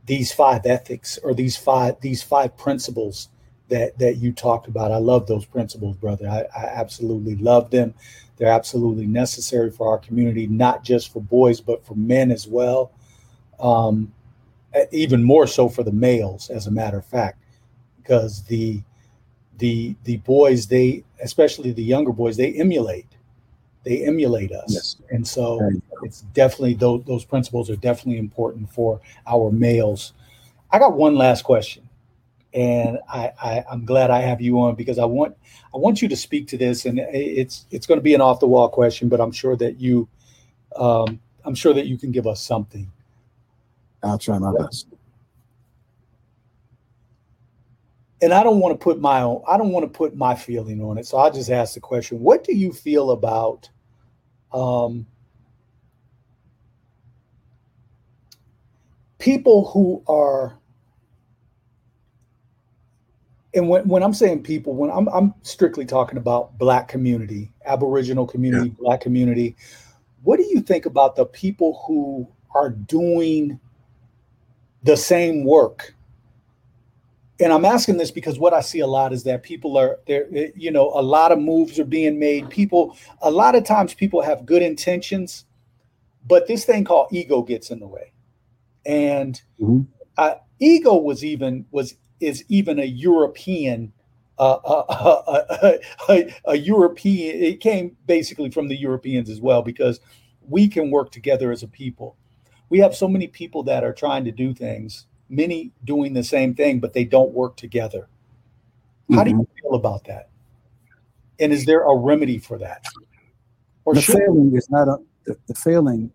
these 0.07 0.33
five 0.33 0.65
ethics 0.65 1.19
or 1.23 1.35
these 1.35 1.57
five 1.57 2.01
these 2.01 2.23
five 2.23 2.57
principles 2.57 3.29
that 3.69 3.99
that 3.99 4.17
you 4.17 4.33
talked 4.33 4.69
about. 4.69 4.91
I 4.91 4.97
love 4.97 5.27
those 5.27 5.45
principles, 5.45 5.97
brother. 5.97 6.29
I, 6.29 6.47
I 6.57 6.65
absolutely 6.65 7.37
love 7.37 7.71
them. 7.71 7.95
They're 8.37 8.49
absolutely 8.49 9.07
necessary 9.07 9.71
for 9.71 9.91
our 9.91 9.99
community, 9.99 10.47
not 10.47 10.85
just 10.85 11.13
for 11.13 11.21
boys, 11.21 11.61
but 11.61 11.85
for 11.85 11.95
men 11.95 12.31
as 12.31 12.47
well. 12.47 12.93
Um, 13.59 14.13
even 14.93 15.23
more 15.23 15.47
so 15.47 15.69
for 15.69 15.83
the 15.83 15.93
males, 15.93 16.51
as 16.51 16.67
a 16.67 16.71
matter 16.71 16.99
of 16.99 17.07
fact, 17.07 17.43
because 17.97 18.43
the 18.45 18.83
the 19.59 19.97
the 20.05 20.19
boys 20.19 20.67
they 20.67 21.05
especially 21.23 21.73
the 21.73 21.83
younger 21.83 22.13
boys 22.13 22.37
they 22.37 22.53
emulate 22.55 23.07
they 23.85 24.05
emulate 24.05 24.53
us. 24.53 24.73
Yes. 24.73 24.97
and 25.11 25.27
so 25.27 25.61
it's 26.03 26.23
definitely 26.35 26.75
those, 26.75 27.03
those 27.05 27.25
principles 27.25 27.71
are 27.71 27.77
definitely 27.77 28.19
important 28.19 28.71
for 28.71 29.01
our 29.27 29.51
males. 29.51 30.13
I 30.71 30.79
got 30.79 30.95
one 30.95 31.15
last 31.15 31.43
question 31.43 31.89
and 32.55 32.99
I, 33.09 33.33
I 33.43 33.65
i'm 33.71 33.85
glad 33.85 34.11
i 34.11 34.21
have 34.21 34.41
you 34.41 34.61
on 34.61 34.75
because 34.75 34.99
i 34.99 35.05
want 35.05 35.37
i 35.75 35.77
want 35.77 36.01
you 36.01 36.09
to 36.09 36.17
speak 36.17 36.49
to 36.49 36.57
this 36.59 36.87
and 36.87 36.99
it's 36.99 37.67
it's 37.71 37.87
going 37.87 37.99
to 37.99 38.03
be 38.03 38.15
an 38.15 38.21
off 38.21 38.41
the 38.41 38.47
wall 38.47 38.69
question 38.69 39.09
but 39.09 39.21
i'm 39.21 39.33
sure 39.33 39.55
that 39.57 39.79
you 39.79 40.09
um, 40.77 41.21
i'm 41.45 41.55
sure 41.55 41.75
that 41.75 41.87
you 41.87 41.99
can 41.99 42.11
give 42.11 42.27
us 42.27 42.41
something 42.41 42.91
i'll 44.03 44.19
try 44.19 44.39
my 44.39 44.53
best 44.59 44.89
and 48.21 48.33
I 48.33 48.43
don't 48.43 48.59
want 48.59 48.79
to 48.79 48.83
put 48.83 49.01
my 49.01 49.23
own, 49.23 49.43
I 49.47 49.57
don't 49.57 49.71
want 49.71 49.85
to 49.85 49.97
put 49.97 50.17
my 50.17 50.35
feeling 50.35 50.83
on 50.83 50.99
it. 50.99 51.07
So 51.07 51.19
I'll 51.19 51.33
just 51.33 51.51
ask 51.51 51.75
the 51.75 51.81
question: 51.81 52.21
What 52.21 52.45
do 52.45 52.55
you 52.55 52.73
feel 52.73 53.13
about 53.13 53.71
um, 54.53 55.07
people 59.19 59.69
who 59.69 60.03
are 60.09 60.59
and 63.55 63.69
when, 63.69 63.89
when 63.89 64.03
I'm 64.03 64.13
saying 64.13 64.43
people, 64.43 64.75
when 64.75 64.91
I'm, 64.91 65.09
I'm 65.09 65.35
strictly 65.43 65.87
talking 65.87 66.19
about 66.19 66.59
black 66.59 66.87
community, 66.87 67.51
Aboriginal 67.65 68.27
community, 68.27 68.69
yeah. 68.69 68.75
black 68.79 69.01
community, 69.01 69.57
what 70.23 70.37
do 70.37 70.45
you 70.45 70.61
think 70.61 70.87
about 70.87 71.17
the 71.17 71.25
people 71.25 71.83
who 71.87 72.29
are 72.55 72.71
doing 72.71 73.59
the 74.83 74.97
same 74.97 75.45
work? 75.45 75.95
And 77.41 77.53
I'm 77.53 77.65
asking 77.65 77.99
this 77.99 78.11
because 78.11 78.39
what 78.39 78.53
I 78.53 78.61
see 78.61 78.81
a 78.81 78.87
lot 78.87 79.13
is 79.13 79.23
that 79.25 79.45
people 79.45 79.77
are 79.77 79.99
there, 80.07 80.27
you 80.57 80.73
know, 80.73 80.91
a 80.95 81.03
lot 81.03 81.31
of 81.31 81.39
moves 81.39 81.79
are 81.79 81.85
being 81.85 82.19
made. 82.19 82.51
People, 82.51 82.97
a 83.23 83.31
lot 83.31 83.55
of 83.55 83.65
times 83.65 83.95
people 83.95 84.23
have 84.23 84.45
good 84.45 84.63
intentions, 84.63 85.45
but 86.27 86.49
this 86.49 86.65
thing 86.65 86.85
called 86.85 87.09
ego 87.13 87.43
gets 87.43 87.71
in 87.71 87.79
the 87.79 87.87
way. 87.87 88.13
And 88.85 89.41
mm-hmm. 89.61 89.83
uh, 90.17 90.35
ego 90.59 90.97
was 90.97 91.25
even 91.25 91.67
was 91.71 91.95
is 92.21 92.45
even 92.49 92.81
a 92.81 92.85
European 92.85 93.93
uh, 94.39 94.59
uh, 94.65 95.79
a, 96.09 96.35
a, 96.45 96.57
European. 96.57 97.43
It 97.43 97.61
came 97.61 97.97
basically 98.07 98.51
from 98.51 98.69
the 98.69 98.77
Europeans 98.77 99.31
as 99.31 99.41
well 99.41 99.63
because 99.63 100.01
we 100.49 100.69
can 100.69 100.91
work 100.91 101.11
together 101.11 101.51
as 101.51 101.63
a 101.63 101.69
people. 101.69 102.17
We 102.71 102.79
have 102.81 102.95
so 102.95 103.09
many 103.09 103.27
people 103.27 103.63
that 103.65 103.85
are 103.85 103.93
trying 103.93 104.25
to 104.25 104.33
do 104.33 104.55
things 104.55 105.07
many 105.29 105.73
doing 105.85 106.15
the 106.15 106.25
same 106.25 106.55
thing, 106.55 106.81
but 106.81 106.93
they 106.93 107.05
don't 107.05 107.33
work 107.33 107.57
together. 107.57 108.09
How 109.11 109.17
mm-hmm. 109.17 109.25
do 109.25 109.31
you 109.31 109.37
mm-hmm. 109.37 109.69
feel 109.69 109.75
about 109.75 110.05
that? 110.05 110.31
And 111.41 111.53
is 111.53 111.65
there 111.67 111.83
a 111.83 111.97
remedy 111.97 112.39
for 112.39 112.59
that? 112.59 112.85
Or 113.85 113.95
the 113.95 114.03
failing 114.03 114.55
is 114.55 114.69
not 114.71 114.89
a, 114.89 114.99
the, 115.25 115.37
the 115.47 115.55
failing 115.55 116.11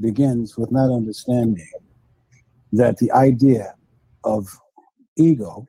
begins 0.00 0.56
with 0.56 0.72
not 0.72 0.92
understanding 0.92 1.68
that 2.72 2.98
the 2.98 3.12
idea 3.12 3.74
of 4.24 4.48
ego, 5.16 5.68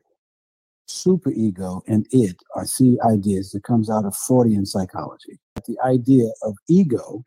superego, 0.88 1.82
and 1.86 2.06
it 2.10 2.36
are 2.56 2.66
three 2.66 2.98
ideas 3.06 3.52
that 3.52 3.62
comes 3.62 3.88
out 3.88 4.04
of 4.04 4.16
Freudian 4.16 4.66
psychology. 4.66 5.38
The 5.66 5.78
idea 5.84 6.26
of 6.42 6.56
ego 6.68 7.22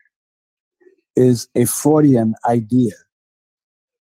is 1.18 1.48
a 1.56 1.64
Freudian 1.64 2.32
idea 2.46 2.94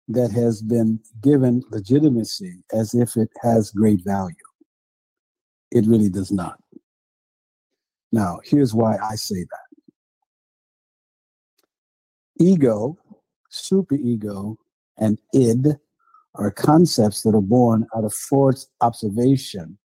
that 0.07 0.31
has 0.31 0.61
been 0.61 0.99
given 1.19 1.63
legitimacy 1.71 2.63
as 2.71 2.93
if 2.93 3.17
it 3.17 3.29
has 3.41 3.71
great 3.71 4.03
value. 4.05 4.35
It 5.71 5.87
really 5.87 6.09
does 6.09 6.31
not. 6.31 6.59
Now, 8.11 8.39
here's 8.43 8.75
why 8.75 8.97
I 8.97 9.15
say 9.15 9.43
that 9.49 9.67
ego, 12.39 12.99
superego, 13.51 14.57
and 14.99 15.19
id 15.33 15.75
are 16.35 16.51
concepts 16.51 17.23
that 17.23 17.33
are 17.33 17.41
born 17.41 17.87
out 17.95 18.03
of 18.03 18.13
Freud's 18.13 18.69
observation, 18.81 19.79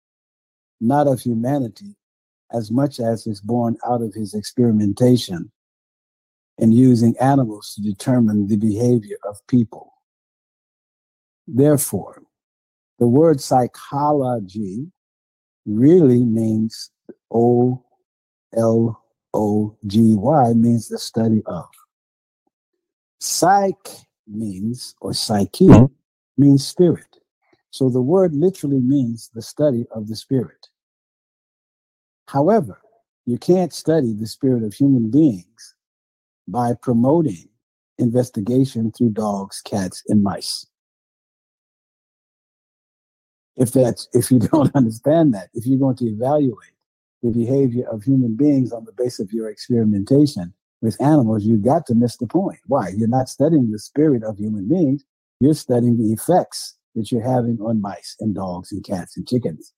not 0.81 1.07
of 1.07 1.21
humanity, 1.21 1.95
as 2.51 2.71
much 2.71 2.99
as 2.99 3.25
is 3.25 3.39
born 3.39 3.77
out 3.87 4.01
of 4.01 4.13
his 4.13 4.33
experimentation 4.33 5.49
and 6.61 6.73
using 6.75 7.17
animals 7.19 7.73
to 7.73 7.81
determine 7.81 8.47
the 8.47 8.55
behavior 8.55 9.17
of 9.27 9.45
people. 9.47 9.93
Therefore, 11.47 12.21
the 12.99 13.07
word 13.07 13.41
psychology 13.41 14.91
really 15.65 16.23
means 16.23 16.91
O 17.31 17.83
L 18.55 19.03
O 19.33 19.75
G 19.87 20.13
Y, 20.15 20.53
means 20.53 20.87
the 20.87 20.99
study 20.99 21.41
of. 21.47 21.65
Psych 23.19 23.89
means, 24.27 24.95
or 25.01 25.13
psyche, 25.13 25.67
hmm? 25.67 25.85
means 26.37 26.65
spirit. 26.65 27.17
So 27.71 27.89
the 27.89 28.01
word 28.01 28.35
literally 28.35 28.79
means 28.79 29.31
the 29.33 29.41
study 29.41 29.85
of 29.91 30.07
the 30.07 30.15
spirit. 30.15 30.67
However, 32.27 32.81
you 33.25 33.37
can't 33.37 33.73
study 33.73 34.13
the 34.13 34.27
spirit 34.27 34.63
of 34.63 34.73
human 34.73 35.09
beings 35.09 35.75
by 36.51 36.73
promoting 36.81 37.47
investigation 37.97 38.91
through 38.91 39.11
dogs, 39.11 39.61
cats, 39.61 40.03
and 40.07 40.23
mice. 40.23 40.65
If 43.57 43.71
that's 43.71 44.07
if 44.13 44.31
you 44.31 44.39
don't 44.51 44.75
understand 44.75 45.33
that, 45.33 45.49
if 45.53 45.65
you're 45.65 45.79
going 45.79 45.97
to 45.97 46.05
evaluate 46.05 46.75
the 47.23 47.29
behavior 47.29 47.87
of 47.89 48.03
human 48.03 48.35
beings 48.35 48.73
on 48.73 48.85
the 48.85 48.93
basis 48.93 49.19
of 49.19 49.31
your 49.31 49.49
experimentation 49.49 50.53
with 50.81 50.99
animals, 51.01 51.43
you've 51.43 51.63
got 51.63 51.85
to 51.85 51.95
miss 51.95 52.17
the 52.17 52.27
point. 52.27 52.59
Why? 52.65 52.89
You're 52.89 53.07
not 53.07 53.29
studying 53.29 53.71
the 53.71 53.79
spirit 53.79 54.23
of 54.23 54.37
human 54.37 54.67
beings, 54.67 55.03
you're 55.39 55.53
studying 55.53 55.97
the 55.97 56.11
effects 56.11 56.75
that 56.95 57.11
you're 57.11 57.21
having 57.21 57.59
on 57.61 57.79
mice 57.79 58.15
and 58.19 58.35
dogs 58.35 58.71
and 58.71 58.83
cats 58.83 59.15
and 59.15 59.27
chickens. 59.27 59.73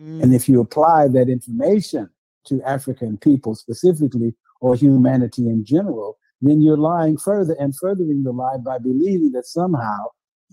Mm. 0.00 0.22
And 0.22 0.34
if 0.34 0.48
you 0.48 0.60
apply 0.60 1.08
that 1.08 1.28
information 1.28 2.10
to 2.46 2.62
African 2.62 3.16
people 3.16 3.54
specifically 3.54 4.34
or 4.64 4.74
humanity 4.74 5.46
in 5.46 5.62
general, 5.62 6.16
then 6.40 6.62
you're 6.62 6.78
lying 6.78 7.18
further 7.18 7.54
and 7.60 7.76
furthering 7.76 8.22
the 8.22 8.32
lie 8.32 8.56
by 8.56 8.78
believing 8.78 9.30
that 9.32 9.44
somehow 9.44 10.06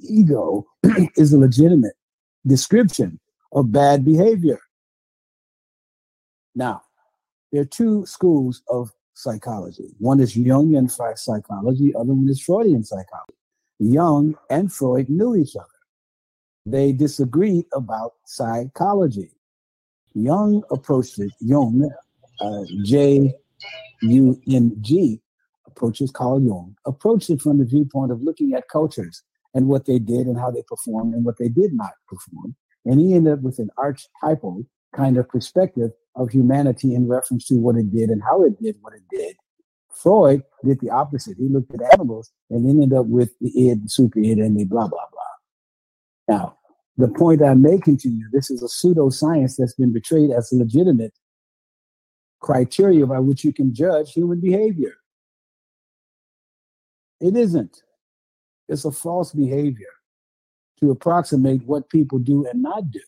ego 0.04 0.68
is 1.16 1.32
a 1.32 1.38
legitimate 1.38 1.94
description 2.46 3.18
of 3.54 3.72
bad 3.72 4.04
behavior. 4.04 4.60
Now, 6.54 6.82
there 7.54 7.62
are 7.62 7.74
two 7.80 8.06
schools 8.06 8.62
of 8.68 8.92
psychology. 9.14 9.96
One 10.00 10.20
is 10.20 10.36
Jungian 10.36 10.92
psychology, 11.18 11.94
the 11.94 11.98
other 11.98 12.14
one 12.14 12.28
is 12.28 12.42
Freudian 12.42 12.84
psychology. 12.84 13.38
Jung 13.80 14.36
and 14.50 14.74
Freud 14.74 15.08
knew 15.08 15.38
each 15.38 15.56
other. 15.56 15.80
They 16.66 16.92
disagreed 16.92 17.66
about 17.74 18.16
psychology. 18.26 19.32
Jung 20.14 20.64
approached 20.70 21.18
it, 21.20 21.32
Jung, 21.40 21.90
uh, 22.42 22.64
J 22.84 23.34
U 24.02 24.40
N 24.50 24.76
G, 24.82 25.22
approaches 25.68 26.12
Carl 26.12 26.42
Jung, 26.42 26.76
approached 26.86 27.30
it 27.30 27.42
from 27.42 27.58
the 27.58 27.66
viewpoint 27.66 28.12
of 28.12 28.22
looking 28.22 28.54
at 28.54 28.68
cultures 28.68 29.24
and 29.54 29.68
what 29.68 29.86
they 29.86 30.00
did 30.00 30.28
and 30.28 30.38
how 30.38 30.50
they 30.52 30.64
performed 30.68 31.14
and 31.14 31.26
what 31.26 31.38
they 31.38 31.50
did 31.50 31.74
not 31.74 31.92
perform. 32.08 32.56
And 32.86 33.00
he 33.00 33.14
ended 33.14 33.34
up 33.34 33.42
with 33.42 33.60
an 33.60 33.70
archetypal 33.78 34.66
kind 34.96 35.18
of 35.18 35.30
perspective 35.30 35.92
of 36.16 36.30
humanity 36.30 36.96
in 36.96 37.08
reference 37.08 37.46
to 37.48 37.56
what 37.56 37.76
it 37.76 37.92
did 37.92 38.10
and 38.10 38.22
how 38.24 38.44
it 38.44 38.62
did 38.62 38.76
what 38.82 38.94
it 38.94 39.04
did. 39.12 39.36
Freud 39.94 40.42
did 40.66 40.80
the 40.80 40.90
opposite. 40.90 41.38
He 41.38 41.48
looked 41.48 41.74
at 41.74 41.94
animals 41.94 42.32
and 42.50 42.68
ended 42.68 42.98
up 42.98 43.06
with 43.06 43.32
the 43.40 43.70
id, 43.70 43.84
the 43.84 43.90
super 43.90 44.20
id, 44.20 44.40
and 44.40 44.58
the 44.60 44.66
blah, 44.66 44.88
blah, 44.88 45.06
blah. 45.12 46.36
Now, 46.36 46.58
the 46.98 47.08
point 47.08 47.42
I'm 47.42 47.62
making 47.62 47.98
to 47.98 48.10
you, 48.10 48.28
this 48.32 48.50
is 48.50 48.64
a 48.64 48.66
pseudoscience 48.66 49.56
that's 49.58 49.76
been 49.76 49.94
betrayed 49.94 50.32
as 50.32 50.50
legitimate 50.52 51.14
criteria 52.42 53.06
by 53.06 53.20
which 53.20 53.44
you 53.44 53.54
can 53.54 53.74
judge 53.74 54.12
human 54.12 54.42
behavior. 54.42 54.96
It 57.22 57.36
isn't. 57.38 57.84
It's 58.68 58.86
a 58.86 58.92
false 58.92 59.32
behavior 59.32 59.94
to 60.80 60.92
approximate 60.92 61.66
what 61.66 61.90
people 61.90 62.20
do 62.20 62.46
and 62.48 62.62
not 62.62 62.90
do. 62.92 63.00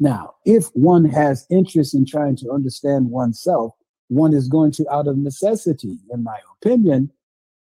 Now, 0.00 0.34
if 0.44 0.66
one 0.74 1.04
has 1.04 1.46
interest 1.50 1.94
in 1.94 2.06
trying 2.06 2.36
to 2.36 2.50
understand 2.50 3.10
oneself, 3.10 3.74
one 4.08 4.34
is 4.34 4.48
going 4.48 4.72
to, 4.72 4.92
out 4.92 5.06
of 5.06 5.18
necessity, 5.18 5.98
in 6.10 6.24
my 6.24 6.38
opinion, 6.56 7.10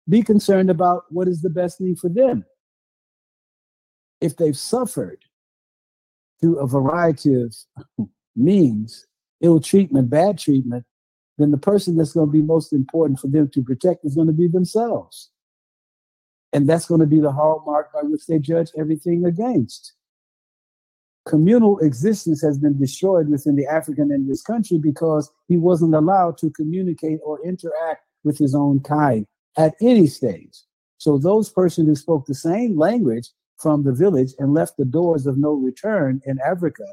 be 0.07 0.21
concerned 0.21 0.69
about 0.69 1.05
what 1.09 1.27
is 1.27 1.41
the 1.41 1.49
best 1.49 1.79
thing 1.79 1.95
for 1.95 2.09
them. 2.09 2.45
If 4.21 4.37
they've 4.37 4.57
suffered 4.57 5.19
through 6.39 6.59
a 6.59 6.67
variety 6.67 7.41
of 7.41 7.55
means, 8.35 9.05
ill 9.45 9.59
treatment, 9.59 10.09
bad 10.09 10.37
treatment, 10.37 10.85
then 11.37 11.51
the 11.51 11.57
person 11.57 11.95
that's 11.95 12.13
going 12.13 12.27
to 12.27 12.31
be 12.31 12.41
most 12.41 12.73
important 12.73 13.19
for 13.19 13.27
them 13.27 13.49
to 13.49 13.61
protect 13.61 14.05
is 14.05 14.15
going 14.15 14.27
to 14.27 14.33
be 14.33 14.47
themselves. 14.47 15.29
And 16.53 16.67
that's 16.67 16.85
going 16.85 17.01
to 17.01 17.07
be 17.07 17.19
the 17.19 17.31
hallmark 17.31 17.93
by 17.93 18.01
which 18.01 18.25
they 18.27 18.39
judge 18.39 18.69
everything 18.77 19.25
against 19.25 19.93
communal 21.25 21.79
existence 21.79 22.41
has 22.41 22.57
been 22.57 22.77
destroyed 22.79 23.29
within 23.29 23.55
the 23.55 23.65
African 23.65 24.11
in 24.11 24.27
this 24.27 24.41
country 24.41 24.77
because 24.77 25.31
he 25.47 25.57
wasn't 25.57 25.95
allowed 25.95 26.37
to 26.37 26.51
communicate 26.51 27.19
or 27.23 27.43
interact 27.45 28.05
with 28.23 28.37
his 28.37 28.55
own 28.55 28.79
kind 28.79 29.25
at 29.57 29.75
any 29.81 30.07
stage. 30.07 30.61
So 30.97 31.17
those 31.17 31.49
persons 31.49 31.87
who 31.87 31.95
spoke 31.95 32.25
the 32.25 32.35
same 32.35 32.77
language 32.77 33.29
from 33.57 33.83
the 33.83 33.93
village 33.93 34.33
and 34.39 34.53
left 34.53 34.77
the 34.77 34.85
doors 34.85 35.25
of 35.25 35.37
no 35.37 35.53
return 35.53 36.21
in 36.25 36.39
Africa 36.45 36.85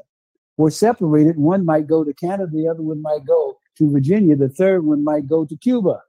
were 0.57 0.71
separated. 0.71 1.37
One 1.37 1.65
might 1.65 1.87
go 1.87 2.03
to 2.03 2.13
Canada, 2.13 2.51
the 2.53 2.67
other 2.67 2.81
one 2.81 3.01
might 3.01 3.25
go 3.25 3.57
to 3.77 3.91
Virginia, 3.91 4.35
the 4.35 4.49
third 4.49 4.85
one 4.85 5.03
might 5.03 5.27
go 5.27 5.45
to 5.45 5.57
Cuba 5.57 6.01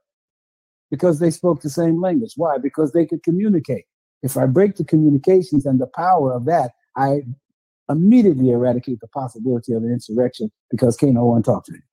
because 0.91 1.19
they 1.19 1.31
spoke 1.31 1.61
the 1.61 1.69
same 1.69 1.99
language. 1.99 2.33
Why? 2.35 2.57
Because 2.57 2.91
they 2.91 3.05
could 3.05 3.23
communicate. 3.23 3.85
If 4.23 4.37
I 4.37 4.45
break 4.45 4.75
the 4.75 4.85
communications 4.85 5.65
and 5.65 5.79
the 5.79 5.87
power 5.87 6.33
of 6.33 6.45
that, 6.45 6.71
I 6.95 7.21
immediately 7.89 8.51
eradicate 8.51 8.99
the 8.99 9.07
possibility 9.07 9.73
of 9.73 9.83
an 9.83 9.91
insurrection 9.91 10.51
because 10.71 10.95
can't 10.95 11.13
no 11.13 11.25
one 11.25 11.43
talk 11.43 11.65
to 11.65 11.71
anyone. 11.71 11.85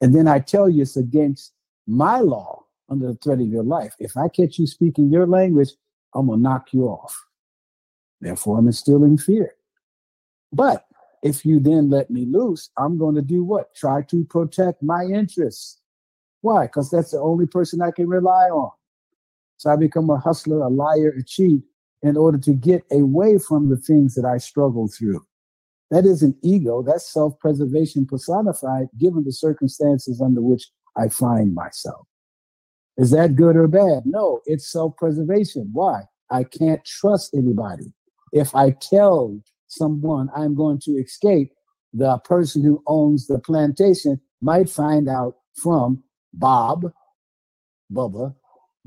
And 0.00 0.14
then 0.14 0.28
I 0.28 0.40
tell 0.40 0.68
you 0.68 0.82
it's 0.82 0.96
against 0.96 1.52
my 1.86 2.20
law 2.20 2.64
under 2.88 3.08
the 3.08 3.14
threat 3.14 3.40
of 3.40 3.46
your 3.46 3.62
life. 3.62 3.94
If 3.98 4.16
I 4.16 4.28
catch 4.28 4.58
you 4.58 4.66
speaking 4.66 5.10
your 5.10 5.26
language, 5.26 5.70
I'm 6.14 6.28
gonna 6.28 6.42
knock 6.42 6.72
you 6.72 6.84
off. 6.84 7.16
Therefore, 8.20 8.58
I'm 8.58 8.66
instilling 8.66 9.18
fear. 9.18 9.52
But 10.56 10.86
if 11.22 11.44
you 11.44 11.60
then 11.60 11.90
let 11.90 12.10
me 12.10 12.24
loose, 12.24 12.70
I'm 12.78 12.96
going 12.98 13.14
to 13.14 13.22
do 13.22 13.44
what? 13.44 13.74
Try 13.74 14.02
to 14.02 14.24
protect 14.24 14.82
my 14.82 15.04
interests. 15.04 15.80
Why? 16.40 16.66
Because 16.66 16.90
that's 16.90 17.10
the 17.10 17.20
only 17.20 17.46
person 17.46 17.82
I 17.82 17.90
can 17.90 18.08
rely 18.08 18.48
on. 18.48 18.70
So 19.58 19.70
I 19.70 19.76
become 19.76 20.08
a 20.08 20.18
hustler, 20.18 20.62
a 20.62 20.68
liar, 20.68 21.14
a 21.18 21.22
cheat, 21.22 21.62
in 22.02 22.16
order 22.16 22.38
to 22.38 22.52
get 22.52 22.84
away 22.90 23.38
from 23.38 23.68
the 23.68 23.76
things 23.76 24.14
that 24.14 24.24
I 24.24 24.38
struggle 24.38 24.88
through. 24.88 25.26
That 25.90 26.04
isn't 26.04 26.36
ego, 26.42 26.82
that's 26.82 27.12
self 27.12 27.38
preservation 27.38 28.06
personified 28.06 28.88
given 28.98 29.24
the 29.24 29.32
circumstances 29.32 30.20
under 30.20 30.40
which 30.40 30.68
I 30.96 31.08
find 31.08 31.54
myself. 31.54 32.06
Is 32.96 33.10
that 33.10 33.36
good 33.36 33.56
or 33.56 33.68
bad? 33.68 34.04
No, 34.04 34.40
it's 34.46 34.70
self 34.70 34.96
preservation. 34.96 35.70
Why? 35.72 36.02
I 36.30 36.44
can't 36.44 36.84
trust 36.84 37.34
anybody. 37.34 37.92
If 38.32 38.54
I 38.54 38.70
tell 38.70 39.40
someone 39.68 40.28
I'm 40.34 40.54
going 40.54 40.80
to 40.84 40.92
escape, 40.92 41.52
the 41.92 42.18
person 42.18 42.62
who 42.62 42.82
owns 42.86 43.26
the 43.26 43.38
plantation 43.38 44.20
might 44.40 44.68
find 44.68 45.08
out 45.08 45.36
from 45.54 46.02
Bob, 46.32 46.92
Bubba, 47.92 48.34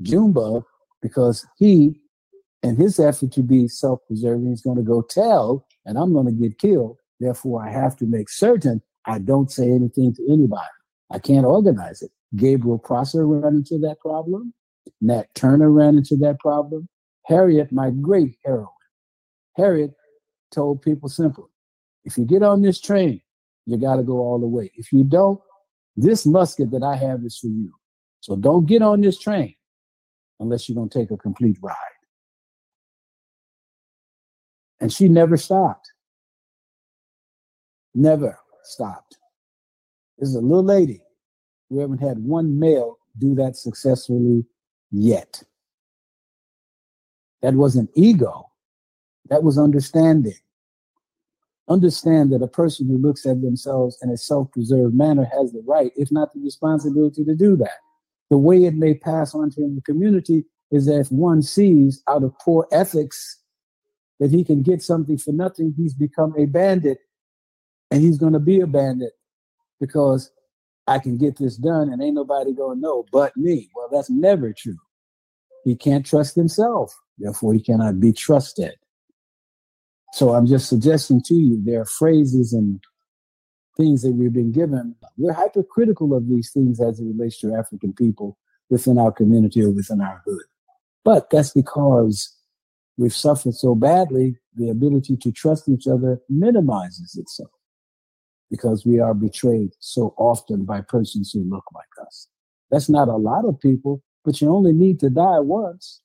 Jumbo, 0.02 0.66
because 1.02 1.46
he 1.56 2.00
and 2.62 2.78
his 2.78 3.00
effort 3.00 3.32
to 3.32 3.42
be 3.42 3.68
self 3.68 4.00
preserving 4.06 4.52
is 4.52 4.60
going 4.60 4.76
to 4.76 4.82
go 4.82 5.02
tell, 5.02 5.66
and 5.84 5.98
I'm 5.98 6.12
going 6.12 6.26
to 6.26 6.32
get 6.32 6.58
killed. 6.58 6.98
Therefore, 7.18 7.64
I 7.64 7.70
have 7.70 7.96
to 7.96 8.06
make 8.06 8.28
certain 8.28 8.82
I 9.06 9.18
don't 9.18 9.50
say 9.50 9.70
anything 9.70 10.14
to 10.14 10.32
anybody. 10.32 10.68
I 11.10 11.18
can't 11.18 11.46
organize 11.46 12.02
it. 12.02 12.10
Gabriel 12.36 12.78
Prosser 12.78 13.26
ran 13.26 13.56
into 13.56 13.78
that 13.78 13.98
problem. 14.00 14.54
Nat 15.00 15.34
Turner 15.34 15.70
ran 15.70 15.96
into 15.96 16.16
that 16.18 16.38
problem. 16.38 16.88
Harriet, 17.26 17.72
my 17.72 17.90
great 17.90 18.36
heroine, 18.44 18.68
Harriet 19.56 19.92
told 20.50 20.82
people 20.82 21.08
simply 21.08 21.44
if 22.04 22.16
you 22.16 22.24
get 22.24 22.42
on 22.42 22.62
this 22.62 22.80
train, 22.80 23.20
you 23.66 23.76
got 23.76 23.96
to 23.96 24.02
go 24.02 24.18
all 24.18 24.38
the 24.38 24.46
way. 24.46 24.70
If 24.74 24.92
you 24.92 25.04
don't, 25.04 25.40
this 25.96 26.26
musket 26.26 26.70
that 26.70 26.82
I 26.82 26.96
have 26.96 27.24
is 27.24 27.38
for 27.38 27.48
you. 27.48 27.72
So 28.20 28.36
don't 28.36 28.66
get 28.66 28.82
on 28.82 29.00
this 29.00 29.18
train 29.18 29.54
unless 30.38 30.68
you're 30.68 30.76
going 30.76 30.88
to 30.88 30.98
take 30.98 31.10
a 31.10 31.16
complete 31.16 31.58
ride. 31.60 31.76
And 34.80 34.92
she 34.92 35.08
never 35.08 35.36
stopped. 35.36 35.92
Never 37.94 38.38
stopped. 38.64 39.18
This 40.18 40.30
is 40.30 40.36
a 40.36 40.40
little 40.40 40.64
lady. 40.64 41.02
We 41.68 41.80
haven't 41.80 42.00
had 42.00 42.18
one 42.18 42.58
male 42.58 42.98
do 43.18 43.34
that 43.34 43.56
successfully 43.56 44.46
yet. 44.90 45.42
That 47.42 47.54
wasn't 47.54 47.90
ego, 47.94 48.49
that 49.30 49.42
was 49.42 49.58
understanding. 49.58 50.34
Understand 51.68 52.32
that 52.32 52.42
a 52.42 52.48
person 52.48 52.88
who 52.88 52.98
looks 52.98 53.24
at 53.26 53.40
themselves 53.40 53.96
in 54.02 54.10
a 54.10 54.16
self 54.16 54.50
preserved 54.50 54.94
manner 54.94 55.24
has 55.24 55.52
the 55.52 55.62
right, 55.66 55.92
if 55.96 56.10
not 56.10 56.34
the 56.34 56.40
responsibility, 56.40 57.24
to 57.24 57.34
do 57.34 57.56
that. 57.56 57.78
The 58.28 58.38
way 58.38 58.64
it 58.64 58.74
may 58.74 58.94
pass 58.94 59.34
on 59.34 59.50
to 59.50 59.60
the 59.60 59.82
community 59.84 60.44
is 60.70 60.86
that 60.86 61.00
if 61.00 61.12
one 61.12 61.42
sees 61.42 62.02
out 62.08 62.24
of 62.24 62.36
poor 62.38 62.66
ethics 62.72 63.38
that 64.18 64.30
he 64.30 64.44
can 64.44 64.62
get 64.62 64.82
something 64.82 65.16
for 65.16 65.32
nothing, 65.32 65.74
he's 65.76 65.94
become 65.94 66.34
a 66.36 66.46
bandit 66.46 66.98
and 67.90 68.02
he's 68.02 68.18
going 68.18 68.32
to 68.32 68.40
be 68.40 68.60
a 68.60 68.66
bandit 68.66 69.12
because 69.80 70.30
I 70.86 70.98
can 70.98 71.18
get 71.18 71.38
this 71.38 71.56
done 71.56 71.92
and 71.92 72.02
ain't 72.02 72.14
nobody 72.14 72.52
going 72.52 72.78
to 72.78 72.82
know 72.82 73.06
but 73.12 73.36
me. 73.36 73.70
Well, 73.74 73.88
that's 73.90 74.10
never 74.10 74.52
true. 74.52 74.78
He 75.64 75.76
can't 75.76 76.06
trust 76.06 76.34
himself. 76.34 76.92
Therefore, 77.18 77.54
he 77.54 77.60
cannot 77.60 78.00
be 78.00 78.12
trusted. 78.12 78.74
So 80.12 80.34
I'm 80.34 80.46
just 80.46 80.68
suggesting 80.68 81.22
to 81.22 81.34
you 81.34 81.62
there 81.64 81.82
are 81.82 81.86
phrases 81.86 82.52
and 82.52 82.80
things 83.76 84.02
that 84.02 84.12
we've 84.12 84.32
been 84.32 84.52
given. 84.52 84.94
We're 85.16 85.32
hypercritical 85.32 86.14
of 86.14 86.28
these 86.28 86.50
things 86.50 86.80
as 86.80 87.00
it 87.00 87.04
relates 87.04 87.38
to 87.40 87.54
African 87.54 87.92
people 87.92 88.36
within 88.68 88.98
our 88.98 89.12
community 89.12 89.62
or 89.62 89.70
within 89.70 90.00
our 90.00 90.22
hood. 90.26 90.42
But 91.04 91.30
that's 91.30 91.52
because 91.52 92.34
we've 92.96 93.14
suffered 93.14 93.54
so 93.54 93.74
badly, 93.74 94.36
the 94.56 94.68
ability 94.68 95.16
to 95.16 95.32
trust 95.32 95.68
each 95.68 95.86
other 95.86 96.20
minimizes 96.28 97.16
itself 97.16 97.50
because 98.50 98.84
we 98.84 98.98
are 98.98 99.14
betrayed 99.14 99.70
so 99.78 100.12
often 100.18 100.64
by 100.64 100.80
persons 100.80 101.30
who 101.32 101.44
look 101.48 101.64
like 101.72 102.06
us. 102.06 102.26
That's 102.70 102.88
not 102.88 103.08
a 103.08 103.16
lot 103.16 103.44
of 103.44 103.60
people, 103.60 104.02
but 104.24 104.40
you 104.40 104.50
only 104.50 104.72
need 104.72 105.00
to 105.00 105.10
die 105.10 105.38
once. 105.38 106.00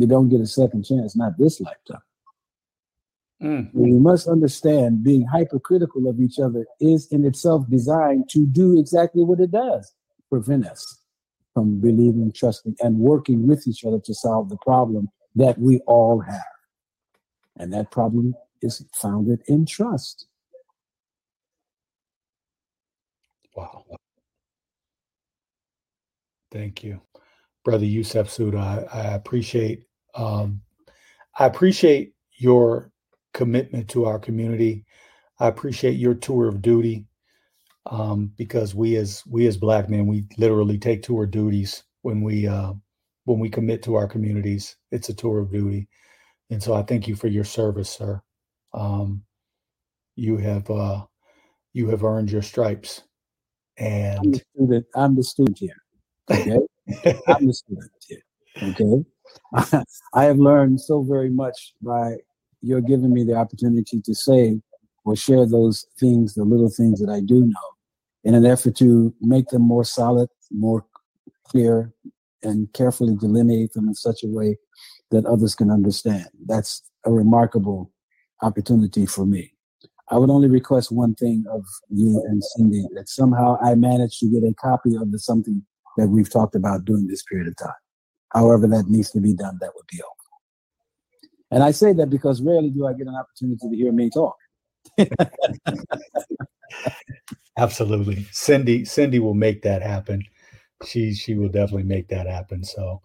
You 0.00 0.06
don't 0.06 0.30
get 0.30 0.40
a 0.40 0.46
second 0.46 0.84
chance, 0.84 1.14
not 1.14 1.36
this 1.36 1.60
lifetime. 1.60 2.00
Mm. 3.42 3.68
We 3.74 3.92
must 3.92 4.28
understand 4.28 5.04
being 5.04 5.26
hypercritical 5.26 6.08
of 6.08 6.18
each 6.20 6.38
other 6.38 6.64
is 6.80 7.06
in 7.12 7.26
itself 7.26 7.68
designed 7.68 8.30
to 8.30 8.46
do 8.46 8.78
exactly 8.78 9.22
what 9.22 9.40
it 9.40 9.50
does 9.50 9.92
prevent 10.30 10.66
us 10.66 11.02
from 11.52 11.80
believing, 11.80 12.32
trusting, 12.34 12.76
and 12.80 12.96
working 12.98 13.46
with 13.46 13.68
each 13.68 13.84
other 13.84 14.00
to 14.00 14.14
solve 14.14 14.48
the 14.48 14.56
problem 14.64 15.10
that 15.34 15.58
we 15.58 15.80
all 15.80 16.20
have. 16.20 16.40
And 17.58 17.70
that 17.74 17.90
problem 17.90 18.34
is 18.62 18.82
founded 18.94 19.42
in 19.48 19.66
trust. 19.66 20.28
Wow. 23.54 23.84
Thank 26.50 26.82
you, 26.84 27.02
brother 27.66 27.84
Yusef 27.84 28.28
Sulton. 28.28 28.58
I, 28.58 28.84
I 28.92 29.14
appreciate 29.14 29.84
um, 30.14 30.62
I 31.38 31.46
appreciate 31.46 32.14
your 32.38 32.92
commitment 33.34 33.88
to 33.90 34.06
our 34.06 34.18
community. 34.18 34.84
I 35.40 35.48
appreciate 35.48 35.98
your 35.98 36.14
tour 36.14 36.48
of 36.48 36.62
duty 36.62 37.06
um, 37.86 38.32
because 38.36 38.74
we 38.74 38.96
as 38.96 39.24
we 39.28 39.46
as 39.46 39.56
black 39.56 39.90
men 39.90 40.06
we 40.06 40.26
literally 40.38 40.78
take 40.78 41.02
tour 41.02 41.26
duties 41.26 41.84
when 42.02 42.22
we 42.22 42.46
uh, 42.48 42.74
when 43.26 43.40
we 43.40 43.50
commit 43.50 43.82
to 43.84 43.96
our 43.96 44.08
communities. 44.08 44.76
It's 44.92 45.08
a 45.10 45.14
tour 45.14 45.40
of 45.40 45.52
duty, 45.52 45.88
and 46.50 46.62
so 46.62 46.74
I 46.74 46.82
thank 46.82 47.08
you 47.08 47.16
for 47.16 47.28
your 47.28 47.44
service, 47.44 47.90
sir. 47.90 48.22
Um, 48.74 49.24
you 50.16 50.38
have 50.38 50.70
uh, 50.70 51.04
you 51.74 51.88
have 51.90 52.04
earned 52.04 52.30
your 52.32 52.42
stripes, 52.42 53.02
and 53.78 54.26
I'm 54.26 54.32
the 54.32 54.40
student. 54.54 54.86
I'm 54.96 55.16
the 55.16 55.24
student 55.24 55.58
here. 55.58 55.76
Okay, 56.30 56.58
I'm 57.28 57.46
the 57.46 57.54
student 57.54 57.90
here. 58.08 58.22
Okay, 58.62 59.04
I 60.14 60.24
have 60.24 60.38
learned 60.38 60.80
so 60.80 61.02
very 61.02 61.30
much 61.30 61.74
by 61.82 62.16
your 62.62 62.80
giving 62.80 63.12
me 63.12 63.24
the 63.24 63.34
opportunity 63.34 64.00
to 64.00 64.14
say 64.14 64.60
or 65.04 65.16
share 65.16 65.46
those 65.46 65.86
things, 65.98 66.34
the 66.34 66.44
little 66.44 66.68
things 66.68 67.00
that 67.00 67.10
I 67.10 67.20
do 67.20 67.46
know, 67.46 67.68
in 68.24 68.34
an 68.34 68.44
effort 68.44 68.76
to 68.76 69.14
make 69.20 69.48
them 69.48 69.62
more 69.62 69.84
solid, 69.84 70.28
more 70.50 70.84
clear, 71.44 71.92
and 72.42 72.72
carefully 72.72 73.16
delineate 73.16 73.72
them 73.72 73.88
in 73.88 73.94
such 73.94 74.22
a 74.22 74.28
way 74.28 74.56
that 75.10 75.26
others 75.26 75.54
can 75.54 75.70
understand. 75.70 76.26
That's 76.46 76.82
a 77.04 77.12
remarkable 77.12 77.90
opportunity 78.42 79.06
for 79.06 79.26
me. 79.26 79.52
I 80.10 80.18
would 80.18 80.30
only 80.30 80.48
request 80.48 80.90
one 80.90 81.14
thing 81.14 81.44
of 81.50 81.64
you 81.88 82.22
and 82.28 82.42
Cindy 82.42 82.84
that 82.94 83.08
somehow 83.08 83.58
I 83.62 83.74
manage 83.74 84.18
to 84.18 84.30
get 84.30 84.48
a 84.48 84.54
copy 84.54 84.96
of 84.96 85.12
the 85.12 85.18
something 85.18 85.64
that 85.96 86.08
we've 86.08 86.30
talked 86.30 86.54
about 86.54 86.84
during 86.84 87.06
this 87.06 87.22
period 87.22 87.48
of 87.48 87.56
time. 87.56 87.72
However, 88.32 88.66
that 88.68 88.88
needs 88.88 89.10
to 89.12 89.20
be 89.20 89.34
done, 89.34 89.58
that 89.60 89.72
would 89.74 89.86
be 89.86 89.98
helpful. 89.98 90.16
And 91.50 91.62
I 91.62 91.72
say 91.72 91.92
that 91.94 92.10
because 92.10 92.40
rarely 92.40 92.70
do 92.70 92.86
I 92.86 92.92
get 92.92 93.08
an 93.08 93.16
opportunity 93.16 93.68
to 93.68 93.76
hear 93.76 93.92
me 93.92 94.10
talk. 94.10 94.36
Absolutely. 97.58 98.26
Cindy, 98.30 98.84
Cindy 98.84 99.18
will 99.18 99.34
make 99.34 99.62
that 99.62 99.82
happen. 99.82 100.22
She 100.84 101.12
she 101.12 101.34
will 101.34 101.48
definitely 101.48 101.82
make 101.82 102.08
that 102.08 102.26
happen. 102.26 102.64
So 102.64 103.02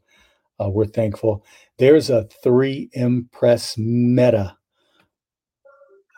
uh, 0.63 0.69
we're 0.69 0.85
thankful. 0.85 1.43
There's 1.77 2.09
a 2.09 2.27
three 2.43 2.89
impress 2.93 3.77
meta 3.77 4.57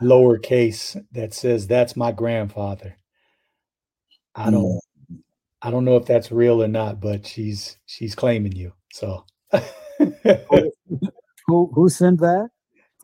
lowercase 0.01 1.03
that 1.13 1.33
says 1.33 1.65
that's 1.65 1.95
my 1.95 2.11
grandfather. 2.11 2.97
I 4.35 4.51
don't 4.51 4.65
mm. 4.65 4.79
I 5.61 5.71
don't 5.71 5.85
know 5.85 5.95
if 5.95 6.05
that's 6.05 6.31
real 6.31 6.61
or 6.61 6.67
not, 6.67 6.99
but 7.01 7.25
she's 7.25 7.77
she's 7.87 8.13
claiming 8.13 8.51
you. 8.51 8.73
So 8.97 9.25
who 11.45 11.71
who 11.71 11.87
sent 11.87 12.19
that? 12.19 12.49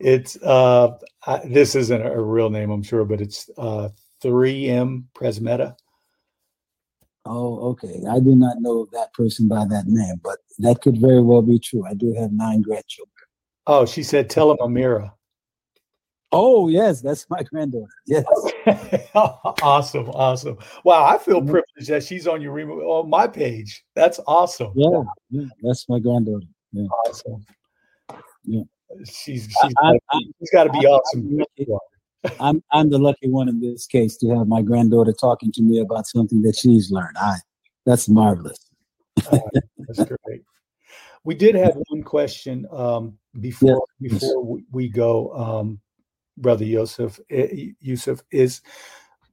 It's 0.00 0.36
uh 0.42 0.98
I, 1.24 1.38
this 1.46 1.76
isn't 1.76 2.04
a 2.04 2.20
real 2.20 2.50
name, 2.50 2.72
I'm 2.72 2.82
sure, 2.82 3.04
but 3.04 3.20
it's 3.20 3.48
uh 3.56 3.90
3M 4.20 5.04
Presmeta. 5.14 5.76
Oh, 7.26 7.70
okay. 7.70 8.02
I 8.10 8.18
do 8.18 8.34
not 8.34 8.60
know 8.60 8.88
that 8.92 9.12
person 9.12 9.46
by 9.46 9.66
that 9.66 9.86
name, 9.86 10.20
but 10.22 10.38
that 10.58 10.82
could 10.82 11.00
very 11.00 11.22
well 11.22 11.42
be 11.42 11.60
true. 11.60 11.86
I 11.86 11.94
do 11.94 12.12
have 12.14 12.32
nine 12.32 12.60
grandchildren. 12.62 13.12
Oh, 13.68 13.86
she 13.86 14.02
said, 14.02 14.28
tell 14.28 14.50
him 14.50 14.58
Amira. 14.60 15.12
Oh, 16.34 16.68
yes, 16.68 17.00
that's 17.00 17.28
my 17.30 17.42
granddaughter. 17.42 17.92
Yes. 18.06 18.24
awesome. 19.14 20.10
Awesome. 20.10 20.58
Wow. 20.84 21.04
I 21.04 21.18
feel 21.18 21.40
privileged 21.40 21.88
that 21.88 22.02
she's 22.02 22.26
on 22.26 22.42
your 22.42 22.58
on 22.84 23.08
my 23.08 23.26
page. 23.26 23.84
That's 23.94 24.20
awesome. 24.26 24.72
Yeah. 24.74 25.02
yeah 25.30 25.46
that's 25.62 25.88
my 25.88 25.98
granddaughter. 25.98 26.46
Yeah. 26.72 26.86
Awesome. 27.06 27.46
Yeah. 28.44 28.62
She's, 29.04 29.44
she's, 29.44 29.74
I, 29.78 29.98
I, 30.10 30.20
she's 30.38 30.50
got 30.50 30.64
to 30.64 30.70
be 30.70 30.86
I, 30.86 30.90
awesome. 30.90 31.44
I'm 32.40 32.62
I'm 32.72 32.90
the 32.90 32.98
lucky 32.98 33.28
one 33.28 33.48
in 33.48 33.60
this 33.60 33.86
case 33.86 34.16
to 34.18 34.28
have 34.30 34.46
my 34.46 34.62
granddaughter 34.62 35.12
talking 35.12 35.52
to 35.52 35.62
me 35.62 35.80
about 35.80 36.06
something 36.06 36.42
that 36.42 36.56
she's 36.56 36.90
learned. 36.90 37.16
I 37.18 37.36
that's 37.84 38.08
marvelous. 38.08 38.58
uh, 39.30 39.38
that's 39.78 40.04
great. 40.04 40.42
We 41.24 41.34
did 41.34 41.54
have 41.54 41.74
one 41.88 42.02
question 42.02 42.66
um, 42.70 43.18
before 43.40 43.84
yes. 44.00 44.12
before 44.20 44.58
we 44.70 44.88
go, 44.88 45.32
um, 45.34 45.80
brother 46.36 46.64
Yusef. 46.64 47.20
Eh, 47.30 47.70
Yusef 47.80 48.22
is 48.30 48.60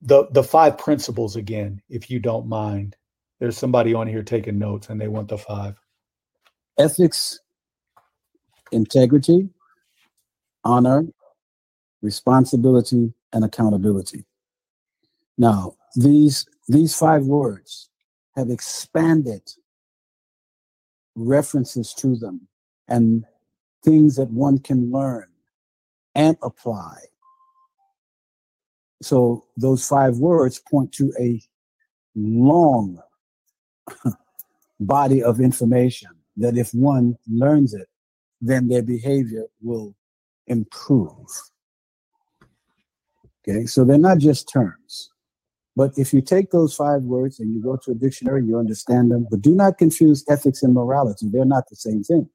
the 0.02 0.28
the 0.32 0.44
five 0.44 0.78
principles 0.78 1.36
again, 1.36 1.82
if 1.90 2.10
you 2.10 2.19
don't 2.19 2.48
mind. 2.48 2.95
There's 3.40 3.57
somebody 3.57 3.94
on 3.94 4.07
here 4.07 4.23
taking 4.23 4.60
notes, 4.60 4.90
and 4.90 5.02
they 5.02 5.07
want 5.07 5.30
the 5.30 5.38
five. 5.38 5.76
Ethics, 6.78 7.40
integrity, 8.72 9.49
honor, 10.64 11.06
responsibility, 12.02 13.14
and 13.34 13.45
accountability. 13.45 14.26
Now, 15.38 15.73
these, 15.95 16.45
these 16.68 16.95
five 16.95 17.23
words 17.26 17.90
have 18.36 18.49
expanded 18.49 19.41
references 21.15 21.94
to 21.95 22.15
them 22.15 22.48
and 22.88 23.26
things 23.84 24.15
that 24.15 24.30
one 24.30 24.60
can 24.60 24.91
learn 24.91 25.28
and 26.16 26.38
apply. 26.42 26.98
So 29.02 29.46
those 29.58 29.88
five 29.88 30.18
words 30.18 30.60
point 30.60 30.92
to 30.94 31.12
a 31.20 31.42
long 32.16 33.00
body 34.80 35.24
of 35.24 35.40
information 35.40 36.10
that 36.38 36.58
if 36.58 36.74
one 36.74 37.18
learns 37.30 37.74
it, 37.74 37.88
then 38.42 38.68
their 38.68 38.84
behavior 38.84 39.46
will 39.62 39.96
improve. 40.48 41.28
Okay, 43.48 43.66
so 43.66 43.84
they're 43.84 43.98
not 43.98 44.20
just 44.20 44.50
terms. 44.52 45.12
But 45.76 45.98
if 45.98 46.14
you 46.14 46.22
take 46.22 46.52
those 46.52 46.76
five 46.76 47.04
words 47.04 47.40
and 47.40 47.54
you 47.54 47.62
go 47.62 47.78
to 47.78 47.92
a 47.92 47.96
dictionary, 47.96 48.46
you 48.46 48.58
understand 48.58 49.12
them. 49.12 49.26
But 49.30 49.42
do 49.42 49.56
not 49.56 49.78
confuse 49.78 50.24
ethics 50.30 50.64
and 50.64 50.74
morality. 50.74 51.28
They're 51.30 51.46
not 51.46 51.70
the 51.70 51.76
same 51.76 52.04
thing. 52.04 52.30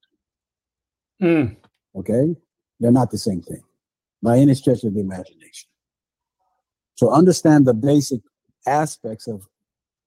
Mm. 1.23 1.57
Okay? 1.95 2.35
They're 2.81 2.93
not 2.93 3.11
the 3.11 3.19
same 3.19 3.43
thing. 3.43 3.63
By 4.23 4.39
any 4.39 4.55
stretch 4.55 4.85
of 4.85 4.95
the 4.95 5.01
imagination. 5.01 5.69
So 6.95 7.11
understand 7.11 7.67
the 7.67 7.75
basic 7.75 8.21
aspects 8.67 9.27
of 9.29 9.47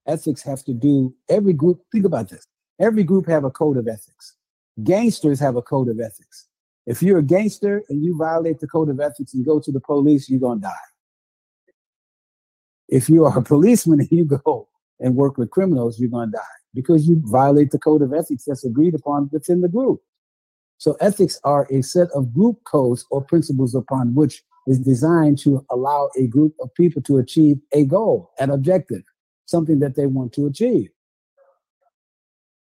ethics 0.08 0.42
have 0.44 0.64
to 0.64 0.74
do 0.74 1.14
every 1.30 1.54
group 1.54 1.82
think 1.92 2.06
about 2.06 2.30
this. 2.30 2.46
Every 2.80 3.04
group 3.04 3.28
have 3.28 3.44
a 3.44 3.52
code 3.52 3.78
of 3.78 3.88
ethics. 3.88 4.36
Gangsters 4.84 5.40
have 5.40 5.56
a 5.56 5.62
code 5.62 5.90
of 5.90 6.00
ethics. 6.00 6.48
If 6.86 7.04
you're 7.04 7.20
a 7.20 7.24
gangster 7.24 7.84
and 7.90 8.04
you 8.04 8.18
violate 8.18 8.60
the 8.60 8.68
code 8.68 8.90
of 8.90 9.00
ethics 9.00 9.34
and 9.34 9.46
go 9.46 9.60
to 9.60 9.72
the 9.72 9.80
police 9.80 10.30
you're 10.30 10.56
to 10.56 10.60
die. 10.60 10.74
If 12.88 13.10
you 13.10 13.26
are 13.26 13.38
a 13.38 13.44
policeman 13.44 14.00
and 14.00 14.12
you 14.12 14.26
go 14.26 14.68
and 15.00 15.16
work 15.16 15.38
with 15.38 15.52
criminals 15.52 16.00
you're 16.00 16.10
to 16.10 16.32
die 16.32 16.42
because 16.74 17.08
you 17.08 17.22
violate 17.26 17.72
the 17.72 17.80
code 17.80 18.02
of 18.02 18.14
ethics 18.14 18.46
that's 18.46 18.66
agreed 18.66 18.96
upon 18.96 19.30
within 19.32 19.62
the 19.62 19.70
group 19.70 20.02
so 20.80 20.96
ethics 21.02 21.38
are 21.44 21.68
a 21.70 21.82
set 21.82 22.08
of 22.16 22.34
group 22.34 22.64
codes 22.64 23.06
or 23.12 23.22
principles 23.22 23.76
upon 23.76 24.16
which 24.16 24.42
is 24.66 24.80
designed 24.80 25.38
to 25.40 25.66
allow 25.70 26.10
a 26.18 26.26
group 26.26 26.56
of 26.62 26.74
people 26.74 27.02
to 27.02 27.18
achieve 27.18 27.58
a 27.74 27.84
goal, 27.84 28.32
an 28.40 28.50
objective, 28.50 29.04
something 29.46 29.80
that 29.80 29.98
they 29.98 30.06
want 30.06 30.32
to 30.34 30.48
achieve. 30.48 30.90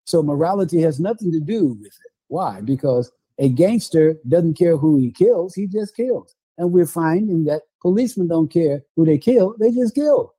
So 0.04 0.22
morality 0.22 0.80
has 0.82 1.00
nothing 1.00 1.32
to 1.32 1.40
do 1.40 1.76
with 1.80 1.88
it. 1.88 2.12
Why? 2.28 2.60
Because 2.60 3.10
a 3.40 3.48
gangster 3.48 4.16
doesn't 4.28 4.54
care 4.54 4.76
who 4.76 4.96
he 4.98 5.10
kills, 5.10 5.54
he 5.54 5.66
just 5.66 5.96
kills. 5.96 6.32
And 6.58 6.70
we're 6.70 6.86
finding 6.86 7.44
that 7.46 7.62
policemen 7.82 8.28
don't 8.28 8.52
care 8.52 8.82
who 8.94 9.04
they 9.04 9.18
kill, 9.18 9.56
they 9.58 9.72
just 9.72 9.96
kill. 9.96 10.32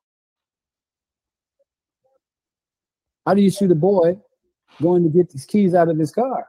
How 3.25 3.33
do 3.33 3.41
you 3.41 3.51
shoot 3.51 3.71
a 3.71 3.75
boy 3.75 4.17
going 4.81 5.03
to 5.03 5.09
get 5.09 5.31
these 5.31 5.45
keys 5.45 5.75
out 5.75 5.89
of 5.89 5.97
his 5.97 6.11
car 6.11 6.47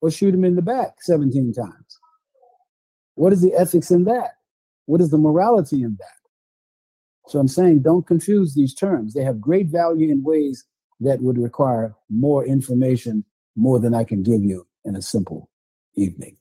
or 0.00 0.10
shoot 0.10 0.34
him 0.34 0.44
in 0.44 0.56
the 0.56 0.62
back 0.62 1.02
17 1.02 1.52
times? 1.52 1.98
What 3.14 3.32
is 3.32 3.42
the 3.42 3.54
ethics 3.54 3.90
in 3.90 4.04
that? 4.04 4.32
What 4.86 5.00
is 5.00 5.10
the 5.10 5.18
morality 5.18 5.82
in 5.82 5.96
that? 5.98 6.18
So 7.28 7.38
I'm 7.38 7.48
saying 7.48 7.80
don't 7.80 8.06
confuse 8.06 8.54
these 8.54 8.74
terms. 8.74 9.12
They 9.12 9.22
have 9.22 9.40
great 9.40 9.66
value 9.66 10.10
in 10.10 10.22
ways 10.22 10.64
that 11.00 11.20
would 11.20 11.38
require 11.38 11.94
more 12.08 12.46
information, 12.46 13.24
more 13.56 13.78
than 13.78 13.94
I 13.94 14.04
can 14.04 14.22
give 14.22 14.42
you 14.42 14.66
in 14.84 14.96
a 14.96 15.02
simple 15.02 15.50
evening. 15.94 16.36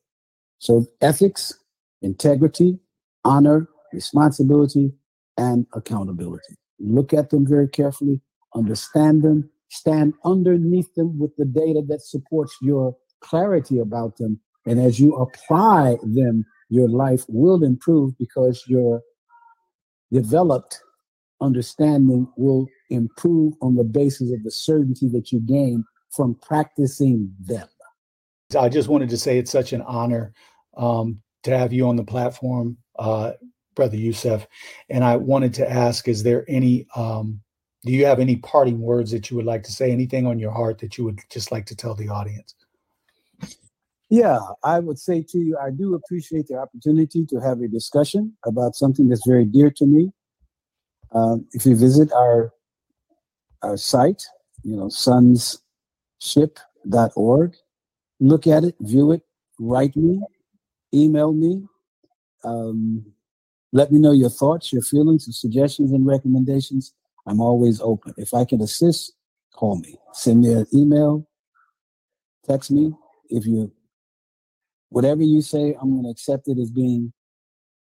So 0.59 0.85
ethics, 1.01 1.53
integrity, 2.01 2.79
honor, 3.25 3.67
responsibility, 3.91 4.93
and 5.37 5.67
accountability. 5.73 6.55
Look 6.79 7.13
at 7.13 7.29
them 7.29 7.45
very 7.45 7.67
carefully, 7.67 8.21
understand 8.55 9.23
them, 9.23 9.49
stand 9.69 10.13
underneath 10.23 10.93
them 10.95 11.19
with 11.19 11.35
the 11.35 11.45
data 11.45 11.81
that 11.87 12.01
supports 12.01 12.55
your 12.61 12.95
clarity 13.21 13.79
about 13.79 14.17
them. 14.17 14.39
And 14.65 14.79
as 14.79 14.99
you 14.99 15.15
apply 15.15 15.97
them 16.03 16.45
your 16.69 16.89
life 16.89 17.23
will 17.27 17.63
improve 17.63 18.17
because 18.17 18.63
your 18.67 19.01
developed 20.11 20.81
understanding 21.41 22.27
will 22.35 22.67
improve 22.89 23.53
on 23.61 23.75
the 23.75 23.83
basis 23.83 24.31
of 24.31 24.43
the 24.43 24.51
certainty 24.51 25.07
that 25.09 25.31
you 25.31 25.39
gain 25.39 25.83
from 26.09 26.35
practicing 26.41 27.31
them. 27.39 27.67
I 28.57 28.69
just 28.69 28.87
wanted 28.87 29.09
to 29.09 29.17
say 29.17 29.37
it's 29.37 29.51
such 29.51 29.73
an 29.73 29.81
honor 29.81 30.33
um, 30.77 31.21
to 31.43 31.57
have 31.57 31.73
you 31.73 31.87
on 31.87 31.95
the 31.95 32.03
platform, 32.03 32.77
uh, 32.97 33.33
Brother 33.75 33.97
Yusef. 33.97 34.47
And 34.89 35.03
I 35.03 35.17
wanted 35.17 35.53
to 35.55 35.69
ask 35.69 36.07
is 36.07 36.23
there 36.23 36.45
any, 36.47 36.87
um, 36.95 37.41
do 37.85 37.91
you 37.91 38.05
have 38.05 38.19
any 38.19 38.37
parting 38.37 38.79
words 38.79 39.11
that 39.11 39.29
you 39.29 39.37
would 39.37 39.45
like 39.45 39.63
to 39.63 39.71
say? 39.71 39.91
Anything 39.91 40.25
on 40.25 40.39
your 40.39 40.51
heart 40.51 40.79
that 40.79 40.97
you 40.97 41.03
would 41.03 41.19
just 41.29 41.51
like 41.51 41.65
to 41.67 41.75
tell 41.75 41.93
the 41.93 42.09
audience? 42.09 42.55
Yeah, 44.09 44.39
I 44.63 44.79
would 44.79 44.99
say 44.99 45.21
to 45.29 45.37
you, 45.37 45.57
I 45.57 45.69
do 45.69 45.93
appreciate 45.93 46.47
the 46.47 46.57
opportunity 46.57 47.25
to 47.25 47.39
have 47.39 47.61
a 47.61 47.67
discussion 47.67 48.37
about 48.45 48.75
something 48.75 49.09
that's 49.09 49.27
very 49.27 49.45
dear 49.45 49.69
to 49.71 49.85
me. 49.85 50.11
Um, 51.13 51.45
if 51.51 51.65
you 51.65 51.75
visit 51.75 52.11
our 52.13 52.53
our 53.63 53.75
site, 53.75 54.23
you 54.63 54.75
know, 54.75 54.87
sunzship.org, 54.87 57.55
look 58.19 58.47
at 58.47 58.63
it, 58.63 58.75
view 58.79 59.11
it, 59.11 59.23
write 59.59 59.95
me, 59.95 60.21
email 60.93 61.33
me, 61.33 61.63
um, 62.43 63.03
let 63.73 63.91
me 63.91 63.99
know 63.99 64.11
your 64.11 64.29
thoughts, 64.29 64.71
your 64.71 64.83
feelings, 64.83 65.27
your 65.27 65.33
suggestions, 65.33 65.91
and 65.91 66.05
recommendations. 66.05 66.93
I'm 67.25 67.41
always 67.41 67.81
open. 67.81 68.13
If 68.17 68.33
I 68.33 68.45
can 68.45 68.61
assist, 68.61 69.13
call 69.53 69.79
me, 69.79 69.97
send 70.13 70.41
me 70.41 70.53
an 70.53 70.67
email, 70.73 71.27
text 72.47 72.71
me. 72.71 72.93
If 73.29 73.45
you 73.45 73.71
whatever 74.89 75.23
you 75.23 75.41
say, 75.41 75.75
I'm 75.79 75.91
going 75.91 76.03
to 76.03 76.09
accept 76.09 76.47
it 76.47 76.59
as 76.59 76.71
being 76.71 77.13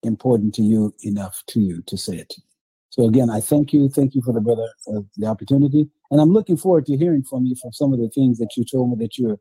important 0.04 0.54
to 0.56 0.62
you 0.62 0.94
enough 1.04 1.44
to 1.48 1.60
you 1.60 1.82
to 1.84 1.98
say 1.98 2.16
it 2.18 2.30
to 2.30 2.42
me. 2.42 2.46
So 2.90 3.06
again, 3.06 3.30
I 3.30 3.40
thank 3.40 3.72
you. 3.72 3.88
Thank 3.88 4.16
you 4.16 4.22
for 4.22 4.34
the 4.34 4.42
brother 4.42 4.68
uh, 4.88 5.02
the 5.16 5.28
opportunity, 5.28 5.90
and 6.10 6.20
I'm 6.20 6.34
looking 6.34 6.58
forward 6.58 6.86
to 6.88 6.98
hearing 6.98 7.24
from 7.24 7.46
you 7.46 7.56
from 7.56 7.72
some 7.72 7.94
of 7.94 8.00
the 8.00 8.10
things 8.10 8.38
that 8.40 8.58
you 8.58 8.66
told 8.66 8.90
me 8.90 9.06
that 9.06 9.18
you're 9.18 9.40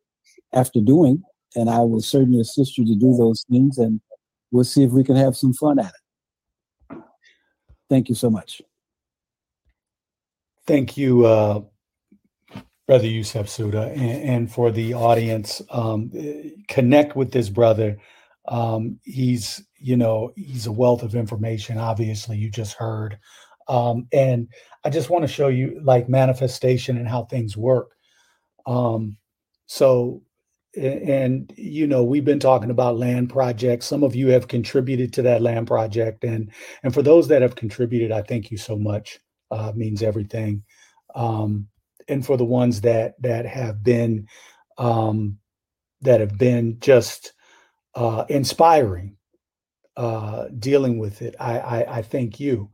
after 0.53 0.81
doing, 0.81 1.23
and 1.57 1.69
I 1.69 1.81
will 1.81 2.01
certainly 2.01 2.41
assist 2.41 2.79
you 2.79 2.85
to 2.87 2.95
do 2.95 3.17
those 3.17 3.45
things, 3.51 3.77
and 3.79 4.01
we'll 4.53 4.65
see 4.65 4.85
if 4.85 4.93
we 4.93 5.03
can 5.03 5.17
have 5.17 5.37
some 5.37 5.53
fun 5.53 5.81
at 5.81 5.93
it. 5.93 6.99
Thank 7.89 8.09
you 8.09 8.15
so 8.15 8.31
much. 8.31 8.63
Thank 10.65 10.97
you, 10.97 11.27
uh, 11.27 11.63
Brother 12.91 13.07
Yusef 13.07 13.47
Sulton, 13.47 13.93
and, 13.93 14.23
and 14.25 14.53
for 14.53 14.73
the 14.73 14.95
audience, 14.95 15.63
um, 15.71 16.11
connect 16.67 17.15
with 17.15 17.31
this 17.31 17.49
brother. 17.49 17.99
Um, 18.49 18.99
he's, 19.05 19.63
you 19.79 19.97
know, 19.97 20.33
he's 20.35 20.67
a 20.67 20.73
wealth 20.73 21.05
of 21.05 21.15
information. 21.15 21.79
Obviously, 21.79 22.37
you 22.37 22.51
just 22.51 22.73
heard, 22.73 23.17
um, 23.69 24.09
and 24.13 24.49
I 24.83 24.91
just 24.91 25.09
want 25.09 25.23
to 25.23 25.29
show 25.29 25.47
you 25.47 25.81
like 25.85 26.09
manifestation 26.09 26.97
and 26.97 27.07
how 27.07 27.27
things 27.27 27.57
work. 27.57 27.93
Um, 28.67 29.19
so, 29.67 30.23
and 30.77 31.55
you 31.57 31.87
know, 31.87 32.03
we've 32.03 32.25
been 32.25 32.41
talking 32.41 32.71
about 32.71 32.99
land 32.99 33.31
projects. 33.31 33.87
Some 33.87 34.03
of 34.03 34.17
you 34.17 34.31
have 34.31 34.49
contributed 34.49 35.13
to 35.13 35.23
that 35.23 35.43
land 35.43 35.69
project, 35.69 36.25
and 36.25 36.51
and 36.83 36.93
for 36.93 37.03
those 37.03 37.29
that 37.29 37.43
have 37.43 37.55
contributed, 37.55 38.11
I 38.11 38.23
thank 38.23 38.51
you 38.51 38.57
so 38.57 38.77
much. 38.77 39.21
Uh, 39.53 39.71
means 39.77 40.03
everything. 40.03 40.65
Um, 41.15 41.69
and 42.11 42.25
for 42.25 42.37
the 42.37 42.45
ones 42.45 42.83
that 42.83 43.15
that 43.23 43.47
have 43.47 43.83
been 43.83 44.27
um, 44.79 45.39
that 46.03 46.21
have 46.21 46.39
been 46.39 46.79
just 46.81 47.33
uh, 47.95 48.25
inspiring 48.29 49.17
uh, 49.97 50.47
dealing 50.59 50.99
with 50.99 51.23
it. 51.23 51.35
I, 51.39 51.59
I, 51.59 51.99
I 51.99 52.03
thank 52.03 52.41
you. 52.41 52.71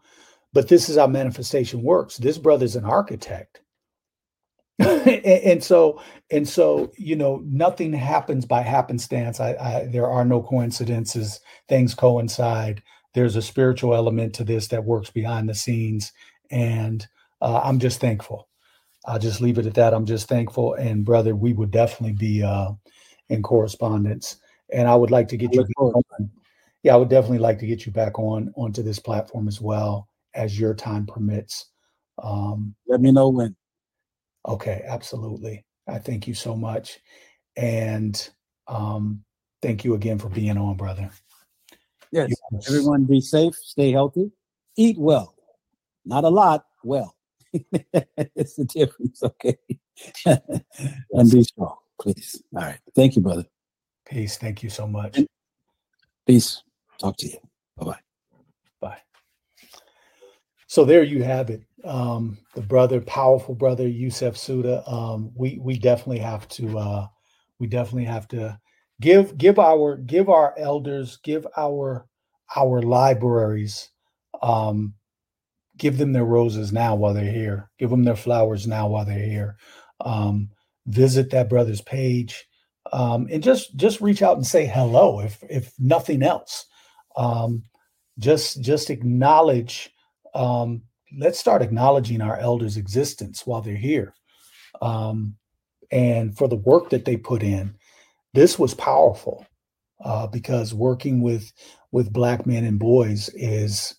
But 0.53 0.69
this 0.69 0.89
is 0.89 0.97
how 0.97 1.07
manifestation 1.07 1.83
works. 1.83 2.17
This 2.17 2.39
brother's 2.39 2.77
an 2.77 2.85
architect. 2.85 3.61
and, 4.79 5.09
and, 5.09 5.65
so 5.65 6.01
and 6.31 6.47
so 6.47 6.93
you 6.99 7.17
know 7.17 7.43
nothing 7.47 7.95
happens 7.95 8.45
by 8.45 8.61
happenstance 8.61 9.41
I, 9.41 9.55
I, 9.55 9.89
there 9.91 10.07
are 10.07 10.23
no 10.23 10.43
coincidences 10.43 11.41
things 11.67 11.95
coincide 11.95 12.83
there's 13.15 13.37
a 13.37 13.43
spiritual 13.43 13.95
element 13.95 14.35
to 14.35 14.45
this 14.45 14.69
that 14.69 14.85
works 14.85 15.11
behind 15.11 15.49
the 15.49 15.55
scenes 15.55 16.13
and 16.51 17.07
uh, 17.41 17.63
i'm 17.65 17.79
just 17.79 18.03
thankful 18.03 18.49
I'll 19.07 19.19
just 19.19 19.41
leave 19.41 19.59
it 19.59 19.67
at 19.67 19.75
that. 19.75 19.95
I'm 19.95 20.07
just 20.07 20.29
thankful. 20.29 20.75
And 20.75 21.05
brother, 21.05 21.35
we 21.37 21.53
would 21.53 21.71
definitely 21.71 22.13
be 22.13 22.43
uh, 22.43 22.73
in 23.29 23.43
correspondence. 23.43 24.37
And 24.73 24.89
I 24.89 24.97
would 24.97 25.11
like 25.11 25.29
to 25.29 25.37
get 25.37 25.55
you. 25.55 25.67
On, 25.79 26.31
yeah, 26.83 26.95
I 26.95 26.97
would 26.97 27.09
definitely 27.09 27.39
like 27.39 27.59
to 27.61 27.67
get 27.67 27.87
you 27.87 27.93
back 27.93 28.19
on 28.19 28.53
onto 28.57 28.83
this 28.83 28.99
platform 28.99 29.49
as 29.49 29.61
well 29.61 30.09
as 30.35 30.59
your 30.59 30.75
time 30.75 31.07
permits. 31.07 31.67
Um, 32.23 32.75
Let 32.87 33.01
me 33.01 33.13
know 33.13 33.29
when. 33.29 33.57
Okay, 34.47 34.83
absolutely. 34.87 35.65
I 35.89 35.99
thank 35.99 36.27
you 36.27 36.35
so 36.35 36.57
much, 36.57 36.99
and 37.57 38.29
um, 38.69 39.25
thank 39.63 39.85
you 39.85 39.95
again 39.95 40.19
for 40.19 40.29
being 40.29 40.57
on, 40.57 40.77
brother. 40.77 41.11
Yes. 42.13 42.33
Everyone, 42.69 43.05
be 43.05 43.21
safe, 43.21 43.55
stay 43.55 43.91
healthy, 43.91 44.31
eat 44.77 44.99
well, 44.99 45.35
not 46.05 46.25
a 46.25 46.29
lot, 46.29 46.65
well. 46.85 47.16
it's 48.37 48.57
the 48.57 48.65
difference, 48.65 49.23
okay? 49.23 49.57
and 51.13 51.31
be 51.31 51.43
strong, 51.43 51.77
please. 52.01 52.43
All 52.55 52.63
right. 52.63 52.81
Thank 52.95 53.17
you, 53.17 53.23
brother. 53.23 53.45
Peace. 54.09 54.37
Thank 54.37 54.63
you 54.63 54.71
so 54.71 54.87
much. 54.87 55.19
Peace. 56.27 56.63
Talk 56.99 57.17
to 57.19 57.29
you. 57.29 57.39
Bye-bye. 57.77 57.99
Bye. 58.81 58.99
So 60.67 60.85
there 60.85 61.03
you 61.03 61.23
have 61.23 61.51
it. 61.51 61.63
Um, 61.85 62.39
the 62.55 62.63
brother, 62.63 63.01
powerful 63.01 63.55
brother 63.55 63.87
Yusef 63.87 64.35
Sulton. 64.37 64.83
Um, 64.91 65.31
we 65.35 65.59
we 65.63 65.79
definitely 65.79 66.19
have 66.19 66.49
to 66.49 66.79
uh, 66.79 67.07
we 67.61 67.69
definitely 67.69 68.07
have 68.07 68.27
to 68.29 68.59
give 69.01 69.39
give 69.39 69.59
our 69.59 69.97
give 69.97 70.29
our 70.29 70.55
elders, 70.59 71.19
give 71.23 71.47
our 71.57 72.07
our 72.57 72.83
libraries 72.83 73.91
um, 74.43 74.95
give 75.79 75.99
them 75.99 76.13
their 76.13 76.25
roses 76.25 76.73
now 76.73 76.95
while 76.95 77.15
they're 77.15 77.31
here. 77.31 77.71
Give 77.79 77.91
them 77.91 78.05
their 78.05 78.17
flowers 78.17 78.67
now 78.67 78.89
while 78.89 79.05
they're 79.05 79.19
here. 79.19 79.57
Um, 80.01 80.51
visit 80.87 81.31
that 81.31 81.49
brother's 81.49 81.81
page 81.81 82.47
um, 82.93 83.27
and 83.31 83.43
just 83.43 83.77
just 83.77 84.01
reach 84.01 84.23
out 84.23 84.37
and 84.37 84.47
say 84.47 84.67
hello 84.67 85.21
if 85.21 85.43
if 85.49 85.73
nothing 85.79 86.23
else. 86.23 86.67
Um, 87.17 87.63
just 88.19 88.63
just 88.63 88.91
acknowledge. 88.91 89.91
Um, 90.35 90.83
let's 91.19 91.39
start 91.39 91.63
acknowledging 91.63 92.21
our 92.21 92.37
elders' 92.37 92.77
existence 92.77 93.47
while 93.47 93.63
they're 93.63 93.77
here, 93.77 94.15
um, 94.83 95.37
and 95.91 96.37
for 96.37 96.49
the 96.49 96.57
work 96.57 96.91
that 96.91 97.05
they 97.05 97.17
put 97.17 97.43
in. 97.43 97.75
This 98.35 98.59
was 98.59 98.75
powerful 98.75 99.47
uh, 100.05 100.27
because 100.27 100.75
working 100.75 101.23
with 101.23 101.53
with 101.91 102.13
black 102.13 102.47
men 102.47 102.65
and 102.65 102.79
boys 102.79 103.31
is 103.31 103.97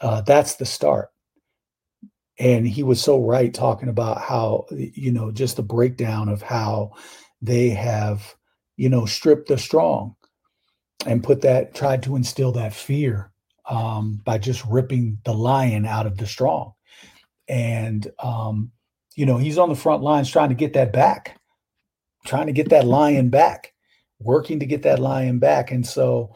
uh, 0.00 0.22
that's 0.22 0.54
the 0.56 0.64
start 0.64 1.10
and 2.38 2.66
he 2.66 2.82
was 2.82 3.00
so 3.00 3.20
right 3.20 3.52
talking 3.52 3.88
about 3.88 4.20
how 4.20 4.66
you 4.70 5.12
know 5.12 5.30
just 5.30 5.56
the 5.56 5.62
breakdown 5.62 6.28
of 6.28 6.42
how 6.42 6.92
they 7.40 7.70
have 7.70 8.34
you 8.76 8.88
know 8.88 9.06
stripped 9.06 9.48
the 9.48 9.58
strong 9.58 10.16
and 11.06 11.22
put 11.22 11.42
that 11.42 11.74
tried 11.74 12.02
to 12.02 12.16
instill 12.16 12.52
that 12.52 12.74
fear 12.74 13.30
um, 13.68 14.20
by 14.24 14.38
just 14.38 14.64
ripping 14.66 15.18
the 15.24 15.34
lion 15.34 15.86
out 15.86 16.06
of 16.06 16.16
the 16.16 16.26
strong. 16.26 16.72
And 17.46 18.10
um, 18.22 18.72
you 19.14 19.26
know 19.26 19.38
he's 19.38 19.58
on 19.58 19.68
the 19.68 19.74
front 19.74 20.02
lines 20.02 20.30
trying 20.30 20.48
to 20.48 20.54
get 20.54 20.72
that 20.74 20.92
back 20.92 21.38
trying 22.24 22.46
to 22.46 22.52
get 22.52 22.70
that 22.70 22.86
lion 22.86 23.28
back 23.28 23.74
working 24.18 24.60
to 24.60 24.66
get 24.66 24.82
that 24.82 24.98
lion 24.98 25.38
back. 25.38 25.70
And 25.70 25.86
so 25.86 26.34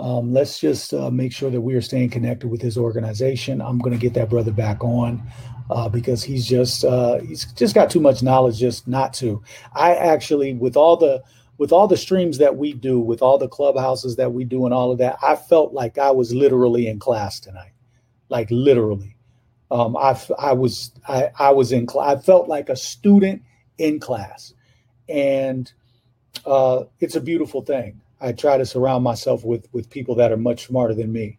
um, 0.00 0.32
let's 0.32 0.58
just 0.58 0.94
uh, 0.94 1.10
make 1.10 1.32
sure 1.32 1.50
that 1.50 1.60
we 1.60 1.74
are 1.74 1.82
staying 1.82 2.10
connected 2.10 2.48
with 2.48 2.62
his 2.62 2.78
organization. 2.78 3.60
I'm 3.60 3.78
going 3.78 3.92
to 3.92 3.98
get 3.98 4.14
that 4.14 4.30
brother 4.30 4.50
back 4.50 4.82
on 4.82 5.22
uh, 5.70 5.88
because 5.88 6.22
he's 6.22 6.46
just 6.46 6.84
uh, 6.84 7.18
he's 7.20 7.44
just 7.52 7.74
got 7.74 7.90
too 7.90 8.00
much 8.00 8.22
knowledge 8.22 8.58
just 8.58 8.88
not 8.88 9.12
to. 9.14 9.42
I 9.74 9.94
actually, 9.94 10.54
with 10.54 10.76
all 10.76 10.96
the 10.96 11.22
with 11.58 11.70
all 11.70 11.86
the 11.86 11.98
streams 11.98 12.38
that 12.38 12.56
we 12.56 12.72
do, 12.72 12.98
with 12.98 13.20
all 13.20 13.36
the 13.36 13.48
clubhouses 13.48 14.16
that 14.16 14.32
we 14.32 14.44
do, 14.44 14.64
and 14.64 14.72
all 14.72 14.90
of 14.90 14.98
that, 14.98 15.18
I 15.22 15.36
felt 15.36 15.74
like 15.74 15.98
I 15.98 16.10
was 16.10 16.32
literally 16.32 16.86
in 16.86 16.98
class 16.98 17.38
tonight, 17.38 17.72
like 18.30 18.48
literally. 18.50 19.16
Um, 19.70 19.96
I 19.98 20.18
I 20.38 20.54
was 20.54 20.92
I 21.06 21.30
I 21.38 21.50
was 21.50 21.72
in 21.72 21.84
class. 21.86 22.16
I 22.16 22.20
felt 22.20 22.48
like 22.48 22.70
a 22.70 22.76
student 22.76 23.42
in 23.76 24.00
class, 24.00 24.54
and 25.10 25.70
uh, 26.46 26.84
it's 27.00 27.16
a 27.16 27.20
beautiful 27.20 27.60
thing. 27.62 28.00
I 28.20 28.32
try 28.32 28.58
to 28.58 28.66
surround 28.66 29.04
myself 29.04 29.44
with 29.44 29.68
with 29.72 29.90
people 29.90 30.14
that 30.16 30.32
are 30.32 30.36
much 30.36 30.66
smarter 30.66 30.94
than 30.94 31.12
me, 31.12 31.38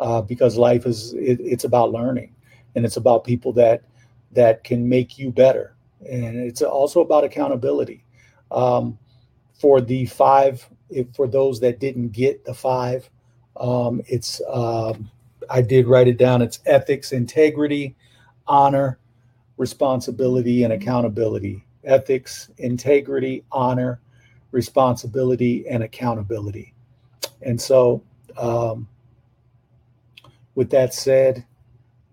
uh, 0.00 0.22
because 0.22 0.56
life 0.56 0.86
is 0.86 1.12
it, 1.14 1.40
it's 1.40 1.64
about 1.64 1.92
learning, 1.92 2.34
and 2.74 2.84
it's 2.84 2.96
about 2.96 3.24
people 3.24 3.52
that 3.54 3.82
that 4.32 4.64
can 4.64 4.88
make 4.88 5.18
you 5.18 5.30
better, 5.30 5.74
and 6.08 6.36
it's 6.36 6.62
also 6.62 7.00
about 7.00 7.24
accountability. 7.24 8.04
Um, 8.50 8.98
for 9.54 9.80
the 9.80 10.06
five, 10.06 10.68
if, 10.90 11.06
for 11.14 11.26
those 11.26 11.60
that 11.60 11.78
didn't 11.78 12.08
get 12.08 12.44
the 12.44 12.54
five, 12.54 13.08
um, 13.58 14.02
it's 14.06 14.40
um, 14.50 15.10
I 15.50 15.62
did 15.62 15.86
write 15.86 16.08
it 16.08 16.18
down. 16.18 16.42
It's 16.42 16.60
ethics, 16.66 17.12
integrity, 17.12 17.94
honor, 18.46 18.98
responsibility, 19.58 20.64
and 20.64 20.72
accountability. 20.72 21.64
Ethics, 21.84 22.50
integrity, 22.58 23.44
honor, 23.52 24.00
responsibility 24.52 25.66
and 25.68 25.82
accountability. 25.82 26.74
And 27.40 27.60
so, 27.60 28.04
um, 28.36 28.88
with 30.54 30.70
that 30.70 30.94
said, 30.94 31.44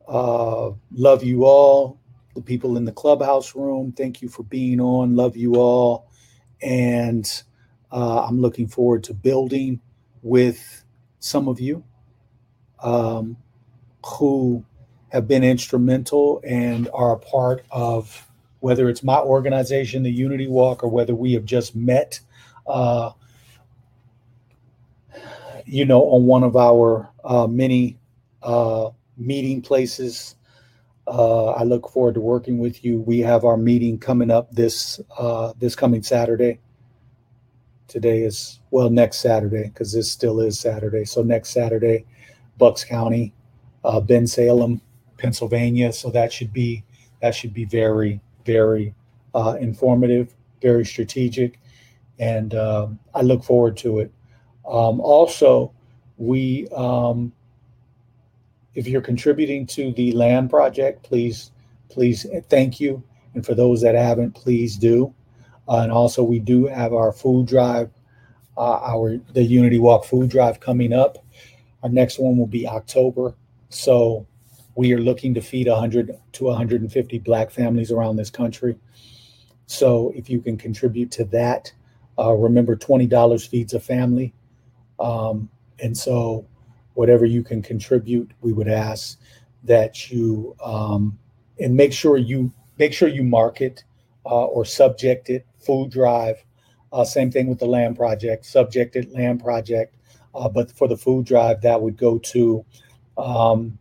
uh, 0.07 0.72
love 0.91 1.24
you 1.24 1.45
all. 1.45 1.99
The 2.36 2.41
people 2.41 2.78
in 2.78 2.86
the 2.86 2.91
clubhouse 2.91 3.56
room, 3.56 3.91
thank 3.91 4.22
you 4.22 4.30
for 4.30 4.44
being 4.44 4.80
on. 4.80 5.16
Love 5.16 5.36
you 5.36 5.56
all. 5.56 6.10
And 6.61 7.30
uh, 7.91 8.26
I'm 8.26 8.40
looking 8.40 8.68
forward 8.68 9.03
to 9.06 9.14
building 9.14 9.82
with 10.22 10.84
some 11.20 11.48
of 11.48 11.60
you 11.60 11.84
um, 12.82 13.38
who 14.06 14.64
have 15.10 15.28
been 15.28 15.44
instrumental 15.44 16.41
and 16.45 16.90
are 16.94 17.14
a 17.14 17.20
part 17.20 17.66
of 17.72 18.28
whether 18.60 18.90
it's 18.90 19.03
my 19.03 19.18
organization, 19.18 20.03
the 20.03 20.11
Unity 20.11 20.48
Walk, 20.48 20.84
or 20.84 20.90
whether 20.90 21.16
we 21.16 21.34
have 21.34 21.45
just 21.45 21.76
met 21.76 22.20
uh, 22.70 23.12
you 25.66 25.86
know, 25.86 26.04
on 26.04 26.26
one 26.26 26.44
of 26.44 26.56
our 26.56 27.10
uh, 27.24 27.48
many 27.48 27.98
uh, 28.44 28.90
meeting 29.18 29.62
places. 29.62 30.36
Uh, 31.08 31.52
I 31.52 31.64
look 31.64 31.90
forward 31.90 32.14
to 32.16 32.22
working 32.22 32.60
with 32.60 32.86
you. 32.86 33.00
We 33.00 33.20
have 33.20 33.44
our 33.44 33.58
meeting 33.58 33.98
coming 33.98 34.30
up 34.30 34.52
this 34.52 35.00
uh, 35.18 35.54
this 35.60 35.76
coming 35.76 36.04
Saturday. 36.04 36.60
Today 37.88 38.22
is 38.22 38.60
well 38.70 38.91
next 38.91 39.18
Saturday 39.18 39.64
because 39.64 39.91
this 39.91 40.12
still 40.12 40.40
is 40.40 40.60
Saturday. 40.60 41.06
So 41.06 41.24
next 41.24 41.50
Saturday, 41.50 42.06
Bucks 42.60 42.84
County, 42.84 43.34
uh, 43.84 44.00
Bensalem, 44.00 44.82
Pennsylvania. 45.18 45.91
So 45.91 46.12
that 46.12 46.32
should 46.32 46.54
be 46.54 46.84
that 47.22 47.34
should 47.34 47.54
be 47.54 47.66
very 47.66 48.22
very 48.46 48.94
informative, 49.60 50.36
very 50.62 50.86
strategic 50.86 51.60
and 52.20 52.54
uh, 52.54 52.88
I 53.16 53.22
look 53.22 53.44
forward 53.44 53.78
to 53.78 54.00
it. 54.00 54.12
Um, 54.68 55.00
also, 55.00 55.74
we, 56.18 56.68
um, 56.76 57.32
if 58.76 58.88
you're 58.88 59.02
contributing 59.02 59.66
to 59.68 59.94
the 59.94 60.12
land 60.12 60.50
project, 60.50 61.04
please, 61.04 61.52
please 61.90 62.26
thank 62.50 62.80
you. 62.80 63.02
And 63.34 63.46
for 63.46 63.56
those 63.56 63.82
that 63.82 63.96
haven't, 63.96 64.32
please 64.32 64.76
do. 64.76 65.14
Uh, 65.68 65.78
and 65.78 65.91
also, 65.91 66.24
we 66.24 66.40
do 66.40 66.68
have 66.68 66.94
our 66.94 67.12
food 67.12 67.48
drive, 67.48 67.90
uh, 68.58 68.80
our 68.82 69.18
the 69.34 69.44
Unity 69.44 69.80
Walk 69.80 70.04
food 70.04 70.30
drive 70.30 70.60
coming 70.60 70.94
up. 70.94 71.24
Our 71.84 71.90
next 71.90 72.20
one 72.20 72.38
will 72.38 72.48
be 72.48 72.68
October. 72.68 73.36
So 73.70 74.28
we 74.76 74.94
are 74.94 75.00
looking 75.00 75.34
to 75.36 75.41
feed 75.41 75.68
100 75.68 76.18
to 76.34 76.44
150 76.44 77.20
Black 77.20 77.52
families 77.52 77.91
around 77.91 78.18
this 78.18 78.30
country. 78.30 78.78
So 79.68 80.12
if 80.16 80.30
you 80.30 80.41
can 80.41 80.58
contribute 80.58 81.12
to 81.12 81.26
that, 81.26 81.72
uh, 82.20 82.34
remember, 82.34 82.76
$20 82.76 83.48
feeds 83.48 83.74
a 83.74 83.80
family. 83.80 84.34
Um, 85.00 85.50
and 85.80 85.98
so, 85.98 86.46
whatever 86.94 87.26
you 87.26 87.44
can 87.44 87.62
contribute, 87.62 88.32
we 88.41 88.52
would 88.52 88.68
ask 88.68 89.18
that 89.64 90.12
you 90.12 90.56
um, 90.64 91.18
and 91.60 91.76
make 91.76 91.94
sure 91.94 92.18
you 92.18 92.52
make 92.78 92.94
sure 92.94 93.08
you 93.08 93.24
market 93.24 93.84
uh, 94.26 94.46
or 94.46 94.66
subject 94.66 95.30
it 95.30 95.46
food 95.60 95.91
drive. 95.91 96.44
Uh, 96.91 97.04
same 97.04 97.32
thing 97.32 97.48
with 97.48 97.60
the 97.60 97.66
land 97.66 97.96
project, 97.96 98.46
subjected 98.46 99.12
land 99.12 99.41
project. 99.41 99.96
Uh, 100.34 100.50
but 100.50 100.72
for 100.72 100.88
the 100.88 100.98
food 100.98 101.26
drive, 101.26 101.62
that 101.62 101.80
would 101.80 101.98
go 101.98 102.18
to 102.20 102.66
um, 103.18 103.78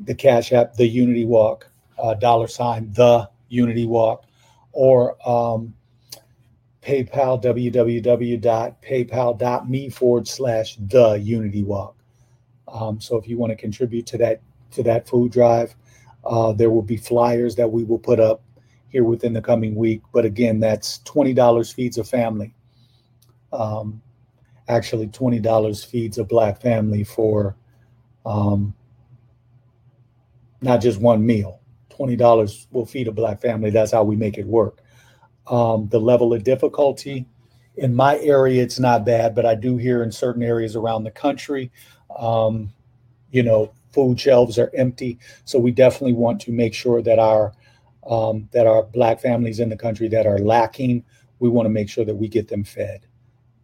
the 0.00 0.14
Cash 0.14 0.52
App, 0.52 0.74
the 0.74 0.86
Unity 0.86 1.24
Walk, 1.24 1.70
uh, 1.98 2.14
dollar 2.14 2.48
sign, 2.48 2.92
the 2.92 3.28
Unity 3.48 3.86
Walk, 3.86 4.24
or 4.72 5.16
um, 5.28 5.74
PayPal, 6.84 7.42
www.paypal.me 7.42 9.88
forward 9.88 10.28
slash 10.28 10.76
the 10.76 11.14
Unity 11.14 11.64
Walk. 11.64 11.96
Um, 12.68 13.00
so 13.00 13.16
if 13.16 13.26
you 13.26 13.38
want 13.38 13.50
to 13.50 13.56
contribute 13.56 14.06
to 14.06 14.18
that 14.18 14.40
to 14.72 14.82
that 14.82 15.08
food 15.08 15.32
drive, 15.32 15.74
uh, 16.24 16.52
there 16.52 16.70
will 16.70 16.82
be 16.82 16.96
flyers 16.96 17.56
that 17.56 17.70
we 17.70 17.84
will 17.84 17.98
put 17.98 18.20
up 18.20 18.42
here 18.88 19.04
within 19.04 19.32
the 19.32 19.40
coming 19.40 19.74
week. 19.74 20.02
But 20.12 20.24
again, 20.24 20.60
that's 20.60 20.98
twenty 20.98 21.32
dollars 21.32 21.72
feeds 21.72 21.96
a 21.96 22.04
family. 22.04 22.54
Um, 23.52 24.02
actually, 24.68 25.08
twenty 25.08 25.40
dollars 25.40 25.82
feeds 25.82 26.18
a 26.18 26.24
black 26.24 26.60
family 26.60 27.04
for 27.04 27.56
um, 28.26 28.74
not 30.60 30.82
just 30.82 31.00
one 31.00 31.24
meal. 31.24 31.60
Twenty 31.88 32.16
dollars 32.16 32.66
will 32.72 32.84
feed 32.84 33.08
a 33.08 33.12
black 33.12 33.40
family. 33.40 33.70
That's 33.70 33.92
how 33.92 34.04
we 34.04 34.16
make 34.16 34.36
it 34.36 34.46
work. 34.46 34.82
Um, 35.46 35.88
the 35.88 36.00
level 36.00 36.32
of 36.32 36.42
difficulty 36.42 37.26
in 37.76 37.94
my 37.94 38.18
area, 38.20 38.62
it's 38.62 38.78
not 38.78 39.04
bad, 39.04 39.34
but 39.34 39.44
I 39.44 39.54
do 39.54 39.76
hear 39.76 40.02
in 40.02 40.12
certain 40.12 40.42
areas 40.42 40.76
around 40.76 41.04
the 41.04 41.10
country, 41.10 41.70
um, 42.16 42.72
you 43.30 43.42
know, 43.42 43.72
food 43.92 44.18
shelves 44.18 44.58
are 44.58 44.70
empty. 44.74 45.18
So 45.44 45.58
we 45.58 45.70
definitely 45.70 46.12
want 46.12 46.40
to 46.42 46.52
make 46.52 46.74
sure 46.74 47.02
that 47.02 47.18
our 47.18 47.52
um, 48.06 48.48
that 48.52 48.66
our 48.66 48.82
black 48.82 49.18
families 49.20 49.60
in 49.60 49.70
the 49.70 49.76
country 49.76 50.08
that 50.08 50.26
are 50.26 50.38
lacking, 50.38 51.04
we 51.38 51.48
want 51.48 51.64
to 51.66 51.70
make 51.70 51.88
sure 51.88 52.04
that 52.04 52.14
we 52.14 52.28
get 52.28 52.48
them 52.48 52.62
fed. 52.62 53.06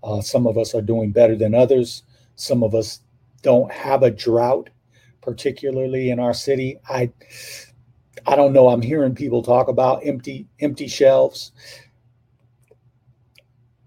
Uh, 0.03 0.23
some 0.23 0.47
of 0.47 0.57
us 0.57 0.75
are 0.75 0.81
doing 0.81 1.13
better 1.13 1.37
than 1.37 1.55
others. 1.55 2.05
Some 2.37 2.63
of 2.63 2.75
us 2.75 3.01
don't 3.43 3.71
have 3.71 4.03
a 4.03 4.11
drought, 4.11 4.71
particularly 5.21 6.09
in 6.11 6.19
our 6.19 6.33
city. 6.33 6.81
I 6.89 7.13
I 8.27 8.37
don't 8.37 8.53
know. 8.53 8.69
I'm 8.69 8.83
hearing 8.83 9.15
people 9.15 9.43
talk 9.43 9.69
about 9.69 10.07
empty 10.07 10.47
empty 10.61 10.89
shelves. 10.89 11.53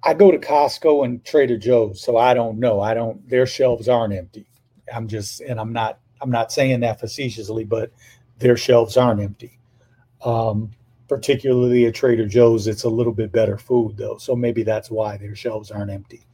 I 0.04 0.14
go 0.14 0.32
to 0.32 0.38
Costco 0.38 1.06
and 1.06 1.24
Trader 1.24 1.58
Joe's, 1.58 2.02
so 2.02 2.18
I 2.18 2.34
don't 2.34 2.60
know. 2.60 2.82
I 2.82 2.94
don't. 2.94 3.28
Their 3.30 3.46
shelves 3.46 3.88
aren't 3.88 4.14
empty. 4.14 4.46
I'm 4.94 5.08
just, 5.08 5.42
and 5.42 5.60
I'm 5.60 5.72
not. 5.72 6.00
I'm 6.22 6.30
not 6.30 6.52
saying 6.52 6.82
that 6.82 7.00
facetiously, 7.00 7.64
but 7.64 7.92
their 8.40 8.58
shelves 8.58 8.98
aren't 8.98 9.22
empty. 9.22 9.60
Um, 10.24 10.72
particularly 11.08 11.86
at 11.86 11.96
Trader 11.96 12.26
Joe's, 12.26 12.68
it's 12.68 12.84
a 12.84 12.90
little 12.90 13.14
bit 13.14 13.32
better 13.32 13.58
food 13.58 13.98
though, 13.98 14.18
so 14.18 14.36
maybe 14.36 14.64
that's 14.64 14.90
why 14.90 15.18
their 15.18 15.36
shelves 15.36 15.70
aren't 15.70 15.92
empty. 15.92 16.26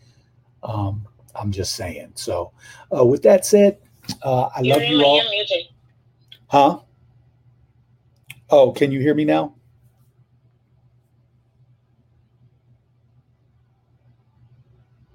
Um, 0.64 1.08
I'm 1.36 1.52
just 1.52 1.76
saying. 1.76 2.14
So, 2.16 2.52
uh, 2.96 3.06
with 3.06 3.24
that 3.24 3.46
said, 3.46 3.78
uh, 4.24 4.50
I 4.56 4.62
love 4.62 4.84
you 4.84 5.04
all. 5.04 5.22
Huh? 6.48 6.80
Oh, 8.50 8.72
can 8.72 8.92
you 8.92 9.00
hear 9.00 9.14
me 9.14 9.26
now? 9.26 9.56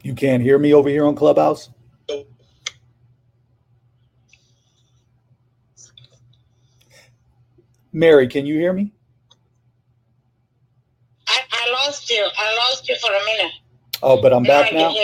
You 0.02 0.14
can't 0.14 0.42
hear 0.42 0.58
me 0.58 0.74
over 0.74 0.88
here 0.88 1.06
on 1.06 1.16
Clubhouse? 1.16 1.70
Mary, 7.92 8.28
can 8.28 8.46
you 8.46 8.54
hear 8.56 8.72
me? 8.72 8.92
I, 11.28 11.40
I 11.50 11.70
lost 11.72 12.10
you. 12.10 12.26
I 12.36 12.56
lost 12.56 12.88
you 12.88 12.96
for 12.96 13.10
a 13.10 13.24
minute. 13.24 13.52
Oh, 14.02 14.20
but 14.20 14.32
I'm 14.32 14.42
Now 14.42 14.62
back 14.62 14.72
now. 14.72 14.94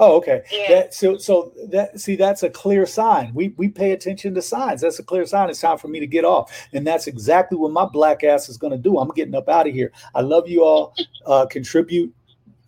Oh, 0.00 0.16
okay. 0.18 0.42
Yeah. 0.52 0.68
That, 0.68 0.94
so, 0.94 1.16
so 1.16 1.52
that 1.70 1.98
see, 2.00 2.14
that's 2.14 2.44
a 2.44 2.50
clear 2.50 2.86
sign. 2.86 3.32
We 3.34 3.48
we 3.56 3.68
pay 3.68 3.92
attention 3.92 4.34
to 4.34 4.42
signs. 4.42 4.80
That's 4.80 4.98
a 5.00 5.02
clear 5.02 5.26
sign. 5.26 5.50
It's 5.50 5.60
time 5.60 5.78
for 5.78 5.88
me 5.88 5.98
to 5.98 6.06
get 6.06 6.24
off, 6.24 6.68
and 6.72 6.86
that's 6.86 7.08
exactly 7.08 7.58
what 7.58 7.72
my 7.72 7.84
black 7.84 8.22
ass 8.22 8.48
is 8.48 8.56
going 8.56 8.70
to 8.72 8.78
do. 8.78 8.98
I'm 8.98 9.08
getting 9.10 9.34
up 9.34 9.48
out 9.48 9.66
of 9.66 9.74
here. 9.74 9.92
I 10.14 10.20
love 10.20 10.48
you 10.48 10.64
all. 10.64 10.94
Uh, 11.26 11.44
contribute 11.44 12.10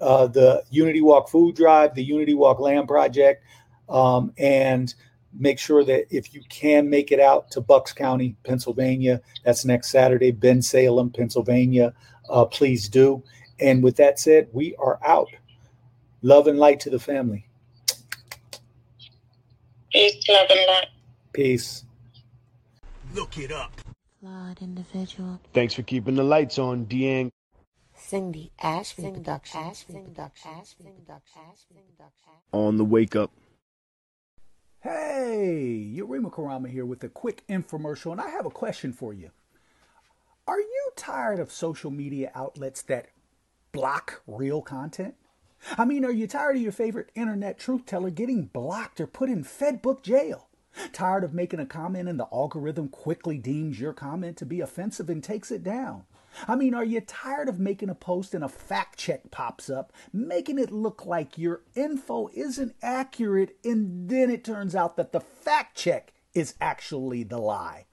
uh, 0.02 0.27
the 0.27 0.62
Unity 0.70 1.01
Walk 1.01 1.31
Food 1.31 1.57
Drive, 1.57 1.94
the 1.94 2.05
Unity 2.05 2.35
Walk 2.35 2.61
Land 2.61 2.89
Project, 2.89 3.43
um, 3.89 4.35
and 4.36 4.94
make 5.32 5.59
sure 5.59 5.85
that 5.85 6.07
if 6.11 6.35
you 6.35 6.43
can 6.48 6.90
make 6.90 7.12
it 7.12 7.20
out 7.20 7.51
to 7.52 7.61
Bucks 7.61 7.93
County, 7.93 8.36
Pennsylvania, 8.44 9.20
that's 9.44 9.65
next 9.65 9.90
Saturday. 9.90 10.32
Bensalem, 10.32 11.15
Pennsylvania. 11.15 11.94
Uh, 12.28 12.44
please 12.44 12.89
do. 12.89 13.23
And 13.61 13.82
with 13.82 13.97
that 13.97 14.19
said, 14.19 14.48
we 14.52 14.74
are 14.77 14.98
out. 15.07 15.28
Love 16.22 16.47
and 16.47 16.59
light 16.59 16.80
to 16.80 16.90
the 16.90 16.98
family. 16.98 17.47
Peace, 19.90 20.28
love, 20.28 20.47
and 20.51 20.66
light. 20.68 20.88
Peace. 21.32 21.84
Look 23.14 23.38
it 23.38 23.51
up. 23.51 23.72
Flawed 24.20 24.60
individual. 24.60 25.40
Thanks 25.55 25.74
for 25.74 25.82
keeping 25.82 26.14
the 26.14 26.22
lights 26.22 26.59
on, 26.59 26.84
Deang. 26.86 27.30
Cindy 27.94 28.52
Ashby 28.60 29.10
Productions. 29.10 29.86
On 32.52 32.76
the 32.76 32.84
wake 32.84 33.16
up. 33.16 33.30
Hey, 34.80 35.92
Yurima 35.94 36.32
Karama 36.32 36.68
here 36.68 36.86
with 36.86 37.02
a 37.05 37.09
quick 37.09 37.44
infomercial, 37.48 38.12
and 38.12 38.20
I 38.20 38.28
have 38.30 38.47
a 38.47 38.51
question 38.51 38.92
for 38.92 39.12
you. 39.12 39.30
Are 40.47 40.60
you 40.60 40.90
tired 40.97 41.38
of 41.38 41.52
social 41.52 41.90
media 41.90 42.30
outlets 42.34 42.82
that 42.82 43.09
block 43.72 44.22
real 44.26 44.62
content? 44.62 45.14
I 45.77 45.85
mean, 45.85 46.05
are 46.05 46.12
you 46.12 46.27
tired 46.27 46.57
of 46.57 46.62
your 46.62 46.73
favorite 46.73 47.11
internet 47.15 47.59
truth 47.59 47.87
teller 47.87 48.11
getting 48.11 48.47
blocked 48.47 49.01
or 49.01 49.07
put 49.07 49.28
in 49.28 49.45
Fedbook 49.45 50.03
jail? 50.03 50.49
Tired 50.93 51.24
of 51.24 51.35
making 51.35 51.61
a 51.61 51.66
comment 51.66 52.09
and 52.09 52.19
the 52.19 52.28
algorithm 52.32 52.89
quickly 52.89 53.39
deems 53.39 53.81
your 53.81 53.93
comment 53.93 54.37
to 54.39 54.47
be 54.47 54.61
offensive 54.61 55.11
and 55.11 55.23
takes 55.23 55.51
it 55.51 55.62
down? 55.62 56.05
I 56.47 56.55
mean, 56.55 56.74
are 56.74 56.85
you 56.85 57.01
tired 57.01 57.49
of 57.49 57.59
making 57.59 57.91
a 57.91 57.95
post 57.95 58.35
and 58.35 58.45
a 58.45 58.49
fact 58.49 58.99
check 58.99 59.31
pops 59.31 59.69
up, 59.69 59.93
making 60.12 60.59
it 60.59 60.70
look 60.70 61.05
like 61.05 61.37
your 61.37 61.62
info 61.74 62.28
isn't 62.32 62.77
accurate, 62.82 63.57
and 63.65 64.09
then 64.09 64.31
it 64.31 64.45
turns 64.45 64.77
out 64.77 64.97
that 64.97 65.12
the 65.12 65.20
fact 65.20 65.77
check 65.77 66.12
is 66.32 66.55
actually 66.61 67.24
the 67.24 67.39
lie? 67.39 67.87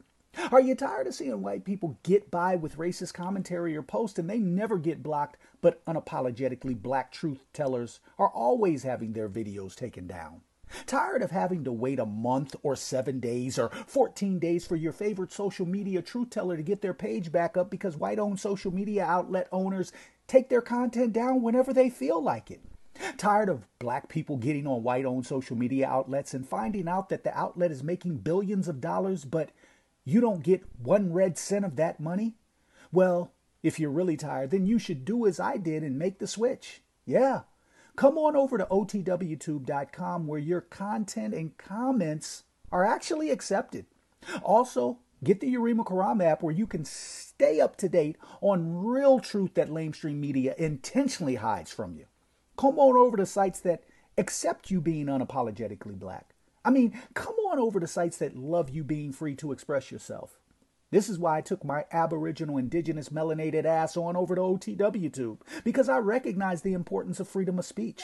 Are 0.52 0.62
you 0.62 0.76
tired 0.76 1.08
of 1.08 1.16
seeing 1.16 1.42
white 1.42 1.66
people 1.66 1.98
get 2.04 2.30
by 2.30 2.56
with 2.56 2.78
racist 2.78 3.14
commentary 3.14 3.76
or 3.76 3.82
posts 3.82 4.20
and 4.20 4.30
they 4.30 4.38
never 4.38 4.78
get 4.78 5.02
blocked, 5.02 5.38
but 5.62 5.84
unapologetically 5.86 6.80
black 6.80 7.12
truth 7.12 7.40
tellers 7.54 8.00
are 8.20 8.30
always 8.30 8.84
having 8.84 9.14
their 9.14 9.30
videos 9.30 9.76
taken 9.76 10.06
down? 10.06 10.42
Tired 10.86 11.22
of 11.22 11.32
having 11.32 11.64
to 11.64 11.72
wait 11.72 11.98
a 11.98 12.06
month 12.06 12.56
or 12.62 12.76
seven 12.76 13.20
days 13.20 13.58
or 13.58 13.70
14 13.88 14.38
days 14.38 14.68
for 14.68 14.76
your 14.76 14.92
favorite 14.92 15.32
social 15.32 15.66
media 15.66 16.02
truth 16.02 16.30
teller 16.30 16.56
to 16.56 16.64
get 16.64 16.82
their 16.82 16.94
page 16.94 17.32
back 17.32 17.58
up 17.58 17.72
because 17.72 17.98
white 17.98 18.20
owned 18.20 18.40
social 18.40 18.72
media 18.72 19.04
outlet 19.04 19.48
owners 19.52 19.92
take 20.28 20.50
their 20.50 20.62
content 20.62 21.14
down 21.14 21.42
whenever 21.42 21.74
they 21.74 21.90
feel 21.90 22.22
like 22.22 22.52
it? 22.52 22.62
Tired 23.18 23.50
of 23.50 23.68
black 23.80 24.08
people 24.08 24.38
getting 24.38 24.68
on 24.68 24.84
white 24.84 25.06
owned 25.06 25.26
social 25.26 25.56
media 25.56 25.88
outlets 25.88 26.34
and 26.34 26.48
finding 26.48 26.88
out 26.88 27.10
that 27.10 27.24
the 27.24 27.36
outlet 27.38 27.72
is 27.72 27.84
making 27.84 28.18
billions 28.18 28.68
of 28.68 28.82
dollars, 28.82 29.24
but 29.26 29.52
you 30.08 30.22
don't 30.22 30.42
get 30.42 30.64
one 30.82 31.12
red 31.12 31.38
cent 31.38 31.66
of 31.66 31.76
that 31.76 32.00
money? 32.00 32.36
Well, 32.94 33.34
if 33.62 33.78
you're 33.78 33.92
really 33.92 34.16
tired, 34.16 34.52
then 34.52 34.66
you 34.66 34.80
should 34.80 35.04
do 35.04 35.28
as 35.28 35.38
I 35.38 35.58
did 35.58 35.84
and 35.84 36.00
make 36.00 36.20
the 36.20 36.28
switch. 36.28 36.82
Yeah. 37.06 37.42
Come 37.98 38.18
on 38.18 38.38
over 38.38 38.58
to 38.58 38.66
otwtube.com 38.68 40.26
where 40.26 40.40
your 40.40 40.62
content 40.62 41.34
and 41.34 41.58
comments 41.58 42.44
are 42.72 42.86
actually 42.86 43.32
accepted. 43.32 43.86
Also, 44.44 45.00
get 45.26 45.42
the 45.42 45.54
Urema 45.54 45.86
Karam 45.86 46.22
app 46.22 46.42
where 46.42 46.56
you 46.56 46.68
can 46.68 46.86
stay 46.86 47.60
up 47.60 47.76
to 47.76 47.90
date 47.90 48.16
on 48.40 48.86
real 48.86 49.20
truth 49.20 49.56
that 49.56 49.70
lamestream 49.70 50.16
media 50.16 50.56
intentionally 50.58 51.36
hides 51.36 51.74
from 51.74 51.98
you. 51.98 52.06
Come 52.56 52.80
on 52.80 52.96
over 52.96 53.18
to 53.18 53.26
sites 53.26 53.60
that 53.60 53.84
accept 54.18 54.72
you 54.72 54.80
being 54.80 55.08
unapologetically 55.08 56.00
black. 56.00 56.34
I 56.68 56.70
mean, 56.70 57.00
come 57.14 57.36
on 57.50 57.60
over 57.60 57.80
to 57.80 57.88
sites 57.88 58.18
that 58.18 58.36
love 58.36 58.70
you 58.70 58.84
being 58.84 59.14
free 59.14 59.36
to 59.36 59.54
express 59.54 59.90
yourself. 59.90 60.38
This 60.92 61.08
is 61.08 61.18
why 61.18 61.38
I 61.38 61.42
took 61.42 61.64
my 61.64 61.86
Aboriginal 61.94 62.58
Indigenous 62.58 63.08
melanated 63.08 63.64
ass 63.64 63.96
on 63.96 64.18
over 64.18 64.36
to 64.36 64.42
OTW 64.42 65.14
Tube, 65.14 65.46
because 65.64 65.88
I 65.88 66.00
recognize 66.00 66.64
the 66.64 66.74
importance 66.74 67.22
of 67.22 67.30
freedom 67.30 67.58
of 67.58 67.64
speech. 67.64 68.02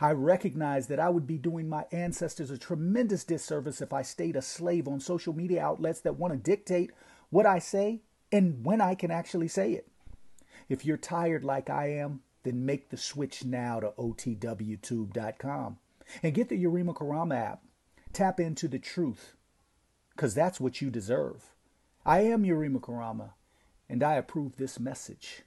I 0.00 0.12
recognize 0.12 0.86
that 0.86 0.98
I 0.98 1.10
would 1.10 1.26
be 1.26 1.36
doing 1.36 1.68
my 1.68 1.84
ancestors 1.92 2.50
a 2.50 2.56
tremendous 2.56 3.24
disservice 3.24 3.82
if 3.82 3.92
I 3.92 4.00
stayed 4.00 4.36
a 4.36 4.42
slave 4.42 4.88
on 4.88 5.00
social 5.00 5.34
media 5.34 5.62
outlets 5.62 6.00
that 6.00 6.16
want 6.16 6.32
to 6.32 6.38
dictate 6.38 6.92
what 7.28 7.44
I 7.44 7.58
say 7.58 8.00
and 8.32 8.64
when 8.64 8.80
I 8.80 8.94
can 8.94 9.10
actually 9.10 9.48
say 9.48 9.72
it. 9.72 9.86
If 10.70 10.86
you're 10.86 10.96
tired 10.96 11.44
like 11.44 11.68
I 11.68 11.92
am, 11.98 12.22
then 12.42 12.64
make 12.64 12.88
the 12.88 12.96
switch 12.96 13.44
now 13.44 13.80
to 13.80 13.92
OTWTube.com 13.98 15.76
and 16.22 16.34
get 16.34 16.48
the 16.48 16.64
Urema 16.64 16.94
Karama 16.94 17.36
app. 17.36 17.62
Tap 18.18 18.40
into 18.40 18.66
the 18.66 18.80
truth, 18.80 19.36
because 20.10 20.34
that's 20.34 20.58
what 20.58 20.82
you 20.82 20.90
deserve. 20.90 21.54
I 22.04 22.22
am 22.22 22.42
Yurima 22.42 22.80
Karama, 22.80 23.34
and 23.88 24.02
I 24.02 24.14
approve 24.14 24.56
this 24.56 24.80
message. 24.80 25.42